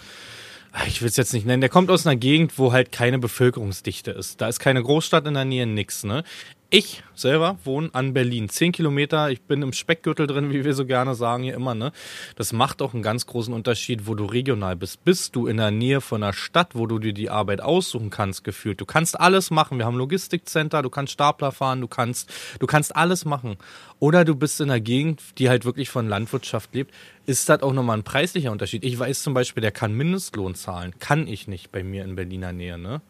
ich 0.87 1.01
will 1.01 1.09
es 1.09 1.17
jetzt 1.17 1.33
nicht 1.33 1.47
nennen, 1.47 1.61
der 1.61 1.71
kommt 1.71 1.91
aus 1.91 2.07
einer 2.07 2.17
Gegend, 2.17 2.59
wo 2.59 2.73
halt 2.73 2.93
keine 2.93 3.19
Bevölkerungsdichte 3.19 4.11
ist. 4.11 4.41
Da 4.41 4.49
ist 4.49 4.59
keine 4.59 4.83
Großstadt 4.83 5.27
in 5.27 5.35
der 5.35 5.45
Nähe, 5.45 5.67
nix, 5.67 6.05
ne? 6.05 6.25
Ich 6.73 7.03
selber 7.17 7.59
wohne 7.65 7.91
an 7.95 8.15
Berlin. 8.15 8.49
Zehn 8.49 8.71
Kilometer, 8.71 9.29
ich 9.29 9.43
bin 9.43 9.61
im 9.61 9.73
Speckgürtel 9.73 10.29
drin, 10.29 10.53
wie 10.53 10.65
wir 10.65 10.73
so 10.73 10.87
gerne 10.87 11.17
sagen 11.17 11.43
hier 11.43 11.55
immer, 11.55 11.75
ne? 11.75 11.91
Das 12.37 12.53
macht 12.53 12.81
auch 12.81 12.95
einen 12.95 13.03
ganz 13.03 13.27
großen 13.27 13.53
Unterschied, 13.53 14.07
wo 14.07 14.15
du 14.15 14.25
regional 14.25 14.77
bist. 14.77 15.05
Bist 15.05 15.35
du 15.35 15.49
in 15.49 15.57
der 15.57 15.73
Nähe 15.73 16.01
von 16.01 16.23
einer 16.23 16.33
Stadt, 16.33 16.77
wo 16.77 16.87
du 16.87 17.01
dir 17.01 17.13
die 17.13 17.29
Arbeit 17.29 17.61
aussuchen 17.61 18.11
kannst, 18.11 18.45
gefühlt. 18.45 18.81
Du 18.81 18.87
kannst 18.87 19.19
alles 19.19 19.51
machen. 19.51 19.79
Wir 19.79 19.85
haben 19.85 19.97
Logistikcenter, 19.97 20.83
du 20.83 20.91
kannst 20.91 21.13
Stapler 21.13 21.51
fahren, 21.51 21.81
du 21.81 21.89
kannst, 21.89 22.33
du 22.61 22.69
kannst 22.69 22.95
alles 22.95 23.25
machen. 23.25 23.57
Oder 23.99 24.25
du 24.25 24.37
bist 24.37 24.61
in 24.61 24.71
einer 24.71 24.79
Gegend, 24.79 25.21
die 25.39 25.49
halt 25.49 25.65
wirklich 25.65 25.91
von 25.91 26.09
Landwirtschaft 26.09 26.73
lebt, 26.73 26.95
ist 27.27 27.49
das 27.49 27.65
auch 27.65 27.73
nochmal 27.73 27.99
ein 27.99 28.05
preislicher 28.05 28.53
Unterschied. 28.53 28.85
Ich 28.85 28.97
weiß 28.97 29.25
zum 29.25 29.35
Beispiel, 29.35 29.61
der 29.61 29.73
kann 29.73 29.93
Mindestlohn 29.93 30.55
zahlen. 30.55 30.95
Kann 31.01 31.27
ich 31.27 31.49
nicht 31.49 31.73
bei 31.73 31.83
mir 31.83 32.05
in 32.05 32.15
Berliner 32.15 32.53
Nähe, 32.53 32.79
ne? 32.79 33.03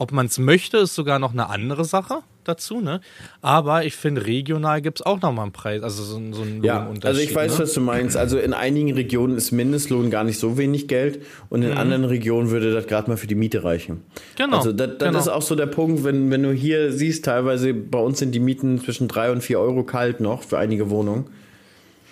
Ob 0.00 0.12
man 0.12 0.26
es 0.26 0.38
möchte, 0.38 0.78
ist 0.78 0.94
sogar 0.94 1.18
noch 1.18 1.32
eine 1.32 1.50
andere 1.50 1.84
Sache 1.84 2.20
dazu, 2.44 2.80
ne? 2.80 3.02
Aber 3.42 3.84
ich 3.84 3.94
finde, 3.96 4.24
regional 4.24 4.80
gibt 4.80 5.00
es 5.00 5.06
auch 5.06 5.20
nochmal 5.20 5.42
einen 5.44 5.52
Preis, 5.52 5.82
also 5.82 6.02
so, 6.02 6.18
so 6.32 6.40
einen 6.40 6.64
Ja, 6.64 6.78
Lohnunterschied. 6.78 7.04
also 7.04 7.20
ich 7.20 7.34
weiß, 7.34 7.52
ne? 7.52 7.58
was 7.64 7.72
du 7.74 7.80
meinst. 7.82 8.16
Also 8.16 8.38
in 8.38 8.54
einigen 8.54 8.94
Regionen 8.94 9.36
ist 9.36 9.50
Mindestlohn 9.52 10.08
gar 10.10 10.24
nicht 10.24 10.38
so 10.40 10.56
wenig 10.56 10.88
Geld 10.88 11.22
und 11.50 11.60
in 11.62 11.72
anderen 11.72 12.06
Regionen 12.06 12.50
würde 12.50 12.72
das 12.72 12.86
gerade 12.86 13.10
mal 13.10 13.18
für 13.18 13.26
die 13.26 13.34
Miete 13.34 13.62
reichen. 13.62 13.96
Mhm. 13.96 14.00
Genau, 14.36 14.56
Also 14.56 14.72
das, 14.72 14.88
das 14.96 15.08
genau. 15.08 15.18
ist 15.18 15.28
auch 15.28 15.42
so 15.42 15.54
der 15.54 15.66
Punkt, 15.66 16.02
wenn, 16.02 16.30
wenn 16.30 16.42
du 16.42 16.50
hier 16.52 16.92
siehst, 16.92 17.26
teilweise 17.26 17.74
bei 17.74 17.98
uns 17.98 18.20
sind 18.20 18.34
die 18.34 18.40
Mieten 18.40 18.80
zwischen 18.82 19.06
drei 19.06 19.30
und 19.30 19.42
vier 19.42 19.60
Euro 19.60 19.84
kalt 19.84 20.20
noch 20.20 20.42
für 20.42 20.56
einige 20.56 20.88
Wohnungen. 20.88 21.26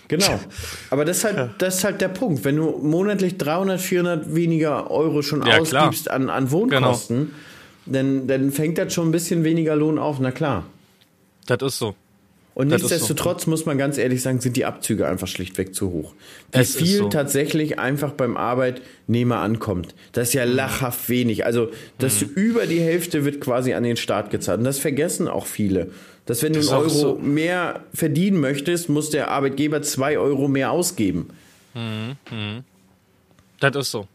Genau. 0.08 0.38
Aber 0.90 1.06
das 1.06 1.18
ist, 1.18 1.24
halt, 1.24 1.50
das 1.56 1.76
ist 1.78 1.84
halt 1.84 2.02
der 2.02 2.08
Punkt. 2.08 2.44
Wenn 2.44 2.56
du 2.56 2.78
monatlich 2.82 3.38
300, 3.38 3.80
400 3.80 4.34
weniger 4.34 4.90
Euro 4.90 5.22
schon 5.22 5.40
Ja, 5.40 5.58
klar. 5.60 5.62
Genau. 5.64 5.80
ausgibst 5.84 6.10
an, 6.10 6.28
an 6.30 6.50
Wohnkosten, 6.50 7.30
dann, 7.90 8.26
dann 8.26 8.52
fängt 8.52 8.78
das 8.78 8.92
schon 8.94 9.08
ein 9.08 9.12
bisschen 9.12 9.44
weniger 9.44 9.76
Lohn 9.76 9.98
auf. 9.98 10.18
Na 10.20 10.30
klar. 10.30 10.64
Das 11.46 11.58
ist 11.62 11.78
so. 11.78 11.94
Und 12.54 12.70
Das 12.70 12.82
ist 12.82 12.88
so. 12.88 12.94
nichtsdestotrotz 12.94 13.46
muss 13.46 13.66
man 13.66 13.78
ganz 13.78 13.98
ehrlich 13.98 14.20
sagen, 14.20 14.40
sind 14.40 14.56
die 14.56 14.64
Abzüge 14.64 15.06
einfach 15.06 15.28
schlichtweg 15.28 15.74
zu 15.76 15.90
hoch. 15.92 16.14
Wie 16.52 16.58
Es 16.58 16.74
viel 16.74 16.98
so. 16.98 17.08
tatsächlich 17.08 17.78
einfach 17.78 18.10
beim 18.12 18.36
Arbeitnehmer 18.36 19.38
ankommt. 19.38 19.94
Das 20.12 20.28
ist 20.30 20.34
Mhm. 20.34 20.38
ja 20.40 20.44
lachhaft 20.46 21.08
wenig. 21.08 21.46
Also, 21.46 21.68
das 21.98 22.20
über 22.20 22.66
die 22.66 22.80
Hälfte 22.80 23.24
wird 23.24 23.40
quasi 23.40 23.74
an 23.74 23.84
den 23.84 23.96
Staat 23.96 24.30
gezahlt. 24.30 24.58
Und 24.58 24.64
das 24.64 24.80
vergessen 24.80 25.28
auch 25.28 25.46
viele. 25.46 25.90
Dass 26.26 26.42
wenn 26.42 26.52
du 26.52 26.58
Das 26.58 26.70
einen 26.72 26.86
ist 26.86 26.96
Euro 26.96 27.14
so. 27.14 27.18
mehr 27.22 27.84
verdienen 27.94 28.40
möchtest, 28.40 28.88
muss 28.88 29.10
der 29.10 29.30
Arbeitgeber 29.30 29.80
zwei 29.82 30.18
Euro 30.18 30.48
mehr 30.48 30.72
ausgeben. 30.72 31.30
Das 33.60 33.76
ist 33.76 33.90
so. 33.92 34.06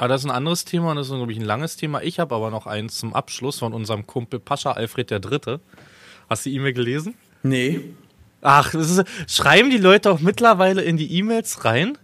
Aber 0.00 0.08
das 0.08 0.22
ist 0.22 0.30
ein 0.30 0.34
anderes 0.34 0.64
Thema 0.64 0.92
und 0.92 0.96
das 0.96 1.08
ist, 1.08 1.14
glaube 1.14 1.30
ich, 1.30 1.38
ein 1.38 1.44
langes 1.44 1.76
Thema. 1.76 2.00
Ich 2.00 2.18
habe 2.18 2.34
aber 2.34 2.50
noch 2.50 2.66
eins 2.66 2.96
zum 2.96 3.12
Abschluss 3.12 3.58
von 3.58 3.74
unserem 3.74 4.06
Kumpel 4.06 4.40
Pascha 4.40 4.72
Alfred 4.72 5.10
III. 5.10 5.58
Hast 6.30 6.46
du 6.46 6.48
die 6.48 6.56
E-Mail 6.56 6.72
gelesen? 6.72 7.16
Nee. 7.42 7.82
Ach, 8.40 8.72
das 8.72 8.90
ist, 8.90 9.04
schreiben 9.26 9.68
die 9.68 9.76
Leute 9.76 10.10
auch 10.10 10.20
mittlerweile 10.20 10.80
in 10.80 10.96
die 10.96 11.18
E-Mails 11.18 11.66
rein. 11.66 11.98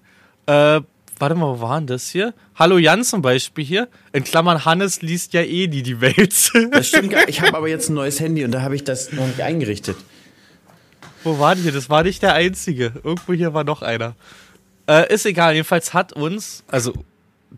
Äh, 0.44 0.82
warte 1.18 1.34
mal, 1.36 1.56
wo 1.56 1.62
war 1.62 1.78
denn 1.78 1.86
das 1.86 2.10
hier? 2.10 2.34
Hallo 2.54 2.76
Jan 2.76 3.02
zum 3.02 3.22
Beispiel 3.22 3.64
hier. 3.64 3.88
In 4.12 4.24
Klammern, 4.24 4.66
Hannes 4.66 5.00
liest 5.00 5.32
ja 5.32 5.40
eh 5.40 5.66
die, 5.66 5.82
die 5.82 6.02
Welt. 6.02 6.52
Das 6.72 6.88
stimmt 6.88 7.12
gar 7.12 7.26
Ich 7.30 7.40
habe 7.40 7.56
aber 7.56 7.68
jetzt 7.68 7.88
ein 7.88 7.94
neues 7.94 8.20
Handy 8.20 8.44
und 8.44 8.52
da 8.52 8.60
habe 8.60 8.74
ich 8.76 8.84
das 8.84 9.10
noch 9.12 9.26
nicht 9.26 9.40
eingerichtet. 9.40 9.96
Wo 11.24 11.38
war 11.38 11.54
die 11.54 11.62
hier? 11.62 11.72
Das 11.72 11.88
war 11.88 12.02
nicht 12.02 12.22
der 12.22 12.34
einzige. 12.34 12.92
Irgendwo 13.02 13.32
hier 13.32 13.54
war 13.54 13.64
noch 13.64 13.80
einer. 13.80 14.16
Äh, 14.86 15.10
ist 15.14 15.24
egal, 15.24 15.54
jedenfalls 15.54 15.94
hat 15.94 16.12
uns, 16.12 16.62
also 16.68 16.92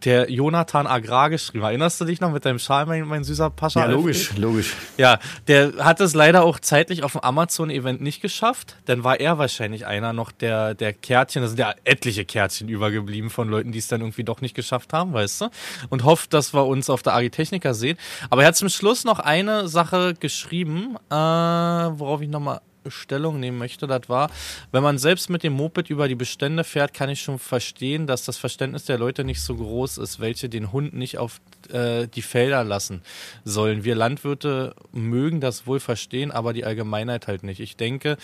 der 0.04 0.30
Jonathan 0.30 0.86
Agrar 0.86 1.30
geschrieben. 1.30 1.64
Erinnerst 1.64 2.00
du 2.00 2.04
dich 2.04 2.20
noch 2.20 2.32
mit 2.32 2.44
deinem 2.44 2.58
Schal, 2.58 2.86
mein, 2.86 3.06
mein 3.06 3.24
süßer 3.24 3.50
Pascha? 3.50 3.80
Ja, 3.80 3.86
logisch, 3.86 4.36
logisch. 4.36 4.74
Ja, 4.96 5.18
der 5.46 5.72
hat 5.78 6.00
es 6.00 6.14
leider 6.14 6.44
auch 6.44 6.58
zeitlich 6.58 7.02
auf 7.02 7.12
dem 7.12 7.20
Amazon-Event 7.20 8.00
nicht 8.00 8.20
geschafft. 8.20 8.76
Dann 8.86 9.04
war 9.04 9.20
er 9.20 9.38
wahrscheinlich 9.38 9.86
einer 9.86 10.12
noch 10.12 10.32
der, 10.32 10.74
der 10.74 10.92
Kärtchen, 10.92 11.42
da 11.42 11.48
sind 11.48 11.58
ja 11.58 11.74
etliche 11.84 12.24
Kärtchen 12.24 12.68
übergeblieben 12.68 13.30
von 13.30 13.48
Leuten, 13.48 13.72
die 13.72 13.78
es 13.78 13.88
dann 13.88 14.00
irgendwie 14.00 14.24
doch 14.24 14.40
nicht 14.40 14.54
geschafft 14.54 14.92
haben, 14.92 15.12
weißt 15.12 15.42
du? 15.42 15.50
Und 15.88 16.04
hofft, 16.04 16.32
dass 16.34 16.54
wir 16.54 16.66
uns 16.66 16.90
auf 16.90 17.02
der 17.02 17.14
Agitechnica 17.14 17.74
sehen. 17.74 17.98
Aber 18.30 18.42
er 18.42 18.48
hat 18.48 18.56
zum 18.56 18.68
Schluss 18.68 19.04
noch 19.04 19.18
eine 19.18 19.68
Sache 19.68 20.14
geschrieben, 20.14 20.96
äh, 21.10 21.14
worauf 21.14 22.20
ich 22.20 22.28
nochmal 22.28 22.60
Stellung 22.90 23.40
nehmen 23.40 23.58
möchte, 23.58 23.86
das 23.86 24.08
war, 24.08 24.30
wenn 24.72 24.82
man 24.82 24.98
selbst 24.98 25.30
mit 25.30 25.42
dem 25.42 25.52
Moped 25.52 25.90
über 25.90 26.08
die 26.08 26.14
Bestände 26.14 26.64
fährt, 26.64 26.94
kann 26.94 27.10
ich 27.10 27.20
schon 27.20 27.38
verstehen, 27.38 28.06
dass 28.06 28.24
das 28.24 28.36
Verständnis 28.36 28.84
der 28.84 28.98
Leute 28.98 29.24
nicht 29.24 29.40
so 29.40 29.56
groß 29.56 29.98
ist, 29.98 30.20
welche 30.20 30.48
den 30.48 30.72
Hund 30.72 30.94
nicht 30.94 31.18
auf 31.18 31.40
äh, 31.70 32.06
die 32.06 32.22
Felder 32.22 32.64
lassen 32.64 33.02
sollen. 33.44 33.84
Wir 33.84 33.94
Landwirte 33.94 34.74
mögen 34.92 35.40
das 35.40 35.66
wohl 35.66 35.80
verstehen, 35.80 36.30
aber 36.30 36.52
die 36.52 36.64
Allgemeinheit 36.64 37.26
halt 37.26 37.42
nicht. 37.42 37.60
Ich 37.60 37.76
denke, 37.76 38.16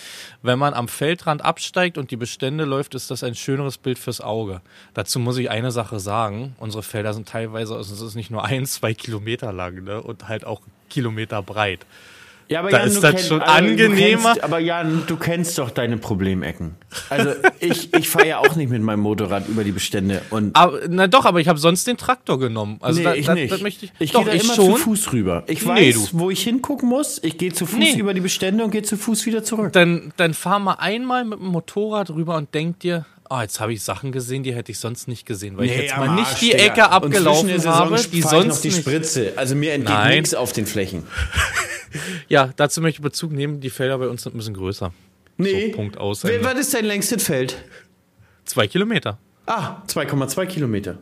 wenn 0.43 0.59
man 0.59 0.75
am 0.75 0.89
Feldrand 0.89 1.45
absteigt 1.45 1.99
und 1.99 2.11
die 2.11 2.17
Bestände 2.17 2.65
läuft, 2.65 2.95
ist 2.95 3.11
das 3.11 3.23
ein 3.25 3.35
schöneres 3.35 3.79
Bild 3.79 3.99
fürs 3.99 4.21
Auge. 4.21 4.61
Dazu 4.95 5.19
muss 5.19 5.37
ich 5.39 5.51
eine 5.51 5.71
Sache 5.71 6.01
sagen. 6.01 6.55
Unsere 6.59 6.83
Felder 6.83 7.15
sind 7.15 7.29
teilweise, 7.29 7.75
also 7.77 7.95
es 7.95 8.01
ist 8.01 8.15
nicht 8.15 8.31
nur 8.31 8.45
ein, 8.45 8.67
zwei 8.67 8.95
Kilometer 8.95 9.53
lang 9.53 9.85
ne, 9.85 10.03
und 10.03 10.29
halt 10.29 10.45
auch 10.45 10.61
Kilometer 10.89 11.43
breit. 11.43 11.87
Ja, 12.49 12.61
aber 12.61 12.71
Da 12.71 12.79
ist 12.81 12.97
du 12.97 13.01
das 13.01 13.11
kennst- 13.15 13.29
schon 13.29 13.41
also, 13.41 13.53
du 13.67 13.71
angenehmer. 13.85 14.23
Kennst, 14.33 14.45
aber 14.45 14.59
Jan, 14.59 15.03
du 15.07 15.17
kennst 15.17 15.57
doch 15.59 15.71
deine 15.71 15.97
Problemecken. 15.97 16.75
Also 17.09 17.31
ich, 17.61 17.93
ich 17.95 18.09
fahre 18.09 18.29
ja 18.29 18.39
auch 18.39 18.55
nicht 18.57 18.71
mit 18.71 18.83
meinem 18.83 19.01
Motorrad 19.01 19.49
über 19.49 19.65
die 19.65 19.73
Bestände 19.73 20.21
und 20.31 20.55
Aber, 20.55 20.81
na 20.89 21.07
doch, 21.07 21.25
aber 21.25 21.41
ich 21.41 21.49
habe 21.49 21.59
sonst 21.59 21.87
den 21.87 21.97
Traktor 21.97 22.39
genommen. 22.39 22.79
Also 22.81 22.99
nee, 23.01 23.05
da, 23.05 23.15
ich 23.15 23.27
da, 23.27 23.35
nicht. 23.35 23.53
Das 23.53 23.61
möchte 23.63 23.87
ich, 23.87 23.93
ich 23.99 24.13
gehe 24.13 24.25
da 24.25 24.33
ich 24.33 24.45
immer 24.45 24.55
schon. 24.55 24.73
zu 24.73 24.77
Fuß 24.77 25.13
rüber. 25.13 25.45
Ich 25.47 25.63
Nee, 25.65 25.69
weiß, 25.89 26.11
du. 26.11 26.19
wo 26.19 26.31
ich 26.31 26.43
hingucken 26.43 26.89
muss. 26.89 27.19
Ich 27.23 27.39
gehe 27.39 27.53
zu 27.53 27.67
Fuß 27.67 27.79
Nee. 27.79 27.95
über 27.99 28.13
die 28.15 28.21
Bestände 28.21 28.63
und 28.65 28.71
gehe 28.71 28.83
zu 28.83 28.97
Fuß 28.97 29.25
wieder 29.27 29.43
zurück. 29.43 29.73
Dann, 29.73 30.13
dann 30.17 30.35
fahr 30.35 30.59
mal 30.59 30.75
einmal 30.75 31.25
mit 31.25 31.39
dem 31.39 31.47
Motorrad 31.49 32.11
rüber 32.11 32.37
und 32.37 32.53
denk 32.55 32.81
dir, 32.81 33.07
ah, 33.29 33.43
jetzt 33.43 33.61
habe 33.61 33.73
ich 33.73 33.83
Sachen 33.83 34.13
gesehen, 34.13 34.43
die 34.43 34.55
hätte 34.55 34.73
ich 34.73 34.79
sonst 34.79 35.09
nicht 35.09 35.27
gesehen, 35.27 35.57
weil 35.57 35.67
ich 35.67 35.77
jetzt 35.77 35.97
mal 35.97 36.15
nicht 36.15 36.29
Arsch, 36.29 36.41
die 36.41 36.51
Digga. 36.51 36.65
Ecke 36.65 36.81
Und 36.83 36.91
abgelaufen 36.91 37.49
der 37.49 37.65
habe, 37.65 37.97
die 37.97 38.23
fahr 38.23 38.41
ich 38.41 38.47
noch 38.47 38.55
sonst 38.55 38.65
die. 38.65 38.71
Spritze. 38.71 39.33
Also 39.37 39.55
mir 39.55 39.73
entgeht 39.73 40.07
nichts 40.09 40.35
auf 40.35 40.53
den 40.53 40.67
Flächen. 40.67 41.05
Ja, 42.29 42.51
dazu 42.57 42.81
möchte 42.81 42.99
ich 42.99 43.03
Bezug 43.03 43.31
nehmen, 43.31 43.61
die 43.61 43.71
Felder 43.71 43.99
bei 43.99 44.09
uns 44.09 44.23
sind 44.23 44.35
ein 44.35 44.39
bisschen 44.39 44.55
größer. 44.55 44.93
Nee. 45.37 45.71
So, 45.71 45.77
Punkt 45.77 45.97
aus. 45.97 46.25
Was 46.25 46.59
ist 46.59 46.75
dein 46.75 46.85
längstes 46.85 47.23
Feld? 47.23 47.57
Zwei 48.45 48.67
Kilometer. 48.67 49.19
Ah, 49.47 49.83
2,2 49.89 50.47
Kilometer. 50.47 50.99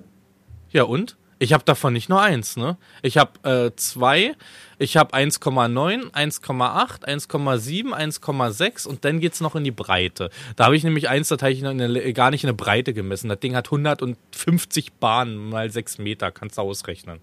Ja, 0.70 0.84
und? 0.84 1.16
Ich 1.38 1.52
habe 1.52 1.64
davon 1.64 1.92
nicht 1.92 2.08
nur 2.08 2.20
eins, 2.20 2.56
ne? 2.56 2.76
Ich 3.02 3.18
habe 3.18 3.48
äh, 3.48 3.76
zwei, 3.76 4.34
ich 4.82 4.96
habe 4.96 5.14
1,9, 5.14 6.10
1,8, 6.10 7.04
1,7, 7.04 7.92
1,6 7.92 8.86
und 8.86 9.04
dann 9.04 9.20
geht's 9.20 9.40
noch 9.40 9.54
in 9.54 9.64
die 9.64 9.70
Breite. 9.70 10.30
Da 10.56 10.64
habe 10.64 10.76
ich 10.76 10.84
nämlich 10.84 11.08
eins, 11.08 11.28
das 11.28 11.40
habe 11.40 11.52
ich 11.52 11.60
der, 11.60 12.12
gar 12.12 12.30
nicht 12.30 12.44
in 12.44 12.48
der 12.48 12.54
Breite 12.54 12.92
gemessen. 12.92 13.28
Das 13.28 13.40
Ding 13.40 13.54
hat 13.54 13.68
150 13.68 14.94
Bahnen 14.94 15.36
mal 15.36 15.70
6 15.70 15.98
Meter, 15.98 16.32
kannst 16.32 16.58
du 16.58 16.62
ausrechnen. 16.62 17.20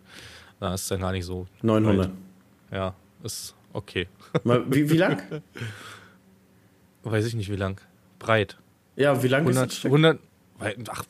Da 0.60 0.74
ist 0.74 0.90
dann 0.90 1.02
gar 1.02 1.12
nicht 1.12 1.26
so. 1.26 1.48
900. 1.62 2.08
breit. 2.08 2.18
Ja, 2.72 2.96
ist 3.24 3.56
okay. 3.74 4.08
Wie, 4.44 4.90
wie 4.90 4.98
lang? 4.98 5.22
Weiß 7.04 7.26
ich 7.26 7.36
nicht, 7.36 7.52
wie 7.52 7.56
lang. 7.56 7.82
Breit. 8.20 8.58
Ja, 8.96 9.22
wie 9.24 9.28
lang 9.28 9.44
ist 9.44 9.58
100, 9.58 9.68
das 9.68 9.78
Stück? 9.78 9.92
100, 9.92 10.20
ach, 10.90 11.04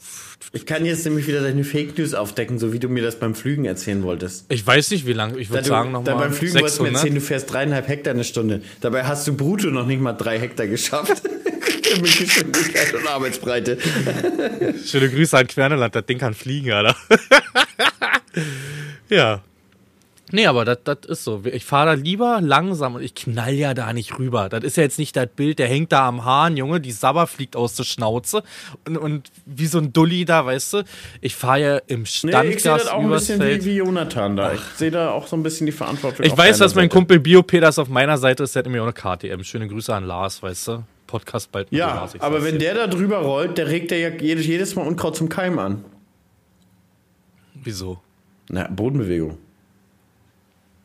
Ich 0.51 0.65
kann 0.65 0.85
jetzt 0.85 1.05
nämlich 1.05 1.27
wieder 1.27 1.41
deine 1.41 1.63
Fake 1.63 1.97
News 1.97 2.13
aufdecken, 2.13 2.59
so 2.59 2.73
wie 2.73 2.79
du 2.79 2.89
mir 2.89 3.03
das 3.03 3.17
beim 3.17 3.35
Flügen 3.35 3.65
erzählen 3.65 4.03
wolltest. 4.03 4.45
ich 4.49 4.65
weiß 4.65 4.91
nicht, 4.91 5.05
wie 5.05 5.13
lang. 5.13 5.37
Ich 5.37 5.49
würde 5.49 5.67
sagen 5.67 5.91
nochmal 5.91 6.15
beim 6.15 6.33
Flügen 6.33 6.55
wolltest 6.55 6.79
du 6.79 6.83
mir 6.83 6.89
600. 6.89 6.95
erzählen, 6.95 7.15
du 7.15 7.21
fährst 7.21 7.53
dreieinhalb 7.53 7.87
Hektar 7.87 8.13
eine 8.13 8.23
Stunde. 8.23 8.61
Dabei 8.81 9.03
hast 9.05 9.27
du 9.27 9.35
brutto 9.35 9.67
noch 9.67 9.85
nicht 9.85 10.01
mal 10.01 10.13
drei 10.13 10.39
Hektar 10.39 10.67
geschafft. 10.67 11.23
Mit 12.01 12.17
Geschwindigkeit 12.19 12.93
und 12.93 13.07
Arbeitsbreite. 13.07 13.77
Schöne 14.85 15.09
Grüße 15.09 15.35
an 15.37 15.47
Querneland, 15.47 15.95
das 15.95 16.05
Ding 16.05 16.19
kann 16.19 16.35
fliegen, 16.35 16.71
Alter. 16.71 16.95
ja. 19.09 19.41
Nee, 20.32 20.45
aber 20.45 20.65
das 20.65 20.80
das 20.84 20.97
ist 21.07 21.23
so. 21.23 21.41
Ich 21.45 21.65
fahre 21.65 21.88
da 21.88 21.93
lieber 21.93 22.39
langsam 22.41 22.95
und 22.95 23.01
ich 23.01 23.15
knall 23.15 23.53
ja 23.53 23.73
da 23.73 23.93
nicht 23.93 24.17
rüber. 24.19 24.49
Das 24.49 24.63
ist 24.63 24.77
ja 24.77 24.84
jetzt 24.84 24.99
nicht 24.99 25.15
das 25.15 25.27
Bild, 25.36 25.59
der 25.59 25.67
hängt 25.67 25.91
da 25.91 26.07
am 26.07 26.25
Hahn, 26.25 26.55
Junge, 26.57 26.80
die 26.80 26.91
Sabber 26.91 27.27
fliegt 27.27 27.55
aus 27.55 27.75
der 27.75 27.84
Schnauze 27.84 28.43
und, 28.88 28.97
und 28.97 29.32
wie 29.45 29.65
so 29.65 29.80
ein 29.80 29.91
Dulli 29.93 30.25
da, 30.25 30.45
weißt 30.45 30.73
du. 30.73 30.84
Ich 31.21 31.36
fahre 31.36 31.59
ja 31.61 31.77
im 31.88 31.99
Nee, 32.01 32.03
ich 32.03 32.11
sehe 32.11 32.30
Standgas 32.32 32.63
das 32.63 32.88
auch 32.88 33.01
ein 33.01 33.09
bisschen 33.09 33.39
Feld. 33.39 33.65
wie, 33.65 33.71
wie 33.71 33.77
Jonathan 33.77 34.36
da. 34.36 34.53
Ich 34.53 34.61
sehe 34.75 34.91
da 34.91 35.11
auch 35.11 35.27
so 35.27 35.36
ein 35.36 35.43
bisschen 35.43 35.65
die 35.65 35.71
Verantwortung. 35.71 36.25
Ich 36.25 36.38
weiß, 36.38 36.59
dass 36.59 36.75
mein 36.75 36.84
Seite. 36.86 36.93
Kumpel 36.95 37.19
Biopedas 37.19 37.80
auf 37.80 37.89
meiner 37.89 38.17
Seite 38.17 38.43
ist, 38.43 38.55
der 38.55 38.59
hat 38.61 38.65
nämlich 38.67 38.82
auch 38.82 38.86
eine 38.86 39.17
KTM. 39.17 39.43
Schöne 39.43 39.67
Grüße 39.67 39.93
an 39.93 40.05
Lars, 40.05 40.41
weißt 40.43 40.67
du. 40.67 40.84
Podcast 41.07 41.51
bald 41.51 41.71
mit 41.71 41.80
Ja, 41.80 41.95
Lars, 41.95 42.13
aber 42.19 42.43
wenn 42.43 42.59
der 42.59 42.75
da 42.75 42.86
drüber 42.86 43.17
rollt, 43.17 43.57
der 43.57 43.67
regt 43.67 43.91
er 43.91 43.97
ja 43.97 44.09
jedes, 44.09 44.45
jedes 44.45 44.75
Mal 44.75 44.86
Unkraut 44.86 45.15
zum 45.15 45.27
Keim 45.27 45.57
an. 45.57 45.84
Wieso? 47.55 47.99
Na, 48.49 48.67
Bodenbewegung. 48.67 49.38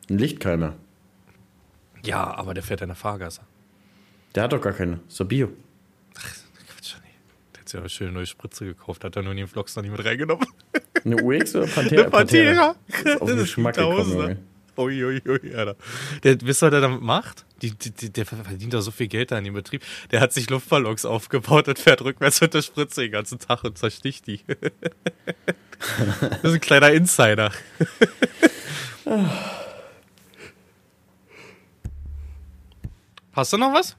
Ein 0.09 0.17
Lichtkeimer. 0.17 0.75
Ja, 2.03 2.35
aber 2.35 2.53
der 2.53 2.63
fährt 2.63 2.81
ja 2.81 2.85
eine 2.85 2.95
Fahrgasse. 2.95 3.41
Der 4.35 4.43
hat 4.43 4.53
doch 4.53 4.61
gar 4.61 4.73
keine. 4.73 4.99
Doch 5.17 5.25
Bio. 5.25 5.47
Quatsch, 6.13 6.95
nee. 7.01 7.09
Der 7.53 7.61
hat 7.61 7.69
sich 7.69 7.73
ja 7.73 7.79
eine 7.79 7.89
schöne 7.89 8.11
neue 8.11 8.25
Spritze 8.25 8.65
gekauft, 8.65 9.03
hat 9.03 9.15
er 9.15 9.23
nur 9.23 9.31
in 9.31 9.37
den 9.37 9.47
Vlogs 9.47 9.75
noch 9.75 9.83
nicht 9.83 9.91
mit 9.91 10.05
reingenommen. 10.05 10.45
Eine 11.03 11.23
UX 11.23 11.55
oder 11.55 11.67
Pantera? 11.73 12.01
Eine 12.01 12.09
Pantera. 12.11 12.75
Ist 12.87 13.21
auf 13.21 13.27
den 13.27 13.37
Geschmack 13.37 13.75
gekommen. 13.75 14.39
Uiuiui, 14.77 15.55
Alter. 15.55 15.75
Der, 16.23 16.41
wisst 16.41 16.61
ihr, 16.61 16.67
was 16.67 16.73
er 16.73 16.81
damit 16.81 17.01
macht? 17.01 17.45
Die, 17.61 17.71
die, 17.71 17.91
die, 17.91 18.11
der 18.11 18.25
verdient 18.25 18.73
da 18.73 18.81
so 18.81 18.91
viel 18.91 19.07
Geld 19.07 19.31
da 19.31 19.37
in 19.37 19.45
dem 19.45 19.53
Betrieb. 19.53 19.81
Der 20.11 20.19
hat 20.19 20.33
sich 20.33 20.49
Luftballons 20.49 21.05
aufgebaut 21.05 21.69
und 21.69 21.79
fährt 21.79 22.01
rückwärts 22.01 22.41
mit 22.41 22.53
der 22.53 22.61
Spritze 22.61 23.01
den 23.01 23.11
ganzen 23.11 23.39
Tag 23.39 23.63
und 23.63 23.77
zersticht 23.77 24.27
die. 24.27 24.41
das 26.19 26.43
ist 26.43 26.53
ein 26.53 26.59
kleiner 26.59 26.91
Insider. 26.91 27.51
Hast 33.35 33.53
du 33.53 33.57
noch 33.57 33.73
was? 33.73 33.97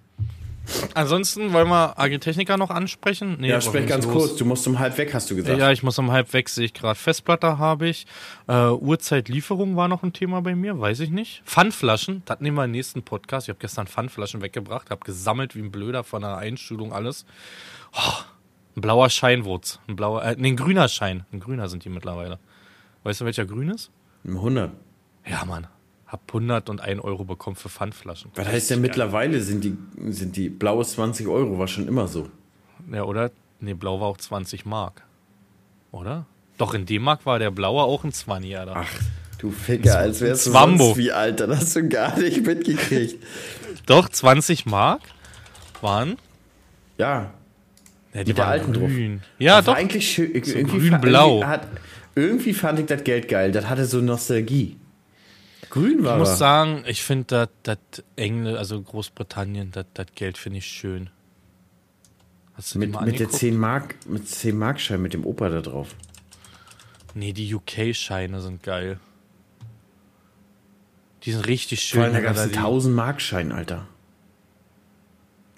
Ansonsten 0.94 1.52
wollen 1.52 1.68
wir 1.68 1.96
Agritechnica 1.98 2.56
noch 2.56 2.70
ansprechen? 2.70 3.36
Nee, 3.38 3.50
Ja, 3.50 3.60
sprech 3.60 3.86
ganz 3.86 4.04
los. 4.04 4.14
kurz. 4.14 4.36
Du 4.36 4.44
musst 4.44 4.66
um 4.66 4.80
halb 4.80 4.98
weg, 4.98 5.14
hast 5.14 5.30
du 5.30 5.36
gesagt. 5.36 5.56
Ja, 5.58 5.70
ich 5.70 5.84
muss 5.84 5.96
um 5.98 6.10
halb 6.10 6.32
weg, 6.32 6.48
sehe 6.48 6.64
ich 6.64 6.74
gerade. 6.74 6.96
Festplatte 6.98 7.58
habe 7.58 7.86
ich. 7.86 8.06
Äh, 8.48 8.70
Uhrzeitlieferung 8.70 9.76
war 9.76 9.86
noch 9.86 10.02
ein 10.02 10.12
Thema 10.12 10.40
bei 10.42 10.56
mir, 10.56 10.80
weiß 10.80 11.00
ich 11.00 11.10
nicht. 11.10 11.42
Pfandflaschen, 11.44 12.22
das 12.24 12.40
nehmen 12.40 12.56
wir 12.56 12.64
im 12.64 12.72
nächsten 12.72 13.02
Podcast. 13.04 13.46
Ich 13.46 13.50
habe 13.50 13.60
gestern 13.60 13.86
Pfandflaschen 13.86 14.42
weggebracht, 14.42 14.90
habe 14.90 15.04
gesammelt 15.04 15.54
wie 15.54 15.60
ein 15.60 15.70
Blöder 15.70 16.02
von 16.02 16.22
der 16.22 16.36
Einschulung 16.38 16.92
alles. 16.92 17.26
Oh, 17.94 18.12
ein 18.76 18.80
blauer 18.80 19.08
Schein 19.08 19.44
wurd's. 19.44 19.78
Ein 19.86 19.94
blauer, 19.94 20.24
äh, 20.24 20.34
nee, 20.36 20.48
ein 20.48 20.56
grüner 20.56 20.88
Schein. 20.88 21.26
Ein 21.32 21.38
grüner 21.38 21.68
sind 21.68 21.84
die 21.84 21.90
mittlerweile. 21.90 22.40
Weißt 23.04 23.20
du, 23.20 23.24
welcher 23.24 23.44
grün 23.46 23.68
ist? 23.70 23.92
100. 24.26 24.72
Ja, 25.28 25.44
Mann. 25.44 25.68
Hab 26.06 26.22
101 26.28 27.00
Euro 27.02 27.24
bekommen 27.24 27.56
für 27.56 27.68
Pfandflaschen. 27.68 28.30
Was 28.36 28.46
heißt 28.46 28.70
denn 28.70 28.80
mittlerweile 28.80 29.40
sind 29.40 29.64
die, 29.64 29.76
sind 30.08 30.36
die 30.36 30.48
blaue 30.48 30.84
20 30.84 31.26
Euro, 31.26 31.58
war 31.58 31.66
schon 31.66 31.88
immer 31.88 32.06
so. 32.06 32.28
Ja, 32.92 33.02
oder? 33.02 33.30
Nee, 33.58 33.74
blau 33.74 34.00
war 34.00 34.06
auch 34.08 34.16
20 34.18 34.64
Mark. 34.66 35.02
Oder? 35.90 36.26
Doch, 36.58 36.74
in 36.74 36.86
D-Mark 36.86 37.26
war 37.26 37.38
der 37.38 37.50
blaue 37.50 37.82
auch 37.82 38.04
ein 38.04 38.12
20, 38.12 38.56
Alter. 38.56 38.72
Ach, 38.76 38.92
du 39.38 39.50
Ficker, 39.50 39.98
als 39.98 40.20
wärst 40.20 40.46
du 40.46 40.50
sonst 40.52 40.96
wie 40.96 41.10
alt, 41.10 41.40
das 41.40 41.48
hast 41.58 41.76
du 41.76 41.88
gar 41.88 42.18
nicht 42.18 42.46
mitgekriegt. 42.46 43.22
Doch, 43.86 44.08
20 44.08 44.66
Mark 44.66 45.00
waren 45.80 46.16
Ja, 46.98 47.32
Ja, 48.14 48.24
die 48.24 48.30
Mit 48.30 48.38
der 48.38 48.44
waren 48.44 48.52
alten 48.52 48.72
drauf. 48.74 48.88
grün. 48.88 49.22
Ja, 49.38 49.54
war 49.54 49.62
doch. 49.62 49.74
eigentlich 49.74 50.08
schön. 50.10 50.30
irgendwie 50.34 50.88
grün-blau. 50.88 51.40
Irgendwie, 51.42 51.66
irgendwie 52.14 52.54
fand 52.54 52.78
ich 52.78 52.86
das 52.86 53.02
Geld 53.04 53.28
geil, 53.28 53.52
das 53.52 53.68
hatte 53.68 53.84
so 53.86 54.00
Nostalgie. 54.00 54.76
Grün 55.70 56.04
war 56.04 56.14
Ich 56.14 56.18
muss 56.20 56.38
sagen, 56.38 56.84
ich 56.86 57.02
finde 57.02 57.48
das 57.62 57.78
England, 58.16 58.56
also 58.56 58.80
Großbritannien, 58.80 59.72
das 59.72 60.06
Geld 60.14 60.38
finde 60.38 60.58
ich 60.58 60.66
schön. 60.66 61.10
Hast 62.54 62.74
du 62.74 62.78
mit, 62.78 62.92
mal 62.92 63.00
mit 63.04 63.14
der 63.18 63.26
angeguckt? 63.26 63.38
10 63.40 63.56
Mark, 63.56 63.94
mit 64.06 64.28
10 64.28 64.56
Mark 64.56 64.80
Schein 64.80 65.02
mit 65.02 65.12
dem 65.14 65.24
Opa 65.26 65.48
da 65.48 65.60
drauf. 65.60 65.94
Nee, 67.14 67.32
die 67.32 67.54
UK-Scheine 67.54 68.40
sind 68.40 68.62
geil. 68.62 68.98
Die 71.24 71.32
sind 71.32 71.46
richtig 71.46 71.80
schön. 71.82 72.00
Vor 72.00 72.04
allem, 72.04 72.14
da 72.14 72.20
gab 72.20 72.30
es 72.32 72.36
du 72.36 72.42
einen 72.44 72.52
die- 72.52 72.58
1000 72.58 72.94
Mark 72.94 73.20
Schein, 73.20 73.52
Alter. 73.52 73.86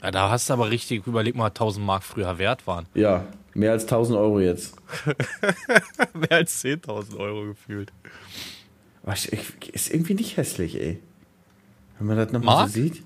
ja, 0.03 0.11
da 0.11 0.31
hast 0.31 0.49
du 0.49 0.55
aber 0.55 0.71
richtig, 0.71 1.07
überleg 1.07 1.35
mal, 1.37 1.47
1000 1.49 1.85
Mark 1.85 2.03
früher 2.05 2.39
wert 2.39 2.67
waren. 2.67 2.87
Ja, 2.95 3.27
mehr 3.55 3.73
als 3.73 3.83
1000 3.83 4.19
Euro 4.19 4.41
jetzt. 4.41 4.75
Mehr 6.15 6.33
als 6.33 6.65
10.000 6.65 7.17
Euro 7.17 7.47
gefühlt. 7.47 7.93
Ich, 9.15 9.33
ich, 9.33 9.75
ist 9.75 9.93
irgendwie 9.93 10.15
nicht 10.15 10.37
hässlich, 10.37 10.81
ey. 10.81 10.99
Wenn 11.99 12.07
man 12.07 12.17
das 12.17 12.33
nochmal 12.33 12.67
so 12.67 12.73
sieht. 12.75 13.03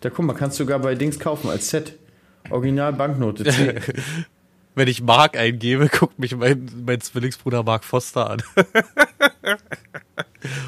Da 0.00 0.10
guck 0.10 0.24
mal, 0.24 0.34
kannst 0.34 0.58
du 0.58 0.64
sogar 0.64 0.78
bei 0.80 0.94
Dings 0.94 1.18
kaufen 1.18 1.48
als 1.48 1.70
Set. 1.70 1.98
Original 2.50 2.92
Banknote. 2.92 3.44
10, 3.44 3.80
wenn 4.74 4.88
ich 4.88 5.02
Mark 5.02 5.36
eingebe, 5.36 5.88
guckt 5.88 6.18
mich 6.18 6.36
mein, 6.36 6.68
mein 6.84 7.00
Zwillingsbruder 7.00 7.62
Mark 7.62 7.84
Foster 7.84 8.30
an. 8.30 8.42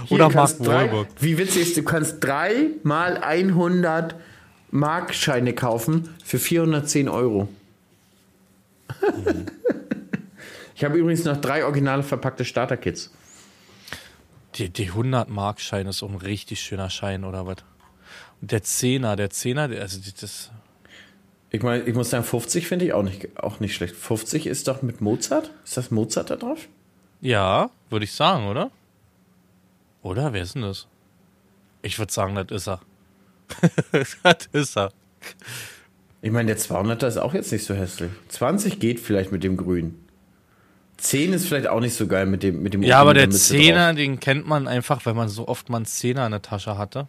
Oder 0.08 0.30
Mark 0.30 0.58
Wahlberg. 0.60 1.08
Wie 1.20 1.36
witzig 1.36 1.62
ist, 1.62 1.76
du 1.76 1.82
kannst 1.82 2.24
drei 2.24 2.70
mal 2.82 3.18
100 3.18 4.14
Markscheine 4.70 5.52
kaufen 5.54 6.08
für 6.24 6.38
410 6.38 7.08
Euro. 7.08 7.48
ich 10.74 10.84
habe 10.84 10.96
übrigens 10.96 11.24
noch 11.24 11.36
drei 11.36 11.64
originale 11.64 12.02
verpackte 12.02 12.44
Starter-Kits. 12.44 13.10
Die, 14.56 14.70
die 14.70 14.86
100 14.88 15.28
Mark 15.28 15.60
Schein 15.60 15.86
ist 15.86 16.02
auch 16.02 16.08
ein 16.10 16.16
richtig 16.16 16.60
schöner 16.60 16.90
Schein 16.90 17.24
oder 17.24 17.46
was? 17.46 17.56
Und 18.40 18.52
der 18.52 18.62
Zehner, 18.62 19.16
der 19.16 19.30
Zehner, 19.30 19.68
der- 19.68 19.82
also 19.82 19.98
die- 20.00 20.12
das, 20.18 20.50
Ich 21.50 21.62
meine, 21.62 21.84
ich 21.84 21.94
muss 21.94 22.10
sagen, 22.10 22.24
50 22.24 22.66
finde 22.66 22.84
ich 22.86 22.92
auch 22.92 23.02
nicht, 23.02 23.38
auch 23.38 23.60
nicht 23.60 23.74
schlecht. 23.74 23.94
50 23.96 24.46
ist 24.46 24.66
doch 24.68 24.82
mit 24.82 25.00
Mozart? 25.00 25.52
Ist 25.64 25.76
das 25.76 25.90
Mozart 25.90 26.30
da 26.30 26.36
drauf? 26.36 26.68
ja, 27.20 27.70
würde 27.90 28.04
ich 28.04 28.12
sagen, 28.12 28.46
oder? 28.46 28.70
Oder 30.02 30.32
wer 30.32 30.42
ist 30.42 30.54
denn 30.54 30.62
das? 30.62 30.86
Ich 31.82 31.98
würde 31.98 32.12
sagen, 32.12 32.34
das 32.34 32.46
ist 32.50 32.68
er. 32.68 32.80
das 34.22 34.46
ist 34.52 34.76
er. 34.76 34.92
Ich 36.22 36.30
meine, 36.30 36.48
der 36.54 36.58
200er 36.58 37.06
ist 37.06 37.16
auch 37.16 37.32
jetzt 37.34 37.52
nicht 37.52 37.64
so 37.64 37.74
hässlich. 37.74 38.10
20 38.28 38.78
geht 38.80 39.00
vielleicht 39.00 39.32
mit 39.32 39.44
dem 39.44 39.56
Grün. 39.56 39.94
10 40.98 41.32
ist 41.34 41.46
vielleicht 41.46 41.66
auch 41.68 41.80
nicht 41.80 41.94
so 41.94 42.06
geil 42.06 42.26
mit 42.26 42.42
dem 42.42 42.62
mit 42.62 42.74
dem 42.74 42.82
Ja, 42.82 43.00
aber 43.00 43.10
Obi 43.10 43.20
der 43.20 43.30
Zehner, 43.30 43.94
den 43.94 44.18
kennt 44.20 44.46
man 44.46 44.66
einfach, 44.68 45.04
weil 45.04 45.14
man 45.14 45.28
so 45.28 45.46
oft 45.48 45.68
mal 45.68 45.78
einen 45.78 45.86
Zehner 45.86 46.24
in 46.26 46.32
der 46.32 46.42
Tasche 46.42 46.78
hatte. 46.78 47.08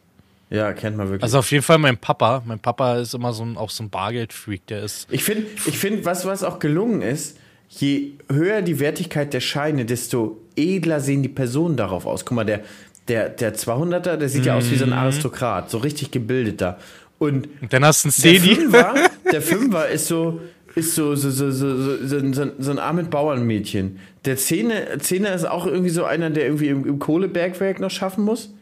Ja, 0.49 0.71
kennt 0.73 0.95
man 0.97 1.07
wirklich. 1.07 1.23
Also 1.23 1.39
auf 1.39 1.51
jeden 1.51 1.63
Fall 1.63 1.77
mein 1.77 1.97
Papa. 1.97 2.41
Mein 2.45 2.59
Papa 2.59 2.97
ist 2.97 3.13
immer 3.13 3.33
so 3.33 3.43
ein, 3.43 3.57
auch 3.57 3.69
so 3.69 3.83
ein 3.83 3.89
Bargeldfreak. 3.89 4.65
Der 4.67 4.83
ist 4.83 5.07
Ich 5.11 5.23
finde, 5.23 5.45
ich 5.65 5.77
find, 5.77 6.05
was, 6.05 6.25
was 6.25 6.43
auch 6.43 6.59
gelungen 6.59 7.01
ist, 7.01 7.37
je 7.69 8.11
höher 8.31 8.61
die 8.61 8.79
Wertigkeit 8.79 9.33
der 9.33 9.41
Scheine, 9.41 9.83
desto 9.85 10.37
edler 10.55 11.01
sehen 11.01 11.21
die 11.21 11.29
Personen 11.29 11.75
darauf 11.75 12.05
aus. 12.05 12.23
Guck 12.25 12.35
mal, 12.35 12.45
der, 12.45 12.61
der, 13.09 13.27
der 13.29 13.55
200er, 13.55 14.15
der 14.15 14.29
sieht 14.29 14.45
ja 14.45 14.55
aus 14.55 14.71
wie 14.71 14.75
so 14.77 14.85
ein 14.85 14.91
Mhm. 14.91 14.97
Aristokrat, 14.97 15.69
so 15.69 15.79
richtig 15.79 16.11
gebildeter. 16.11 16.77
Und 17.19 17.49
Und 17.61 17.73
dann 17.73 17.83
hast 17.83 18.05
du 18.05 18.09
einen 18.09 18.41
der. 18.43 18.55
Fünfer, 18.55 18.95
der 19.31 19.41
Fünfer 19.41 19.89
ist 19.89 20.07
so, 20.07 20.39
ist 20.77 20.93
so, 20.93 21.15
so, 21.15 21.31
so, 21.31 21.51
so, 21.51 21.75
so, 21.75 22.07
so, 22.07 22.33
so, 22.33 22.51
so 22.59 22.71
ein 22.71 22.79
armes 22.79 23.09
Bauernmädchen. 23.09 23.99
Der 24.25 24.37
Zehner, 24.37 24.87
ist 24.91 25.47
auch 25.47 25.65
irgendwie 25.65 25.89
so 25.89 26.05
einer, 26.05 26.29
der 26.29 26.45
irgendwie 26.45 26.67
im, 26.67 26.85
im 26.85 26.99
Kohlebergwerk 26.99 27.79
noch 27.79 27.89
schaffen 27.89 28.23
muss. 28.23 28.53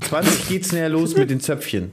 20 0.00 0.48
geht's 0.48 0.72
näher 0.72 0.88
los 0.88 1.14
mit 1.14 1.28
den 1.28 1.40
Zöpfchen. 1.40 1.92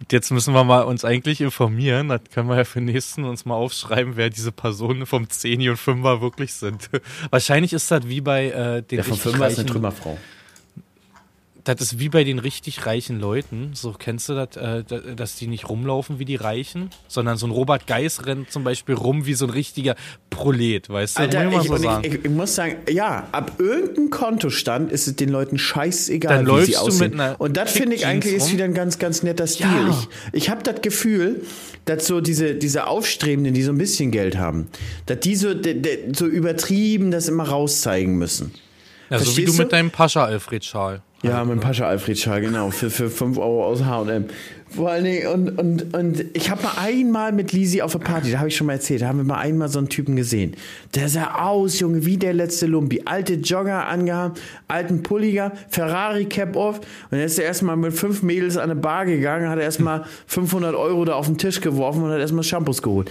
Und 0.00 0.12
jetzt 0.12 0.30
müssen 0.30 0.52
wir 0.52 0.64
mal 0.64 0.82
uns 0.82 1.04
eigentlich 1.04 1.40
informieren. 1.40 2.08
Das 2.08 2.20
können 2.32 2.48
wir 2.48 2.56
ja 2.56 2.64
für 2.64 2.80
den 2.80 2.86
nächsten 2.86 3.24
uns 3.24 3.44
mal 3.44 3.54
aufschreiben, 3.54 4.16
wer 4.16 4.30
diese 4.30 4.52
Personen 4.52 5.06
vom 5.06 5.28
10 5.28 5.70
und 5.70 5.76
5er 5.76 6.20
wirklich 6.20 6.52
sind. 6.52 6.90
Wahrscheinlich 7.30 7.72
ist 7.72 7.90
das 7.90 8.06
wie 8.06 8.20
bei 8.20 8.50
äh, 8.50 8.82
den 8.82 8.96
Der 8.96 9.04
von 9.04 9.14
richtig 9.14 9.32
Fünfer 9.32 9.48
ist 9.48 9.58
eine 9.58 9.68
Trümmerfrau. 9.68 10.18
Das 11.68 11.80
ist 11.80 11.98
wie 11.98 12.08
bei 12.08 12.24
den 12.24 12.38
richtig 12.38 12.86
reichen 12.86 13.20
Leuten. 13.20 13.72
So 13.74 13.92
kennst 13.92 14.28
du 14.28 14.34
das, 14.34 14.56
äh, 14.56 14.84
da- 14.88 14.98
dass 15.14 15.36
die 15.36 15.46
nicht 15.46 15.68
rumlaufen 15.68 16.18
wie 16.18 16.24
die 16.24 16.36
Reichen, 16.36 16.88
sondern 17.08 17.36
so 17.36 17.46
ein 17.46 17.50
Robert 17.50 17.86
Geis 17.86 18.24
rennt 18.24 18.50
zum 18.50 18.64
Beispiel 18.64 18.94
rum 18.94 19.26
wie 19.26 19.34
so 19.34 19.44
ein 19.46 19.50
richtiger 19.50 19.94
Prolet, 20.30 20.88
weißt 20.88 21.18
du? 21.18 21.22
Alter, 21.22 21.52
ich, 21.52 21.68
so 21.68 21.76
sagen. 21.76 22.04
ich, 22.04 22.24
ich, 22.24 22.30
muss 22.30 22.54
sagen, 22.54 22.76
ja, 22.90 23.28
ab 23.32 23.52
irgendeinem 23.58 24.10
Kontostand 24.10 24.90
ist 24.92 25.06
es 25.08 25.16
den 25.16 25.28
Leuten 25.28 25.58
scheißegal, 25.58 26.44
Dann 26.44 26.58
wie 26.60 26.64
sie 26.64 26.76
aussehen. 26.76 27.20
und 27.38 27.56
das 27.56 27.72
finde 27.72 27.96
ich 27.96 28.06
eigentlich 28.06 28.34
ist 28.34 28.52
wieder 28.52 28.64
ein 28.64 28.74
ganz, 28.74 28.98
ganz 28.98 29.22
netter 29.22 29.46
Stil. 29.46 29.66
Ja. 29.66 29.90
Ich, 30.32 30.44
ich 30.44 30.50
habe 30.50 30.62
das 30.62 30.80
Gefühl, 30.80 31.42
dass 31.84 32.06
so 32.06 32.20
diese, 32.20 32.54
diese 32.54 32.86
Aufstrebenden, 32.86 33.54
die 33.54 33.62
so 33.62 33.72
ein 33.72 33.78
bisschen 33.78 34.10
Geld 34.10 34.36
haben, 34.38 34.68
dass 35.06 35.20
die 35.20 35.36
so, 35.36 35.54
de, 35.54 35.74
de, 35.80 36.14
so 36.14 36.26
übertrieben 36.26 37.10
das 37.10 37.28
immer 37.28 37.48
rauszeigen 37.48 38.16
müssen. 38.16 38.52
ja, 39.10 39.18
so 39.18 39.36
wie 39.36 39.44
du 39.44 39.52
du? 39.52 39.58
mit 39.58 39.72
deinem 39.72 39.90
Pascha 39.90 40.24
Alfred 40.24 40.64
Schal. 40.64 41.02
Ja, 41.22 41.44
mit 41.44 41.54
dem 41.54 41.60
Pascha 41.60 41.88
Alfred 41.88 42.16
Schall, 42.16 42.40
genau, 42.40 42.70
für, 42.70 42.90
für 42.90 43.10
5 43.10 43.38
Euro 43.38 43.66
aus 43.66 43.84
H&M. 43.84 44.26
Vor 44.70 44.90
allen 44.90 45.04
Dingen, 45.04 45.26
und, 45.26 45.58
und, 45.58 45.94
und 45.94 46.24
ich 46.32 46.48
habe 46.50 46.62
mal 46.62 46.74
einmal 46.76 47.32
mit 47.32 47.52
Lisi 47.52 47.82
auf 47.82 47.90
der 47.90 47.98
Party, 47.98 48.30
da 48.30 48.38
habe 48.38 48.48
ich 48.48 48.56
schon 48.56 48.68
mal 48.68 48.74
erzählt, 48.74 49.02
da 49.02 49.08
haben 49.08 49.18
wir 49.18 49.24
mal 49.24 49.38
einmal 49.38 49.68
so 49.68 49.80
einen 49.80 49.88
Typen 49.88 50.14
gesehen. 50.14 50.54
Der 50.94 51.08
sah 51.08 51.40
aus, 51.40 51.80
Junge, 51.80 52.04
wie 52.04 52.18
der 52.18 52.34
letzte 52.34 52.66
Lumpi. 52.66 53.02
Alte 53.04 53.34
Jogger 53.34 53.88
angehabt, 53.88 54.40
alten 54.68 55.02
Pulliger, 55.02 55.52
Ferrari-Cap 55.70 56.54
auf. 56.54 56.78
Und 56.78 56.86
dann 57.10 57.20
ist 57.20 57.38
er 57.38 57.46
erstmal 57.46 57.76
mit 57.76 57.94
fünf 57.94 58.22
Mädels 58.22 58.56
an 58.56 58.70
eine 58.70 58.76
Bar 58.78 59.06
gegangen, 59.06 59.48
hat 59.48 59.58
erstmal 59.58 60.04
500 60.28 60.76
Euro 60.76 61.04
da 61.04 61.14
auf 61.14 61.26
den 61.26 61.38
Tisch 61.38 61.60
geworfen 61.60 62.04
und 62.04 62.12
hat 62.12 62.20
erstmal 62.20 62.44
Shampoos 62.44 62.80
geholt. 62.80 63.10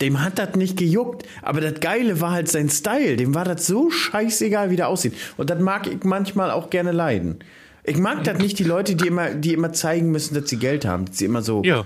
Dem 0.00 0.22
hat 0.22 0.38
das 0.38 0.54
nicht 0.54 0.76
gejuckt, 0.76 1.24
aber 1.42 1.60
das 1.60 1.80
Geile 1.80 2.20
war 2.20 2.30
halt 2.30 2.48
sein 2.48 2.68
Style. 2.68 3.16
Dem 3.16 3.34
war 3.34 3.44
das 3.44 3.66
so 3.66 3.90
scheißegal, 3.90 4.70
wie 4.70 4.76
der 4.76 4.88
aussieht. 4.88 5.14
Und 5.36 5.50
das 5.50 5.60
mag 5.60 5.86
ich 5.88 6.04
manchmal 6.04 6.50
auch 6.50 6.70
gerne 6.70 6.92
leiden. 6.92 7.38
Ich 7.84 7.96
mag 7.98 8.22
das 8.24 8.38
nicht, 8.38 8.58
die 8.58 8.64
Leute, 8.64 8.94
die 8.94 9.08
immer, 9.08 9.30
die 9.30 9.54
immer 9.54 9.72
zeigen 9.72 10.10
müssen, 10.10 10.34
dass 10.34 10.48
sie 10.50 10.58
Geld 10.58 10.84
haben. 10.84 11.06
Die 11.06 11.24
immer 11.24 11.42
so. 11.42 11.62
Ja. 11.64 11.84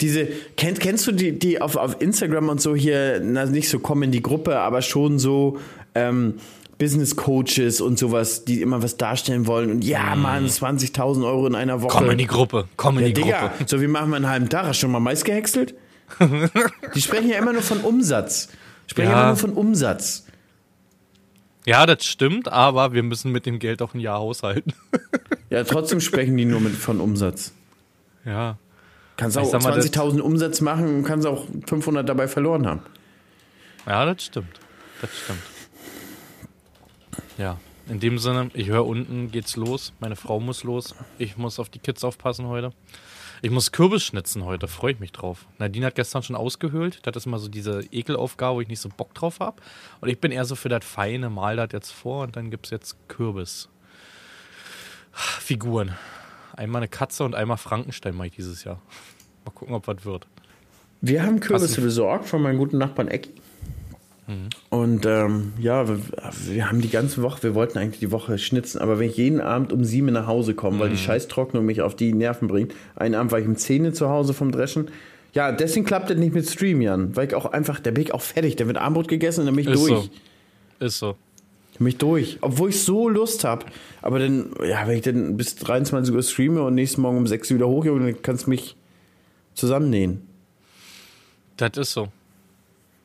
Diese, 0.00 0.26
kennst, 0.56 0.80
kennst 0.82 1.06
du 1.06 1.12
die, 1.12 1.38
die 1.38 1.60
auf, 1.62 1.76
auf 1.76 2.02
Instagram 2.02 2.48
und 2.48 2.60
so 2.60 2.74
hier, 2.74 3.20
na, 3.22 3.46
nicht 3.46 3.68
so 3.68 3.78
kommen 3.78 4.02
in 4.02 4.12
die 4.12 4.22
Gruppe, 4.22 4.58
aber 4.58 4.82
schon 4.82 5.18
so, 5.18 5.58
ähm, 5.94 6.34
Business 6.76 7.14
Coaches 7.14 7.80
und 7.80 7.98
sowas, 8.00 8.44
die 8.44 8.60
immer 8.60 8.82
was 8.82 8.96
darstellen 8.96 9.46
wollen 9.46 9.70
und 9.70 9.84
ja, 9.84 10.16
Mann, 10.16 10.48
20.000 10.48 11.24
Euro 11.24 11.46
in 11.46 11.54
einer 11.54 11.80
Woche. 11.82 11.96
Komm 11.96 12.10
in 12.10 12.18
die 12.18 12.26
Gruppe, 12.26 12.66
komm 12.76 12.96
in 12.98 13.02
Ja, 13.02 13.08
die 13.10 13.14
Digga, 13.14 13.40
Gruppe. 13.56 13.64
so 13.68 13.80
wie 13.80 13.86
machen 13.86 14.10
wir 14.10 14.16
einen 14.16 14.28
halben 14.28 14.48
Tag? 14.48 14.66
Hast 14.66 14.78
du 14.78 14.80
schon 14.82 14.90
mal 14.90 14.98
Mais 14.98 15.22
gehäckselt? 15.22 15.74
Die 16.94 17.00
sprechen 17.00 17.28
ja 17.30 17.38
immer 17.38 17.52
nur 17.52 17.62
von 17.62 17.80
Umsatz. 17.80 18.48
Sprechen 18.86 19.10
Ja. 19.10 19.18
immer 19.20 19.26
nur 19.28 19.36
von 19.36 19.52
Umsatz. 19.52 20.26
Ja, 21.66 21.86
das 21.86 22.04
stimmt, 22.04 22.48
aber 22.48 22.92
wir 22.92 23.02
müssen 23.02 23.32
mit 23.32 23.46
dem 23.46 23.58
Geld 23.58 23.80
auch 23.80 23.94
ein 23.94 24.00
Jahr 24.00 24.18
haushalten. 24.18 24.72
Ja, 25.50 25.62
trotzdem 25.62 26.00
sprechen 26.00 26.36
die 26.36 26.46
nur 26.46 26.58
mit, 26.60 26.74
von 26.74 27.00
Umsatz. 27.00 27.52
ja. 28.24 28.58
Kannst 29.16 29.38
auch 29.38 29.44
sag 29.44 29.62
mal, 29.62 29.70
das- 29.76 29.86
20.000 29.92 30.20
Umsatz 30.20 30.60
machen 30.60 30.96
und 30.96 31.04
kannst 31.04 31.24
auch 31.28 31.46
500 31.68 32.08
dabei 32.08 32.26
verloren 32.26 32.66
haben. 32.66 32.80
Ja, 33.86 34.04
das 34.04 34.24
stimmt. 34.24 34.58
Das 35.00 35.10
stimmt. 35.16 35.38
Ja, 37.38 37.58
in 37.88 38.00
dem 38.00 38.18
Sinne, 38.18 38.50
ich 38.54 38.68
höre 38.68 38.84
unten 38.86 39.30
geht's 39.30 39.54
los. 39.54 39.92
Meine 40.00 40.16
Frau 40.16 40.40
muss 40.40 40.64
los. 40.64 40.94
Ich 41.18 41.36
muss 41.36 41.60
auf 41.60 41.68
die 41.68 41.78
Kids 41.78 42.02
aufpassen 42.02 42.46
heute. 42.48 42.72
Ich 43.42 43.50
muss 43.50 43.72
Kürbis 43.72 44.02
schnitzen 44.02 44.44
heute, 44.44 44.68
freue 44.68 44.92
ich 44.92 45.00
mich 45.00 45.12
drauf. 45.12 45.46
Nadine 45.58 45.86
hat 45.86 45.94
gestern 45.94 46.22
schon 46.22 46.36
ausgehöhlt. 46.36 47.00
Das 47.02 47.16
ist 47.16 47.26
immer 47.26 47.38
so 47.38 47.48
diese 47.48 47.80
Ekelaufgabe, 47.90 48.56
wo 48.56 48.60
ich 48.60 48.68
nicht 48.68 48.80
so 48.80 48.88
Bock 48.88 49.14
drauf 49.14 49.40
habe. 49.40 49.60
Und 50.00 50.08
ich 50.08 50.20
bin 50.20 50.32
eher 50.32 50.44
so 50.44 50.54
für 50.54 50.68
das 50.68 50.84
Feine, 50.84 51.30
mal 51.30 51.56
das 51.56 51.68
jetzt 51.72 51.90
vor 51.90 52.24
und 52.24 52.36
dann 52.36 52.50
gibt's 52.50 52.70
jetzt 52.70 52.96
Kürbis. 53.08 53.68
Figuren. 55.12 55.94
Einmal 56.56 56.80
eine 56.80 56.88
Katze 56.88 57.24
und 57.24 57.34
einmal 57.34 57.56
Frankenstein 57.56 58.14
mache 58.14 58.28
ich 58.28 58.36
dieses 58.36 58.64
Jahr. 58.64 58.80
Mal 59.44 59.50
gucken, 59.52 59.74
ob 59.74 59.86
was 59.86 60.04
wird. 60.04 60.26
Wir 61.00 61.22
haben 61.22 61.40
Kürbisse 61.40 61.80
besorgt 61.80 62.26
von 62.26 62.40
meinem 62.40 62.58
guten 62.58 62.78
Nachbarn 62.78 63.08
Ecki. 63.08 63.34
Mhm. 64.26 64.48
Und 64.70 65.06
ähm, 65.06 65.52
ja, 65.60 65.86
wir, 65.88 65.98
wir 66.46 66.68
haben 66.70 66.80
die 66.80 66.88
ganze 66.90 67.22
Woche, 67.22 67.42
wir 67.42 67.54
wollten 67.54 67.76
eigentlich 67.78 68.00
die 68.00 68.10
Woche 68.10 68.38
schnitzen, 68.38 68.78
aber 68.80 68.98
wenn 68.98 69.10
ich 69.10 69.16
jeden 69.16 69.40
Abend 69.40 69.72
um 69.72 69.84
sieben 69.84 70.12
nach 70.12 70.26
Hause 70.26 70.54
komme, 70.54 70.76
Mhm. 70.76 70.80
weil 70.80 70.90
die 70.90 70.96
Scheißtrocknung 70.96 71.64
mich 71.64 71.82
auf 71.82 71.94
die 71.94 72.12
Nerven 72.12 72.48
bringt, 72.48 72.72
einen 72.96 73.14
Abend 73.14 73.32
war 73.32 73.38
ich 73.40 73.46
um 73.46 73.56
10 73.56 73.92
zu 73.94 74.08
Hause 74.08 74.32
vom 74.34 74.50
Dreschen. 74.52 74.88
Ja, 75.34 75.50
deswegen 75.52 75.84
klappt 75.84 76.10
das 76.10 76.16
nicht 76.16 76.32
mit 76.32 76.48
Stream, 76.48 76.80
Jan. 76.80 77.16
Weil 77.16 77.26
ich 77.26 77.34
auch 77.34 77.46
einfach, 77.46 77.80
da 77.80 77.90
bin 77.90 78.04
ich 78.04 78.14
auch 78.14 78.20
fertig. 78.22 78.54
Da 78.56 78.66
wird 78.68 78.76
Armbrot 78.78 79.08
gegessen 79.08 79.40
und 79.40 79.46
dann 79.46 79.56
bin 79.56 79.64
ich 79.66 79.72
Ist 79.74 79.80
durch. 79.88 80.04
so. 80.04 80.84
Ist 80.86 80.98
so. 81.00 81.06
Dann 81.72 81.78
bin 81.78 81.86
ich 81.88 81.98
durch. 81.98 82.38
Obwohl 82.40 82.70
ich 82.70 82.80
so 82.80 83.08
Lust 83.08 83.42
habe. 83.42 83.66
Aber 84.00 84.20
dann, 84.20 84.50
ja, 84.64 84.86
wenn 84.86 84.94
ich 84.96 85.02
dann 85.02 85.36
bis 85.36 85.56
23 85.56 86.14
Uhr 86.14 86.22
streame 86.22 86.62
und 86.62 86.76
nächsten 86.76 87.00
Morgen 87.02 87.16
um 87.18 87.26
6 87.26 87.50
Uhr 87.50 87.56
wieder 87.56 87.66
hochgehe, 87.68 87.98
dann 87.98 88.22
kannst 88.22 88.46
du 88.46 88.50
mich 88.50 88.76
zusammennähen. 89.54 90.20
Das 91.56 91.76
ist 91.78 91.92
so. 91.92 92.08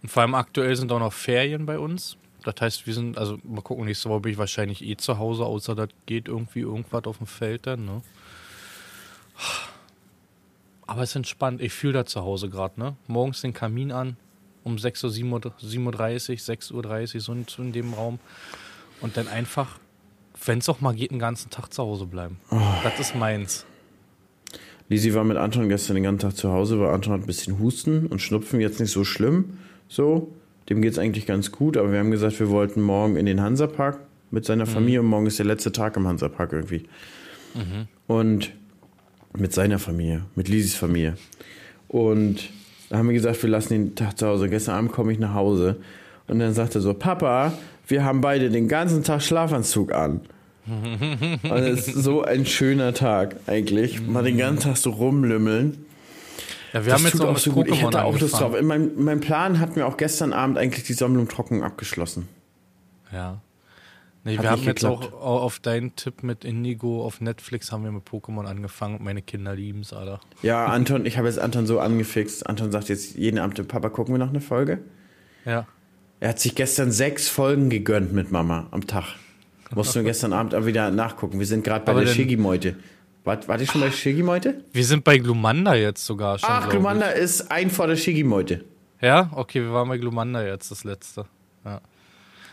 Und 0.01 0.09
vor 0.09 0.21
allem 0.21 0.35
aktuell 0.35 0.75
sind 0.75 0.91
auch 0.91 0.99
noch 0.99 1.13
Ferien 1.13 1.65
bei 1.65 1.77
uns. 1.79 2.17
Das 2.43 2.55
heißt, 2.61 2.87
wir 2.87 2.93
sind, 2.93 3.17
also 3.17 3.37
mal 3.43 3.61
gucken, 3.61 3.85
nächste 3.85 4.09
Woche 4.09 4.21
bin 4.21 4.31
ich 4.31 4.37
wahrscheinlich 4.37 4.83
eh 4.83 4.95
zu 4.95 5.17
Hause, 5.17 5.45
außer 5.45 5.75
das 5.75 5.89
geht 6.05 6.27
irgendwie 6.27 6.61
irgendwas 6.61 7.03
auf 7.05 7.17
dem 7.17 7.27
Feld 7.27 7.67
dann, 7.67 7.85
ne? 7.85 8.01
Aber 10.87 11.03
es 11.03 11.11
ist 11.11 11.17
entspannt. 11.17 11.61
Ich 11.61 11.73
fühle 11.73 11.93
da 11.93 12.05
zu 12.05 12.21
Hause 12.21 12.49
gerade, 12.49 12.79
ne? 12.79 12.95
Morgens 13.07 13.41
den 13.41 13.53
Kamin 13.53 13.91
an, 13.91 14.17
um 14.63 14.79
6 14.79 15.03
Uhr, 15.03 15.09
7 15.11 15.31
Uhr, 15.31 15.39
7.30 15.39 15.83
Uhr, 15.83 16.83
6.30 16.83 17.15
Uhr, 17.15 17.21
so 17.21 17.33
in, 17.33 17.45
so 17.47 17.61
in 17.61 17.71
dem 17.73 17.93
Raum. 17.93 18.19
Und 19.01 19.17
dann 19.17 19.27
einfach, 19.27 19.79
wenn 20.45 20.59
es 20.59 20.69
auch 20.69 20.81
mal 20.81 20.95
geht, 20.95 21.11
den 21.11 21.19
ganzen 21.19 21.49
Tag 21.49 21.73
zu 21.73 21.83
Hause 21.83 22.05
bleiben. 22.05 22.39
Das 22.83 22.99
ist 22.99 23.15
meins. 23.15 23.65
Lisi 24.87 25.13
war 25.13 25.23
mit 25.23 25.37
Anton 25.37 25.69
gestern 25.69 25.95
den 25.95 26.03
ganzen 26.03 26.21
Tag 26.21 26.35
zu 26.35 26.51
Hause, 26.51 26.79
weil 26.79 26.89
Anton 26.89 27.13
hat 27.13 27.21
ein 27.21 27.27
bisschen 27.27 27.59
Husten 27.59 28.07
und 28.07 28.21
Schnupfen, 28.21 28.59
jetzt 28.59 28.79
nicht 28.79 28.91
so 28.91 29.03
schlimm. 29.03 29.59
So, 29.89 30.33
dem 30.69 30.81
geht 30.81 30.93
es 30.93 30.99
eigentlich 30.99 31.25
ganz 31.25 31.51
gut, 31.51 31.75
aber 31.75 31.91
wir 31.91 31.99
haben 31.99 32.11
gesagt, 32.11 32.39
wir 32.39 32.49
wollten 32.49 32.81
morgen 32.81 33.17
in 33.17 33.25
den 33.25 33.41
Hansapark 33.41 33.99
mit 34.31 34.45
seiner 34.45 34.67
Familie 34.67 34.99
und 35.01 35.07
morgen 35.07 35.25
ist 35.25 35.39
der 35.39 35.47
letzte 35.47 35.71
Tag 35.71 35.97
im 35.97 36.07
Hansapark 36.07 36.53
irgendwie. 36.53 36.83
Und 38.07 38.51
mit 39.35 39.51
seiner 39.53 39.79
Familie, 39.79 40.25
mit 40.35 40.47
Lisis 40.47 40.75
Familie. 40.75 41.15
Und 41.87 42.49
Da 42.89 42.97
haben 42.97 43.07
wir 43.07 43.13
gesagt, 43.13 43.41
wir 43.43 43.49
lassen 43.49 43.69
den 43.73 43.95
Tag 43.95 44.17
zu 44.17 44.27
Hause. 44.27 44.49
Gestern 44.49 44.75
Abend 44.75 44.91
komme 44.91 45.11
ich 45.11 45.19
nach 45.19 45.33
Hause. 45.35 45.77
Und 46.27 46.39
dann 46.39 46.53
sagt 46.53 46.75
er 46.75 46.81
so, 46.81 46.93
Papa, 46.93 47.53
wir 47.87 48.03
haben 48.03 48.21
beide 48.21 48.49
den 48.49 48.67
ganzen 48.67 49.03
Tag 49.03 49.21
Schlafanzug 49.21 49.93
an. 49.93 50.21
Und 50.67 51.51
es 51.51 51.87
ist 51.87 52.03
so 52.03 52.23
ein 52.23 52.45
schöner 52.45 52.93
Tag 52.93 53.35
eigentlich. 53.47 54.01
Mal 54.05 54.23
den 54.23 54.37
ganzen 54.37 54.69
Tag 54.69 54.77
so 54.77 54.91
rumlümmeln. 54.91 55.77
Ja, 56.73 56.85
wir 56.85 56.93
haben 56.93 57.03
jetzt 57.03 57.11
tut 57.13 57.21
auch 57.21 57.37
so 57.37 57.51
gut. 57.51 57.67
Ich 57.67 57.81
hätte 57.81 58.03
auch 58.03 58.19
Lust 58.19 58.39
drauf. 58.39 58.55
In 58.55 58.65
meinem, 58.67 58.91
mein 59.03 59.19
Plan 59.19 59.59
hat 59.59 59.75
mir 59.75 59.85
auch 59.87 59.97
gestern 59.97 60.33
Abend 60.33 60.57
eigentlich 60.57 60.83
die 60.85 60.93
Sammlung 60.93 61.27
trocken 61.27 61.63
abgeschlossen. 61.63 62.27
Ja. 63.11 63.41
Nee, 64.25 64.35
Hat 64.37 64.43
wir 64.43 64.51
haben 64.51 64.63
jetzt 64.63 64.81
geklappt. 64.81 65.13
auch 65.13 65.21
au- 65.21 65.39
auf 65.39 65.59
deinen 65.59 65.95
Tipp 65.95 66.23
mit 66.23 66.43
Indigo 66.43 67.03
auf 67.05 67.21
Netflix 67.21 67.71
haben 67.71 67.85
wir 67.85 67.91
mit 67.91 68.03
Pokémon 68.03 68.45
angefangen 68.45 68.95
und 68.97 69.03
meine 69.03 69.21
Kinder 69.21 69.55
lieben 69.55 69.79
es, 69.79 69.93
Alter. 69.93 70.19
Ja, 70.41 70.65
Anton, 70.65 71.05
ich 71.05 71.17
habe 71.17 71.27
jetzt 71.27 71.39
Anton 71.39 71.65
so 71.65 71.79
angefixt. 71.79 72.45
Anton 72.45 72.71
sagt 72.71 72.89
jetzt 72.89 73.15
jeden 73.15 73.39
Abend, 73.39 73.65
Papa, 73.69 73.89
gucken 73.89 74.13
wir 74.13 74.19
noch 74.19 74.29
eine 74.29 74.41
Folge? 74.41 74.79
Ja. 75.45 75.65
Er 76.19 76.29
hat 76.29 76.39
sich 76.39 76.53
gestern 76.53 76.91
sechs 76.91 77.29
Folgen 77.29 77.69
gegönnt 77.69 78.11
mit 78.11 78.29
Mama 78.29 78.67
am 78.71 78.85
Tag. 78.87 79.05
Musst 79.73 79.95
du 79.95 80.03
gestern 80.03 80.33
Abend 80.33 80.53
auch 80.53 80.65
wieder 80.65 80.91
nachgucken. 80.91 81.39
Wir 81.39 81.45
sind 81.45 81.63
gerade 81.63 81.85
bei 81.85 81.91
Aber 81.93 82.01
der 82.03 82.07
Shiggy-Meute. 82.11 82.75
Wart, 83.23 83.47
wart 83.47 83.61
ihr 83.61 83.67
schon 83.67 83.81
bei 83.81 83.91
Shiggy-Meute? 83.91 84.63
Wir 84.71 84.85
sind 84.85 85.03
bei 85.03 85.17
Glumanda 85.17 85.75
jetzt 85.75 86.05
sogar 86.05 86.39
schon. 86.39 86.49
Ach, 86.49 86.69
Glumanda 86.69 87.07
ist 87.07 87.51
ein 87.51 87.69
vor 87.69 87.87
der 87.87 87.95
Shiggy-Meute. 87.95 88.65
Ich. 88.97 89.03
Ja, 89.03 89.29
okay, 89.35 89.61
wir 89.61 89.73
waren 89.73 89.87
bei 89.87 89.97
Glumanda 89.97 90.43
jetzt, 90.43 90.71
das 90.71 90.83
letzte. 90.83 91.25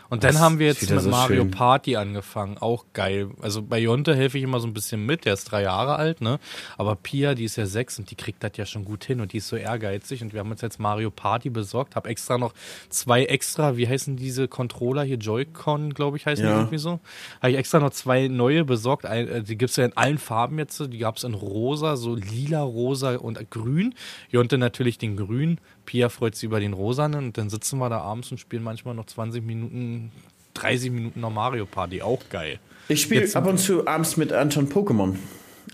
Und 0.08 0.24
dann 0.24 0.32
Das 0.34 0.40
haben 0.40 0.58
wir 0.58 0.66
jetzt 0.66 0.88
mit 0.88 1.00
so 1.00 1.10
Mario 1.10 1.42
schön. 1.42 1.50
Party 1.50 1.96
angefangen. 1.96 2.58
Auch 2.58 2.84
geil. 2.92 3.30
Also 3.42 3.62
bei 3.62 3.78
Jonte 3.78 4.14
helfe 4.14 4.38
ich 4.38 4.44
immer 4.44 4.60
so 4.60 4.66
ein 4.66 4.74
bisschen 4.74 5.04
mit. 5.04 5.24
Der 5.24 5.34
ist 5.34 5.44
drei 5.50 5.62
Jahre 5.62 5.96
alt, 5.96 6.20
ne? 6.20 6.38
Aber 6.78 6.94
Pia, 6.96 7.34
die 7.34 7.44
ist 7.44 7.56
ja 7.56 7.66
sechs 7.66 7.98
und 7.98 8.10
die 8.10 8.14
kriegt 8.14 8.42
das 8.44 8.52
ja 8.56 8.66
schon 8.66 8.84
gut 8.84 9.04
hin 9.04 9.20
und 9.20 9.32
die 9.32 9.38
ist 9.38 9.48
so 9.48 9.56
ehrgeizig. 9.56 10.22
Und 10.22 10.32
wir 10.32 10.40
haben 10.40 10.50
uns 10.50 10.60
jetzt 10.60 10.78
Mario 10.78 11.10
Party 11.10 11.50
besorgt. 11.50 11.96
Hab 11.96 12.06
extra 12.06 12.38
noch 12.38 12.54
zwei 12.88 13.24
extra, 13.24 13.76
wie 13.76 13.88
heißen 13.88 14.16
diese 14.16 14.48
Controller 14.48 15.02
hier? 15.02 15.16
Joy-Con, 15.16 15.92
glaube 15.94 16.16
ich, 16.16 16.26
heißen 16.26 16.44
die 16.44 16.50
Ja. 16.50 16.56
irgendwie 16.58 16.78
so. 16.78 17.00
Habe 17.40 17.50
ich 17.50 17.56
extra 17.56 17.80
noch 17.80 17.90
zwei 17.90 18.28
neue 18.28 18.64
besorgt. 18.64 19.04
Äh, 19.04 19.42
die 19.42 19.56
gibt's 19.58 19.76
ja 19.76 19.84
in 19.84 19.96
allen 19.96 20.18
Farben 20.18 20.58
jetzt. 20.58 20.78
Die 20.92 20.98
gab's 20.98 21.24
in 21.24 21.34
rosa, 21.34 21.96
so 21.96 22.14
lila, 22.14 22.62
rosa 22.62 23.16
und 23.16 23.50
grün. 23.50 23.94
Jonte 24.30 24.58
natürlich 24.58 24.98
den 24.98 25.16
grün. 25.16 25.58
Pia 25.86 26.08
freut 26.08 26.34
sich 26.34 26.44
über 26.44 26.60
den 26.60 26.72
rosanen. 26.74 27.26
Und 27.26 27.38
dann 27.38 27.48
sitzen 27.48 27.78
wir 27.78 27.88
da 27.88 28.00
abends 28.00 28.30
und 28.30 28.38
spielen 28.38 28.62
manchmal 28.62 28.94
noch 28.94 29.06
20 29.06 29.42
Minuten, 29.44 30.12
30 30.54 30.90
Minuten 30.90 31.20
noch 31.20 31.30
Mario 31.30 31.64
Party. 31.66 32.02
Auch 32.02 32.22
geil. 32.28 32.58
Ich 32.88 33.02
spiele 33.02 33.28
ab 33.34 33.46
und 33.46 33.58
zu 33.58 33.86
abends 33.86 34.16
mit 34.16 34.32
Anton 34.32 34.68
Pokémon. 34.68 35.16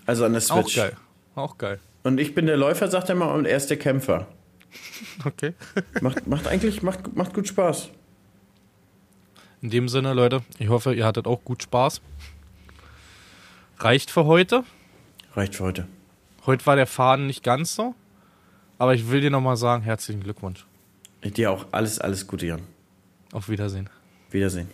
Also 0.07 0.25
an 0.25 0.33
der 0.33 0.43
Auch 0.43 0.63
Switch. 0.63 0.77
geil. 0.77 0.97
Auch 1.35 1.59
geil. 1.59 1.81
Und 2.05 2.19
ich 2.19 2.35
bin 2.35 2.47
der 2.47 2.57
Läufer, 2.57 2.89
sagt 2.89 3.09
er 3.09 3.15
mal, 3.15 3.35
und 3.35 3.45
er 3.47 3.57
ist 3.57 3.69
der 3.71 3.79
Kämpfer. 3.79 4.27
Okay. 5.25 5.53
Macht, 6.01 6.27
macht 6.27 6.47
eigentlich, 6.49 6.83
macht, 6.83 7.15
macht 7.15 7.35
gut 7.35 7.47
Spaß. 7.47 7.91
In 9.61 9.69
dem 9.71 9.89
Sinne, 9.89 10.15
Leute, 10.15 10.43
ich 10.59 10.69
hoffe, 10.71 10.95
ihr 10.95 11.05
hattet 11.05 11.27
auch 11.27 11.45
gut 11.45 11.63
Spaß. 11.63 12.01
Reicht 13.79 14.11
für 14.11 14.25
heute. 14.25 14.65
Reicht 15.35 15.57
für 15.57 15.65
heute. 15.65 15.87
Heute 16.47 16.65
war 16.67 16.77
der 16.77 16.87
Faden 16.87 17.27
nicht 17.27 17.43
ganz 17.43 17.75
so. 17.75 17.95
Aber 18.79 18.95
ich 18.95 19.11
will 19.11 19.21
dir 19.21 19.31
nochmal 19.31 19.57
sagen, 19.57 19.83
herzlichen 19.83 20.23
Glückwunsch. 20.23 20.67
Dir 21.25 21.51
auch 21.51 21.67
alles, 21.73 21.99
alles 21.99 22.27
Gute, 22.27 22.47
Jan. 22.47 22.63
Auf 23.33 23.49
Wiedersehen. 23.49 23.89
Wiedersehen. 24.31 24.69